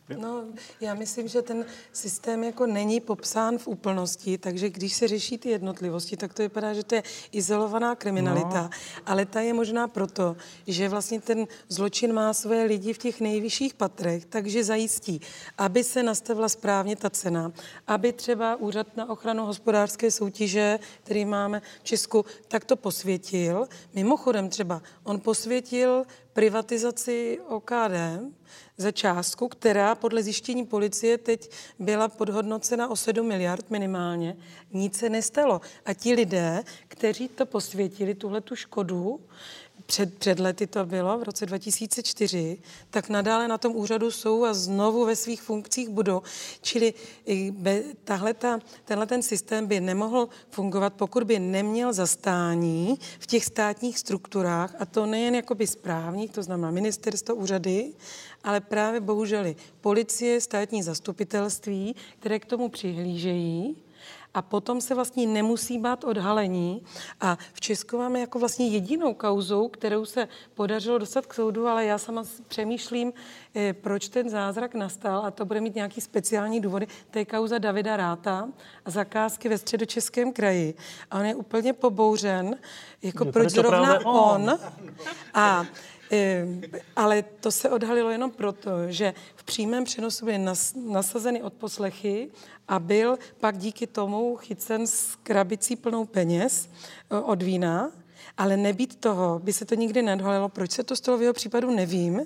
No, 0.09 0.43
já 0.81 0.93
myslím, 0.93 1.27
že 1.27 1.41
ten 1.41 1.65
systém 1.93 2.43
jako 2.43 2.65
není 2.65 2.99
popsán 2.99 3.57
v 3.57 3.67
úplnosti, 3.67 4.37
takže 4.37 4.69
když 4.69 4.93
se 4.93 5.07
řeší 5.07 5.37
ty 5.37 5.49
jednotlivosti, 5.49 6.17
tak 6.17 6.33
to 6.33 6.41
vypadá, 6.41 6.73
že 6.73 6.83
to 6.83 6.95
je 6.95 7.03
izolovaná 7.31 7.95
kriminalita. 7.95 8.61
No. 8.61 8.69
Ale 9.05 9.25
ta 9.25 9.41
je 9.41 9.53
možná 9.53 9.87
proto, 9.87 10.35
že 10.67 10.89
vlastně 10.89 11.21
ten 11.21 11.47
zločin 11.69 12.13
má 12.13 12.33
svoje 12.33 12.63
lidi 12.63 12.93
v 12.93 12.97
těch 12.97 13.21
nejvyšších 13.21 13.73
patrech, 13.73 14.25
takže 14.25 14.63
zajistí, 14.63 15.21
aby 15.57 15.83
se 15.83 16.03
nastavila 16.03 16.49
správně 16.49 16.95
ta 16.95 17.09
cena, 17.09 17.51
aby 17.87 18.13
třeba 18.13 18.55
Úřad 18.55 18.97
na 18.97 19.09
ochranu 19.09 19.45
hospodářské 19.45 20.11
soutěže, 20.11 20.79
který 21.03 21.25
máme 21.25 21.61
v 21.81 21.83
Česku, 21.83 22.25
tak 22.47 22.65
to 22.65 22.75
posvětil. 22.75 23.67
Mimochodem 23.93 24.49
třeba 24.49 24.81
on 25.03 25.19
posvětil 25.19 26.03
privatizaci 26.33 27.39
OKD, 27.47 27.93
za 28.77 28.91
částku, 28.91 29.47
která 29.47 29.95
podle 29.95 30.23
zjištění 30.23 30.65
policie 30.65 31.17
teď 31.17 31.51
byla 31.79 32.07
podhodnocena 32.07 32.87
o 32.87 32.95
7 32.95 33.27
miliard 33.27 33.69
minimálně. 33.69 34.37
Nic 34.73 34.97
se 34.97 35.09
nestalo. 35.09 35.61
A 35.85 35.93
ti 35.93 36.13
lidé, 36.13 36.63
kteří 36.87 37.27
to 37.27 37.45
posvětili, 37.45 38.15
tuhle 38.15 38.41
tu 38.41 38.55
škodu, 38.55 39.19
před, 39.85 40.17
před 40.17 40.39
lety 40.39 40.67
to 40.67 40.85
bylo, 40.85 41.17
v 41.17 41.23
roce 41.23 41.45
2004, 41.45 42.57
tak 42.89 43.09
nadále 43.09 43.47
na 43.47 43.57
tom 43.57 43.75
úřadu 43.75 44.11
jsou 44.11 44.45
a 44.45 44.53
znovu 44.53 45.05
ve 45.05 45.15
svých 45.15 45.41
funkcích 45.41 45.89
budou. 45.89 46.21
Čili 46.61 46.93
tahle 48.03 48.33
ta, 48.33 48.59
tenhle 48.85 49.05
ten 49.05 49.23
systém 49.23 49.67
by 49.67 49.81
nemohl 49.81 50.29
fungovat, 50.49 50.93
pokud 50.93 51.23
by 51.23 51.39
neměl 51.39 51.93
zastání 51.93 52.99
v 53.19 53.27
těch 53.27 53.45
státních 53.45 53.99
strukturách, 53.99 54.75
a 54.79 54.85
to 54.85 55.05
nejen 55.05 55.35
jakoby 55.35 55.67
správních, 55.67 56.31
to 56.31 56.43
znamená 56.43 56.71
ministerstvo, 56.71 57.35
úřady, 57.35 57.93
ale 58.43 58.61
právě 58.61 58.99
bohužel 58.99 59.55
policie, 59.81 60.41
státní 60.41 60.83
zastupitelství, 60.83 61.95
které 62.19 62.39
k 62.39 62.45
tomu 62.45 62.69
přihlížejí 62.69 63.75
a 64.33 64.41
potom 64.41 64.81
se 64.81 64.95
vlastně 64.95 65.27
nemusí 65.27 65.79
bát 65.79 66.03
odhalení. 66.03 66.83
A 67.21 67.37
v 67.53 67.61
Česku 67.61 67.97
máme 67.97 68.19
jako 68.19 68.39
vlastně 68.39 68.67
jedinou 68.67 69.13
kauzu, 69.13 69.67
kterou 69.67 70.05
se 70.05 70.27
podařilo 70.53 70.97
dostat 70.97 71.25
k 71.25 71.33
soudu, 71.33 71.67
ale 71.67 71.85
já 71.85 71.97
sama 71.97 72.23
přemýšlím, 72.47 73.13
eh, 73.55 73.73
proč 73.73 74.09
ten 74.09 74.29
zázrak 74.29 74.75
nastal 74.75 75.25
a 75.25 75.31
to 75.31 75.45
bude 75.45 75.61
mít 75.61 75.75
nějaký 75.75 76.01
speciální 76.01 76.61
důvody. 76.61 76.87
To 77.11 77.19
je 77.19 77.25
kauza 77.25 77.57
Davida 77.57 77.97
Ráta 77.97 78.49
a 78.85 78.91
zakázky 78.91 79.49
ve 79.49 79.57
středočeském 79.57 80.33
kraji. 80.33 80.73
A 81.11 81.19
on 81.19 81.25
je 81.25 81.35
úplně 81.35 81.73
pobouřen, 81.73 82.55
jako 83.01 83.25
proč 83.25 83.49
zrovna 83.49 84.05
on. 84.05 84.49
on. 84.49 84.59
A 85.33 85.65
ale 86.95 87.23
to 87.39 87.51
se 87.51 87.69
odhalilo 87.69 88.09
jenom 88.09 88.31
proto, 88.31 88.71
že 88.87 89.13
v 89.35 89.43
přímém 89.43 89.83
přenosu 89.83 90.25
byly 90.25 90.37
nas, 90.37 90.73
nasazeny 90.75 91.43
odposlechy 91.43 92.29
a 92.67 92.79
byl 92.79 93.17
pak 93.39 93.57
díky 93.57 93.87
tomu 93.87 94.35
chycen 94.35 94.87
s 94.87 95.15
krabicí 95.15 95.75
plnou 95.75 96.05
peněz 96.05 96.69
eh, 97.11 97.19
od 97.19 97.43
vína 97.43 97.91
ale 98.37 98.57
nebýt 98.57 98.95
toho, 98.95 99.39
by 99.43 99.53
se 99.53 99.65
to 99.65 99.75
nikdy 99.75 100.01
nedhalilo. 100.01 100.49
Proč 100.49 100.71
se 100.71 100.83
to 100.83 100.95
stalo 100.95 101.17
v 101.17 101.21
jeho 101.21 101.33
případu, 101.33 101.71
nevím, 101.71 102.21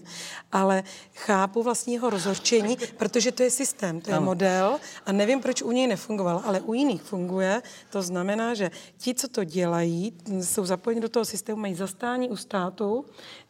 ale 0.52 0.84
chápu 1.14 1.64
vlastně 1.64 1.94
jeho 1.94 2.10
rozhorčení, 2.10 2.78
protože 2.98 3.32
to 3.32 3.44
je 3.44 3.52
systém, 3.52 4.02
to 4.02 4.12
je 4.12 4.20
model 4.20 4.80
a 5.06 5.12
nevím, 5.12 5.41
proč 5.41 5.62
u 5.62 5.72
něj 5.72 5.88
nefungoval, 5.88 6.41
ale 6.45 6.62
u 6.62 6.74
jiných 6.74 7.02
funguje. 7.02 7.62
To 7.90 8.02
znamená, 8.02 8.54
že 8.54 8.72
ti, 8.98 9.14
co 9.14 9.28
to 9.28 9.44
dělají, 9.44 10.14
jsou 10.41 10.66
zapojeni 10.66 11.02
do 11.02 11.10
toho 11.10 11.26
systému, 11.26 11.62
mají 11.62 11.76
zastání 11.76 12.30
u 12.30 12.36
státu, 12.36 13.06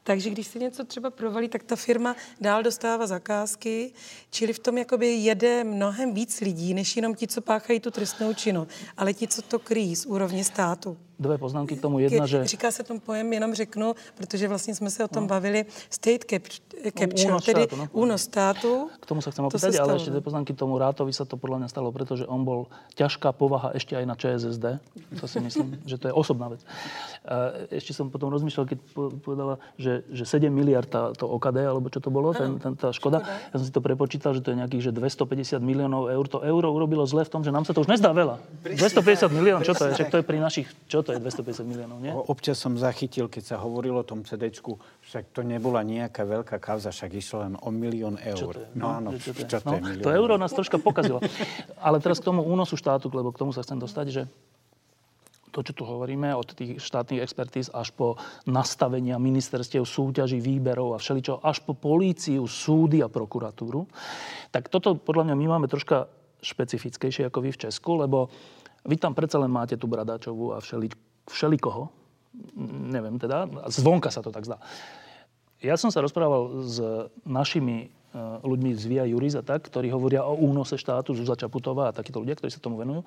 takže 0.07 0.29
když 0.29 0.47
se 0.47 0.59
něco 0.59 0.83
třeba 0.83 1.09
provalí, 1.09 1.49
tak 1.49 1.63
ta 1.63 1.75
firma 1.75 2.15
dál 2.41 2.63
dostává 2.63 3.07
zakázky, 3.07 3.91
čili 4.29 4.53
v 4.53 4.59
tom 4.59 4.77
jakoby 4.77 5.07
jede 5.07 5.63
mnohem 5.63 6.13
víc 6.13 6.41
lidí, 6.41 6.73
než 6.73 6.95
jenom 6.95 7.15
ti, 7.15 7.27
co 7.27 7.41
páchají 7.41 7.79
tu 7.79 7.91
trestnou 7.91 8.33
činu, 8.33 8.67
ale 8.97 9.13
ti, 9.13 9.27
co 9.27 9.41
to 9.41 9.59
kryjí 9.59 9.95
z 9.95 10.05
úrovně 10.05 10.43
státu 10.43 10.97
dvě 11.19 11.37
poznámky 11.37 11.75
k 11.75 11.81
tomu. 11.81 11.99
Jedna, 11.99 12.25
že... 12.25 12.45
Říká 12.45 12.71
se 12.71 12.83
tomu 12.83 12.99
pojem, 12.99 13.33
jenom 13.33 13.53
řeknu, 13.53 13.95
protože 14.15 14.47
vlastně 14.47 14.75
jsme 14.75 14.89
se 14.89 15.03
o 15.03 15.07
tom 15.07 15.23
no. 15.23 15.27
bavili, 15.27 15.65
state 15.89 16.25
capture, 16.29 17.31
no, 17.31 17.41
tedy 17.41 17.61
státu, 17.61 17.75
no. 17.75 17.87
únos 17.91 18.21
státu. 18.21 18.89
K 19.01 19.05
tomu 19.05 19.21
sa 19.21 19.33
chcem 19.33 19.43
opýtať, 19.45 19.73
ale 19.81 19.97
ešte 19.97 20.13
dve 20.13 20.21
poznámky 20.21 20.53
k 20.53 20.59
tomu 20.59 20.77
Rátovi 20.77 21.09
sa 21.09 21.25
to 21.25 21.41
podľa 21.41 21.65
mňa 21.65 21.69
stalo, 21.73 21.89
pretože 21.89 22.23
on 22.29 22.45
bol 22.45 22.69
ťažká 22.93 23.33
povaha 23.33 23.73
ešte 23.73 23.97
aj 23.97 24.05
na 24.05 24.15
ČSSD. 24.15 24.65
To 25.17 25.25
si 25.25 25.37
myslím, 25.41 25.81
že 25.89 25.97
to 25.97 26.11
je 26.11 26.13
osobná 26.13 26.53
vec. 26.53 26.61
Ešte 27.73 27.97
som 27.97 28.13
potom 28.13 28.29
rozmýšľal, 28.29 28.65
keď 28.69 28.79
povedala, 29.25 29.57
že, 29.79 30.05
že 30.13 30.23
7 30.23 30.53
miliard 30.53 30.85
tá, 30.85 31.11
to 31.17 31.25
OKD, 31.25 31.65
alebo 31.65 31.89
čo 31.89 31.99
to 31.99 32.13
bolo, 32.13 32.31
ten, 32.31 32.61
ten, 32.61 32.77
tá 32.77 32.93
škoda. 32.93 33.25
škoda. 33.25 33.51
Ja 33.53 33.55
som 33.57 33.65
si 33.65 33.73
to 33.73 33.81
prepočítal, 33.81 34.31
že 34.37 34.41
to 34.45 34.53
je 34.53 34.57
nejakých 34.61 34.83
že 34.89 34.91
250 34.93 35.57
miliónov 35.63 36.11
eur. 36.11 36.25
To 36.29 36.39
euro 36.43 36.69
urobilo 36.71 37.03
zle 37.07 37.25
v 37.25 37.31
tom, 37.31 37.41
že 37.41 37.49
nám 37.49 37.65
sa 37.65 37.73
to 37.73 37.81
už 37.81 37.89
nezdá 37.89 38.13
veľa. 38.13 38.37
250 38.63 39.31
miliónov, 39.33 39.63
čo 39.65 39.73
to 39.73 39.89
je? 39.89 39.91
Však 39.97 40.11
to 40.13 40.17
je 40.21 40.25
pri 40.25 40.37
našich, 40.43 40.67
čo 40.91 41.06
to 41.07 41.15
je 41.15 41.23
250 41.23 41.63
miliónov, 41.63 42.03
nie? 42.03 42.11
Občas 42.11 42.59
som 42.59 42.75
zachytil, 42.75 43.31
keď 43.31 43.55
sa 43.55 43.63
hovorilo 43.63 44.03
o 44.03 44.07
tom 44.07 44.27
CD, 44.27 44.51
však 44.51 45.31
to 45.31 45.47
nebola 45.47 45.79
nejaká 45.87 46.27
veľká 46.27 46.59
kauza, 46.59 46.91
však 46.91 47.15
išlo 47.15 47.47
len 47.47 47.53
o 47.55 47.69
milión 47.71 48.19
eur. 48.19 48.35
Čo 48.35 48.47
to 48.51 48.59
je? 48.59 48.69
No, 48.75 48.85
áno, 48.91 49.09
čo 49.15 49.31
to 49.31 49.39
je? 49.39 49.47
Čo 49.47 49.63
to, 49.63 49.79
je 49.79 49.81
no, 49.81 50.03
to 50.03 50.09
euro 50.11 50.35
nás 50.35 50.51
troška 50.51 50.75
pokazilo. 50.83 51.23
Ale 51.79 52.03
teraz 52.03 52.19
k 52.19 52.27
tomu 52.27 52.43
únosu 52.43 52.75
štátu, 52.75 53.07
lebo 53.15 53.31
k 53.31 53.39
tomu 53.39 53.55
sa 53.55 53.63
chcem 53.63 53.79
dostať, 53.79 54.07
že 54.11 54.21
to, 55.55 55.65
čo 55.65 55.73
tu 55.73 55.83
hovoríme, 55.89 56.29
od 56.37 56.53
tých 56.53 56.77
štátnych 56.77 57.23
expertíz 57.23 57.73
až 57.73 57.89
po 57.89 58.21
nastavenia 58.45 59.17
ministerstiev, 59.17 59.89
súťaží, 59.89 60.37
výberov 60.37 60.93
a 60.93 61.01
všeličo, 61.01 61.41
až 61.41 61.65
po 61.65 61.73
políciu, 61.73 62.45
súdy 62.45 63.01
a 63.01 63.09
prokuratúru, 63.09 63.89
tak 64.53 64.69
toto 64.69 64.93
podľa 64.93 65.31
mňa 65.31 65.35
my 65.39 65.45
máme 65.57 65.65
troška 65.65 66.05
špecifickejšie 66.45 67.33
ako 67.33 67.41
vy 67.41 67.49
v 67.49 67.61
Česku, 67.65 67.97
lebo 67.97 68.29
vy 68.85 68.95
tam 68.99 69.17
predsa 69.17 69.41
len 69.41 69.49
máte 69.49 69.79
tú 69.79 69.89
Bradáčovú 69.89 70.53
a 70.53 70.61
všeli, 70.61 70.91
všelikoho. 71.29 71.89
Neviem 72.91 73.17
teda. 73.17 73.49
Zvonka 73.71 74.13
sa 74.13 74.21
to 74.21 74.29
tak 74.29 74.45
zdá. 74.45 74.61
Ja 75.57 75.73
som 75.73 75.89
sa 75.89 76.05
rozprával 76.05 76.69
s 76.69 76.77
našimi 77.25 77.89
e, 77.89 78.17
ľuďmi 78.45 78.71
z 78.77 78.83
Via 78.85 79.05
Juris 79.09 79.33
a 79.33 79.41
tak, 79.41 79.65
ktorí 79.65 79.89
hovoria 79.89 80.21
o 80.21 80.37
únose 80.37 80.77
štátu, 80.77 81.17
Zuzá 81.17 81.33
Čaputová 81.33 81.89
a 81.89 81.95
takíto 81.97 82.21
ľudia, 82.21 82.37
ktorí 82.37 82.53
sa 82.53 82.61
tomu 82.61 82.77
venujú. 82.77 83.01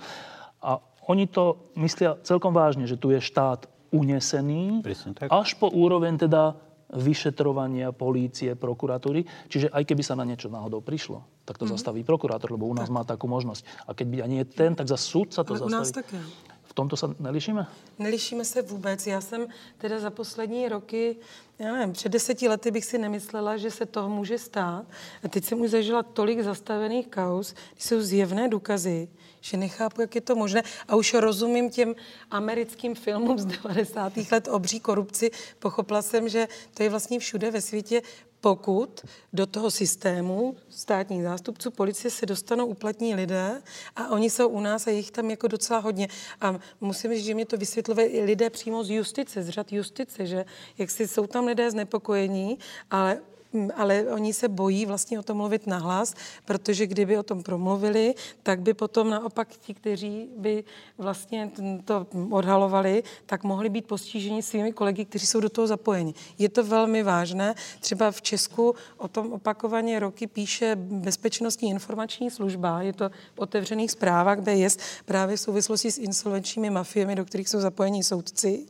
A 0.58 0.82
oni 1.06 1.30
to 1.30 1.70
myslia 1.78 2.18
celkom 2.26 2.50
vážne, 2.50 2.90
že 2.90 2.98
tu 2.98 3.14
je 3.14 3.22
štát 3.22 3.70
unesený 3.90 4.86
až 5.30 5.58
po 5.58 5.66
úroveň 5.66 6.14
teda 6.14 6.54
vyšetrovania 6.94 7.94
polície, 7.94 8.54
prokuratúry. 8.58 9.24
Čiže 9.46 9.70
aj 9.70 9.84
keby 9.86 10.02
sa 10.02 10.18
na 10.18 10.26
niečo 10.26 10.50
náhodou 10.50 10.82
prišlo, 10.82 11.22
tak 11.46 11.58
to 11.58 11.64
mm-hmm. 11.64 11.74
zastaví 11.78 12.00
prokurátor, 12.02 12.50
lebo 12.50 12.66
u 12.66 12.74
nás 12.74 12.90
tak. 12.90 12.94
má 12.94 13.02
takú 13.06 13.30
možnosť. 13.30 13.62
A 13.86 13.94
keď 13.94 14.06
by 14.06 14.16
ani 14.22 14.36
je 14.42 14.46
ten, 14.50 14.74
tak 14.74 14.90
za 14.90 14.98
súd 14.98 15.30
sa 15.30 15.46
to 15.46 15.54
Ale 15.54 15.66
zastaví. 15.66 15.74
u 15.74 15.78
nás 15.78 15.90
také. 15.90 16.18
V 16.70 16.74
tomto 16.74 16.96
se 16.96 17.06
nelišíme? 17.18 17.66
Nelišíme 17.98 18.44
se 18.44 18.62
vůbec. 18.62 19.06
Já 19.06 19.20
jsem 19.20 19.46
teda 19.78 19.98
za 19.98 20.10
poslední 20.10 20.68
roky, 20.68 21.16
já 21.58 21.72
nevím, 21.72 21.92
před 21.92 22.12
deseti 22.12 22.48
lety 22.48 22.70
bych 22.70 22.84
si 22.84 22.98
nemyslela, 22.98 23.56
že 23.56 23.70
se 23.70 23.86
toho 23.86 24.08
může 24.08 24.38
stát. 24.38 24.86
A 25.24 25.28
teď 25.28 25.44
jsem 25.44 25.60
už 25.60 25.70
zažila 25.70 26.02
tolik 26.02 26.40
zastavených 26.40 27.08
kaus, 27.08 27.54
jsou 27.78 28.00
zjevné 28.00 28.48
důkazy, 28.48 29.08
že 29.40 29.56
nechápu, 29.56 30.00
jak 30.00 30.14
je 30.14 30.20
to 30.20 30.34
možné. 30.34 30.62
A 30.88 30.96
už 30.96 31.14
rozumím 31.14 31.70
těm 31.70 31.94
americkým 32.30 32.94
filmům 32.94 33.38
z 33.38 33.44
90. 33.44 34.12
let 34.32 34.48
obří 34.48 34.80
korupci. 34.80 35.30
Pochopila 35.58 36.02
jsem, 36.02 36.28
že 36.28 36.48
to 36.74 36.82
je 36.82 36.90
vlastně 36.90 37.18
všude 37.18 37.50
ve 37.50 37.60
světě 37.60 38.02
pokud 38.40 39.00
do 39.32 39.46
toho 39.46 39.70
systému 39.70 40.56
státních 40.68 41.22
zástupců 41.22 41.70
policie 41.70 42.10
se 42.10 42.26
dostanou 42.26 42.66
uplatní 42.66 43.14
lidé 43.14 43.62
a 43.96 44.08
oni 44.08 44.30
jsou 44.30 44.48
u 44.48 44.60
nás 44.60 44.86
a 44.86 44.90
jich 44.90 45.10
tam 45.10 45.30
jako 45.30 45.48
docela 45.48 45.80
hodně. 45.80 46.08
A 46.40 46.58
musím 46.80 47.14
říct, 47.14 47.24
že 47.24 47.34
mě 47.34 47.46
to 47.46 47.56
vysvětluje 47.56 48.06
i 48.06 48.24
lidé 48.24 48.50
přímo 48.50 48.84
z 48.84 48.90
justice, 48.90 49.42
z 49.42 49.48
řad 49.48 49.72
justice, 49.72 50.26
že 50.26 50.44
jak 50.78 50.90
si 50.90 51.08
jsou 51.08 51.26
tam 51.26 51.46
lidé 51.46 51.70
znepokojení, 51.70 52.58
ale 52.90 53.20
ale 53.74 54.04
oni 54.04 54.32
se 54.32 54.48
bojí 54.48 54.86
vlastně 54.86 55.18
o 55.18 55.22
tom 55.22 55.36
mluvit 55.36 55.66
nahlas, 55.66 56.14
protože 56.44 56.86
kdyby 56.86 57.18
o 57.18 57.22
tom 57.22 57.42
promluvili, 57.42 58.14
tak 58.42 58.60
by 58.60 58.74
potom 58.74 59.10
naopak 59.10 59.48
ti, 59.48 59.74
kteří 59.74 60.28
by 60.36 60.64
vlastně 60.98 61.50
to 61.84 62.06
odhalovali, 62.30 63.02
tak 63.26 63.44
mohli 63.44 63.68
být 63.68 63.86
postiženi 63.86 64.42
svými 64.42 64.72
kolegy, 64.72 65.04
kteří 65.04 65.26
jsou 65.26 65.40
do 65.40 65.48
toho 65.48 65.66
zapojeni. 65.66 66.14
Je 66.38 66.48
to 66.48 66.64
velmi 66.64 67.02
vážné. 67.02 67.54
Třeba 67.80 68.10
v 68.10 68.22
Česku 68.22 68.74
o 68.96 69.08
tom 69.08 69.32
opakovaně 69.32 69.98
roky 69.98 70.26
píše 70.26 70.76
Bezpečnostní 70.76 71.70
informační 71.70 72.30
služba. 72.30 72.82
Je 72.82 72.92
to 72.92 73.08
v 73.08 73.38
otevřených 73.38 73.90
zprávách, 73.90 74.38
je 74.46 74.68
právě 75.04 75.36
v 75.36 75.40
souvislosti 75.40 75.90
s 75.90 75.98
insolvenčními 75.98 76.70
mafiemi, 76.70 77.14
do 77.14 77.24
kterých 77.24 77.48
jsou 77.48 77.60
zapojeni 77.60 78.04
soudci. 78.04 78.66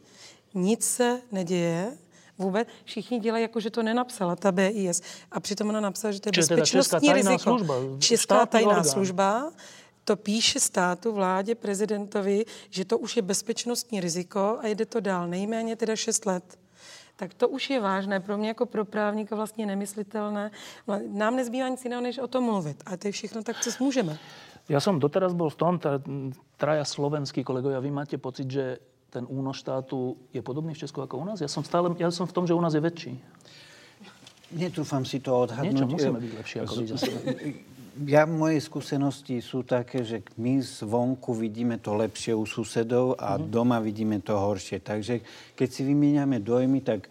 Nic 0.54 0.84
se 0.84 1.20
neděje 1.32 1.96
vůbec. 2.40 2.68
Všichni 2.84 3.20
dělají 3.20 3.42
jako, 3.42 3.60
že 3.60 3.70
to 3.70 3.82
nenapsala 3.82 4.36
ta 4.36 4.52
BIS. 4.52 5.02
A 5.30 5.40
přitom 5.40 5.68
ona 5.68 5.80
napsala, 5.80 6.12
že 6.12 6.20
to 6.20 6.28
je 6.28 6.32
Čiže 6.32 6.54
bezpečnostní 6.56 7.08
teda 7.08 7.14
riziko. 7.14 7.50
Služba, 7.58 7.74
Česká 7.98 8.46
tajná 8.46 8.80
orgán. 8.80 8.84
služba 8.84 9.52
to 10.04 10.16
píše 10.16 10.60
státu, 10.60 11.12
vládě, 11.12 11.54
prezidentovi, 11.54 12.44
že 12.70 12.84
to 12.84 12.98
už 12.98 13.16
je 13.16 13.22
bezpečnostní 13.22 14.00
riziko 14.00 14.58
a 14.60 14.66
jde 14.66 14.86
to 14.86 15.00
dál. 15.00 15.28
Nejméně 15.28 15.76
teda 15.76 15.96
6 15.96 16.26
let. 16.26 16.58
Tak 17.16 17.34
to 17.34 17.48
už 17.48 17.70
je 17.70 17.80
vážné. 17.80 18.20
Pro 18.20 18.38
mě 18.38 18.48
jako 18.48 18.66
pro 18.66 18.84
právníka 18.84 19.36
vlastně 19.36 19.66
nemyslitelné. 19.66 20.50
Nám 21.08 21.36
nezbývá 21.36 21.68
nic 21.68 21.84
jiného, 21.84 22.02
než 22.02 22.18
o 22.18 22.26
tom 22.26 22.44
mluvit. 22.44 22.82
A 22.86 22.96
to 22.96 23.08
je 23.08 23.12
všechno 23.12 23.42
tak, 23.42 23.60
co 23.60 23.70
můžeme. 23.80 24.18
Ja 24.70 24.78
som 24.78 25.02
doteraz 25.02 25.34
bol 25.34 25.50
v 25.50 25.58
tom, 25.58 25.82
traja 26.54 26.86
slovenskí 26.86 27.42
kolegovia, 27.42 27.82
vy 27.82 27.90
máte 27.90 28.14
pocit, 28.22 28.46
že 28.46 28.78
ten 29.10 29.26
únos 29.26 29.58
štátu 29.58 30.16
je 30.30 30.38
podobný 30.40 30.72
v 30.72 30.86
Česku 30.86 31.02
ako 31.02 31.18
u 31.18 31.24
nás? 31.26 31.42
Ja 31.42 31.50
som, 31.50 31.66
stále, 31.66 31.90
ja 31.98 32.08
som 32.14 32.30
v 32.30 32.34
tom, 32.34 32.46
že 32.46 32.54
u 32.54 32.62
nás 32.62 32.72
je 32.72 32.82
väčší. 32.82 33.12
Netrúfam 34.54 35.02
si 35.06 35.22
to 35.22 35.46
odhadnúť. 35.46 35.74
Niečo 35.74 35.86
musíme 35.86 36.18
byť 36.22 36.32
lepšie 36.38 36.58
ako 36.62 36.72
vy 36.74 36.86
zase. 36.90 37.10
Ja, 38.06 38.22
moje 38.24 38.62
skúsenosti 38.62 39.42
sú 39.42 39.66
také, 39.66 40.06
že 40.06 40.22
my 40.38 40.62
zvonku 40.62 41.34
vidíme 41.34 41.76
to 41.82 41.98
lepšie 41.98 42.32
u 42.32 42.46
susedov 42.46 43.18
a 43.18 43.36
mm-hmm. 43.36 43.50
doma 43.50 43.82
vidíme 43.82 44.22
to 44.22 44.38
horšie. 44.38 44.78
Takže 44.80 45.20
keď 45.58 45.68
si 45.68 45.82
vymieňame 45.84 46.38
dojmy, 46.38 46.80
tak 46.86 47.10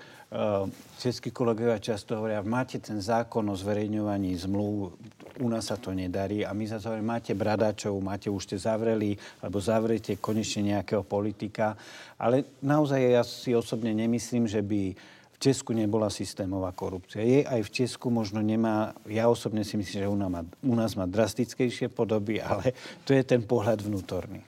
českí 1.01 1.33
kolegovia 1.33 1.81
často 1.81 2.13
hovoria, 2.13 2.45
máte 2.45 2.77
ten 2.77 3.01
zákon 3.01 3.49
o 3.49 3.57
zverejňovaní 3.57 4.37
zmluv, 4.37 4.93
u 5.41 5.47
nás 5.49 5.73
sa 5.73 5.77
to 5.79 5.89
nedarí 5.89 6.45
a 6.45 6.53
my 6.53 6.69
sa 6.69 6.77
hovoríme, 6.77 7.17
máte 7.17 7.33
bradačov, 7.33 7.97
máte 7.97 8.29
už 8.29 8.45
ste 8.45 8.57
zavreli, 8.61 9.17
alebo 9.41 9.57
zavrete 9.57 10.21
konečne 10.21 10.77
nejakého 10.77 11.01
politika. 11.01 11.73
Ale 12.21 12.45
naozaj 12.61 12.99
ja 13.01 13.23
si 13.25 13.57
osobne 13.57 13.89
nemyslím, 13.89 14.45
že 14.45 14.61
by 14.61 14.93
v 15.33 15.37
Česku 15.39 15.71
nebola 15.73 16.11
systémová 16.11 16.75
korupcia. 16.75 17.23
Je 17.23 17.47
aj 17.47 17.65
v 17.65 17.73
Česku, 17.81 18.11
možno 18.11 18.43
nemá, 18.43 18.93
ja 19.07 19.31
osobne 19.31 19.63
si 19.63 19.79
myslím, 19.79 20.03
že 20.03 20.11
u 20.11 20.19
nás 20.19 20.29
má, 20.29 20.41
u 20.61 20.75
nás 20.75 20.91
má 20.93 21.07
drastickejšie 21.09 21.89
podoby, 21.89 22.37
ale 22.43 22.75
to 23.07 23.15
je 23.15 23.23
ten 23.23 23.41
pohľad 23.41 23.81
vnútorný. 23.81 24.43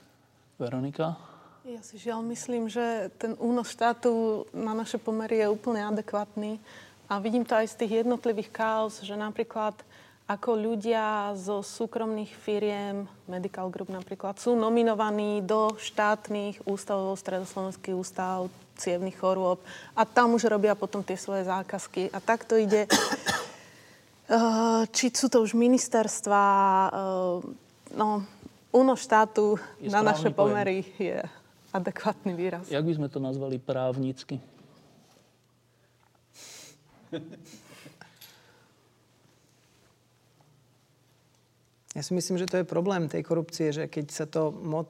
Veronika? 0.60 1.31
Ja 1.62 1.78
si 1.78 1.94
žiaľ 1.94 2.26
myslím, 2.26 2.66
že 2.66 3.06
ten 3.22 3.38
únos 3.38 3.70
štátu 3.70 4.42
na 4.50 4.74
naše 4.74 4.98
pomery 4.98 5.46
je 5.46 5.54
úplne 5.54 5.86
adekvátny. 5.94 6.58
A 7.06 7.22
vidím 7.22 7.46
to 7.46 7.54
aj 7.54 7.70
z 7.70 7.78
tých 7.78 7.92
jednotlivých 8.02 8.50
kaos, 8.50 8.98
že 8.98 9.14
napríklad 9.14 9.78
ako 10.26 10.58
ľudia 10.58 11.38
zo 11.38 11.62
súkromných 11.62 12.34
firiem, 12.34 13.06
Medical 13.30 13.70
Group 13.70 13.94
napríklad, 13.94 14.42
sú 14.42 14.58
nominovaní 14.58 15.38
do 15.38 15.78
štátnych 15.78 16.66
ústavov, 16.66 17.14
Stredoslovenský 17.22 17.94
ústav 17.94 18.50
cievných 18.82 19.14
chorôb 19.14 19.62
a 19.94 20.02
tam 20.02 20.34
už 20.34 20.50
robia 20.50 20.74
potom 20.74 21.06
tie 21.06 21.14
svoje 21.14 21.46
zákazky. 21.46 22.10
A 22.10 22.18
tak 22.18 22.42
to 22.42 22.58
ide. 22.58 22.90
Eh, 24.32 24.82
či 24.96 25.12
sú 25.12 25.28
to 25.28 25.44
už 25.44 25.52
ministerstva, 25.52 26.44
eh, 26.88 26.98
no, 27.92 28.24
úno 28.72 28.94
štátu 28.96 29.60
je 29.76 29.92
na 29.92 30.00
naše 30.00 30.32
pomery 30.32 30.88
je 30.96 31.20
adekvátny 31.72 32.36
výraz. 32.36 32.68
Jak 32.68 32.84
by 32.84 32.92
sme 32.94 33.08
to 33.08 33.18
nazvali 33.18 33.56
právnicky? 33.56 34.38
Ja 41.92 42.00
si 42.00 42.16
myslím, 42.16 42.40
že 42.40 42.48
to 42.48 42.56
je 42.60 42.64
problém 42.64 43.04
tej 43.04 43.20
korupcie, 43.20 43.68
že 43.68 43.84
keď 43.84 44.06
sa 44.08 44.24
to 44.24 44.48
moc 44.48 44.88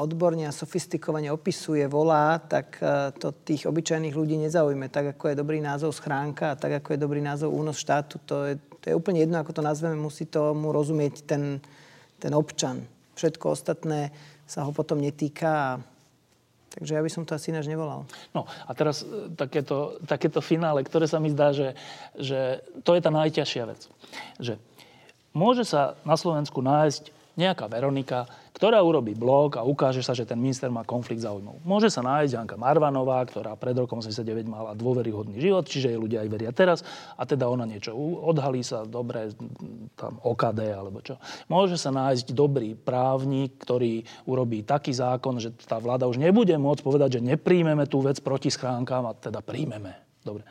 odborne 0.00 0.48
a 0.48 0.56
sofistikovane 0.56 1.28
opisuje, 1.28 1.84
volá, 1.84 2.40
tak 2.40 2.80
e, 2.80 3.12
to 3.20 3.36
tých 3.44 3.68
obyčajných 3.68 4.16
ľudí 4.16 4.40
nezaujme. 4.40 4.88
Tak 4.88 5.12
ako 5.16 5.24
je 5.28 5.36
dobrý 5.36 5.60
názov 5.60 5.92
schránka 5.92 6.56
a 6.56 6.58
tak 6.58 6.80
ako 6.80 6.96
je 6.96 7.04
dobrý 7.04 7.20
názov 7.20 7.52
únos 7.52 7.76
štátu, 7.76 8.16
to 8.24 8.48
je, 8.48 8.54
to 8.56 8.84
je 8.88 8.94
úplne 8.96 9.20
jedno, 9.20 9.36
ako 9.36 9.60
to 9.60 9.62
nazveme, 9.62 10.00
musí 10.00 10.24
tomu 10.24 10.72
rozumieť 10.72 11.28
ten, 11.28 11.60
ten 12.16 12.32
občan. 12.32 12.88
Všetko 13.20 13.52
ostatné 13.52 14.08
sa 14.48 14.64
ho 14.64 14.72
potom 14.72 15.04
netýka 15.04 15.50
a 15.52 15.70
Takže 16.70 16.94
ja 16.94 17.02
by 17.02 17.10
som 17.10 17.26
to 17.26 17.34
asi 17.34 17.50
ináč 17.50 17.66
nevolal. 17.66 18.06
No 18.30 18.46
a 18.46 18.70
teraz 18.78 19.02
e, 19.02 19.34
takéto, 19.34 19.98
takéto 20.06 20.38
finále, 20.38 20.86
ktoré 20.86 21.10
sa 21.10 21.18
mi 21.18 21.30
zdá, 21.34 21.50
že, 21.50 21.74
že 22.14 22.62
to 22.86 22.94
je 22.94 23.02
tá 23.02 23.10
najťažšia 23.10 23.64
vec. 23.66 23.90
Že 24.38 24.54
môže 25.34 25.66
sa 25.66 25.98
na 26.06 26.14
Slovensku 26.14 26.62
nájsť 26.62 27.19
nejaká 27.40 27.64
Veronika, 27.72 28.28
ktorá 28.52 28.84
urobí 28.84 29.16
blog 29.16 29.56
a 29.56 29.64
ukáže 29.64 30.04
sa, 30.04 30.12
že 30.12 30.28
ten 30.28 30.36
minister 30.36 30.68
má 30.68 30.84
konflikt 30.84 31.24
záujmov. 31.24 31.64
Môže 31.64 31.88
sa 31.88 32.04
nájsť 32.04 32.36
Janka 32.36 32.56
Marvanová, 32.60 33.24
ktorá 33.24 33.56
pred 33.56 33.72
rokom 33.72 34.04
89 34.04 34.44
mala 34.44 34.76
dôveryhodný 34.76 35.40
život, 35.40 35.64
čiže 35.64 35.96
jej 35.96 36.00
ľudia 36.00 36.20
aj 36.20 36.28
veria 36.28 36.52
teraz 36.52 36.84
a 37.16 37.24
teda 37.24 37.48
ona 37.48 37.64
niečo 37.64 37.96
odhalí 37.96 38.60
sa, 38.60 38.84
dobre, 38.84 39.32
tam 39.96 40.20
OKD 40.20 40.60
alebo 40.76 41.00
čo. 41.00 41.16
Môže 41.48 41.80
sa 41.80 41.88
nájsť 41.88 42.36
dobrý 42.36 42.76
právnik, 42.76 43.56
ktorý 43.64 44.04
urobí 44.28 44.60
taký 44.60 44.92
zákon, 44.92 45.40
že 45.40 45.56
tá 45.64 45.80
vláda 45.80 46.04
už 46.04 46.20
nebude 46.20 46.52
môcť 46.60 46.84
povedať, 46.84 47.16
že 47.16 47.24
nepríjmeme 47.24 47.88
tú 47.88 48.04
vec 48.04 48.20
proti 48.20 48.52
schránkám 48.52 49.08
a 49.08 49.16
teda 49.16 49.40
príjmeme. 49.40 49.96
Dobre 50.20 50.44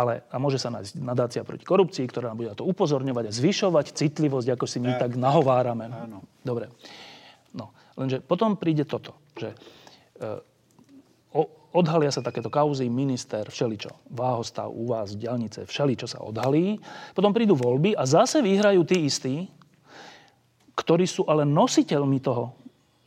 ale 0.00 0.24
a 0.32 0.40
môže 0.40 0.56
sa 0.56 0.72
nájsť 0.72 0.96
nadácia 0.96 1.44
proti 1.44 1.68
korupcii, 1.68 2.08
ktorá 2.08 2.32
nám 2.32 2.40
bude 2.40 2.50
na 2.52 2.56
to 2.56 2.64
upozorňovať 2.64 3.28
a 3.28 3.36
zvyšovať 3.36 3.92
citlivosť, 3.92 4.48
ako 4.56 4.64
si 4.64 4.80
my 4.80 4.96
tak, 4.96 5.12
tak 5.12 5.20
nahovárame. 5.20 5.92
Áno. 5.92 6.24
Dobre. 6.40 6.72
No, 7.52 7.76
lenže 8.00 8.24
potom 8.24 8.56
príde 8.56 8.88
toto, 8.88 9.12
že 9.36 9.52
e, 9.52 9.56
odhalia 11.76 12.08
sa 12.08 12.24
takéto 12.24 12.48
kauzy, 12.48 12.88
minister, 12.88 13.44
všeličo, 13.44 14.10
váhostav 14.10 14.72
u 14.72 14.88
vás, 14.88 15.12
diálnice, 15.14 15.68
všeličo 15.68 16.06
sa 16.08 16.24
odhalí. 16.24 16.80
Potom 17.12 17.36
prídu 17.36 17.54
voľby 17.54 17.92
a 17.92 18.08
zase 18.08 18.40
vyhrajú 18.40 18.82
tí 18.88 19.04
istí, 19.04 19.46
ktorí 20.74 21.04
sú 21.04 21.28
ale 21.28 21.44
nositeľmi 21.44 22.18
toho 22.24 22.56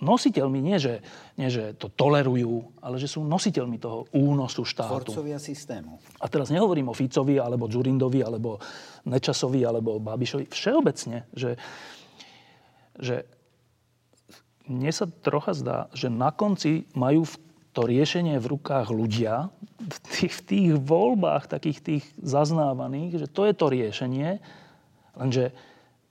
nositeľmi, 0.04 0.60
nie 0.60 0.78
že, 0.78 1.00
nie 1.40 1.48
že 1.48 1.74
to 1.80 1.88
tolerujú, 1.88 2.84
ale 2.84 3.00
že 3.00 3.08
sú 3.08 3.24
nositeľmi 3.24 3.80
toho 3.80 4.12
únosu 4.12 4.68
štátu. 4.68 5.08
Tvorcovia 5.08 5.40
systému. 5.40 5.98
A 6.20 6.28
teraz 6.28 6.52
nehovorím 6.52 6.92
o 6.92 6.98
Ficovi, 6.98 7.40
alebo 7.40 7.72
Dzurindovi, 7.72 8.20
alebo 8.20 8.60
Nečasovi, 9.08 9.64
alebo 9.64 10.04
Babišovi. 10.04 10.52
Všeobecne, 10.52 11.26
že, 11.32 11.56
že 13.00 13.24
mne 14.68 14.92
sa 14.92 15.08
trocha 15.08 15.56
zdá, 15.56 15.78
že 15.96 16.12
na 16.12 16.36
konci 16.36 16.88
majú 16.94 17.24
to 17.74 17.90
riešenie 17.90 18.38
v 18.38 18.50
rukách 18.54 18.94
ľudia 18.94 19.50
v 19.82 19.98
tých, 20.06 20.34
v 20.38 20.42
tých 20.46 20.70
voľbách 20.78 21.50
takých 21.50 21.80
tých 21.82 22.04
zaznávaných, 22.22 23.26
že 23.26 23.28
to 23.28 23.50
je 23.50 23.54
to 23.58 23.66
riešenie, 23.74 24.38
lenže 25.18 25.52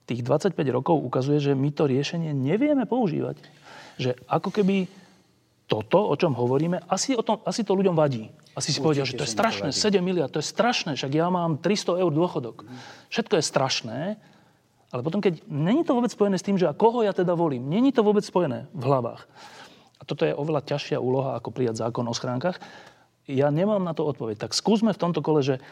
tých 0.03 0.21
25 0.27 0.59
rokov 0.75 0.99
ukazuje, 0.99 1.39
že 1.39 1.55
my 1.55 1.71
to 1.71 1.87
riešenie 1.87 2.35
nevieme 2.35 2.83
používať 2.83 3.39
že 3.97 4.17
ako 4.25 4.49
keby 4.49 4.89
toto, 5.67 6.11
o 6.11 6.15
čom 6.19 6.35
hovoríme, 6.35 6.83
asi, 6.91 7.15
o 7.15 7.23
tom, 7.23 7.39
asi 7.47 7.63
to 7.63 7.73
ľuďom 7.73 7.95
vadí. 7.95 8.29
Asi 8.53 8.69
si 8.69 8.83
povedia, 8.83 9.07
že 9.07 9.17
to 9.17 9.25
je 9.25 9.33
strašné, 9.33 9.73
7 9.73 9.97
miliard, 10.05 10.29
to 10.29 10.37
je 10.37 10.45
strašné, 10.45 10.93
však 10.93 11.11
ja 11.17 11.31
mám 11.33 11.57
300 11.57 12.03
eur 12.03 12.11
dôchodok. 12.13 12.67
Všetko 13.09 13.41
je 13.41 13.43
strašné, 13.43 13.99
ale 14.93 15.01
potom, 15.01 15.17
keď 15.17 15.41
není 15.49 15.81
to 15.81 15.97
vôbec 15.97 16.13
spojené 16.13 16.37
s 16.37 16.45
tým, 16.45 16.61
že 16.61 16.69
a 16.69 16.77
koho 16.77 17.01
ja 17.01 17.17
teda 17.17 17.33
volím, 17.33 17.65
není 17.65 17.89
to 17.89 18.05
vôbec 18.05 18.21
spojené 18.21 18.69
v 18.77 18.83
hlavách. 18.85 19.25
A 19.97 20.05
toto 20.05 20.21
je 20.21 20.37
oveľa 20.37 20.61
ťažšia 20.69 21.01
úloha, 21.01 21.33
ako 21.33 21.49
prijať 21.49 21.81
zákon 21.81 22.05
o 22.05 22.13
schránkach. 22.13 22.61
Ja 23.25 23.49
nemám 23.49 23.81
na 23.81 23.97
to 23.97 24.05
odpoveď. 24.05 24.45
Tak 24.45 24.53
skúsme 24.53 24.93
v 24.93 25.01
tomto 25.01 25.25
kole, 25.25 25.41
že 25.41 25.63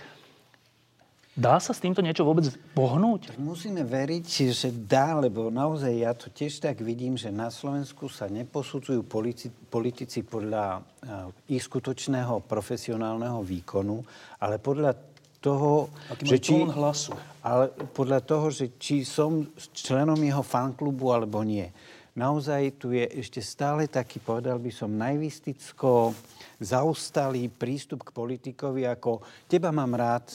Dá 1.32 1.64
sa 1.64 1.72
s 1.72 1.80
týmto 1.80 2.04
niečo 2.04 2.28
vôbec 2.28 2.44
pohnúť? 2.76 3.32
Tak 3.32 3.40
musíme 3.40 3.88
veriť, 3.88 4.52
že 4.52 4.68
dá, 4.68 5.16
lebo 5.16 5.48
naozaj 5.48 5.94
ja 5.96 6.12
to 6.12 6.28
tiež 6.28 6.60
tak 6.60 6.84
vidím, 6.84 7.16
že 7.16 7.32
na 7.32 7.48
Slovensku 7.48 8.12
sa 8.12 8.28
neposudzujú 8.28 9.00
politici, 9.08 9.48
politici 9.48 10.28
podľa 10.28 10.84
uh, 10.84 11.32
ich 11.48 11.64
skutočného 11.64 12.44
profesionálneho 12.44 13.40
výkonu, 13.48 14.04
ale 14.44 14.60
podľa 14.60 14.92
toho, 15.40 15.88
Aký 16.12 16.36
že 16.36 16.38
či, 16.44 16.68
hlasu. 16.68 17.16
Ale 17.48 17.72
podľa 17.96 18.20
toho, 18.28 18.52
že 18.52 18.76
či 18.76 19.08
som 19.08 19.48
členom 19.72 20.20
jeho 20.20 20.44
fanklubu 20.44 21.16
alebo 21.16 21.48
nie. 21.48 21.72
Naozaj 22.12 22.76
tu 22.76 22.92
je 22.92 23.08
ešte 23.08 23.40
stále 23.40 23.88
taký, 23.88 24.20
povedal 24.20 24.60
by 24.60 24.68
som, 24.68 24.92
najvisticko 25.00 26.12
zaustalý 26.60 27.48
prístup 27.48 28.04
k 28.04 28.12
politikovi, 28.12 28.84
ako 28.84 29.24
teba 29.48 29.72
mám 29.72 29.96
rád, 29.96 30.28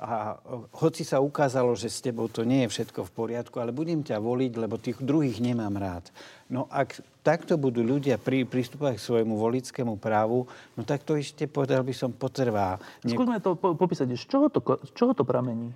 a 0.00 0.40
hoci 0.80 1.04
sa 1.04 1.20
ukázalo, 1.20 1.76
že 1.76 1.92
s 1.92 2.00
tebou 2.00 2.24
to 2.32 2.40
nie 2.40 2.64
je 2.64 2.72
všetko 2.72 3.04
v 3.04 3.12
poriadku, 3.12 3.60
ale 3.60 3.68
budem 3.68 4.00
ťa 4.00 4.16
voliť, 4.16 4.52
lebo 4.56 4.80
tých 4.80 4.96
druhých 4.96 5.44
nemám 5.44 5.76
rád. 5.76 6.08
No 6.48 6.64
ak 6.72 7.04
takto 7.20 7.60
budú 7.60 7.84
ľudia 7.84 8.16
pri, 8.16 8.48
pristúpať 8.48 8.96
k 8.96 9.04
svojmu 9.04 9.36
volickému 9.36 10.00
právu, 10.00 10.48
no 10.72 10.88
tak 10.88 11.04
to 11.04 11.20
ešte, 11.20 11.44
povedal 11.44 11.84
by 11.84 11.92
som, 11.92 12.16
potrvá. 12.16 12.80
Skúsme 13.04 13.44
to 13.44 13.60
po, 13.60 13.76
popísať. 13.76 14.08
Z 14.16 14.24
čoho 14.24 14.48
to, 14.48 14.64
z 14.64 14.90
čoho 14.96 15.12
to 15.12 15.20
pramení? 15.20 15.68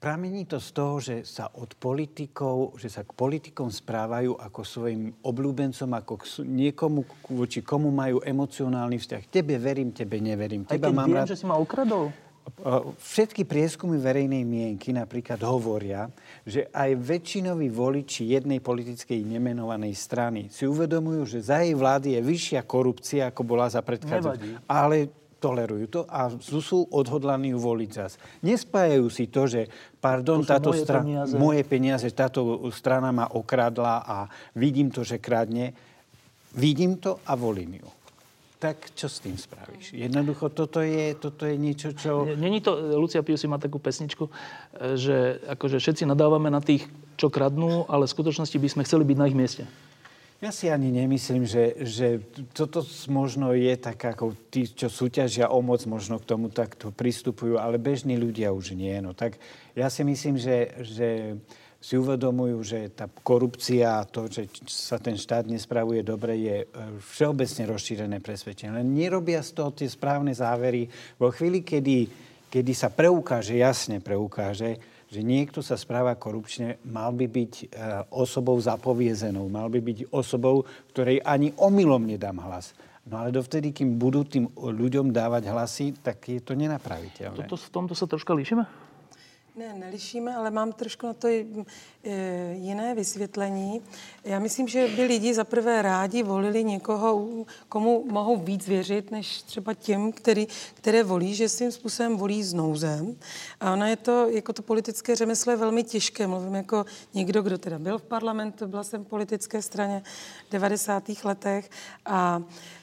Pramení 0.00 0.46
to 0.48 0.62
z 0.62 0.70
toho, 0.70 0.94
že 1.02 1.26
sa 1.26 1.50
od 1.50 1.74
politikov, 1.76 2.78
že 2.78 2.88
sa 2.88 3.02
k 3.04 3.12
politikom 3.12 3.68
správajú 3.68 4.38
ako 4.38 4.60
svojim 4.62 5.12
obľúbencom, 5.26 5.90
ako 5.92 6.12
k 6.16 6.24
niekomu, 6.46 7.04
voči 7.34 7.60
komu 7.66 7.90
majú 7.92 8.22
emocionálny 8.22 8.96
vzťah. 8.96 9.22
Tebe 9.28 9.58
verím, 9.58 9.92
tebe 9.92 10.22
neverím. 10.22 10.64
Teba 10.64 10.88
Aj 10.88 10.94
keď 10.94 10.96
mám 10.96 11.10
viem, 11.10 11.18
rád... 11.20 11.28
že 11.34 11.36
si 11.36 11.44
ma 11.44 11.58
ukradol? 11.58 12.14
Všetky 13.00 13.46
prieskumy 13.46 13.96
verejnej 13.96 14.44
mienky 14.44 14.92
napríklad 14.92 15.40
hovoria, 15.46 16.10
že 16.44 16.68
aj 16.72 16.96
väčšinoví 16.98 17.68
voliči 17.72 18.32
jednej 18.32 18.60
politickej 18.60 19.22
nemenovanej 19.24 19.94
strany 19.96 20.40
si 20.52 20.68
uvedomujú, 20.68 21.36
že 21.36 21.38
za 21.40 21.62
jej 21.62 21.72
vlády 21.76 22.16
je 22.16 22.20
vyššia 22.20 22.60
korupcia, 22.64 23.30
ako 23.30 23.42
bola 23.44 23.70
za 23.70 23.80
predchádzajúcu. 23.80 24.64
Ale 24.68 25.08
tolerujú 25.40 25.86
to 25.88 26.00
a 26.04 26.28
sú 26.36 26.84
odhodlaní 26.92 27.56
voliť 27.56 27.90
zas. 27.90 28.20
Nespájajú 28.44 29.06
si 29.08 29.32
to, 29.32 29.48
že 29.48 29.72
pardon, 29.96 30.44
to 30.44 30.52
táto 30.52 30.70
moje, 30.76 30.84
stra- 30.84 31.00
peniaze. 31.00 31.34
moje 31.40 31.62
peniaze, 31.64 32.06
táto 32.12 32.68
strana 32.68 33.08
ma 33.08 33.26
okradla 33.32 34.04
a 34.04 34.28
vidím 34.52 34.92
to, 34.92 35.00
že 35.00 35.16
kradne. 35.16 35.72
Vidím 36.50 37.00
to 37.00 37.22
a 37.24 37.32
volím 37.38 37.80
ju 37.80 37.99
tak 38.60 38.92
čo 38.92 39.08
s 39.08 39.24
tým 39.24 39.40
spravíš? 39.40 39.96
Jednoducho, 39.96 40.52
toto 40.52 40.84
je, 40.84 41.16
toto 41.16 41.48
je 41.48 41.56
niečo, 41.56 41.96
čo... 41.96 42.28
Není 42.28 42.60
to, 42.60 42.76
Lucia 43.00 43.24
Piusi 43.24 43.48
má 43.48 43.56
takú 43.56 43.80
pesničku, 43.80 44.28
e, 44.28 44.32
že 45.00 45.40
akože 45.48 45.80
všetci 45.80 46.04
nadávame 46.04 46.52
na 46.52 46.60
tých, 46.60 46.84
čo 47.16 47.32
kradnú, 47.32 47.88
ale 47.88 48.04
v 48.04 48.12
skutočnosti 48.12 48.60
by 48.60 48.68
sme 48.68 48.84
chceli 48.84 49.08
byť 49.08 49.16
na 49.16 49.26
ich 49.32 49.38
mieste. 49.38 49.64
Ja 50.40 50.52
si 50.52 50.72
ani 50.72 50.88
nemyslím, 50.88 51.44
že, 51.44 51.84
že 51.84 52.20
toto 52.52 52.80
možno 53.12 53.52
je 53.52 53.76
tak, 53.76 54.00
ako 54.00 54.32
tí, 54.48 54.68
čo 54.68 54.88
súťažia 54.88 55.52
o 55.52 55.60
moc, 55.60 55.84
možno 55.84 56.16
k 56.16 56.28
tomu 56.28 56.48
takto 56.48 56.92
pristupujú, 56.92 57.60
ale 57.60 57.76
bežní 57.76 58.16
ľudia 58.16 58.52
už 58.52 58.72
nie. 58.72 58.96
No 59.04 59.12
tak 59.12 59.36
ja 59.76 59.92
si 59.92 60.00
myslím, 60.00 60.40
že, 60.40 60.80
že 60.80 61.08
si 61.80 61.96
uvedomujú, 61.96 62.60
že 62.60 62.92
tá 62.92 63.08
korupcia 63.08 64.04
a 64.04 64.04
to, 64.04 64.28
že 64.28 64.52
sa 64.68 65.00
ten 65.00 65.16
štát 65.16 65.48
nespravuje 65.48 66.04
dobre, 66.04 66.36
je 66.36 66.56
e, 66.62 66.66
všeobecne 67.00 67.64
rozšírené 67.72 68.20
presvedčenie. 68.20 68.84
Len 68.84 68.92
nerobia 68.92 69.40
z 69.40 69.56
toho 69.56 69.72
tie 69.72 69.88
správne 69.88 70.36
závery. 70.36 70.84
Vo 71.16 71.32
chvíli, 71.32 71.64
kedy, 71.64 72.04
kedy 72.52 72.72
sa 72.76 72.92
preukáže, 72.92 73.56
jasne 73.56 74.04
preukáže, 74.04 74.76
že 75.08 75.24
niekto 75.24 75.64
sa 75.64 75.80
správa 75.80 76.14
korupčne, 76.20 76.76
mal 76.84 77.16
by 77.16 77.26
byť 77.26 77.52
e, 77.56 77.64
osobou 78.12 78.60
zapoviezenou, 78.60 79.48
mal 79.48 79.72
by 79.72 79.80
byť 79.80 80.12
osobou, 80.12 80.68
ktorej 80.92 81.24
ani 81.24 81.56
omylom 81.56 82.04
nedám 82.04 82.44
hlas. 82.44 82.76
No 83.08 83.24
ale 83.24 83.32
dovtedy, 83.32 83.72
kým 83.72 83.96
budú 83.96 84.28
tým 84.28 84.52
ľuďom 84.52 85.16
dávať 85.16 85.48
hlasy, 85.48 85.86
tak 86.04 86.28
je 86.28 86.44
to 86.44 86.52
nenapraviteľné. 86.52 87.48
Toto, 87.48 87.56
v 87.56 87.72
tomto 87.72 87.96
sa 87.96 88.04
troška 88.04 88.36
líšime? 88.36 88.89
Ne, 89.56 89.74
nelišíme, 89.74 90.34
ale 90.34 90.50
mám 90.50 90.72
trošku 90.72 91.06
na 91.06 91.12
to 91.12 91.28
jiné 92.52 92.94
vysvětlení. 92.94 93.82
Já 94.24 94.38
myslím, 94.38 94.68
že 94.68 94.88
by 94.96 95.04
lidi 95.04 95.34
zaprvé 95.34 95.82
rádi 95.82 96.22
volili 96.22 96.64
někoho, 96.64 97.28
komu 97.68 98.04
mohou 98.10 98.36
víc 98.36 98.66
věřit, 98.66 99.10
než 99.10 99.42
třeba 99.42 99.74
těm, 99.74 100.12
který, 100.12 100.46
které 100.74 101.02
volí, 101.02 101.34
že 101.34 101.48
svým 101.48 101.72
způsobem 101.72 102.16
volí 102.16 102.44
z 102.44 102.54
nouzem. 102.54 103.16
A 103.60 103.72
ona 103.72 103.88
je 103.88 103.96
to, 103.96 104.28
jako 104.28 104.52
to 104.52 104.62
politické 104.62 105.16
řemeslo 105.16 105.52
je 105.52 105.56
velmi 105.56 105.84
těžké. 105.84 106.26
Mluvím 106.26 106.54
jako 106.54 106.84
někdo, 107.14 107.42
kdo 107.42 107.58
teda 107.58 107.78
byl 107.78 107.98
v 107.98 108.02
parlamentu, 108.02 108.66
byla 108.66 108.84
jsem 108.84 109.04
v 109.04 109.08
politické 109.08 109.62
straně 109.62 110.02
v 110.48 110.52
90. 110.52 111.02
letech 111.24 111.70
a 112.06 112.42
e, 112.42 112.79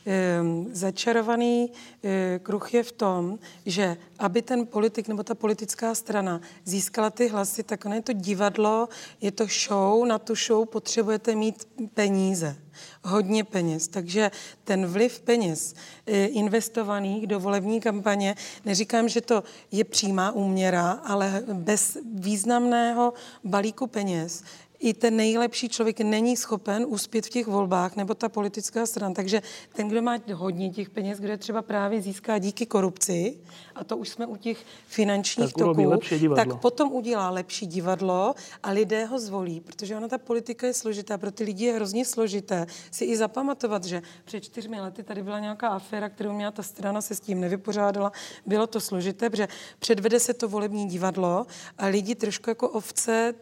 začarovaný 0.71 1.71
e, 2.03 2.39
kruh 2.43 2.73
je 2.73 2.83
v 2.83 2.91
tom, 2.91 3.39
že 3.65 3.97
aby 4.19 4.41
ten 4.41 4.65
politik 4.65 5.07
nebo 5.07 5.23
ta 5.23 5.35
politická 5.35 5.95
strana 5.95 6.41
získala 6.65 7.09
ty 7.09 7.27
hlasy, 7.27 7.63
tak 7.63 7.85
ono 7.85 7.95
je 7.95 8.01
to 8.01 8.13
divadlo, 8.13 8.89
je 9.21 9.31
to 9.31 9.45
show, 9.47 10.05
na 10.05 10.19
tu 10.19 10.35
show 10.35 10.65
potřebujete 10.65 11.35
mít 11.35 11.67
peníze, 11.93 12.55
hodně 13.03 13.43
peněz. 13.43 13.87
Takže 13.87 14.31
ten 14.63 14.85
vliv 14.85 15.19
peněz 15.19 15.75
eh, 16.05 16.25
investovaných 16.25 17.27
do 17.27 17.39
volební 17.39 17.81
kampaně, 17.81 18.35
neříkám, 18.65 19.09
že 19.09 19.21
to 19.21 19.43
je 19.71 19.83
přímá 19.83 20.31
úměra, 20.31 20.91
ale 20.91 21.43
bez 21.53 21.97
významného 22.13 23.13
balíku 23.43 23.87
peněz 23.87 24.43
i 24.79 24.93
ten 24.93 25.15
nejlepší 25.15 25.69
člověk 25.69 25.99
není 25.99 26.37
schopen 26.37 26.85
uspět 26.87 27.25
v 27.25 27.29
těch 27.29 27.47
volbách, 27.47 27.95
nebo 27.95 28.13
ta 28.13 28.29
politická 28.29 28.85
strana. 28.85 29.13
Takže 29.13 29.41
ten, 29.73 29.87
kdo 29.87 30.01
má 30.01 30.17
hodně 30.33 30.69
těch 30.69 30.89
peněz, 30.89 31.19
kdo 31.19 31.31
je 31.31 31.37
třeba 31.37 31.61
právě 31.61 32.01
získá 32.01 32.37
díky 32.37 32.65
korupci, 32.65 33.37
a 33.75 33.83
to 33.83 33.97
už 33.97 34.09
jsme 34.09 34.25
u 34.25 34.35
těch 34.35 34.65
finančních 34.87 35.53
tak 35.53 35.65
toků, 35.65 35.99
tak 36.35 36.59
potom 36.61 36.91
udělá 36.91 37.29
lepší 37.29 37.65
divadlo 37.65 38.35
a 38.63 38.71
lidé 38.71 39.05
ho 39.05 39.19
zvolí, 39.19 39.59
protože 39.59 39.97
ona 39.97 40.07
ta 40.07 40.17
politika 40.17 40.67
je 40.67 40.73
složitá, 40.73 41.17
pro 41.17 41.31
ty 41.31 41.43
lidi 41.43 41.65
je 41.65 41.73
hrozně 41.73 42.05
složité 42.05 42.67
si 42.91 43.05
i 43.05 43.17
zapamatovat, 43.17 43.83
že 43.83 44.01
před 44.25 44.43
čtyřmi 44.43 44.81
lety 44.81 45.03
tady 45.03 45.23
byla 45.23 45.39
nějaká 45.39 45.67
aféra, 45.67 46.09
kterou 46.09 46.33
měla 46.33 46.51
ta 46.51 46.63
strana, 46.63 47.01
se 47.01 47.15
s 47.15 47.19
tím 47.19 47.41
nevypořádala, 47.41 48.11
bylo 48.45 48.67
to 48.67 48.79
složité, 48.79 49.29
protože 49.29 49.47
předvede 49.79 50.19
se 50.19 50.33
to 50.33 50.49
volební 50.49 50.87
divadlo 50.87 51.45
a 51.77 51.85
lidi 51.85 52.15
trošku 52.15 52.49
jako 52.49 52.69
ovce 52.69 53.33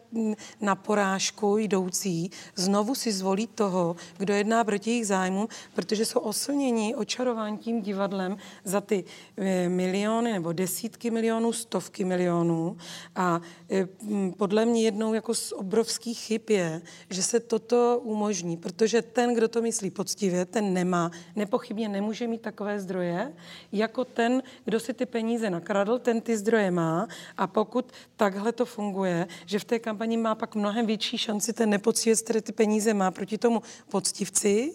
na 0.60 0.74
poráž 0.74 1.25
porážku 1.26 1.58
jdoucí 1.58 2.30
znovu 2.54 2.94
si 2.94 3.12
zvolí 3.12 3.46
toho, 3.46 3.96
kdo 4.18 4.34
jedná 4.34 4.64
proti 4.64 4.90
jejich 4.90 5.06
zájmům, 5.06 5.48
protože 5.74 6.04
jsou 6.04 6.20
oslněni 6.20 6.94
očarování 6.94 7.58
tím 7.58 7.82
divadlem 7.82 8.36
za 8.64 8.80
ty 8.80 9.04
e, 9.36 9.68
miliony 9.68 10.32
nebo 10.32 10.52
desítky 10.52 11.10
milionů, 11.10 11.52
stovky 11.52 12.04
milionů. 12.04 12.76
A 13.16 13.40
e, 13.70 13.86
podle 14.36 14.64
mě 14.64 14.82
jednou 14.82 15.14
jako 15.14 15.34
z 15.34 15.52
obrovských 15.52 16.18
chyb 16.18 16.42
je, 16.50 16.82
že 17.10 17.22
se 17.22 17.40
toto 17.40 18.00
umožní, 18.02 18.56
protože 18.56 19.02
ten, 19.02 19.34
kdo 19.34 19.48
to 19.48 19.62
myslí 19.62 19.90
poctivě, 19.90 20.44
ten 20.44 20.74
nemá, 20.74 21.10
nepochybně 21.36 21.88
nemůže 21.88 22.26
mít 22.26 22.42
takové 22.42 22.80
zdroje, 22.80 23.32
jako 23.72 24.04
ten, 24.04 24.42
kdo 24.64 24.80
si 24.80 24.94
ty 24.94 25.06
peníze 25.06 25.50
nakradl, 25.50 25.98
ten 25.98 26.20
ty 26.20 26.36
zdroje 26.36 26.70
má 26.70 27.08
a 27.36 27.46
pokud 27.46 27.92
takhle 28.16 28.52
to 28.52 28.64
funguje, 28.64 29.26
že 29.46 29.58
v 29.58 29.64
té 29.64 29.78
kampani 29.78 30.16
má 30.16 30.34
pak 30.34 30.54
mnohem 30.54 30.86
větší 30.86 31.15
větší 31.16 31.24
šanci 31.24 31.52
ten 31.52 31.70
nepoctivec, 31.70 32.22
který 32.22 32.40
ty 32.40 32.52
peníze 32.52 32.94
má 32.94 33.10
proti 33.10 33.38
tomu 33.38 33.62
poctivci, 33.88 34.72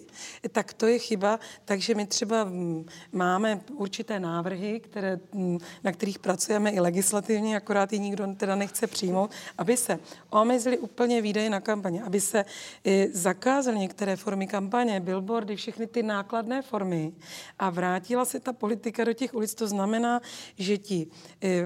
tak 0.52 0.74
to 0.74 0.86
je 0.86 0.98
chyba. 0.98 1.38
Takže 1.64 1.94
my 1.94 2.06
třeba 2.06 2.44
mm, 2.44 2.84
máme 3.12 3.60
určité 3.74 4.20
návrhy, 4.20 4.80
které, 4.80 5.20
mm, 5.32 5.58
na 5.84 5.92
kterých 5.92 6.18
pracujeme 6.18 6.70
i 6.70 6.80
legislativně, 6.80 7.56
akorát 7.56 7.92
ji 7.92 7.98
nikdo 7.98 8.26
teda 8.36 8.56
nechce 8.56 8.86
přijmout, 8.86 9.30
aby 9.58 9.76
se 9.76 9.98
omezily 10.30 10.78
úplně 10.78 11.22
výdaje 11.22 11.50
na 11.50 11.60
kampaně, 11.60 12.02
aby 12.02 12.20
se 12.20 12.44
zakázaly 13.12 13.78
některé 13.78 14.16
formy 14.16 14.46
kampaně, 14.46 15.00
billboardy, 15.00 15.56
všechny 15.56 15.86
ty 15.86 16.02
nákladné 16.02 16.62
formy 16.62 17.12
a 17.58 17.70
vrátila 17.70 18.24
se 18.24 18.40
ta 18.40 18.52
politika 18.52 19.04
do 19.04 19.12
těch 19.12 19.34
ulic. 19.34 19.54
To 19.54 19.66
znamená, 19.68 20.20
že 20.58 20.78
ti 20.78 21.06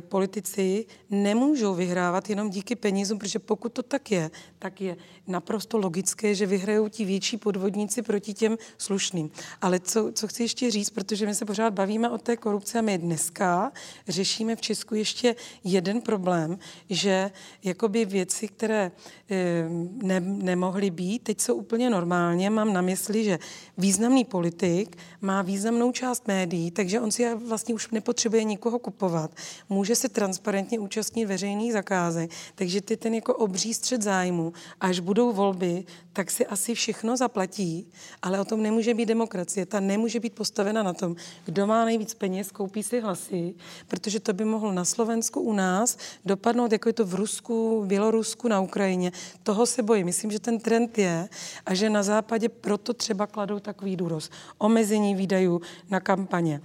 politici 0.09 0.87
nemůžou 1.11 1.75
vyhrávat 1.75 2.31
jenom 2.31 2.51
díky 2.51 2.77
penězům, 2.77 3.19
protože 3.19 3.39
pokud 3.39 3.73
to 3.73 3.83
tak 3.83 4.11
je, 4.11 4.31
tak 4.59 4.66
je 4.81 4.97
naprosto 5.27 5.79
logické, 5.79 6.35
že 6.35 6.47
vyhrajou 6.47 6.89
ti 6.89 7.05
větší 7.05 7.37
podvodníci 7.37 8.03
proti 8.03 8.35
těm 8.35 8.57
slušným. 8.79 9.31
Ale 9.61 9.81
co, 9.81 10.13
co 10.13 10.29
chci 10.29 10.43
ještě 10.43 10.71
říct, 10.71 10.91
protože 10.91 11.27
my 11.27 11.35
se 11.35 11.45
pořád 11.45 11.73
bavíme 11.73 12.11
o 12.11 12.19
té 12.19 12.37
korupci 12.37 12.79
a 12.79 12.83
my 12.83 12.99
dneska 12.99 13.73
řešíme 14.09 14.57
v 14.57 14.61
Česku 14.61 14.95
ještě 14.95 15.37
jeden 15.65 16.01
problém, 16.01 16.59
že 16.91 17.31
jakoby 17.65 18.05
věci, 18.05 18.49
které 18.49 18.93
e, 19.31 19.69
ne, 20.03 20.21
nemohly 20.21 20.91
být, 20.91 21.23
teď 21.23 21.41
jsou 21.41 21.55
úplně 21.55 21.91
normálně. 21.91 22.51
Mám 22.51 22.73
na 22.73 22.81
mysli, 22.81 23.25
že 23.25 23.39
významný 23.79 24.25
politik 24.25 24.97
má 25.21 25.43
významnou 25.43 25.93
část 25.93 26.29
médií, 26.29 26.71
takže 26.71 27.01
on 27.01 27.11
si 27.11 27.35
vlastně 27.35 27.75
už 27.75 27.91
nepotřebuje 27.91 28.45
nikoho 28.45 28.79
kupovat. 28.79 29.31
Může 29.69 29.97
se 29.97 30.09
transparentně 30.09 30.79
účastnit 30.79 31.27
veřejných 31.27 31.73
zakázek, 31.73 32.31
takže 32.55 32.81
ty 32.81 32.97
ten 32.97 33.15
jako 33.15 33.35
obří 33.35 33.75
střed 33.75 34.03
zájmu 34.03 34.53
až 34.81 35.01
budou 35.01 35.33
volby, 35.33 35.85
tak 36.17 36.31
si 36.31 36.47
asi 36.47 36.75
všechno 36.75 37.17
zaplatí, 37.17 37.93
ale 38.23 38.41
o 38.41 38.45
tom 38.45 38.63
nemůže 38.63 38.95
být 38.95 39.07
demokracie. 39.07 39.67
Ta 39.67 39.81
nemůže 39.81 40.21
být 40.21 40.35
postavena 40.35 40.83
na 40.83 40.93
tom, 40.93 41.17
kdo 41.45 41.67
má 41.67 41.85
nejvíc 41.85 42.15
peněz, 42.15 42.51
koupí 42.51 42.83
si 42.83 43.01
hlasy, 43.01 43.55
protože 43.89 44.21
to 44.21 44.33
by 44.33 44.45
mohlo 44.45 44.73
na 44.73 44.85
Slovensku 44.85 45.41
u 45.41 45.53
nás 45.53 45.99
dopadnout, 46.25 46.73
jako 46.73 46.89
je 46.89 46.93
to 46.93 47.05
v 47.05 47.15
Rusku, 47.15 47.85
Bělorusku, 47.87 48.49
na 48.49 48.61
Ukrajině. 48.61 49.13
Toho 49.43 49.67
se 49.67 49.83
bojím. 49.83 50.07
Myslím, 50.07 50.31
že 50.31 50.41
ten 50.41 50.59
trend 50.59 50.99
je 50.99 51.29
a 51.67 51.75
že 51.75 51.91
na 51.91 52.03
západě 52.03 52.49
proto 52.49 52.95
třeba 52.95 53.27
kladou 53.27 53.59
takový 53.61 53.97
důraz. 53.97 54.31
Omezení 54.59 55.15
výdajů 55.15 55.61
na 55.91 56.01
kampaně, 56.01 56.61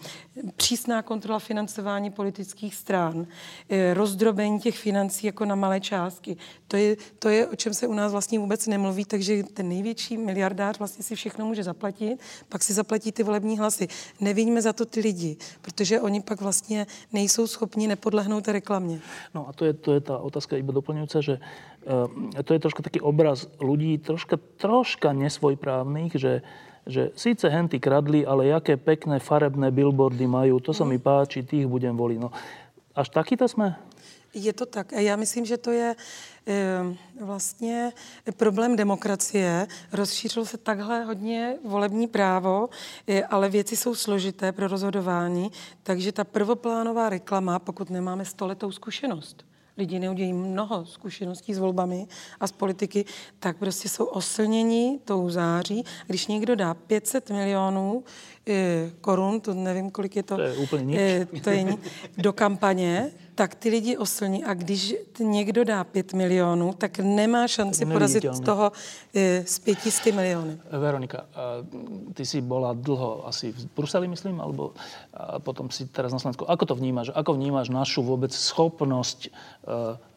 přísná 0.55 1.01
kontrola 1.01 1.39
financování 1.39 2.09
politických 2.09 2.75
stran, 2.75 3.27
eh, 3.69 3.93
rozdrobení 3.93 4.59
těch 4.59 4.77
financí 4.77 5.27
jako 5.27 5.45
na 5.45 5.55
malé 5.55 5.79
částky. 5.79 6.37
To 6.67 6.77
je, 6.77 6.97
to 7.19 7.29
je, 7.29 7.47
o 7.47 7.55
čem 7.55 7.73
se 7.73 7.87
u 7.87 7.93
nás 7.93 8.11
vlastně 8.11 8.39
vůbec 8.39 8.67
nemluví, 8.67 9.05
takže 9.05 9.40
ten 9.43 9.69
největší 9.69 10.17
miliardář 10.17 10.79
vlastně 10.79 11.03
si 11.03 11.15
všechno 11.15 11.45
může 11.45 11.63
zaplatit, 11.63 12.19
pak 12.49 12.63
si 12.63 12.73
zaplatí 12.73 13.11
ty 13.11 13.23
volební 13.23 13.57
hlasy. 13.57 13.87
Nevíňme 14.19 14.61
za 14.61 14.73
to 14.73 14.85
ty 14.85 14.99
lidi, 14.99 15.37
protože 15.61 16.01
oni 16.01 16.21
pak 16.21 16.41
vlastně 16.41 16.87
nejsou 17.13 17.47
schopni 17.47 17.87
nepodlehnout 17.87 18.47
reklamě. 18.47 18.99
No 19.33 19.49
a 19.49 19.53
to 19.53 19.65
je, 19.65 19.73
to 19.73 19.93
je 19.93 20.01
ta 20.01 20.17
otázka 20.17 20.57
iba 20.57 20.73
doplňujúca, 20.73 21.21
že 21.21 21.37
uh, 21.37 22.43
to 22.43 22.53
je 22.53 22.59
troška 22.59 22.83
taký 22.83 23.01
obraz 23.01 23.47
ľudí, 23.59 23.97
troška, 23.97 24.37
troška 24.57 25.13
nesvojprávnych, 25.13 26.11
že 26.15 26.41
že 26.87 27.13
síce 27.13 27.45
henty 27.45 27.77
kradli, 27.77 28.25
ale 28.25 28.49
jaké 28.49 28.73
pekné 28.77 29.21
farebné 29.21 29.69
billboardy 29.69 30.25
majú, 30.25 30.57
to 30.57 30.73
sa 30.73 30.81
mi 30.81 30.97
mhm. 30.97 31.05
páči, 31.05 31.45
tých 31.45 31.69
budem 31.69 31.93
voliť. 31.93 32.17
No, 32.17 32.33
až 32.97 33.07
takýto 33.13 33.45
sme? 33.45 33.77
Je 34.33 34.53
to 34.53 34.65
tak. 34.65 34.93
A 34.93 34.99
já 34.99 35.15
myslím, 35.15 35.45
že 35.45 35.57
to 35.57 35.71
je 35.71 35.95
e, 36.47 36.83
vlastně 37.19 37.91
problém 38.37 38.75
demokracie. 38.75 39.67
Rozšířilo 39.91 40.45
se 40.45 40.57
takhle 40.57 41.03
hodně 41.03 41.57
volební 41.65 42.07
právo, 42.07 42.69
e, 43.07 43.23
ale 43.23 43.49
věci 43.49 43.77
jsou 43.77 43.95
složité 43.95 44.51
pro 44.51 44.67
rozhodování, 44.67 45.51
takže 45.83 46.11
ta 46.11 46.23
prvoplánová 46.23 47.09
reklama, 47.09 47.59
pokud 47.59 47.89
nemáme 47.89 48.25
stoletou 48.25 48.71
zkušenost, 48.71 49.45
lidi 49.77 49.99
neudějí 49.99 50.33
mnoho 50.33 50.85
zkušeností 50.85 51.53
s 51.53 51.57
volbami 51.57 52.07
a 52.39 52.47
s 52.47 52.51
politiky, 52.51 53.05
tak 53.39 53.57
prostě 53.57 53.89
jsou 53.89 54.05
oslněni 54.05 54.99
tou 55.05 55.29
září. 55.29 55.85
Když 56.07 56.27
někdo 56.27 56.55
dá 56.55 56.73
500 56.73 57.29
milionů 57.29 58.03
e, 58.47 58.91
korun, 59.01 59.41
to 59.41 59.53
nevím, 59.53 59.91
kolik 59.91 60.15
je 60.15 60.23
to, 60.23 60.35
to 60.35 60.41
je 60.41 60.57
úplně 60.57 60.83
nič. 60.85 60.97
E, 60.99 61.27
to 61.43 61.49
je, 61.49 61.77
do 62.17 62.33
kampaně, 62.33 63.11
tak 63.41 63.55
ty 63.55 63.69
lidi 63.69 63.97
oslní 63.97 64.45
a 64.45 64.53
když 64.53 64.93
někdo 65.19 65.63
dá 65.63 65.83
5 65.83 66.13
milionů, 66.13 66.73
tak 66.77 66.99
nemá 66.99 67.47
šanci 67.47 67.85
porazit 67.85 68.25
toho 68.45 68.71
e, 69.15 69.41
s 69.41 69.57
500 69.59 70.13
miliony. 70.13 70.61
Veronika, 70.69 71.25
ty 72.13 72.21
si 72.21 72.37
bola 72.41 72.77
dlho 72.77 73.25
asi 73.25 73.49
v 73.49 73.65
Bruseli, 73.73 74.05
myslím, 74.07 74.37
alebo 74.37 74.77
potom 75.41 75.73
si 75.73 75.89
teraz 75.89 76.13
na 76.13 76.21
Slovensku. 76.21 76.45
Ako 76.45 76.69
to 76.69 76.77
vnímaš? 76.77 77.09
Ako 77.17 77.33
vnímaš 77.33 77.73
našu 77.73 78.05
vôbec 78.05 78.29
schopnosť 78.29 79.25
e, 79.25 79.29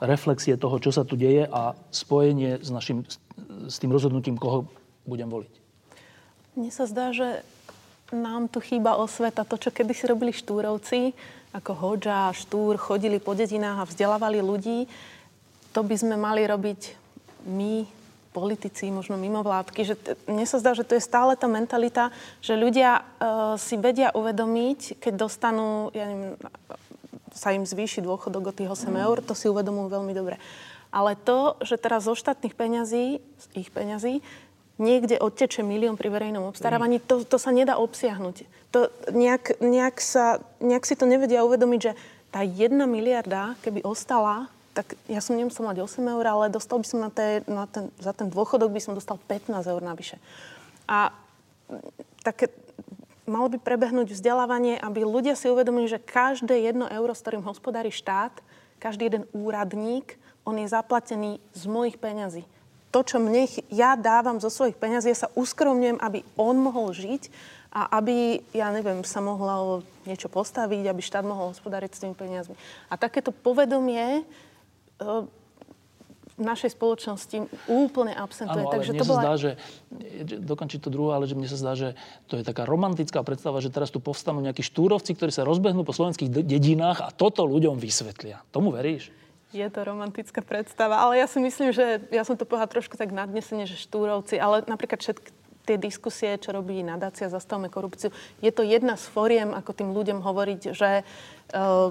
reflexie 0.05 0.61
toho, 0.61 0.77
čo 0.77 0.93
sa 0.93 1.09
tu 1.09 1.17
deje 1.17 1.49
a 1.49 1.73
spojenie 1.89 2.61
s, 2.61 2.69
našim, 2.69 3.09
s 3.65 3.81
tým 3.81 3.89
rozhodnutím, 3.89 4.37
koho 4.37 4.69
budem 5.09 5.33
voliť? 5.33 5.53
Mne 6.61 6.69
sa 6.69 6.85
zdá, 6.85 7.09
že 7.17 7.41
nám 8.13 8.53
tu 8.53 8.61
chýba 8.61 9.01
osveta. 9.01 9.49
To, 9.49 9.57
čo 9.57 9.73
kedy 9.73 9.97
si 9.97 10.05
robili 10.05 10.37
štúrovci, 10.37 11.17
ako 11.55 11.73
Hoďa, 11.73 12.35
Štúr, 12.35 12.75
chodili 12.75 13.23
po 13.23 13.39
dedinách 13.39 13.87
a 13.87 13.89
vzdelávali 13.89 14.43
ľudí, 14.43 14.91
to 15.71 15.87
by 15.87 15.95
sme 15.95 16.19
mali 16.19 16.43
robiť 16.43 16.99
my, 17.47 17.87
politici, 18.35 18.91
možno 18.91 19.15
mimovládky. 19.15 19.81
Že 19.87 19.95
t- 19.95 20.19
mne 20.27 20.43
sa 20.43 20.59
zdá, 20.59 20.75
že 20.75 20.83
to 20.83 20.99
je 20.99 21.07
stále 21.07 21.39
tá 21.39 21.47
mentalita, 21.47 22.11
že 22.43 22.59
ľudia 22.59 23.07
uh, 23.07 23.55
si 23.55 23.79
vedia 23.79 24.11
uvedomiť, 24.11 24.99
keď 24.99 25.15
dostanú 25.15 25.95
ja 25.95 26.11
neviem, 26.11 26.35
sa 27.31 27.55
im 27.55 27.63
zvýši 27.63 28.03
dôchodok 28.03 28.51
o 28.51 28.57
tých 28.57 28.71
8 28.71 28.91
eur, 28.91 29.23
to 29.23 29.39
si 29.39 29.47
uvedomujú 29.47 29.91
veľmi 29.91 30.15
dobre. 30.15 30.43
Ale 30.95 31.19
to, 31.19 31.59
že 31.63 31.79
teraz 31.79 32.07
zo 32.07 32.15
štátnych 32.15 32.55
peňazí, 32.55 33.19
z 33.19 33.45
ich 33.59 33.71
peňazí, 33.71 34.23
niekde 34.79 35.23
odteče 35.23 35.63
milión 35.63 35.95
pri 35.95 36.11
verejnom 36.11 36.51
obstarávaní, 36.51 36.99
to, 36.99 37.23
to 37.23 37.39
sa 37.39 37.55
nedá 37.55 37.79
obsiahnuť. 37.79 38.37
To 38.75 38.91
nejak, 39.15 39.63
nejak, 39.63 40.03
sa, 40.03 40.43
nejak 40.59 40.83
si 40.83 40.99
to 40.99 41.07
nevedia 41.07 41.47
uvedomiť, 41.47 41.81
že 41.81 41.93
tá 42.35 42.43
jedna 42.43 42.91
miliarda, 42.91 43.55
keby 43.63 43.87
ostala, 43.87 44.51
tak 44.75 44.99
ja 45.07 45.23
som 45.23 45.39
nemusel 45.39 45.63
mať 45.63 45.87
8 45.87 46.03
eur, 46.03 46.25
ale 46.27 46.51
dostal 46.51 46.83
by 46.83 46.87
som 46.87 46.99
na, 46.99 47.11
té, 47.11 47.47
na 47.47 47.71
ten, 47.71 47.95
za 48.03 48.11
ten 48.11 48.27
dôchodok 48.27 48.75
by 48.75 48.83
som 48.83 48.99
dostal 48.99 49.23
15 49.31 49.55
eur 49.55 49.79
navyše. 49.79 50.19
A 50.91 51.15
také, 52.27 52.51
malo 53.23 53.47
by 53.47 53.63
prebehnúť 53.63 54.11
vzdelávanie, 54.11 54.75
aby 54.83 55.07
ľudia 55.07 55.39
si 55.39 55.47
uvedomili, 55.47 55.87
že 55.87 56.03
každé 56.03 56.59
jedno 56.67 56.91
euro, 56.91 57.15
s 57.15 57.23
ktorým 57.23 57.47
hospodári 57.47 57.95
štát, 57.95 58.35
každý 58.83 59.07
jeden 59.07 59.25
úradník, 59.31 60.19
on 60.43 60.59
je 60.59 60.67
zaplatený 60.67 61.39
z 61.55 61.63
mojich 61.71 61.95
peňazí 61.97 62.43
to, 62.95 63.03
čo 63.03 63.19
mne 63.19 63.51
ja 63.75 63.99
dávam 63.99 64.39
zo 64.39 64.47
svojich 64.47 64.79
peňazí, 64.79 65.11
ja 65.11 65.27
sa 65.27 65.33
uskromňujem, 65.35 65.99
aby 65.99 66.23
on 66.39 66.63
mohol 66.63 66.95
žiť 66.95 67.27
a 67.75 67.99
aby, 67.99 68.39
ja 68.55 68.71
neviem, 68.71 69.03
sa 69.03 69.19
mohla 69.19 69.83
niečo 70.07 70.31
postaviť, 70.31 70.87
aby 70.87 71.03
štát 71.03 71.27
mohol 71.27 71.51
hospodáriť 71.51 71.91
s 71.91 72.03
tými 72.07 72.15
peniazmi. 72.15 72.55
A 72.87 72.95
takéto 72.95 73.35
povedomie 73.35 74.23
e, 74.23 75.27
v 76.39 76.43
našej 76.43 76.79
spoločnosti 76.79 77.51
úplne 77.67 78.15
absentuje. 78.15 78.63
Áno, 78.63 78.71
Takže 78.71 78.95
mne 78.95 79.01
to 79.03 79.07
sa 79.07 79.11
bola... 79.11 79.23
zdá, 79.27 79.35
že, 79.43 79.51
dokončiť 80.39 80.79
to 80.87 80.91
druhé, 80.95 81.19
ale 81.19 81.27
že 81.27 81.35
mne 81.35 81.51
sa 81.51 81.59
zdá, 81.59 81.75
že 81.75 81.99
to 82.31 82.39
je 82.39 82.47
taká 82.47 82.63
romantická 82.63 83.27
predstava, 83.27 83.59
že 83.59 83.75
teraz 83.75 83.91
tu 83.91 83.99
povstanú 83.99 84.39
nejakí 84.39 84.63
štúrovci, 84.63 85.19
ktorí 85.19 85.35
sa 85.35 85.43
rozbehnú 85.43 85.83
po 85.83 85.91
slovenských 85.91 86.31
dedinách 86.47 87.03
a 87.03 87.11
toto 87.11 87.43
ľuďom 87.43 87.75
vysvetlia. 87.75 88.39
Tomu 88.55 88.71
veríš? 88.71 89.11
Je 89.55 89.71
to 89.71 89.87
romantická 89.87 90.43
predstava, 90.43 90.99
ale 90.99 91.23
ja 91.23 91.31
si 91.31 91.39
myslím, 91.39 91.71
že 91.71 92.03
ja 92.11 92.27
som 92.27 92.35
to 92.35 92.43
povedala 92.43 92.67
trošku 92.67 92.99
tak 92.99 93.15
nadnesene, 93.15 93.71
že 93.71 93.79
štúrovci, 93.79 94.35
ale 94.43 94.67
napríklad 94.67 94.99
všetky 94.99 95.31
tie 95.65 95.81
diskusie, 95.81 96.37
čo 96.37 96.53
robí 96.53 96.85
nadácia 96.85 97.33
Zastavme 97.33 97.73
korupciu, 97.73 98.13
je 98.45 98.53
to 98.53 98.61
jedna 98.61 99.01
z 99.01 99.09
foriem, 99.09 99.57
ako 99.57 99.71
tým 99.73 99.91
ľuďom 99.97 100.21
hovoriť, 100.21 100.61
že 100.77 101.01
uh, 101.57 101.89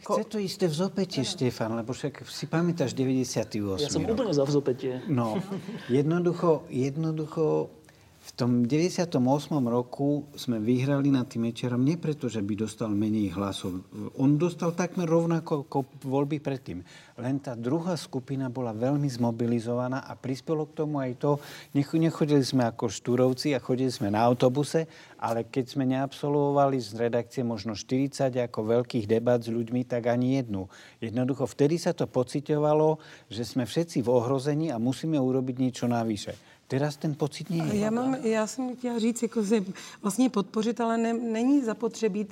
Chce 0.00 0.24
to 0.32 0.40
isté 0.40 0.64
v 0.64 0.74
zopetie, 0.74 1.22
Štefan, 1.22 1.76
lebo 1.76 1.92
však 1.92 2.24
si 2.24 2.48
pamätáš 2.48 2.96
98. 2.96 3.84
Ja 3.84 3.92
som 3.92 4.00
úplne 4.08 4.32
za 4.32 4.48
vzopetie. 4.48 5.04
No, 5.12 5.36
jednoducho, 5.92 6.64
jednoducho 6.72 7.68
v 8.30 8.32
tom 8.38 8.62
98. 8.62 9.18
roku 9.66 10.22
sme 10.38 10.62
vyhrali 10.62 11.10
nad 11.10 11.26
tým 11.26 11.50
Mečerom 11.50 11.82
nie 11.82 11.98
preto, 11.98 12.30
že 12.30 12.38
by 12.38 12.54
dostal 12.62 12.94
menej 12.94 13.34
hlasov. 13.34 13.82
On 14.22 14.38
dostal 14.38 14.70
takmer 14.70 15.10
rovnako 15.10 15.66
ako 15.66 15.78
voľby 16.06 16.38
predtým. 16.38 16.78
Len 17.18 17.36
tá 17.42 17.58
druhá 17.58 17.98
skupina 17.98 18.46
bola 18.46 18.70
veľmi 18.70 19.10
zmobilizovaná 19.10 20.06
a 20.06 20.14
prispelo 20.14 20.62
k 20.70 20.78
tomu 20.78 21.02
aj 21.02 21.18
to, 21.18 21.32
nechodili 21.74 22.40
sme 22.46 22.70
ako 22.70 22.86
štúrovci 22.86 23.50
a 23.52 23.58
chodili 23.58 23.90
sme 23.90 24.14
na 24.14 24.22
autobuse, 24.22 24.86
ale 25.18 25.50
keď 25.50 25.64
sme 25.66 25.84
neabsolvovali 25.90 26.78
z 26.78 27.10
redakcie 27.10 27.42
možno 27.42 27.74
40 27.74 28.30
ako 28.46 28.60
veľkých 28.78 29.10
debat 29.10 29.42
s 29.42 29.50
ľuďmi, 29.50 29.84
tak 29.90 30.06
ani 30.06 30.38
jednu. 30.38 30.70
Jednoducho 31.02 31.50
vtedy 31.50 31.82
sa 31.82 31.90
to 31.92 32.06
pocitovalo, 32.06 33.02
že 33.26 33.42
sme 33.42 33.66
všetci 33.66 34.06
v 34.06 34.08
ohrození 34.08 34.70
a 34.70 34.78
musíme 34.78 35.18
urobiť 35.18 35.56
niečo 35.58 35.90
navyše. 35.90 36.38
Teraz 36.70 36.96
ten 36.96 37.14
pocit 37.14 37.50
je. 37.50 37.76
Já, 37.76 37.90
mám, 37.90 38.14
já 38.14 38.46
jsem 38.46 38.76
chtěla 38.76 38.98
říct, 38.98 39.22
jako 39.22 39.44
se 39.44 39.64
vlastně 40.02 40.30
podpořit, 40.30 40.80
ale 40.80 40.98
ne, 40.98 41.12
není 41.12 41.64
zapotřebí 41.64 42.26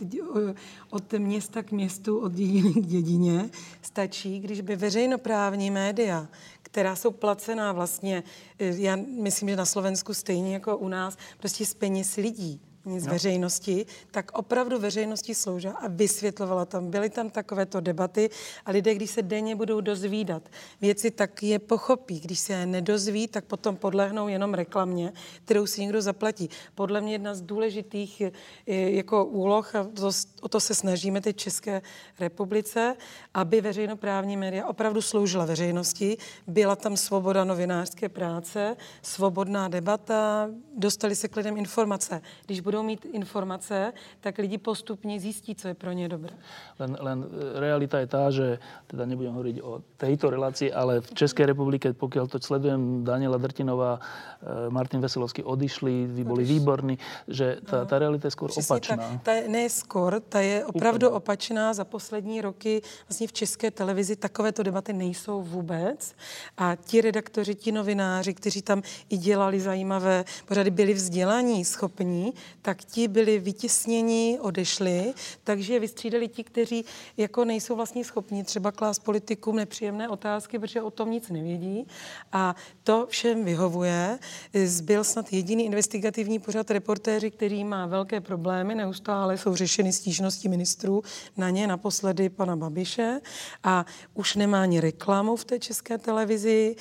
od 0.90 1.12
města 1.12 1.62
k 1.62 1.72
městu, 1.72 2.18
od 2.18 2.32
dědiny 2.32 2.72
k 2.72 2.86
dědině. 2.86 3.50
Stačí, 3.82 4.40
když 4.40 4.60
by 4.60 4.76
veřejnoprávní 4.76 5.70
média, 5.70 6.28
která 6.62 6.96
jsou 6.96 7.10
placená 7.10 7.72
vlastně, 7.72 8.22
já 8.58 8.96
myslím, 9.22 9.48
že 9.48 9.56
na 9.56 9.66
Slovensku 9.66 10.14
stejně 10.14 10.54
jako 10.54 10.76
u 10.76 10.88
nás, 10.88 11.16
prostě 11.38 11.66
z 11.66 11.74
peněz 11.74 12.16
lidí 12.16 12.60
z 12.96 13.06
no. 13.06 13.12
veřejnosti, 13.12 13.86
tak 14.10 14.38
opravdu 14.38 14.78
veřejnosti 14.78 15.34
sloužila 15.34 15.74
a 15.74 15.88
vysvětlovala 15.88 16.64
tam. 16.64 16.90
Byly 16.90 17.10
tam 17.10 17.30
takovéto 17.30 17.80
debaty 17.80 18.30
a 18.66 18.70
lidé, 18.70 18.94
když 18.94 19.10
se 19.10 19.22
denně 19.22 19.56
budou 19.56 19.80
dozvídat 19.80 20.42
věci, 20.80 21.10
tak 21.10 21.42
je 21.42 21.58
pochopí. 21.58 22.20
Když 22.20 22.38
se 22.38 22.52
je 22.52 22.66
nedozví, 22.66 23.28
tak 23.28 23.44
potom 23.44 23.76
podlehnou 23.76 24.28
jenom 24.28 24.54
reklamě, 24.54 25.12
kterou 25.44 25.66
si 25.66 25.80
někdo 25.80 26.02
zaplatí. 26.02 26.50
Podle 26.74 27.00
mě 27.00 27.12
jedna 27.12 27.34
z 27.34 27.40
důležitých 27.40 28.20
eh, 28.20 28.30
jako 28.66 29.24
úloh, 29.24 29.74
a 29.74 29.84
to, 29.84 30.10
o 30.40 30.48
to 30.48 30.60
se 30.60 30.74
snažíme 30.74 31.20
teď 31.20 31.36
České 31.36 31.82
republice, 32.20 32.96
aby 33.34 33.60
veřejnoprávní 33.60 34.36
média 34.36 34.66
opravdu 34.66 35.02
sloužila 35.02 35.44
veřejnosti. 35.44 36.16
Byla 36.46 36.76
tam 36.76 36.96
svoboda 36.96 37.44
novinářské 37.44 38.08
práce, 38.08 38.76
svobodná 39.02 39.68
debata, 39.68 40.48
dostali 40.76 41.16
se 41.16 41.28
k 41.28 41.36
lidem 41.36 41.56
informace. 41.56 42.22
Když 42.46 42.60
budou 42.60 42.77
mít 42.82 43.04
informace, 43.04 43.92
tak 44.20 44.38
lidi 44.38 44.58
postupně 44.58 45.20
zjistí, 45.20 45.54
co 45.54 45.68
je 45.68 45.74
pro 45.74 45.92
ně 45.92 46.08
dobré. 46.08 46.36
Len, 46.78 46.96
len 47.00 47.26
e, 47.26 47.60
realita 47.60 47.98
je 47.98 48.06
tá, 48.06 48.30
že 48.30 48.58
teda 48.86 49.06
nebudem 49.06 49.32
hovoriť 49.34 49.56
o 49.62 49.82
tejto 49.96 50.30
relácii, 50.30 50.72
ale 50.72 51.00
v 51.00 51.10
Českej 51.14 51.46
republike, 51.46 51.92
pokiaľ 51.92 52.26
to 52.28 52.38
sledujem, 52.38 53.04
Daniela 53.04 53.38
Drtinová, 53.38 53.98
e, 53.98 54.70
Martin 54.70 55.00
Veselovský 55.00 55.42
odišli, 55.42 56.06
vy 56.06 56.22
boli 56.24 56.44
výborní, 56.44 56.98
že 57.28 57.58
tá, 57.66 57.84
tá 57.84 57.98
realita 57.98 58.26
je 58.26 58.32
skôr 58.32 58.48
Přesně, 58.48 58.74
opačná. 58.74 58.96
Ta, 58.96 59.18
ta, 59.22 59.32
ne 59.48 59.68
skôr, 59.68 60.20
ta 60.20 60.40
je 60.40 60.64
opravdu 60.64 61.06
Úplně. 61.06 61.16
opačná. 61.16 61.74
Za 61.74 61.84
poslední 61.84 62.40
roky 62.40 62.82
vlastně 63.08 63.26
v 63.26 63.32
České 63.32 63.70
televizi 63.70 64.16
takovéto 64.16 64.62
debaty 64.62 64.92
nejsou 64.92 65.42
vůbec. 65.42 66.14
A 66.56 66.76
ti 66.76 67.00
redaktoři, 67.00 67.54
ti 67.54 67.72
novináři, 67.72 68.34
kteří 68.34 68.62
tam 68.62 68.82
i 69.08 69.16
dělali 69.16 69.60
zajímavé 69.60 70.24
pořady, 70.46 70.70
byli 70.70 70.94
vzdělaní, 70.94 71.64
schopní, 71.64 72.32
tak 72.68 72.84
ti 72.84 73.08
byli 73.08 73.38
vytěsněni, 73.38 74.38
odešli, 74.40 75.14
takže 75.44 75.80
vystřídali 75.80 76.28
ti, 76.28 76.44
kteří 76.44 76.84
jako 77.16 77.44
nejsou 77.44 77.76
vlastně 77.76 78.04
schopni 78.04 78.44
třeba 78.44 78.72
klást 78.72 78.98
politikům 78.98 79.56
nepříjemné 79.56 80.08
otázky, 80.08 80.58
protože 80.58 80.82
o 80.82 80.90
tom 80.90 81.10
nic 81.10 81.28
nevědí. 81.28 81.86
A 82.32 82.56
to 82.82 83.06
všem 83.10 83.44
vyhovuje. 83.44 84.18
Zbyl 84.64 85.04
snad 85.04 85.32
jediný 85.32 85.64
investigativní 85.64 86.38
pořad 86.38 86.70
reportéři, 86.70 87.30
který 87.30 87.64
má 87.64 87.86
velké 87.86 88.20
problémy, 88.20 88.74
neustále 88.74 89.38
jsou 89.38 89.54
řešeny 89.54 89.92
stížnosti 89.92 90.48
ministrů 90.48 91.02
na 91.36 91.50
ně, 91.50 91.66
naposledy 91.66 92.28
pana 92.28 92.56
Babiše 92.56 93.20
a 93.64 93.86
už 94.14 94.36
nemá 94.36 94.62
ani 94.62 94.80
reklamu 94.80 95.36
v 95.36 95.44
té 95.44 95.58
české 95.58 95.98
televizi, 95.98 96.76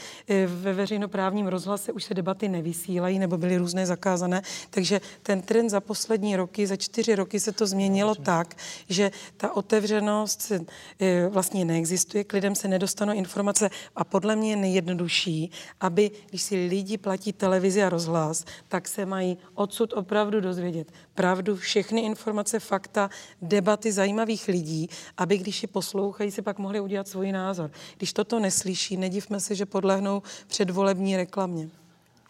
ve 0.47 0.73
veřejnoprávním 0.73 1.47
rozhlase 1.47 1.91
už 1.91 2.03
se 2.03 2.13
debaty 2.13 2.47
nevysílají 2.47 3.19
nebo 3.19 3.37
byly 3.37 3.57
různé 3.57 3.85
zakázané, 3.85 4.41
takže 4.69 5.01
ten 5.23 5.41
trend 5.41 5.66
za 5.69 5.79
poslední 5.79 6.35
roky, 6.35 6.67
za 6.67 6.75
čtyři 6.75 7.15
roky 7.15 7.39
se 7.39 7.51
to 7.51 7.67
změnilo 7.67 8.15
tak, 8.15 8.55
že 8.89 9.11
ta 9.37 9.55
otevřenost 9.55 10.51
e, 10.51 11.27
vlastně 11.27 11.65
neexistuje, 11.65 12.23
k 12.23 12.33
lidem 12.33 12.55
se 12.55 12.67
nedostanou 12.67 13.13
informace 13.13 13.69
a 13.95 14.03
podle 14.03 14.35
mě 14.35 14.49
je 14.49 14.55
nejjednodušší, 14.55 15.51
aby, 15.79 16.11
když 16.29 16.41
si 16.41 16.55
lidi 16.55 16.97
platí 16.97 17.33
televizi 17.33 17.83
a 17.83 17.89
rozhlas, 17.89 18.45
tak 18.67 18.87
se 18.87 19.05
mají 19.05 19.37
odsud 19.53 19.93
opravdu 19.93 20.41
dozvědět 20.41 20.91
pravdu, 21.17 21.55
všechny 21.55 22.01
informace, 22.05 22.59
fakta, 22.59 23.09
debaty 23.41 23.91
zajímavých 23.91 24.47
lidí, 24.47 24.89
aby 25.17 25.37
když 25.37 25.65
je 25.65 25.67
poslouchají, 25.67 26.31
si 26.31 26.41
pak 26.41 26.61
mohli 26.61 26.79
udělat 26.79 27.07
svůj 27.07 27.31
názor. 27.31 27.71
Když 27.97 28.13
toto 28.13 28.39
neslyší, 28.39 28.97
nedivme 28.97 29.39
se, 29.39 29.55
že 29.55 29.65
podlehnou 29.65 30.21
předvolební 30.47 31.17
reklamě. 31.17 31.69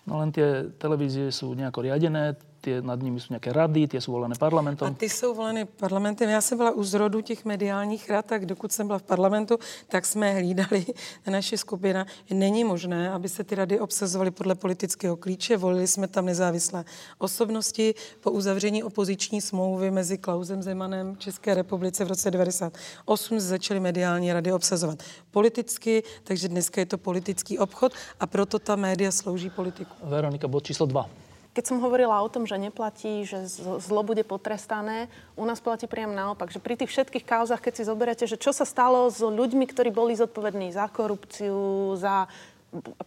No 0.08 0.24
len 0.24 0.32
tie 0.32 0.72
televízie 0.80 1.36
sú 1.36 1.52
nejako 1.52 1.84
riadené, 1.84 2.40
tie, 2.68 2.84
nad 2.84 3.00
nimi 3.00 3.16
sú 3.16 3.32
nejaké 3.32 3.56
rady, 3.56 3.88
tie 3.88 4.04
sú 4.04 4.12
volené 4.12 4.36
parlamentom. 4.36 4.92
A 4.92 4.92
ty 4.92 5.08
jsou 5.08 5.32
volené 5.32 5.64
parlamentem. 5.66 6.30
Já 6.30 6.42
jsem 6.42 6.58
byla 6.58 6.72
u 6.72 6.84
zrodu 6.84 7.22
těch 7.22 7.46
mediálních 7.46 8.10
rad, 8.10 8.26
tak 8.26 8.46
dokud 8.46 8.72
jsem 8.72 8.88
byla 8.88 9.00
v 9.00 9.04
parlamentu, 9.04 9.56
tak 9.88 10.06
jsme 10.06 10.34
hlídali 10.34 10.86
naše 11.32 11.58
skupina. 11.58 12.06
Není 12.30 12.64
možné, 12.64 13.12
aby 13.12 13.30
se 13.30 13.44
ty 13.44 13.56
rady 13.56 13.80
obsazovaly 13.80 14.32
podle 14.32 14.56
politického 14.56 15.16
klíče. 15.16 15.58
Volili 15.58 15.88
jsme 15.88 16.08
tam 16.08 16.26
nezávislé 16.26 16.84
osobnosti. 17.18 17.96
Po 18.20 18.32
uzavření 18.32 18.84
opoziční 18.84 19.42
smlouvy 19.42 19.92
mezi 19.92 20.18
Klausem 20.18 20.64
Zemanem 20.64 21.16
České 21.18 21.54
republice 21.54 22.06
v 22.06 22.08
roce 22.08 22.32
98 22.32 23.40
začaly 23.40 23.80
mediální 23.80 24.34
rady 24.34 24.54
obsazovat 24.54 25.04
politicky, 25.32 26.04
takže 26.24 26.48
dneska 26.48 26.82
je 26.82 26.86
to 26.86 26.98
politický 26.98 27.60
obchod 27.60 27.94
a 28.20 28.28
proto 28.28 28.60
ta 28.60 28.76
média 28.76 29.12
slouží 29.12 29.50
politiku. 29.50 29.92
Veronika, 30.04 30.48
bod 30.48 30.64
číslo 30.64 30.86
2. 30.86 31.27
Keď 31.58 31.74
som 31.74 31.82
hovorila 31.82 32.22
o 32.22 32.30
tom, 32.30 32.46
že 32.46 32.54
neplatí, 32.62 33.26
že 33.26 33.50
zlo 33.82 34.06
bude 34.06 34.22
potrestané, 34.22 35.10
u 35.34 35.42
nás 35.42 35.58
platí 35.58 35.90
priam 35.90 36.14
naopak, 36.14 36.54
že 36.54 36.62
pri 36.62 36.78
tých 36.78 36.94
všetkých 36.94 37.26
kauzach, 37.26 37.58
keď 37.58 37.74
si 37.82 37.90
zoberete, 37.90 38.24
že 38.30 38.38
čo 38.38 38.54
sa 38.54 38.62
stalo 38.62 39.10
s 39.10 39.18
ľuďmi, 39.18 39.66
ktorí 39.66 39.90
boli 39.90 40.14
zodpovední 40.14 40.70
za 40.70 40.86
korupciu, 40.86 41.98
za 41.98 42.30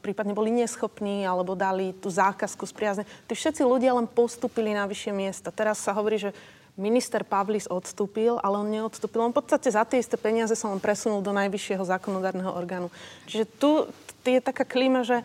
prípadne 0.03 0.35
boli 0.35 0.51
neschopní 0.51 1.23
alebo 1.23 1.55
dali 1.55 1.95
tú 1.95 2.11
zákazku 2.11 2.67
z 2.67 2.75
priazne. 2.75 3.05
Tí 3.31 3.39
všetci 3.39 3.63
ľudia 3.63 3.95
len 3.95 4.11
postupili 4.11 4.75
na 4.75 4.91
vyššie 4.91 5.13
miesta. 5.15 5.55
Teraz 5.55 5.79
sa 5.79 5.95
hovorí, 5.95 6.19
že 6.19 6.35
minister 6.75 7.23
Pavlis 7.23 7.71
odstúpil, 7.71 8.35
ale 8.43 8.59
on 8.59 8.67
neodstúpil. 8.67 9.23
On 9.23 9.31
v 9.31 9.39
podstate 9.39 9.71
za 9.71 9.87
tie 9.87 10.03
isté 10.03 10.19
peniaze 10.19 10.59
sa 10.59 10.67
on 10.67 10.83
presunul 10.83 11.23
do 11.23 11.31
najvyššieho 11.31 11.87
zákonodárneho 11.87 12.51
orgánu. 12.51 12.91
Čiže 13.31 13.47
tu 13.63 13.87
je 14.27 14.43
taká 14.43 14.67
klíma, 14.67 15.07
že 15.07 15.23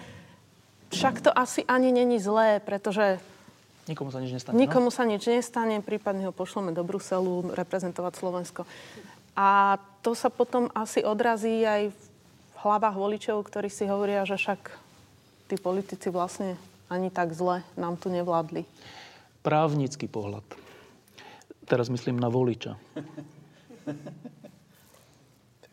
však 0.96 1.28
to 1.28 1.32
asi 1.36 1.62
ani 1.68 1.92
není 1.92 2.18
zlé, 2.20 2.64
pretože 2.64 3.20
Nikomu 3.86 4.10
sa 4.10 4.18
nič 4.18 4.34
nestane. 4.34 4.58
Nikomu 4.58 4.90
no? 4.90 4.96
sa 4.96 5.06
nič 5.06 5.30
nestane, 5.30 5.78
prípadne 5.86 6.26
ho 6.26 6.34
pošleme 6.34 6.74
do 6.74 6.82
Bruselu 6.82 7.54
reprezentovať 7.54 8.14
Slovensko. 8.18 8.66
A 9.38 9.78
to 10.02 10.18
sa 10.18 10.34
potom 10.34 10.74
asi 10.74 11.06
odrazí 11.06 11.62
aj 11.62 11.94
v 11.94 12.04
hlavách 12.66 12.98
voličov, 12.98 13.46
ktorí 13.46 13.70
si 13.70 13.86
hovoria, 13.86 14.26
že 14.26 14.42
však 14.42 14.74
tí 15.54 15.56
politici 15.62 16.10
vlastne 16.10 16.58
ani 16.90 17.14
tak 17.14 17.38
zle 17.38 17.62
nám 17.78 18.02
tu 18.02 18.10
nevládli. 18.10 18.66
Právnický 19.46 20.10
pohľad. 20.10 20.46
Teraz 21.70 21.94
myslím 21.94 22.18
na 22.18 22.30
voliča. 22.30 22.78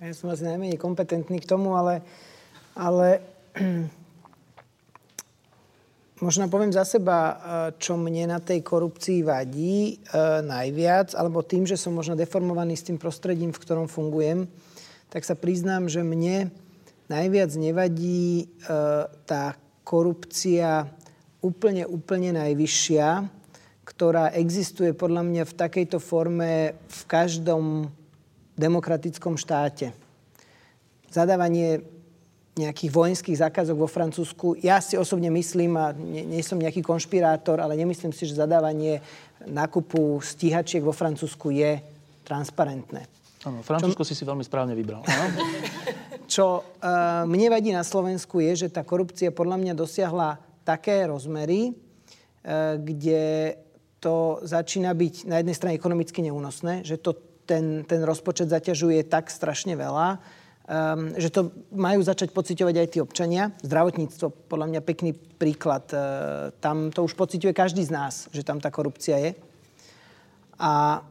Ja 0.03 0.13
som 0.19 0.35
asi 0.35 0.43
najmenej 0.43 0.83
kompetentný 0.83 1.39
k 1.39 1.47
tomu, 1.47 1.79
ale, 1.79 2.03
ale 2.75 3.23
Možno 6.23 6.47
poviem 6.47 6.71
za 6.71 6.87
seba, 6.87 7.19
e, 7.19 7.35
čo 7.83 7.99
mne 7.99 8.31
na 8.31 8.39
tej 8.39 8.63
korupcii 8.63 9.27
vadí 9.27 9.99
e, 9.99 10.15
najviac, 10.47 11.19
alebo 11.19 11.43
tým, 11.43 11.67
že 11.67 11.75
som 11.75 11.91
možno 11.91 12.15
deformovaný 12.15 12.79
s 12.79 12.87
tým 12.87 12.95
prostredím, 12.95 13.51
v 13.51 13.59
ktorom 13.59 13.91
fungujem, 13.91 14.47
tak 15.11 15.27
sa 15.27 15.35
priznám, 15.35 15.91
že 15.91 16.07
mne 16.07 16.55
najviac 17.11 17.51
nevadí 17.59 18.39
e, 18.39 18.45
tá 19.27 19.59
korupcia 19.83 20.87
úplne, 21.43 21.91
úplne 21.91 22.39
najvyššia, 22.39 23.27
ktorá 23.83 24.31
existuje 24.39 24.95
podľa 24.95 25.27
mňa 25.27 25.43
v 25.43 25.59
takejto 25.59 25.99
forme 25.99 26.79
v 26.87 27.01
každom 27.11 27.91
demokratickom 28.55 29.35
štáte. 29.35 29.91
Zadávanie 31.11 31.83
nejakých 32.53 32.93
vojenských 32.93 33.41
zákazok 33.49 33.77
vo 33.81 33.89
Francúzsku. 33.89 34.61
Ja 34.61 34.77
si 34.85 35.01
osobne 35.01 35.33
myslím, 35.33 35.73
a 35.81 35.97
nie, 35.97 36.21
nie 36.29 36.45
som 36.45 36.61
nejaký 36.61 36.85
konšpirátor, 36.85 37.57
ale 37.65 37.81
nemyslím 37.81 38.13
si, 38.13 38.29
že 38.29 38.37
zadávanie 38.37 39.01
nákupu 39.49 40.21
stíhačiek 40.21 40.85
vo 40.85 40.93
Francúzsku 40.93 41.49
je 41.49 41.81
transparentné. 42.29 43.09
Áno, 43.43 43.65
Francúzsko 43.65 44.05
Čo... 44.05 44.09
si 44.13 44.15
si 44.15 44.25
veľmi 44.29 44.45
správne 44.45 44.77
vybral. 44.77 45.03
Áno? 45.03 45.27
Čo 46.33 46.63
uh, 46.63 47.25
mne 47.27 47.53
vadí 47.53 47.73
na 47.75 47.83
Slovensku 47.83 48.39
je, 48.45 48.69
že 48.69 48.69
tá 48.73 48.85
korupcia 48.87 49.35
podľa 49.35 49.59
mňa 49.59 49.73
dosiahla 49.75 50.39
také 50.63 51.09
rozmery, 51.09 51.73
uh, 51.73 52.79
kde 52.79 53.57
to 53.99 54.45
začína 54.45 54.93
byť 54.93 55.31
na 55.31 55.41
jednej 55.41 55.57
strane 55.57 55.75
ekonomicky 55.79 56.21
neúnosné, 56.21 56.85
že 56.85 56.99
to 56.99 57.15
ten, 57.47 57.83
ten 57.87 58.03
rozpočet 58.07 58.51
zaťažuje 58.51 59.07
tak 59.11 59.31
strašne 59.31 59.75
veľa, 59.75 60.23
um, 60.73 61.13
že 61.21 61.29
to 61.29 61.53
majú 61.77 62.01
začať 62.01 62.33
pociťovať 62.33 62.75
aj 62.81 62.89
tí 62.89 62.99
občania. 63.05 63.53
Zdravotníctvo, 63.61 64.49
podľa 64.49 64.67
mňa 64.73 64.81
pekný 64.81 65.13
príklad. 65.13 65.85
Uh, 65.93 66.01
tam 66.65 66.89
to 66.89 67.05
už 67.05 67.13
pociťuje 67.13 67.53
každý 67.53 67.85
z 67.85 67.93
nás, 67.93 68.33
že 68.33 68.41
tam 68.43 68.57
tá 68.57 68.73
korupcia 68.73 69.21
je. 69.21 69.31
A, 70.57 71.03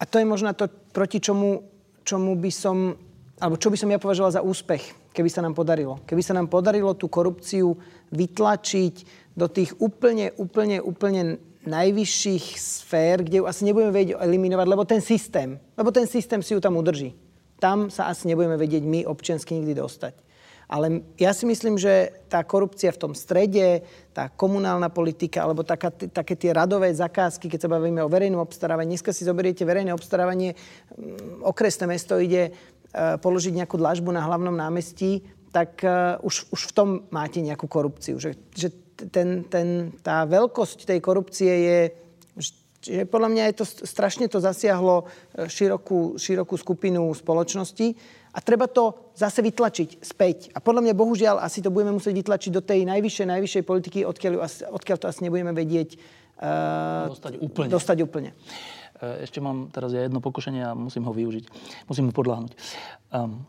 a 0.00 0.02
to 0.08 0.16
je 0.16 0.26
možno 0.26 0.56
to, 0.56 0.70
proti 0.94 1.20
čomu, 1.20 1.66
čomu 2.06 2.38
by 2.40 2.50
som, 2.52 2.96
alebo 3.42 3.60
čo 3.60 3.68
by 3.68 3.76
som 3.76 3.92
ja 3.92 4.00
považoval 4.00 4.32
za 4.32 4.44
úspech, 4.46 5.12
keby 5.12 5.28
sa 5.28 5.44
nám 5.44 5.52
podarilo. 5.52 6.00
Keby 6.08 6.22
sa 6.24 6.32
nám 6.32 6.48
podarilo 6.48 6.96
tú 6.96 7.12
korupciu 7.12 7.76
vytlačiť 8.14 8.94
do 9.36 9.50
tých 9.50 9.76
úplne, 9.82 10.32
úplne, 10.38 10.80
úplne 10.80 11.42
najvyšších 11.66 12.54
sfér, 12.54 13.26
kde 13.26 13.42
ju 13.42 13.44
asi 13.50 13.66
nebudeme 13.66 13.90
vedieť 13.90 14.22
eliminovať, 14.22 14.66
lebo 14.70 14.86
ten 14.86 15.02
systém, 15.02 15.58
lebo 15.74 15.90
ten 15.90 16.06
systém 16.06 16.38
si 16.38 16.54
ju 16.54 16.62
tam 16.62 16.78
udrží 16.78 17.25
tam 17.66 17.90
sa 17.90 18.06
asi 18.06 18.30
nebudeme 18.30 18.54
vedieť 18.54 18.86
my 18.86 19.02
občiansky 19.10 19.58
nikdy 19.58 19.74
dostať. 19.74 20.14
Ale 20.66 21.02
ja 21.18 21.30
si 21.30 21.46
myslím, 21.46 21.78
že 21.78 22.10
tá 22.26 22.42
korupcia 22.42 22.90
v 22.90 22.98
tom 22.98 23.12
strede, 23.14 23.86
tá 24.10 24.30
komunálna 24.30 24.90
politika, 24.90 25.46
alebo 25.46 25.62
taká, 25.62 25.94
také 25.94 26.34
tie 26.34 26.50
radové 26.50 26.90
zakázky, 26.90 27.46
keď 27.46 27.66
sa 27.66 27.70
bavíme 27.70 28.02
o 28.02 28.10
verejnom 28.10 28.42
obstarávaní. 28.42 28.94
Dneska 28.98 29.14
si 29.14 29.26
zoberiete 29.26 29.62
verejné 29.62 29.94
obstarávanie, 29.94 30.54
mm, 30.54 31.46
okresné 31.46 31.86
mesto 31.86 32.18
ide 32.18 32.50
e, 32.50 32.52
položiť 33.18 33.62
nejakú 33.62 33.78
dlažbu 33.78 34.10
na 34.10 34.26
hlavnom 34.26 34.54
námestí, 34.58 35.22
tak 35.54 35.86
e, 35.86 36.18
už, 36.26 36.50
už 36.50 36.60
v 36.70 36.72
tom 36.74 36.88
máte 37.14 37.38
nejakú 37.38 37.70
korupciu. 37.70 38.18
Že, 38.18 38.34
že 38.50 38.74
ten, 39.14 39.46
ten, 39.46 39.94
tá 40.02 40.26
veľkosť 40.26 40.82
tej 40.82 40.98
korupcie 40.98 41.52
je 41.62 41.80
Čiže 42.86 43.10
podľa 43.10 43.28
mňa 43.34 43.44
je 43.50 43.54
to, 43.58 43.64
strašne 43.66 44.30
to 44.30 44.38
zasiahlo 44.38 45.10
e, 45.34 45.50
širokú, 45.50 46.14
širokú 46.14 46.54
skupinu 46.54 47.10
spoločnosti 47.10 47.98
a 48.30 48.38
treba 48.38 48.70
to 48.70 49.10
zase 49.18 49.42
vytlačiť 49.42 50.06
späť. 50.06 50.54
A 50.54 50.62
podľa 50.62 50.86
mňa 50.86 50.94
bohužiaľ 50.94 51.42
asi 51.42 51.58
to 51.58 51.74
budeme 51.74 51.98
musieť 51.98 52.14
vytlačiť 52.14 52.50
do 52.54 52.62
tej 52.62 52.86
najvyššej, 52.86 53.26
najvyššej 53.26 53.64
politiky, 53.66 53.98
odkiaľ, 54.06 54.46
odkiaľ 54.70 54.96
to 55.02 55.10
asi 55.10 55.26
nebudeme 55.26 55.50
vedieť 55.50 55.98
uh, 55.98 57.10
dostať 57.10 57.34
úplne. 57.42 57.70
Dostať 57.74 57.98
úplne. 58.06 58.30
E, 59.02 59.24
ešte 59.26 59.42
mám 59.42 59.72
teraz 59.74 59.90
ja 59.90 60.06
jedno 60.06 60.22
pokušenie 60.22 60.62
a 60.62 60.78
musím 60.78 61.08
ho 61.08 61.12
využiť. 61.16 61.44
Musím 61.90 62.08
mu 62.08 62.12
podľahnuť. 62.14 62.52
Um, 63.10 63.42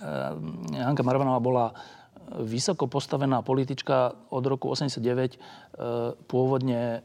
uh, 0.00 0.88
Hanka 0.88 1.04
Marvanová 1.04 1.42
bola 1.42 1.66
vysoko 2.30 2.86
postavená 2.86 3.42
politička 3.42 4.14
od 4.30 4.44
roku 4.46 4.70
89, 4.70 5.02
uh, 5.02 6.14
pôvodne 6.30 7.02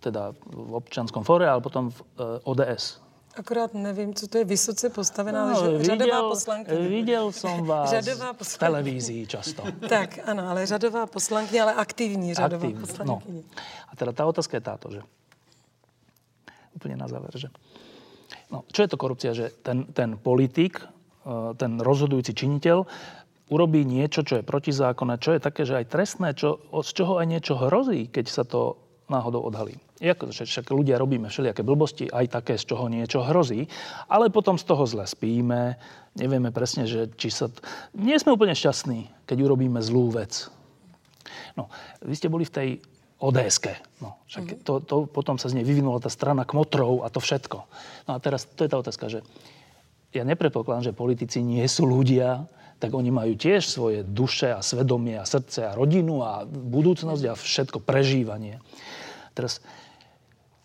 teda 0.00 0.32
v 0.48 0.72
občanskom 0.80 1.22
fóre, 1.22 1.44
ale 1.44 1.60
potom 1.60 1.92
v 1.92 2.00
e, 2.00 2.40
ODS. 2.48 3.00
Akorát 3.36 3.74
nevím, 3.74 4.14
co 4.14 4.26
to 4.26 4.38
je 4.38 4.44
vysoce 4.44 4.90
postavená, 4.90 5.52
no, 5.52 5.84
řadová 5.84 6.28
poslankyně. 6.28 6.88
Videl 6.88 7.32
som 7.32 7.62
vás 7.66 7.90
řadová 7.90 8.34
v 8.42 8.58
televízii 8.58 9.26
často. 9.26 9.62
Tak, 9.88 10.18
ano, 10.26 10.50
ale 10.50 10.66
řadová 10.66 11.06
poslankyně, 11.06 11.62
ale 11.62 11.74
aktivní 11.74 12.34
řadová 12.34 12.66
Aktivní. 12.66 12.80
poslankyně. 12.80 13.42
No. 13.46 13.62
A 13.86 13.96
teda 13.96 14.12
tá 14.12 14.26
otázka 14.26 14.58
je 14.58 14.64
táto, 14.66 14.86
že 14.90 15.00
úplne 16.74 16.98
na 16.98 17.06
záver, 17.06 17.30
že 17.38 17.48
no, 18.50 18.66
čo 18.72 18.82
je 18.82 18.88
to 18.90 18.98
korupcia? 18.98 19.30
Že 19.30 19.62
ten, 19.62 19.86
ten 19.94 20.18
politik, 20.18 20.82
e, 21.22 21.54
ten 21.54 21.78
rozhodujúci 21.78 22.34
činiteľ 22.34 22.82
urobí 23.50 23.86
niečo, 23.86 24.26
čo 24.26 24.42
je 24.42 24.46
protizákonné, 24.46 25.22
čo 25.22 25.38
je 25.38 25.40
také, 25.42 25.62
že 25.62 25.78
aj 25.78 25.86
trestné, 25.86 26.34
čo, 26.34 26.62
z 26.70 26.90
čoho 26.94 27.18
aj 27.18 27.26
niečo 27.30 27.54
hrozí, 27.58 28.10
keď 28.10 28.26
sa 28.26 28.42
to 28.42 28.89
náhodou 29.10 29.42
odhalí. 29.42 29.76
Jako, 29.98 30.30
že 30.32 30.46
však 30.46 30.70
ľudia 30.70 30.96
robíme 30.96 31.28
všelijaké 31.28 31.66
blbosti, 31.66 32.06
aj 32.08 32.40
také, 32.40 32.54
z 32.56 32.70
čoho 32.70 32.86
niečo 32.86 33.26
hrozí, 33.26 33.66
ale 34.06 34.30
potom 34.30 34.56
z 34.56 34.64
toho 34.64 34.86
zle 34.86 35.04
spíme, 35.04 35.76
nevieme 36.14 36.54
presne, 36.54 36.86
že 36.86 37.10
či 37.18 37.28
sa... 37.28 37.50
T... 37.50 37.60
Nie 37.98 38.16
sme 38.16 38.32
úplne 38.32 38.54
šťastní, 38.54 39.26
keď 39.26 39.36
urobíme 39.50 39.82
zlú 39.82 40.14
vec. 40.14 40.48
No, 41.58 41.68
vy 42.00 42.14
ste 42.14 42.32
boli 42.32 42.46
v 42.46 42.54
tej 42.54 42.68
ods 43.20 43.60
No, 44.00 44.16
však 44.24 44.44
mm-hmm. 44.48 44.64
to, 44.64 44.72
to, 44.80 44.96
potom 45.04 45.36
sa 45.36 45.52
z 45.52 45.60
nej 45.60 45.66
vyvinula 45.66 46.00
tá 46.00 46.08
strana 46.08 46.48
kmotrov 46.48 47.04
a 47.04 47.12
to 47.12 47.20
všetko. 47.20 47.58
No 48.08 48.16
a 48.16 48.18
teraz 48.18 48.48
to 48.48 48.64
je 48.64 48.72
tá 48.72 48.80
otázka, 48.80 49.12
že 49.12 49.20
ja 50.16 50.24
nepredpokladám, 50.24 50.90
že 50.90 50.96
politici 50.96 51.44
nie 51.44 51.62
sú 51.68 51.84
ľudia, 51.84 52.48
tak 52.80 52.96
oni 52.96 53.12
majú 53.12 53.36
tiež 53.36 53.68
svoje 53.68 54.00
duše 54.00 54.56
a 54.56 54.64
svedomie 54.64 55.20
a 55.20 55.28
srdce 55.28 55.68
a 55.68 55.76
rodinu 55.76 56.24
a 56.24 56.48
budúcnosť 56.48 57.24
a 57.28 57.36
všetko 57.36 57.78
prežívanie. 57.84 58.58
Teraz 59.40 59.64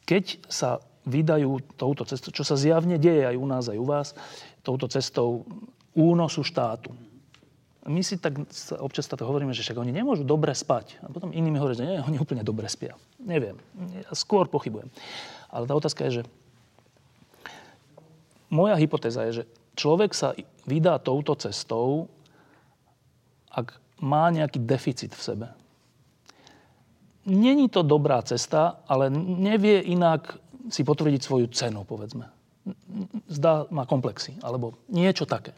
keď 0.03 0.43
sa 0.51 0.83
vydajú 1.07 1.77
touto 1.79 2.03
cestou, 2.03 2.35
čo 2.35 2.43
sa 2.43 2.59
zjavne 2.59 2.99
deje 2.99 3.23
aj 3.23 3.35
u 3.39 3.45
nás, 3.47 3.71
aj 3.71 3.79
u 3.79 3.87
vás, 3.87 4.07
touto 4.65 4.91
cestou 4.91 5.47
únosu 5.95 6.43
štátu. 6.43 6.91
My 7.85 8.01
si 8.01 8.17
tak 8.17 8.41
občas 8.81 9.05
táto 9.05 9.29
hovoríme, 9.29 9.53
že 9.53 9.61
však 9.61 9.77
oni 9.77 9.93
nemôžu 9.93 10.25
dobre 10.25 10.49
spať. 10.57 10.97
A 11.05 11.13
potom 11.13 11.29
inými 11.29 11.61
hovoria, 11.61 11.77
že 11.77 11.85
nie, 11.85 12.01
oni 12.01 12.17
úplne 12.17 12.41
dobre 12.41 12.65
spia. 12.65 12.97
Neviem. 13.21 13.61
Ja 13.93 14.09
skôr 14.17 14.49
pochybujem. 14.49 14.89
Ale 15.53 15.69
tá 15.69 15.77
otázka 15.77 16.09
je, 16.09 16.21
že 16.21 16.23
moja 18.49 18.73
hypotéza 18.73 19.29
je, 19.29 19.41
že 19.41 19.47
človek 19.77 20.17
sa 20.17 20.33
vydá 20.65 20.97
touto 20.97 21.37
cestou, 21.37 22.09
ak 23.53 23.77
má 24.01 24.33
nejaký 24.33 24.57
deficit 24.65 25.13
v 25.13 25.21
sebe. 25.21 25.47
Není 27.25 27.69
to 27.69 27.81
dobrá 27.81 28.21
cesta, 28.21 28.85
ale 28.85 29.09
nevie 29.13 29.81
inak 29.81 30.37
si 30.69 30.85
potvrdiť 30.85 31.21
svoju 31.21 31.47
cenu, 31.49 31.81
povedzme. 31.81 32.29
Zdá, 33.29 33.65
má 33.69 33.85
komplexy, 33.85 34.37
alebo 34.41 34.77
niečo 34.89 35.25
také. 35.25 35.53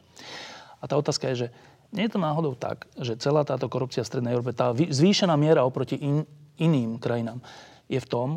A 0.79 0.87
tá 0.87 0.95
otázka 0.99 1.27
je, 1.31 1.47
že 1.47 1.47
nie 1.91 2.07
je 2.07 2.15
to 2.15 2.23
náhodou 2.23 2.55
tak, 2.55 2.87
že 2.99 3.19
celá 3.19 3.47
táto 3.47 3.71
korupcia 3.71 4.03
v 4.03 4.09
Strednej 4.11 4.35
Európe, 4.35 4.55
tá 4.55 4.75
zvýšená 4.75 5.35
miera 5.39 5.63
oproti 5.63 5.95
in, 5.95 6.27
iným 6.59 6.99
krajinám, 6.99 7.39
je 7.87 7.99
v 7.99 8.09
tom, 8.11 8.29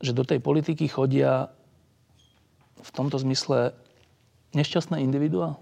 že 0.00 0.16
do 0.16 0.24
tej 0.24 0.40
politiky 0.40 0.88
chodia 0.88 1.52
v 2.80 2.90
tomto 2.96 3.20
zmysle 3.20 3.76
nešťastné 4.56 5.00
individuá? 5.04 5.60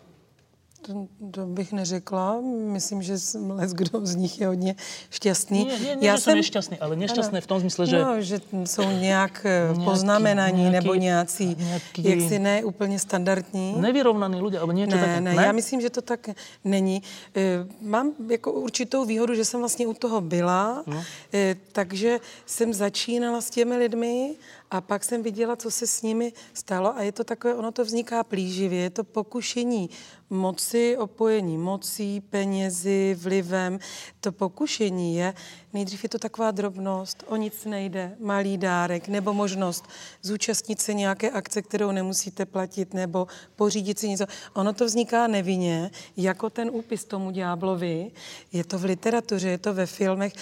To, 0.81 1.07
to 1.31 1.47
bych 1.47 1.73
neřekla. 1.73 2.41
Myslím, 2.73 3.03
že 3.03 3.15
les 3.49 3.73
kdo 3.73 4.01
z 4.07 4.15
nich 4.15 4.41
je 4.41 4.47
hodně 4.47 4.75
šťastný. 5.11 5.65
Nie, 5.65 5.79
nie, 5.79 5.97
nie 5.97 6.09
Já 6.09 6.17
že 6.17 6.23
jsem 6.23 6.37
nešťastný, 6.37 6.77
ale 6.81 6.97
nešťastné 6.97 7.39
ano, 7.39 7.45
v 7.45 7.47
tom 7.47 7.61
smysle, 7.61 7.87
že... 7.87 7.99
No, 8.01 8.21
že 8.21 8.37
jsou 8.65 8.89
nějak 8.91 9.45
eh, 9.45 9.75
poznamenaní 9.85 10.71
nebo 10.71 10.95
nějací, 10.95 11.57
nějaký, 11.59 12.01
jaksi 12.05 12.39
ne 12.39 12.65
úplně 12.65 12.99
standardní. 12.99 13.77
Nevyrovnaný 13.77 14.41
ľudia, 14.41 14.65
alebo 14.65 14.73
niečo 14.73 14.97
ne, 14.97 15.03
také. 15.03 15.21
Ne, 15.21 15.35
ne, 15.37 15.45
já 15.45 15.53
myslím, 15.53 15.81
že 15.81 15.91
to 15.91 16.03
tak 16.03 16.33
není. 16.65 17.03
Eh, 17.37 17.67
mám 17.81 18.13
jako 18.29 18.53
určitou 18.53 19.05
výhodu, 19.05 19.35
že 19.35 19.45
jsem 19.45 19.61
vlastně 19.61 19.87
u 19.87 19.95
toho 19.95 20.21
byla, 20.21 20.83
no. 20.87 21.05
Eh, 21.33 21.57
takže 21.73 22.19
jsem 22.47 22.73
začínala 22.73 23.41
s 23.41 23.51
těmi 23.51 23.77
lidmi 23.77 24.35
a 24.71 24.81
pak 24.81 25.05
jsem 25.05 25.23
viděla, 25.23 25.57
co 25.57 25.71
se 25.71 25.87
s 25.87 26.03
nimi 26.03 26.33
stalo 26.55 26.97
a 26.97 27.03
je 27.03 27.13
to 27.13 27.25
takové, 27.25 27.55
ono 27.55 27.73
to 27.73 27.85
vzniká 27.85 28.25
plíživě, 28.25 28.81
je 28.81 28.91
to 28.91 29.05
pokušení 29.05 29.91
moci, 30.31 30.97
opojení 30.97 31.59
mocí, 31.59 32.21
penězi, 32.21 33.17
vlivem. 33.21 33.79
To 34.21 34.33
pokušení 34.33 35.17
je, 35.17 35.35
nejdřív 35.73 36.03
je 36.03 36.09
to 36.09 36.19
taková 36.19 36.51
drobnost, 36.51 37.25
o 37.27 37.37
nic 37.37 37.65
nejde, 37.65 38.17
malý 38.21 38.59
dárek, 38.59 39.09
nebo 39.09 39.33
možnost 39.35 39.85
zúčastnit 40.23 40.81
se 40.81 40.95
nějaké 40.95 41.31
akce, 41.31 41.63
kterou 41.63 41.91
nemusíte 41.91 42.47
platit, 42.47 42.95
nebo 42.95 43.27
pořídit 43.57 43.99
si 43.99 44.09
něco. 44.09 44.25
Ono 44.55 44.73
to 44.73 44.85
vzniká 44.87 45.27
nevinně, 45.27 45.91
jako 46.17 46.51
ten 46.51 46.71
úpis 46.73 47.05
tomu 47.05 47.31
ďáblovi. 47.31 48.11
Je 48.53 48.65
to 48.65 48.79
v 48.79 48.85
literatuře, 48.85 49.49
je 49.49 49.59
to 49.59 49.75
ve 49.75 49.87
filmech. 49.87 50.33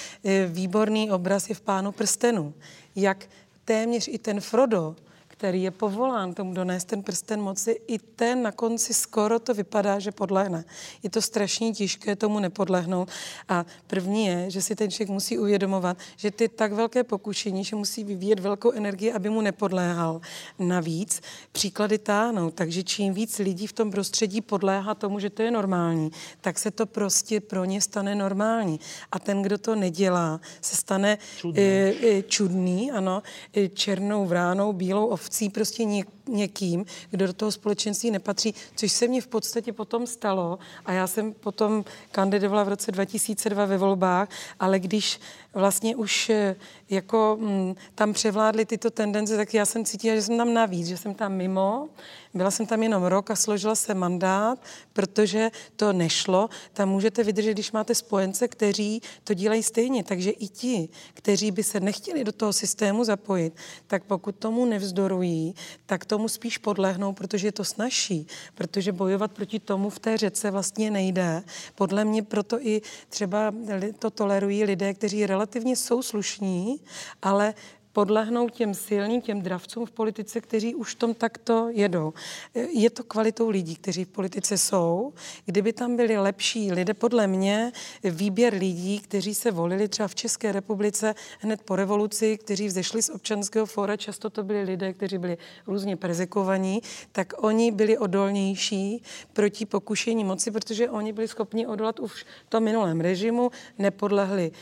Výborný 0.47 1.11
obraz 1.11 1.49
je 1.49 1.55
v 1.55 1.61
Pánu 1.61 1.93
prstenu. 1.93 2.55
Jak 2.97 3.27
téměř 3.69 4.09
i 4.09 4.19
ten 4.19 4.41
Frodo 4.41 4.97
který 5.39 5.63
je 5.63 5.71
povolán 5.71 6.35
tomu 6.35 6.55
donést 6.55 6.89
ten 6.89 7.03
prsten 7.03 7.41
moci, 7.41 7.81
i 7.87 7.99
ten 7.99 8.43
na 8.43 8.53
konci 8.53 8.95
skoro 8.95 9.39
to 9.39 9.55
vypadá, 9.55 9.99
že 9.99 10.11
podlehne. 10.11 10.65
Je 11.03 11.11
to 11.11 11.23
strašně 11.23 11.73
těžké 11.73 12.17
tomu 12.17 12.39
nepodlehnout. 12.39 13.09
A 13.49 13.67
první 13.87 14.27
je, 14.27 14.51
že 14.51 14.63
si 14.63 14.77
ten 14.77 14.91
člověk 14.91 15.11
musí 15.11 15.39
uvědomovat, 15.39 15.97
že 16.17 16.31
ty 16.31 16.49
tak 16.49 16.73
velké 16.73 17.05
pokušení, 17.05 17.65
že 17.65 17.77
musí 17.77 18.05
vyvíjet 18.05 18.41
velkou 18.41 18.73
energii, 18.73 19.13
aby 19.13 19.31
mu 19.31 19.41
nepodléhal. 19.41 20.21
Navíc 20.59 21.23
příklady 21.53 21.99
táhnou, 21.99 22.51
takže 22.51 22.83
čím 22.83 23.15
víc 23.15 23.39
lidí 23.39 23.67
v 23.67 23.73
tom 23.73 23.91
prostředí 23.91 24.41
podléhá 24.41 24.95
tomu, 24.95 25.21
že 25.21 25.31
to 25.31 25.43
je 25.43 25.51
normální, 25.51 26.11
tak 26.41 26.59
se 26.59 26.71
to 26.71 26.87
prostě 26.87 27.41
pro 27.41 27.65
ně 27.65 27.81
stane 27.81 28.15
normální. 28.15 28.81
A 29.13 29.19
ten, 29.19 29.43
kdo 29.43 29.59
to 29.59 29.75
nedělá, 29.75 30.41
se 30.61 30.77
stane 30.77 31.19
čudný, 31.37 31.63
e, 31.63 31.95
e, 32.03 32.23
čudný 32.23 32.91
ano, 32.91 33.23
e, 33.57 33.69
černou 33.69 34.27
vránou, 34.27 34.73
bílou 34.73 35.07
ovcí 35.07 35.28
ovcí 35.29 35.49
prostě 35.51 35.85
něk, 35.85 36.09
někým, 36.29 36.85
kdo 37.11 37.27
do 37.27 37.33
toho 37.33 37.53
společenství 37.53 38.11
nepatří, 38.11 38.55
což 38.77 38.93
se 38.93 39.09
mně 39.09 39.21
v 39.21 39.27
podstatě 39.27 39.73
potom 39.73 40.07
stalo 40.07 40.59
a 40.85 40.93
já 40.93 41.07
jsem 41.07 41.33
potom 41.33 41.85
kandidovala 42.13 42.65
v 42.65 42.69
roce 42.69 42.93
2002 42.93 43.65
ve 43.65 43.79
volbách, 43.79 44.29
ale 44.61 44.79
když 44.79 45.21
vlastně 45.55 45.97
už 45.97 46.31
eh, 46.31 46.57
jako 46.91 47.39
mm, 47.41 47.75
tam 47.95 48.13
převládly 48.13 48.65
tyto 48.65 48.91
tendence, 48.91 49.37
tak 49.37 49.55
já 49.55 49.67
jsem 49.67 49.85
cítila, 49.85 50.15
že 50.15 50.23
jsem 50.23 50.37
tam 50.39 50.55
navíc, 50.55 50.87
že 50.87 50.97
jsem 50.97 51.15
tam 51.15 51.33
mimo, 51.33 51.89
byla 52.35 52.51
jsem 52.51 52.67
tam 52.67 52.83
jenom 52.83 53.03
rok 53.03 53.31
a 53.31 53.37
složila 53.37 53.75
se 53.75 53.95
mandát, 53.95 54.59
protože 54.93 55.51
to 55.77 55.93
nešlo. 55.93 56.49
Tam 56.73 56.89
můžete 56.89 57.25
vydržet, 57.25 57.53
když 57.53 57.73
máte 57.73 57.95
spojence, 57.95 58.49
kteří 58.49 59.03
to 59.25 59.35
dělají 59.35 59.63
stejně. 59.63 60.05
Takže 60.05 60.31
i 60.31 60.49
ti, 60.49 60.89
kteří 61.15 61.51
by 61.51 61.63
se 61.63 61.81
nechtěli 61.81 62.25
do 62.25 62.33
toho 62.33 62.53
systému 62.53 63.05
zapojit, 63.05 63.57
tak 63.87 64.05
pokud 64.05 64.37
tomu 64.37 64.65
nevzdorují, 64.65 65.55
tak 65.87 66.05
tomu 66.05 66.29
spíš 66.29 66.59
podlehnou, 66.59 67.13
protože 67.13 67.47
je 67.47 67.53
to 67.53 67.65
snažší, 67.65 68.27
protože 68.55 68.93
bojovat 68.93 69.33
proti 69.33 69.61
tomu 69.61 69.91
v 69.91 69.99
té 69.99 70.17
řece 70.17 70.51
vlastně 70.51 70.91
nejde. 70.91 71.43
Podle 71.75 72.05
mě 72.05 72.23
proto 72.23 72.61
i 72.61 72.83
třeba 73.09 73.55
to 73.99 74.11
tolerují 74.11 74.65
lidé, 74.65 74.95
kteří 74.95 75.27
relativně 75.39 75.77
jsou 75.77 76.03
slušní, 76.03 76.81
ale 77.23 77.55
podlehnout 77.93 78.53
těm 78.53 78.75
silným, 78.75 79.21
těm 79.21 79.43
dravcům 79.43 79.87
v 79.87 79.91
politice, 79.91 80.41
kteří 80.41 80.75
už 80.75 80.95
tom 80.95 81.15
takto 81.15 81.69
jedou. 81.71 82.13
Je 82.55 82.91
to 82.91 83.05
kvalitou 83.05 83.49
lidí, 83.49 83.77
kteří 83.77 84.05
v 84.05 84.09
politice 84.09 84.59
jsou. 84.59 85.13
Kdyby 85.45 85.73
tam 85.73 85.97
byli 85.97 86.19
lepší 86.19 86.73
lidé, 86.73 86.95
podle 86.95 87.27
mě 87.27 87.73
výběr 88.05 88.55
lidí, 88.55 89.01
kteří 89.01 89.35
se 89.35 89.51
volili 89.51 89.89
třeba 89.89 90.09
v 90.09 90.15
České 90.15 90.53
republice 90.53 91.15
hned 91.41 91.63
po 91.63 91.77
revoluci, 91.77 92.39
kteří 92.39 92.67
vzešli 92.67 93.03
z 93.03 93.11
občanského 93.11 93.67
fóra, 93.67 93.97
často 93.97 94.31
to 94.31 94.43
byli 94.43 94.63
lidé, 94.63 94.93
kteří 94.93 95.19
byli 95.19 95.39
různě 95.67 95.97
prezekovaní, 95.97 96.83
tak 97.13 97.33
oni 97.43 97.73
byli 97.73 97.99
odolnější 97.99 99.03
proti 99.33 99.67
pokušení 99.67 100.25
moci, 100.25 100.51
protože 100.51 100.91
oni 100.91 101.13
byli 101.13 101.29
schopni 101.29 101.67
odolat 101.67 102.01
už 102.01 102.13
v 102.47 102.51
tom 102.51 102.63
minulém 102.63 103.01
režimu, 103.01 103.51
nepodlehli 103.79 104.53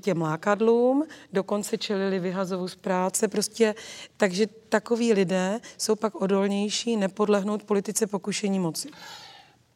těm 0.00 0.22
lákadlům, 0.22 1.04
dokonce 1.32 1.78
čelili 1.78 2.18
vyhazovu 2.18 2.68
z 2.68 2.76
práce, 2.76 3.28
prostě, 3.28 3.74
takže 4.16 4.46
takoví 4.68 5.12
lidé 5.12 5.60
jsou 5.78 5.96
pak 5.96 6.14
odolnější 6.20 6.96
nepodlehnout 6.96 7.64
politice 7.64 8.06
pokušení 8.06 8.58
moci. 8.58 8.88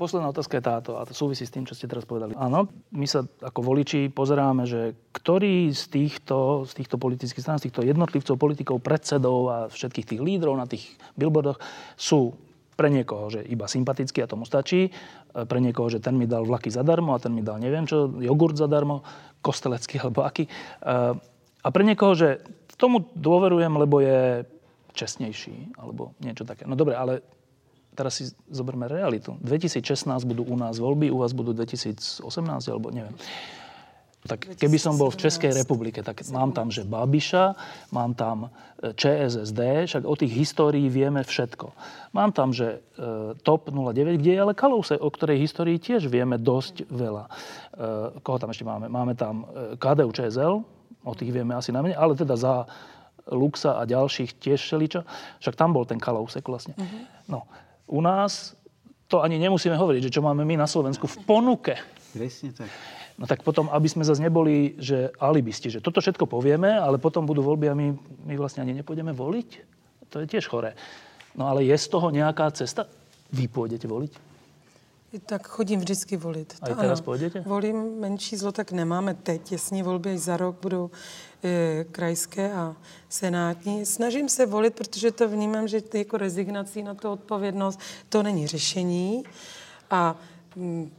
Posledná 0.00 0.32
otázka 0.32 0.56
je 0.56 0.64
táto 0.64 0.96
a 0.96 1.04
to 1.04 1.12
súvisí 1.12 1.44
s 1.44 1.52
tým, 1.52 1.68
čo 1.68 1.76
ste 1.76 1.84
teraz 1.84 2.08
povedali. 2.08 2.32
Áno, 2.32 2.72
my 2.88 3.04
sa 3.04 3.20
ako 3.20 3.60
voliči 3.60 4.08
pozeráme, 4.08 4.64
že 4.64 4.96
ktorí 5.12 5.68
z 5.76 5.92
týchto, 5.92 6.64
z 6.64 6.72
týchto 6.72 6.96
politických 6.96 7.44
strán, 7.44 7.60
z 7.60 7.68
týchto 7.68 7.84
jednotlivcov, 7.84 8.40
politikov, 8.40 8.80
predsedov 8.80 9.38
a 9.52 9.56
všetkých 9.68 10.08
tých 10.08 10.24
lídrov 10.24 10.56
na 10.56 10.64
tých 10.64 10.96
billboardoch 11.20 11.60
sú 12.00 12.32
pre 12.80 12.88
niekoho, 12.88 13.28
že 13.28 13.44
iba 13.44 13.68
sympatický 13.68 14.24
a 14.24 14.30
tomu 14.32 14.48
stačí, 14.48 14.88
pre 15.36 15.60
niekoho, 15.60 15.92
že 15.92 16.00
ten 16.00 16.16
mi 16.16 16.24
dal 16.24 16.48
vlaky 16.48 16.72
zadarmo 16.72 17.12
a 17.12 17.20
ten 17.20 17.36
mi 17.36 17.44
dal 17.44 17.60
neviem 17.60 17.84
čo, 17.84 18.08
jogurt 18.16 18.56
zadarmo 18.56 19.04
kostelecký 19.44 20.00
alebo 20.00 20.24
aký. 20.24 20.48
Eh, 20.48 21.12
a 21.60 21.68
pre 21.68 21.84
niekoho, 21.84 22.16
že 22.16 22.40
tomu 22.80 23.04
dôverujem, 23.12 23.68
lebo 23.76 24.00
je 24.00 24.48
čestnejší, 24.96 25.76
alebo 25.76 26.16
niečo 26.24 26.48
také. 26.48 26.64
No 26.64 26.72
dobre, 26.72 26.96
ale 26.96 27.20
teraz 27.92 28.16
si 28.16 28.32
zoberme 28.48 28.88
realitu. 28.88 29.36
2016 29.44 30.08
budú 30.24 30.48
u 30.48 30.56
nás 30.56 30.80
voľby, 30.80 31.12
u 31.12 31.20
vás 31.20 31.36
budú 31.36 31.52
2018, 31.52 32.24
alebo 32.72 32.88
neviem. 32.88 33.12
Tak 34.20 34.60
keby 34.60 34.76
som 34.76 35.00
bol 35.00 35.08
v 35.08 35.16
Českej 35.16 35.56
republike, 35.56 36.04
tak 36.04 36.20
mám 36.28 36.52
tam, 36.52 36.68
že 36.68 36.84
Babiša, 36.84 37.56
mám 37.88 38.12
tam 38.12 38.52
e, 38.76 38.92
ČSSD, 38.92 39.88
však 39.88 40.04
o 40.04 40.12
tých 40.12 40.36
histórií 40.36 40.92
vieme 40.92 41.24
všetko. 41.24 41.72
Mám 42.12 42.36
tam, 42.36 42.52
že 42.52 42.84
e, 43.00 43.32
TOP 43.40 43.72
09, 43.72 44.20
kde 44.20 44.30
je 44.36 44.40
ale 44.44 44.52
Kalouse, 44.52 45.00
o 45.00 45.08
ktorej 45.08 45.40
histórii 45.40 45.80
tiež 45.80 46.04
vieme 46.12 46.36
dosť 46.36 46.84
veľa. 46.92 47.24
E, 47.24 47.30
koho 48.20 48.36
tam 48.36 48.52
ešte 48.52 48.68
máme? 48.68 48.92
Máme 48.92 49.16
tam 49.16 49.48
KDU 49.80 50.12
ČSL, 50.12 50.54
o 51.00 51.12
tých 51.16 51.32
vieme 51.32 51.56
asi 51.56 51.72
najmenej, 51.72 51.96
ale 51.96 52.12
teda 52.12 52.36
za 52.36 52.68
Luxa 53.32 53.80
a 53.80 53.88
ďalších 53.88 54.36
tiež 54.36 54.60
všeličo. 54.60 55.00
Však 55.40 55.56
tam 55.56 55.72
bol 55.72 55.88
ten 55.88 55.96
Kalousek 55.96 56.44
vlastne. 56.44 56.76
Mm-hmm. 56.76 57.32
No, 57.32 57.48
u 57.88 58.04
nás 58.04 58.52
to 59.08 59.24
ani 59.24 59.40
nemusíme 59.40 59.80
hovoriť, 59.80 60.12
že 60.12 60.12
čo 60.12 60.20
máme 60.20 60.44
my 60.44 60.60
na 60.60 60.68
Slovensku 60.68 61.08
v 61.08 61.16
ponuke. 61.24 61.80
Presne 62.12 62.52
tak 62.52 62.68
no 63.20 63.28
tak 63.28 63.44
potom, 63.44 63.68
aby 63.68 63.84
sme 63.84 64.00
zase 64.00 64.24
neboli, 64.24 64.80
že 64.80 65.12
alibisti, 65.20 65.68
že 65.68 65.84
toto 65.84 66.00
všetko 66.00 66.24
povieme, 66.24 66.72
ale 66.72 66.96
potom 66.96 67.28
budú 67.28 67.44
voľby 67.44 67.68
a 67.68 67.76
my, 67.76 67.92
my 68.24 68.34
vlastne 68.40 68.64
ani 68.64 68.80
nepôjdeme 68.80 69.12
voliť. 69.12 69.48
To 70.08 70.24
je 70.24 70.26
tiež 70.26 70.48
choré. 70.48 70.72
No 71.36 71.46
ale 71.46 71.68
je 71.68 71.76
z 71.76 71.86
toho 71.92 72.08
nejaká 72.08 72.48
cesta? 72.56 72.88
Vy 73.30 73.46
pôjdete 73.46 73.86
voliť? 73.86 74.30
Tak 75.26 75.48
chodím 75.48 75.80
vždycky 75.80 76.16
volit. 76.16 76.54
A 76.62 76.66
teraz 76.66 76.98
ano, 76.98 77.04
půjdete? 77.04 77.40
Volím 77.40 78.00
menší 78.00 78.36
zlo, 78.36 78.52
tak 78.52 78.72
nemáme 78.72 79.14
teď. 79.14 79.52
Jasně 79.52 79.82
volby 79.82 80.18
za 80.18 80.36
rok 80.36 80.56
budou 80.62 80.90
e, 81.44 81.84
krajské 81.84 82.52
a 82.52 82.76
senátní. 83.08 83.86
Snažím 83.86 84.28
se 84.28 84.46
volit, 84.46 84.74
protože 84.74 85.10
to 85.10 85.28
vnímám, 85.28 85.68
že 85.68 85.82
jako 85.94 86.16
rezignací 86.16 86.82
na 86.82 86.94
tu 86.94 87.10
odpovědnost 87.10 87.80
to 88.08 88.22
není 88.22 88.46
řešení. 88.46 89.24
A 89.90 90.16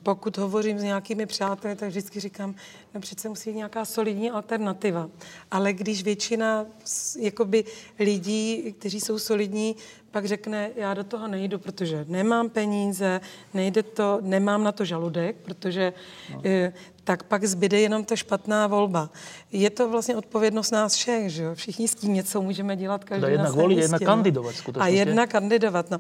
pokud 0.04 0.38
hovořím 0.38 0.80
s 0.80 0.84
nějakými 0.84 1.26
přáteli, 1.26 1.76
tak 1.76 1.90
vždycky 1.90 2.20
říkám, 2.20 2.56
no 2.94 3.02
přece 3.02 3.30
musí 3.30 3.50
být 3.50 3.56
nějaká 3.56 3.86
solidní 3.86 4.32
alternativa. 4.32 5.10
Ale 5.52 5.74
když 5.74 6.04
většina 6.04 6.66
jakoby, 7.20 7.64
lidí, 8.00 8.76
kteří 8.80 9.00
jsou 9.00 9.20
solidní, 9.20 9.76
pak 10.12 10.26
řekne, 10.26 10.72
já 10.76 10.94
do 10.94 11.04
toho 11.04 11.28
nejdu, 11.28 11.60
protože 11.60 12.06
nemám 12.08 12.50
peníze, 12.50 13.22
nejde 13.54 13.84
to, 13.84 14.20
nemám 14.22 14.64
na 14.64 14.72
to 14.72 14.86
žaludek, 14.86 15.36
protože 15.36 15.94
no. 16.34 16.42
Tak 17.04 17.24
pak 17.24 17.46
zbyde 17.46 17.80
jenom 17.80 18.06
ta 18.06 18.16
špatná 18.16 18.68
volba. 18.68 19.10
Je 19.52 19.70
to 19.70 19.90
vlastně 19.90 20.16
odpovědnost 20.16 20.72
nás 20.72 20.96
všech, 20.96 21.30
že 21.30 21.44
jo? 21.44 21.56
Všichni 21.56 21.88
s 21.88 21.96
tím 21.96 22.14
něco 22.14 22.42
můžeme 22.42 22.76
dělat, 22.76 23.04
každý 23.04 23.32
jedna 23.32 23.44
na 23.44 23.52
volit, 23.52 23.78
jedna 23.78 24.00
kandidovat. 24.00 24.56
A 24.80 24.88
jedna 24.88 25.28
kandidovat, 25.28 25.90
no. 25.90 25.98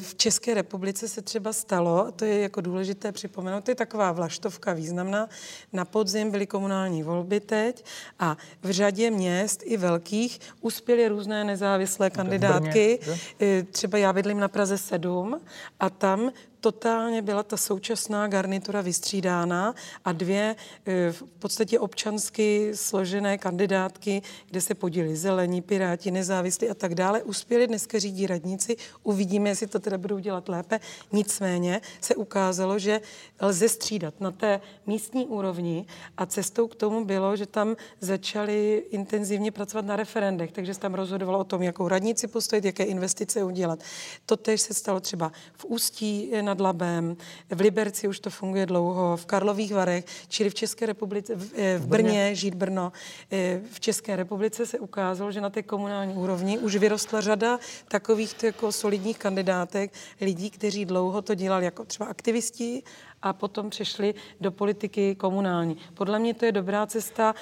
V 0.00 0.14
České 0.14 0.54
republice 0.54 1.08
se 1.08 1.22
třeba 1.22 1.52
stalo, 1.52 2.12
to 2.16 2.24
je 2.24 2.38
jako 2.38 2.60
důležité 2.60 3.12
připomenout, 3.12 3.64
to 3.64 3.70
je 3.70 3.74
taková 3.74 4.12
vlaštovka 4.12 4.72
významná, 4.72 5.28
na 5.72 5.84
podzim 5.84 6.30
byly 6.30 6.46
komunální 6.46 7.02
volby 7.02 7.40
teď 7.40 7.84
a 8.18 8.36
v 8.62 8.70
řadě 8.70 9.10
měst 9.10 9.62
i 9.64 9.76
velkých 9.76 10.40
uspěly 10.60 11.08
různé 11.08 11.44
nezávislé 11.44 12.10
kandidátky. 12.10 12.98
E, 13.40 13.62
třeba 13.62 13.98
já 13.98 14.12
bydlím 14.12 14.40
na 14.40 14.48
Praze 14.48 14.78
7 14.78 15.40
a 15.80 15.90
tam 15.90 16.30
totálně 16.60 17.22
byla 17.22 17.42
ta 17.42 17.56
současná 17.56 18.28
garnitura 18.28 18.80
vystřídána 18.80 19.74
a 20.04 20.12
dvě 20.12 20.56
eh, 20.86 21.12
v 21.12 21.22
podstatě 21.38 21.78
občansky 21.78 22.70
složené 22.74 23.38
kandidátky, 23.38 24.22
kde 24.50 24.60
se 24.60 24.74
podílí 24.74 25.16
zelení, 25.16 25.62
piráti, 25.62 26.10
nezávislí 26.10 26.70
a 26.70 26.74
tak 26.74 26.94
dále, 26.94 27.22
uspěli, 27.22 27.66
dneska 27.66 27.98
řídí 27.98 28.26
radníci, 28.26 28.76
uvidíme, 29.02 29.48
jestli 29.48 29.66
to 29.66 29.78
teda 29.78 29.98
budou 29.98 30.18
dělat 30.18 30.48
lépe. 30.48 30.80
Nicméně 31.12 31.80
se 32.00 32.14
ukázalo, 32.14 32.78
že 32.78 33.00
lze 33.40 33.68
střídat 33.68 34.20
na 34.20 34.30
té 34.30 34.60
místní 34.86 35.26
úrovni 35.26 35.86
a 36.16 36.26
cestou 36.26 36.68
k 36.68 36.74
tomu 36.74 37.04
bylo, 37.04 37.36
že 37.36 37.46
tam 37.46 37.76
začali 38.00 38.84
intenzivně 38.90 39.52
pracovat 39.52 39.86
na 39.86 39.96
referendech, 39.96 40.52
takže 40.52 40.74
se 40.74 40.80
tam 40.80 40.94
rozhodovalo 40.94 41.38
o 41.38 41.44
tom, 41.44 41.62
jakou 41.62 41.88
radnici 41.88 42.26
postavit, 42.26 42.64
jaké 42.64 42.84
investice 42.84 43.44
udělat. 43.44 43.78
To 44.26 44.36
tež 44.36 44.60
se 44.60 44.74
stalo 44.74 45.00
třeba 45.00 45.32
v 45.52 45.64
Ústí 45.64 46.30
nad 46.48 46.60
Labem, 46.60 47.16
v 47.50 47.60
Liberci 47.60 48.08
už 48.08 48.20
to 48.20 48.30
funguje 48.30 48.66
dlouho, 48.66 49.16
v 49.16 49.26
Karlových 49.26 49.74
Varech, 49.74 50.04
čili 50.28 50.50
v 50.50 50.54
České 50.54 50.86
republice, 50.86 51.34
v, 51.36 51.52
eh, 51.54 51.78
v 51.78 51.86
Brně, 51.86 52.34
žít 52.34 52.54
Brno. 52.54 52.92
Eh, 53.30 53.60
v 53.72 53.80
České 53.80 54.16
republice 54.16 54.66
se 54.66 54.78
ukázalo, 54.78 55.32
že 55.32 55.40
na 55.40 55.50
té 55.50 55.62
komunální 55.62 56.14
úrovni 56.14 56.58
už 56.58 56.76
vyrostla 56.76 57.20
řada 57.20 57.58
takových 57.88 58.42
jako 58.42 58.72
solidních 58.72 59.18
kandidátek, 59.18 59.92
lidí, 60.20 60.50
kteří 60.50 60.84
dlouho 60.84 61.22
to 61.22 61.34
dělali 61.34 61.64
jako 61.64 61.84
třeba 61.84 62.08
aktivisti 62.08 62.82
a 63.22 63.32
potom 63.32 63.70
přešli 63.70 64.14
do 64.40 64.50
politiky 64.50 65.14
komunální. 65.14 65.76
Podle 65.94 66.18
mě 66.18 66.34
to 66.34 66.44
je 66.44 66.52
dobrá 66.52 66.86
cesta, 66.86 67.34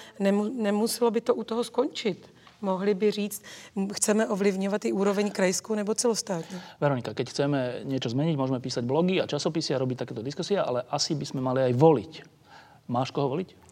nemuselo 0.54 1.10
by 1.10 1.20
to 1.20 1.34
u 1.34 1.44
toho 1.44 1.64
skončit 1.64 2.35
mohli 2.60 2.94
by 2.94 3.10
říct, 3.10 3.42
chceme 3.92 4.26
ovlivňovat 4.28 4.84
i 4.84 4.92
úroveň 4.92 5.30
krajskou 5.30 5.74
nebo 5.74 5.94
celostátní. 5.94 6.60
Veronika, 6.80 7.14
keď 7.14 7.26
chceme 7.30 7.58
niečo 7.84 8.10
zmeniť, 8.10 8.36
môžeme 8.36 8.60
písať 8.60 8.84
blogy 8.84 9.20
a 9.20 9.26
časopisy 9.26 9.74
a 9.74 9.82
robiť 9.82 10.06
takéto 10.06 10.22
diskusie, 10.22 10.58
ale 10.58 10.82
asi 10.90 11.14
by 11.14 11.26
sme 11.26 11.40
mali 11.40 11.62
aj 11.68 11.72
voliť. 11.76 12.12
Máš 12.88 13.10
koho 13.10 13.28
voliť? 13.28 13.66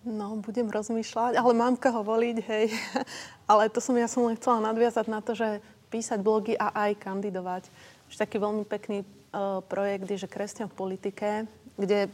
No, 0.00 0.40
budem 0.40 0.64
rozmýšľať, 0.72 1.36
ale 1.36 1.52
mám 1.52 1.76
koho 1.76 2.00
voliť, 2.00 2.36
hej. 2.48 2.72
ale 3.50 3.68
to 3.68 3.84
som, 3.84 3.92
ja 4.00 4.08
som 4.08 4.24
len 4.24 4.36
chcela 4.40 4.72
nadviazať 4.72 5.06
na 5.12 5.20
to, 5.20 5.36
že 5.36 5.60
písať 5.92 6.24
blogy 6.24 6.56
a 6.56 6.72
aj 6.88 7.02
kandidovať. 7.02 7.68
Už 8.08 8.16
taký 8.16 8.40
veľmi 8.40 8.64
pekný 8.64 9.04
uh, 9.04 9.60
projekt 9.60 10.08
je, 10.08 10.24
že 10.24 10.30
Kresťan 10.30 10.72
v 10.72 10.78
politike, 10.78 11.28
kde 11.76 12.08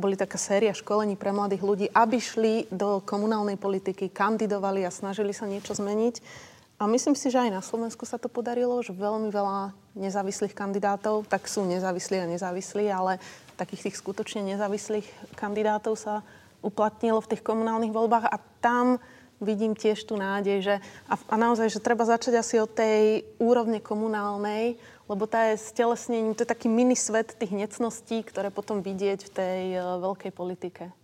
boli 0.00 0.16
taká 0.16 0.40
séria 0.40 0.72
školení 0.72 1.14
pre 1.20 1.30
mladých 1.30 1.62
ľudí, 1.62 1.86
aby 1.92 2.16
šli 2.16 2.54
do 2.72 3.04
komunálnej 3.04 3.60
politiky, 3.60 4.08
kandidovali 4.08 4.88
a 4.88 4.90
snažili 4.90 5.36
sa 5.36 5.44
niečo 5.44 5.76
zmeniť. 5.76 6.48
A 6.80 6.88
myslím 6.88 7.12
si, 7.12 7.28
že 7.28 7.44
aj 7.44 7.52
na 7.52 7.60
Slovensku 7.60 8.08
sa 8.08 8.16
to 8.16 8.32
podarilo, 8.32 8.80
že 8.80 8.96
veľmi 8.96 9.28
veľa 9.28 9.76
nezávislých 10.00 10.56
kandidátov, 10.56 11.28
tak 11.28 11.44
sú 11.44 11.68
nezávislí 11.68 12.16
a 12.24 12.30
nezávislí, 12.32 12.88
ale 12.88 13.20
takých 13.60 13.92
tých 13.92 14.00
skutočne 14.00 14.40
nezávislých 14.56 15.04
kandidátov 15.36 16.00
sa 16.00 16.24
uplatnilo 16.64 17.20
v 17.20 17.36
tých 17.36 17.44
komunálnych 17.44 17.92
voľbách 17.92 18.32
a 18.32 18.40
tam 18.64 18.96
vidím 19.40 19.72
tiež 19.76 20.04
tú 20.04 20.16
nádej, 20.16 20.58
že 20.60 20.74
a, 21.08 21.14
a 21.16 21.34
naozaj, 21.36 21.72
že 21.72 21.84
treba 21.84 22.04
začať 22.04 22.40
asi 22.40 22.56
od 22.60 22.72
tej 22.72 23.24
úrovne 23.40 23.80
komunálnej, 23.80 24.76
lebo 25.10 25.26
tá 25.26 25.50
je 25.50 25.58
stelesnením, 25.58 26.38
to 26.38 26.46
je 26.46 26.52
taký 26.54 26.70
mini 26.70 26.94
svet 26.94 27.34
tých 27.34 27.50
necností, 27.50 28.22
ktoré 28.22 28.54
potom 28.54 28.78
vidieť 28.78 29.26
v 29.26 29.30
tej 29.34 29.62
uh, 29.74 29.98
veľkej 29.98 30.30
politike. 30.30 30.94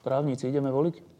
Právnici, 0.00 0.48
ideme 0.48 0.72
voliť? 0.72 1.10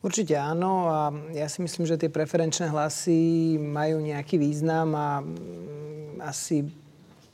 Určite 0.00 0.32
áno 0.38 0.88
a 0.88 1.12
ja 1.36 1.44
si 1.50 1.60
myslím, 1.60 1.84
že 1.84 2.00
tie 2.00 2.08
preferenčné 2.08 2.72
hlasy 2.72 3.58
majú 3.60 4.00
nejaký 4.00 4.40
význam 4.40 4.96
a 4.96 5.20
mm, 5.20 6.24
asi 6.24 6.64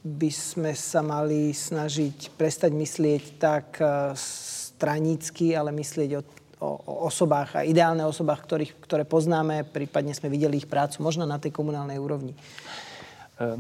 by 0.03 0.31
sme 0.31 0.73
sa 0.75 0.99
mali 0.99 1.55
snažiť 1.55 2.35
prestať 2.35 2.75
myslieť 2.75 3.23
tak 3.39 3.79
e, 3.79 4.15
stranícky, 4.19 5.55
ale 5.55 5.71
myslieť 5.75 6.11
o, 6.19 6.23
o, 6.61 6.69
o 6.81 6.95
osobách 7.09 7.61
a 7.61 7.67
ideálne 7.67 8.05
osobách, 8.05 8.45
ktorých, 8.45 8.73
ktoré 8.81 9.05
poznáme, 9.05 9.69
prípadne 9.69 10.17
sme 10.17 10.33
videli 10.33 10.61
ich 10.61 10.69
prácu, 10.69 11.05
možno 11.05 11.29
na 11.29 11.37
tej 11.37 11.53
komunálnej 11.53 12.01
úrovni. 12.01 12.33
E, 12.33 12.39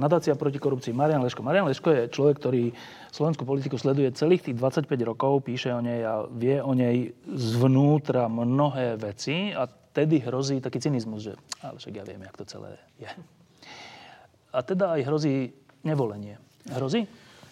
nadácia 0.01 0.33
proti 0.33 0.57
korupcii 0.57 0.97
Marian 0.97 1.21
Leško. 1.21 1.45
Marian 1.45 1.69
Leško 1.69 1.93
je 1.93 2.03
človek, 2.09 2.41
ktorý 2.41 2.73
slovenskú 3.13 3.45
politiku 3.45 3.77
sleduje 3.77 4.09
celých 4.17 4.49
tých 4.49 4.57
25 4.57 4.89
rokov, 5.05 5.45
píše 5.45 5.73
o 5.77 5.85
nej 5.85 6.01
a 6.01 6.25
vie 6.25 6.57
o 6.65 6.73
nej 6.73 7.13
zvnútra 7.29 8.29
mnohé 8.33 8.97
veci 8.97 9.53
a 9.53 9.69
tedy 9.69 10.21
hrozí 10.25 10.61
taký 10.61 10.81
cynizmus, 10.81 11.29
že 11.29 11.33
ale 11.61 11.77
však 11.81 11.93
ja 11.93 12.05
viem, 12.05 12.21
jak 12.25 12.37
to 12.37 12.45
celé 12.49 12.81
je. 13.01 13.09
A 14.57 14.59
teda 14.65 14.97
aj 14.97 15.05
hrozí 15.05 15.53
nevolenie. 15.85 16.41
Hrozí? 16.73 17.05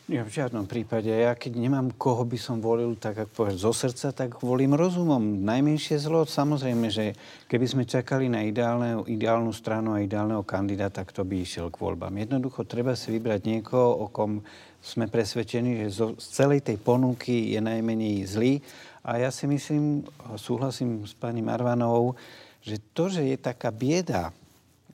Ja 0.04 0.20
v 0.20 0.36
žiadnom 0.36 0.68
prípade. 0.68 1.08
Ja 1.08 1.32
keď 1.32 1.56
nemám 1.56 1.88
koho 1.96 2.28
by 2.28 2.36
som 2.36 2.60
volil, 2.60 2.92
tak 2.92 3.24
ako 3.24 3.32
povedať, 3.32 3.56
zo 3.56 3.72
srdca, 3.72 4.12
tak 4.12 4.36
volím 4.44 4.76
rozumom. 4.76 5.40
Najmenšie 5.40 5.96
zlo, 5.96 6.28
samozrejme, 6.28 6.92
že 6.92 7.16
keby 7.48 7.64
sme 7.64 7.88
čakali 7.88 8.28
na 8.28 8.44
ideálne, 8.44 9.00
ideálnu 9.08 9.48
stranu 9.56 9.96
a 9.96 10.04
ideálneho 10.04 10.44
kandidáta, 10.44 11.08
kto 11.08 11.24
by 11.24 11.40
išiel 11.40 11.72
k 11.72 11.80
voľbám. 11.80 12.12
Jednoducho 12.20 12.68
treba 12.68 12.92
si 12.92 13.16
vybrať 13.16 13.48
niekoho, 13.48 14.04
o 14.04 14.12
kom 14.12 14.44
sme 14.84 15.08
presvedčení, 15.08 15.88
že 15.88 15.96
zo, 15.96 16.06
z 16.20 16.26
celej 16.36 16.60
tej 16.68 16.76
ponuky 16.84 17.56
je 17.56 17.64
najmenej 17.64 18.28
zlý. 18.28 18.60
A 19.08 19.16
ja 19.16 19.32
si 19.32 19.48
myslím, 19.48 20.04
súhlasím 20.36 21.08
s 21.08 21.16
pani 21.16 21.40
Marvanovou, 21.40 22.12
že 22.60 22.76
to, 22.92 23.08
že 23.08 23.24
je 23.24 23.40
taká 23.40 23.72
bieda 23.72 24.36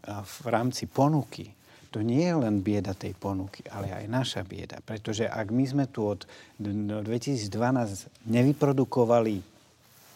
v 0.07 0.47
rámci 0.47 0.87
ponuky, 0.87 1.51
to 1.91 2.07
nie 2.07 2.23
je 2.23 2.37
len 2.39 2.63
bieda 2.63 2.95
tej 2.95 3.19
ponuky, 3.19 3.67
ale 3.67 3.91
aj 3.91 4.07
naša 4.07 4.41
bieda. 4.47 4.79
Pretože 4.79 5.27
ak 5.27 5.51
my 5.51 5.65
sme 5.67 5.85
tu 5.91 6.07
od 6.07 6.23
2012 6.63 7.51
nevyprodukovali 8.31 9.43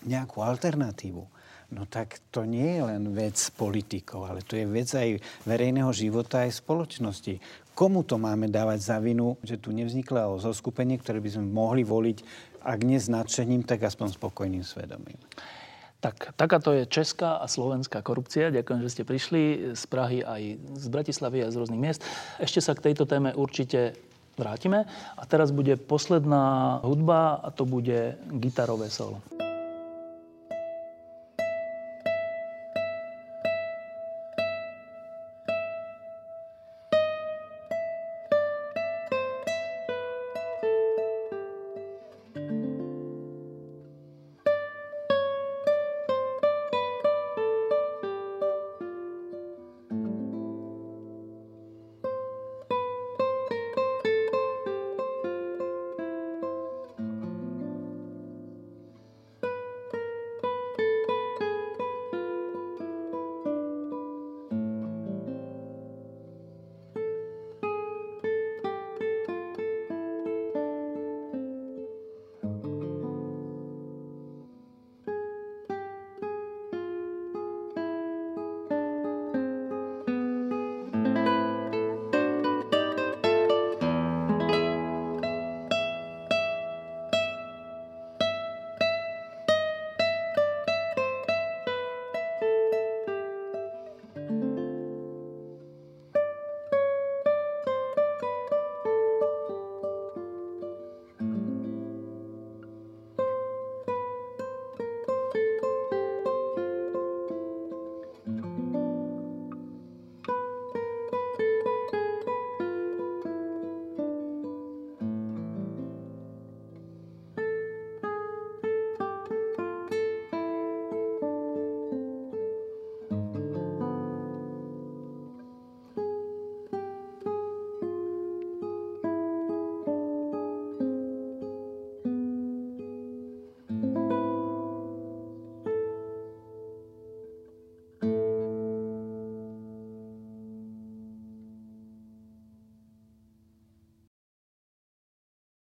nejakú 0.07 0.39
alternatívu, 0.39 1.23
no 1.75 1.83
tak 1.91 2.23
to 2.31 2.47
nie 2.47 2.79
je 2.79 2.83
len 2.87 3.03
vec 3.11 3.35
politikov, 3.59 4.31
ale 4.31 4.47
to 4.47 4.55
je 4.55 4.67
vec 4.71 4.87
aj 4.95 5.19
verejného 5.43 5.91
života, 5.91 6.47
aj 6.47 6.63
spoločnosti. 6.63 7.43
Komu 7.75 8.07
to 8.07 8.23
máme 8.23 8.47
dávať 8.47 8.95
za 8.95 9.03
vinu, 9.03 9.35
že 9.43 9.59
tu 9.59 9.75
nevznikla 9.75 10.31
zoskupenie, 10.39 10.95
ktoré 11.03 11.19
by 11.19 11.31
sme 11.35 11.51
mohli 11.51 11.83
voliť, 11.83 12.19
ak 12.63 12.81
nie 12.87 13.03
značením, 13.03 13.67
tak 13.67 13.83
aspoň 13.83 14.15
spokojným 14.15 14.63
svedomím. 14.63 15.19
Tak, 16.05 16.37
takáto 16.37 16.77
je 16.77 16.85
česká 16.85 17.41
a 17.41 17.49
slovenská 17.49 18.05
korupcia. 18.05 18.53
Ďakujem, 18.53 18.81
že 18.85 18.93
ste 18.93 19.09
prišli 19.09 19.73
z 19.73 19.83
Prahy 19.89 20.21
aj 20.21 20.61
z 20.77 20.87
Bratislavy 20.93 21.41
a 21.41 21.49
z 21.49 21.57
rôznych 21.57 21.81
miest. 21.81 22.05
Ešte 22.37 22.61
sa 22.61 22.77
k 22.77 22.93
tejto 22.93 23.09
téme 23.09 23.33
určite 23.33 23.97
vrátime. 24.37 24.85
A 25.17 25.23
teraz 25.25 25.49
bude 25.49 25.81
posledná 25.81 26.77
hudba 26.85 27.41
a 27.41 27.49
to 27.49 27.65
bude 27.65 28.21
gitarové 28.37 28.93
solo. 28.93 29.25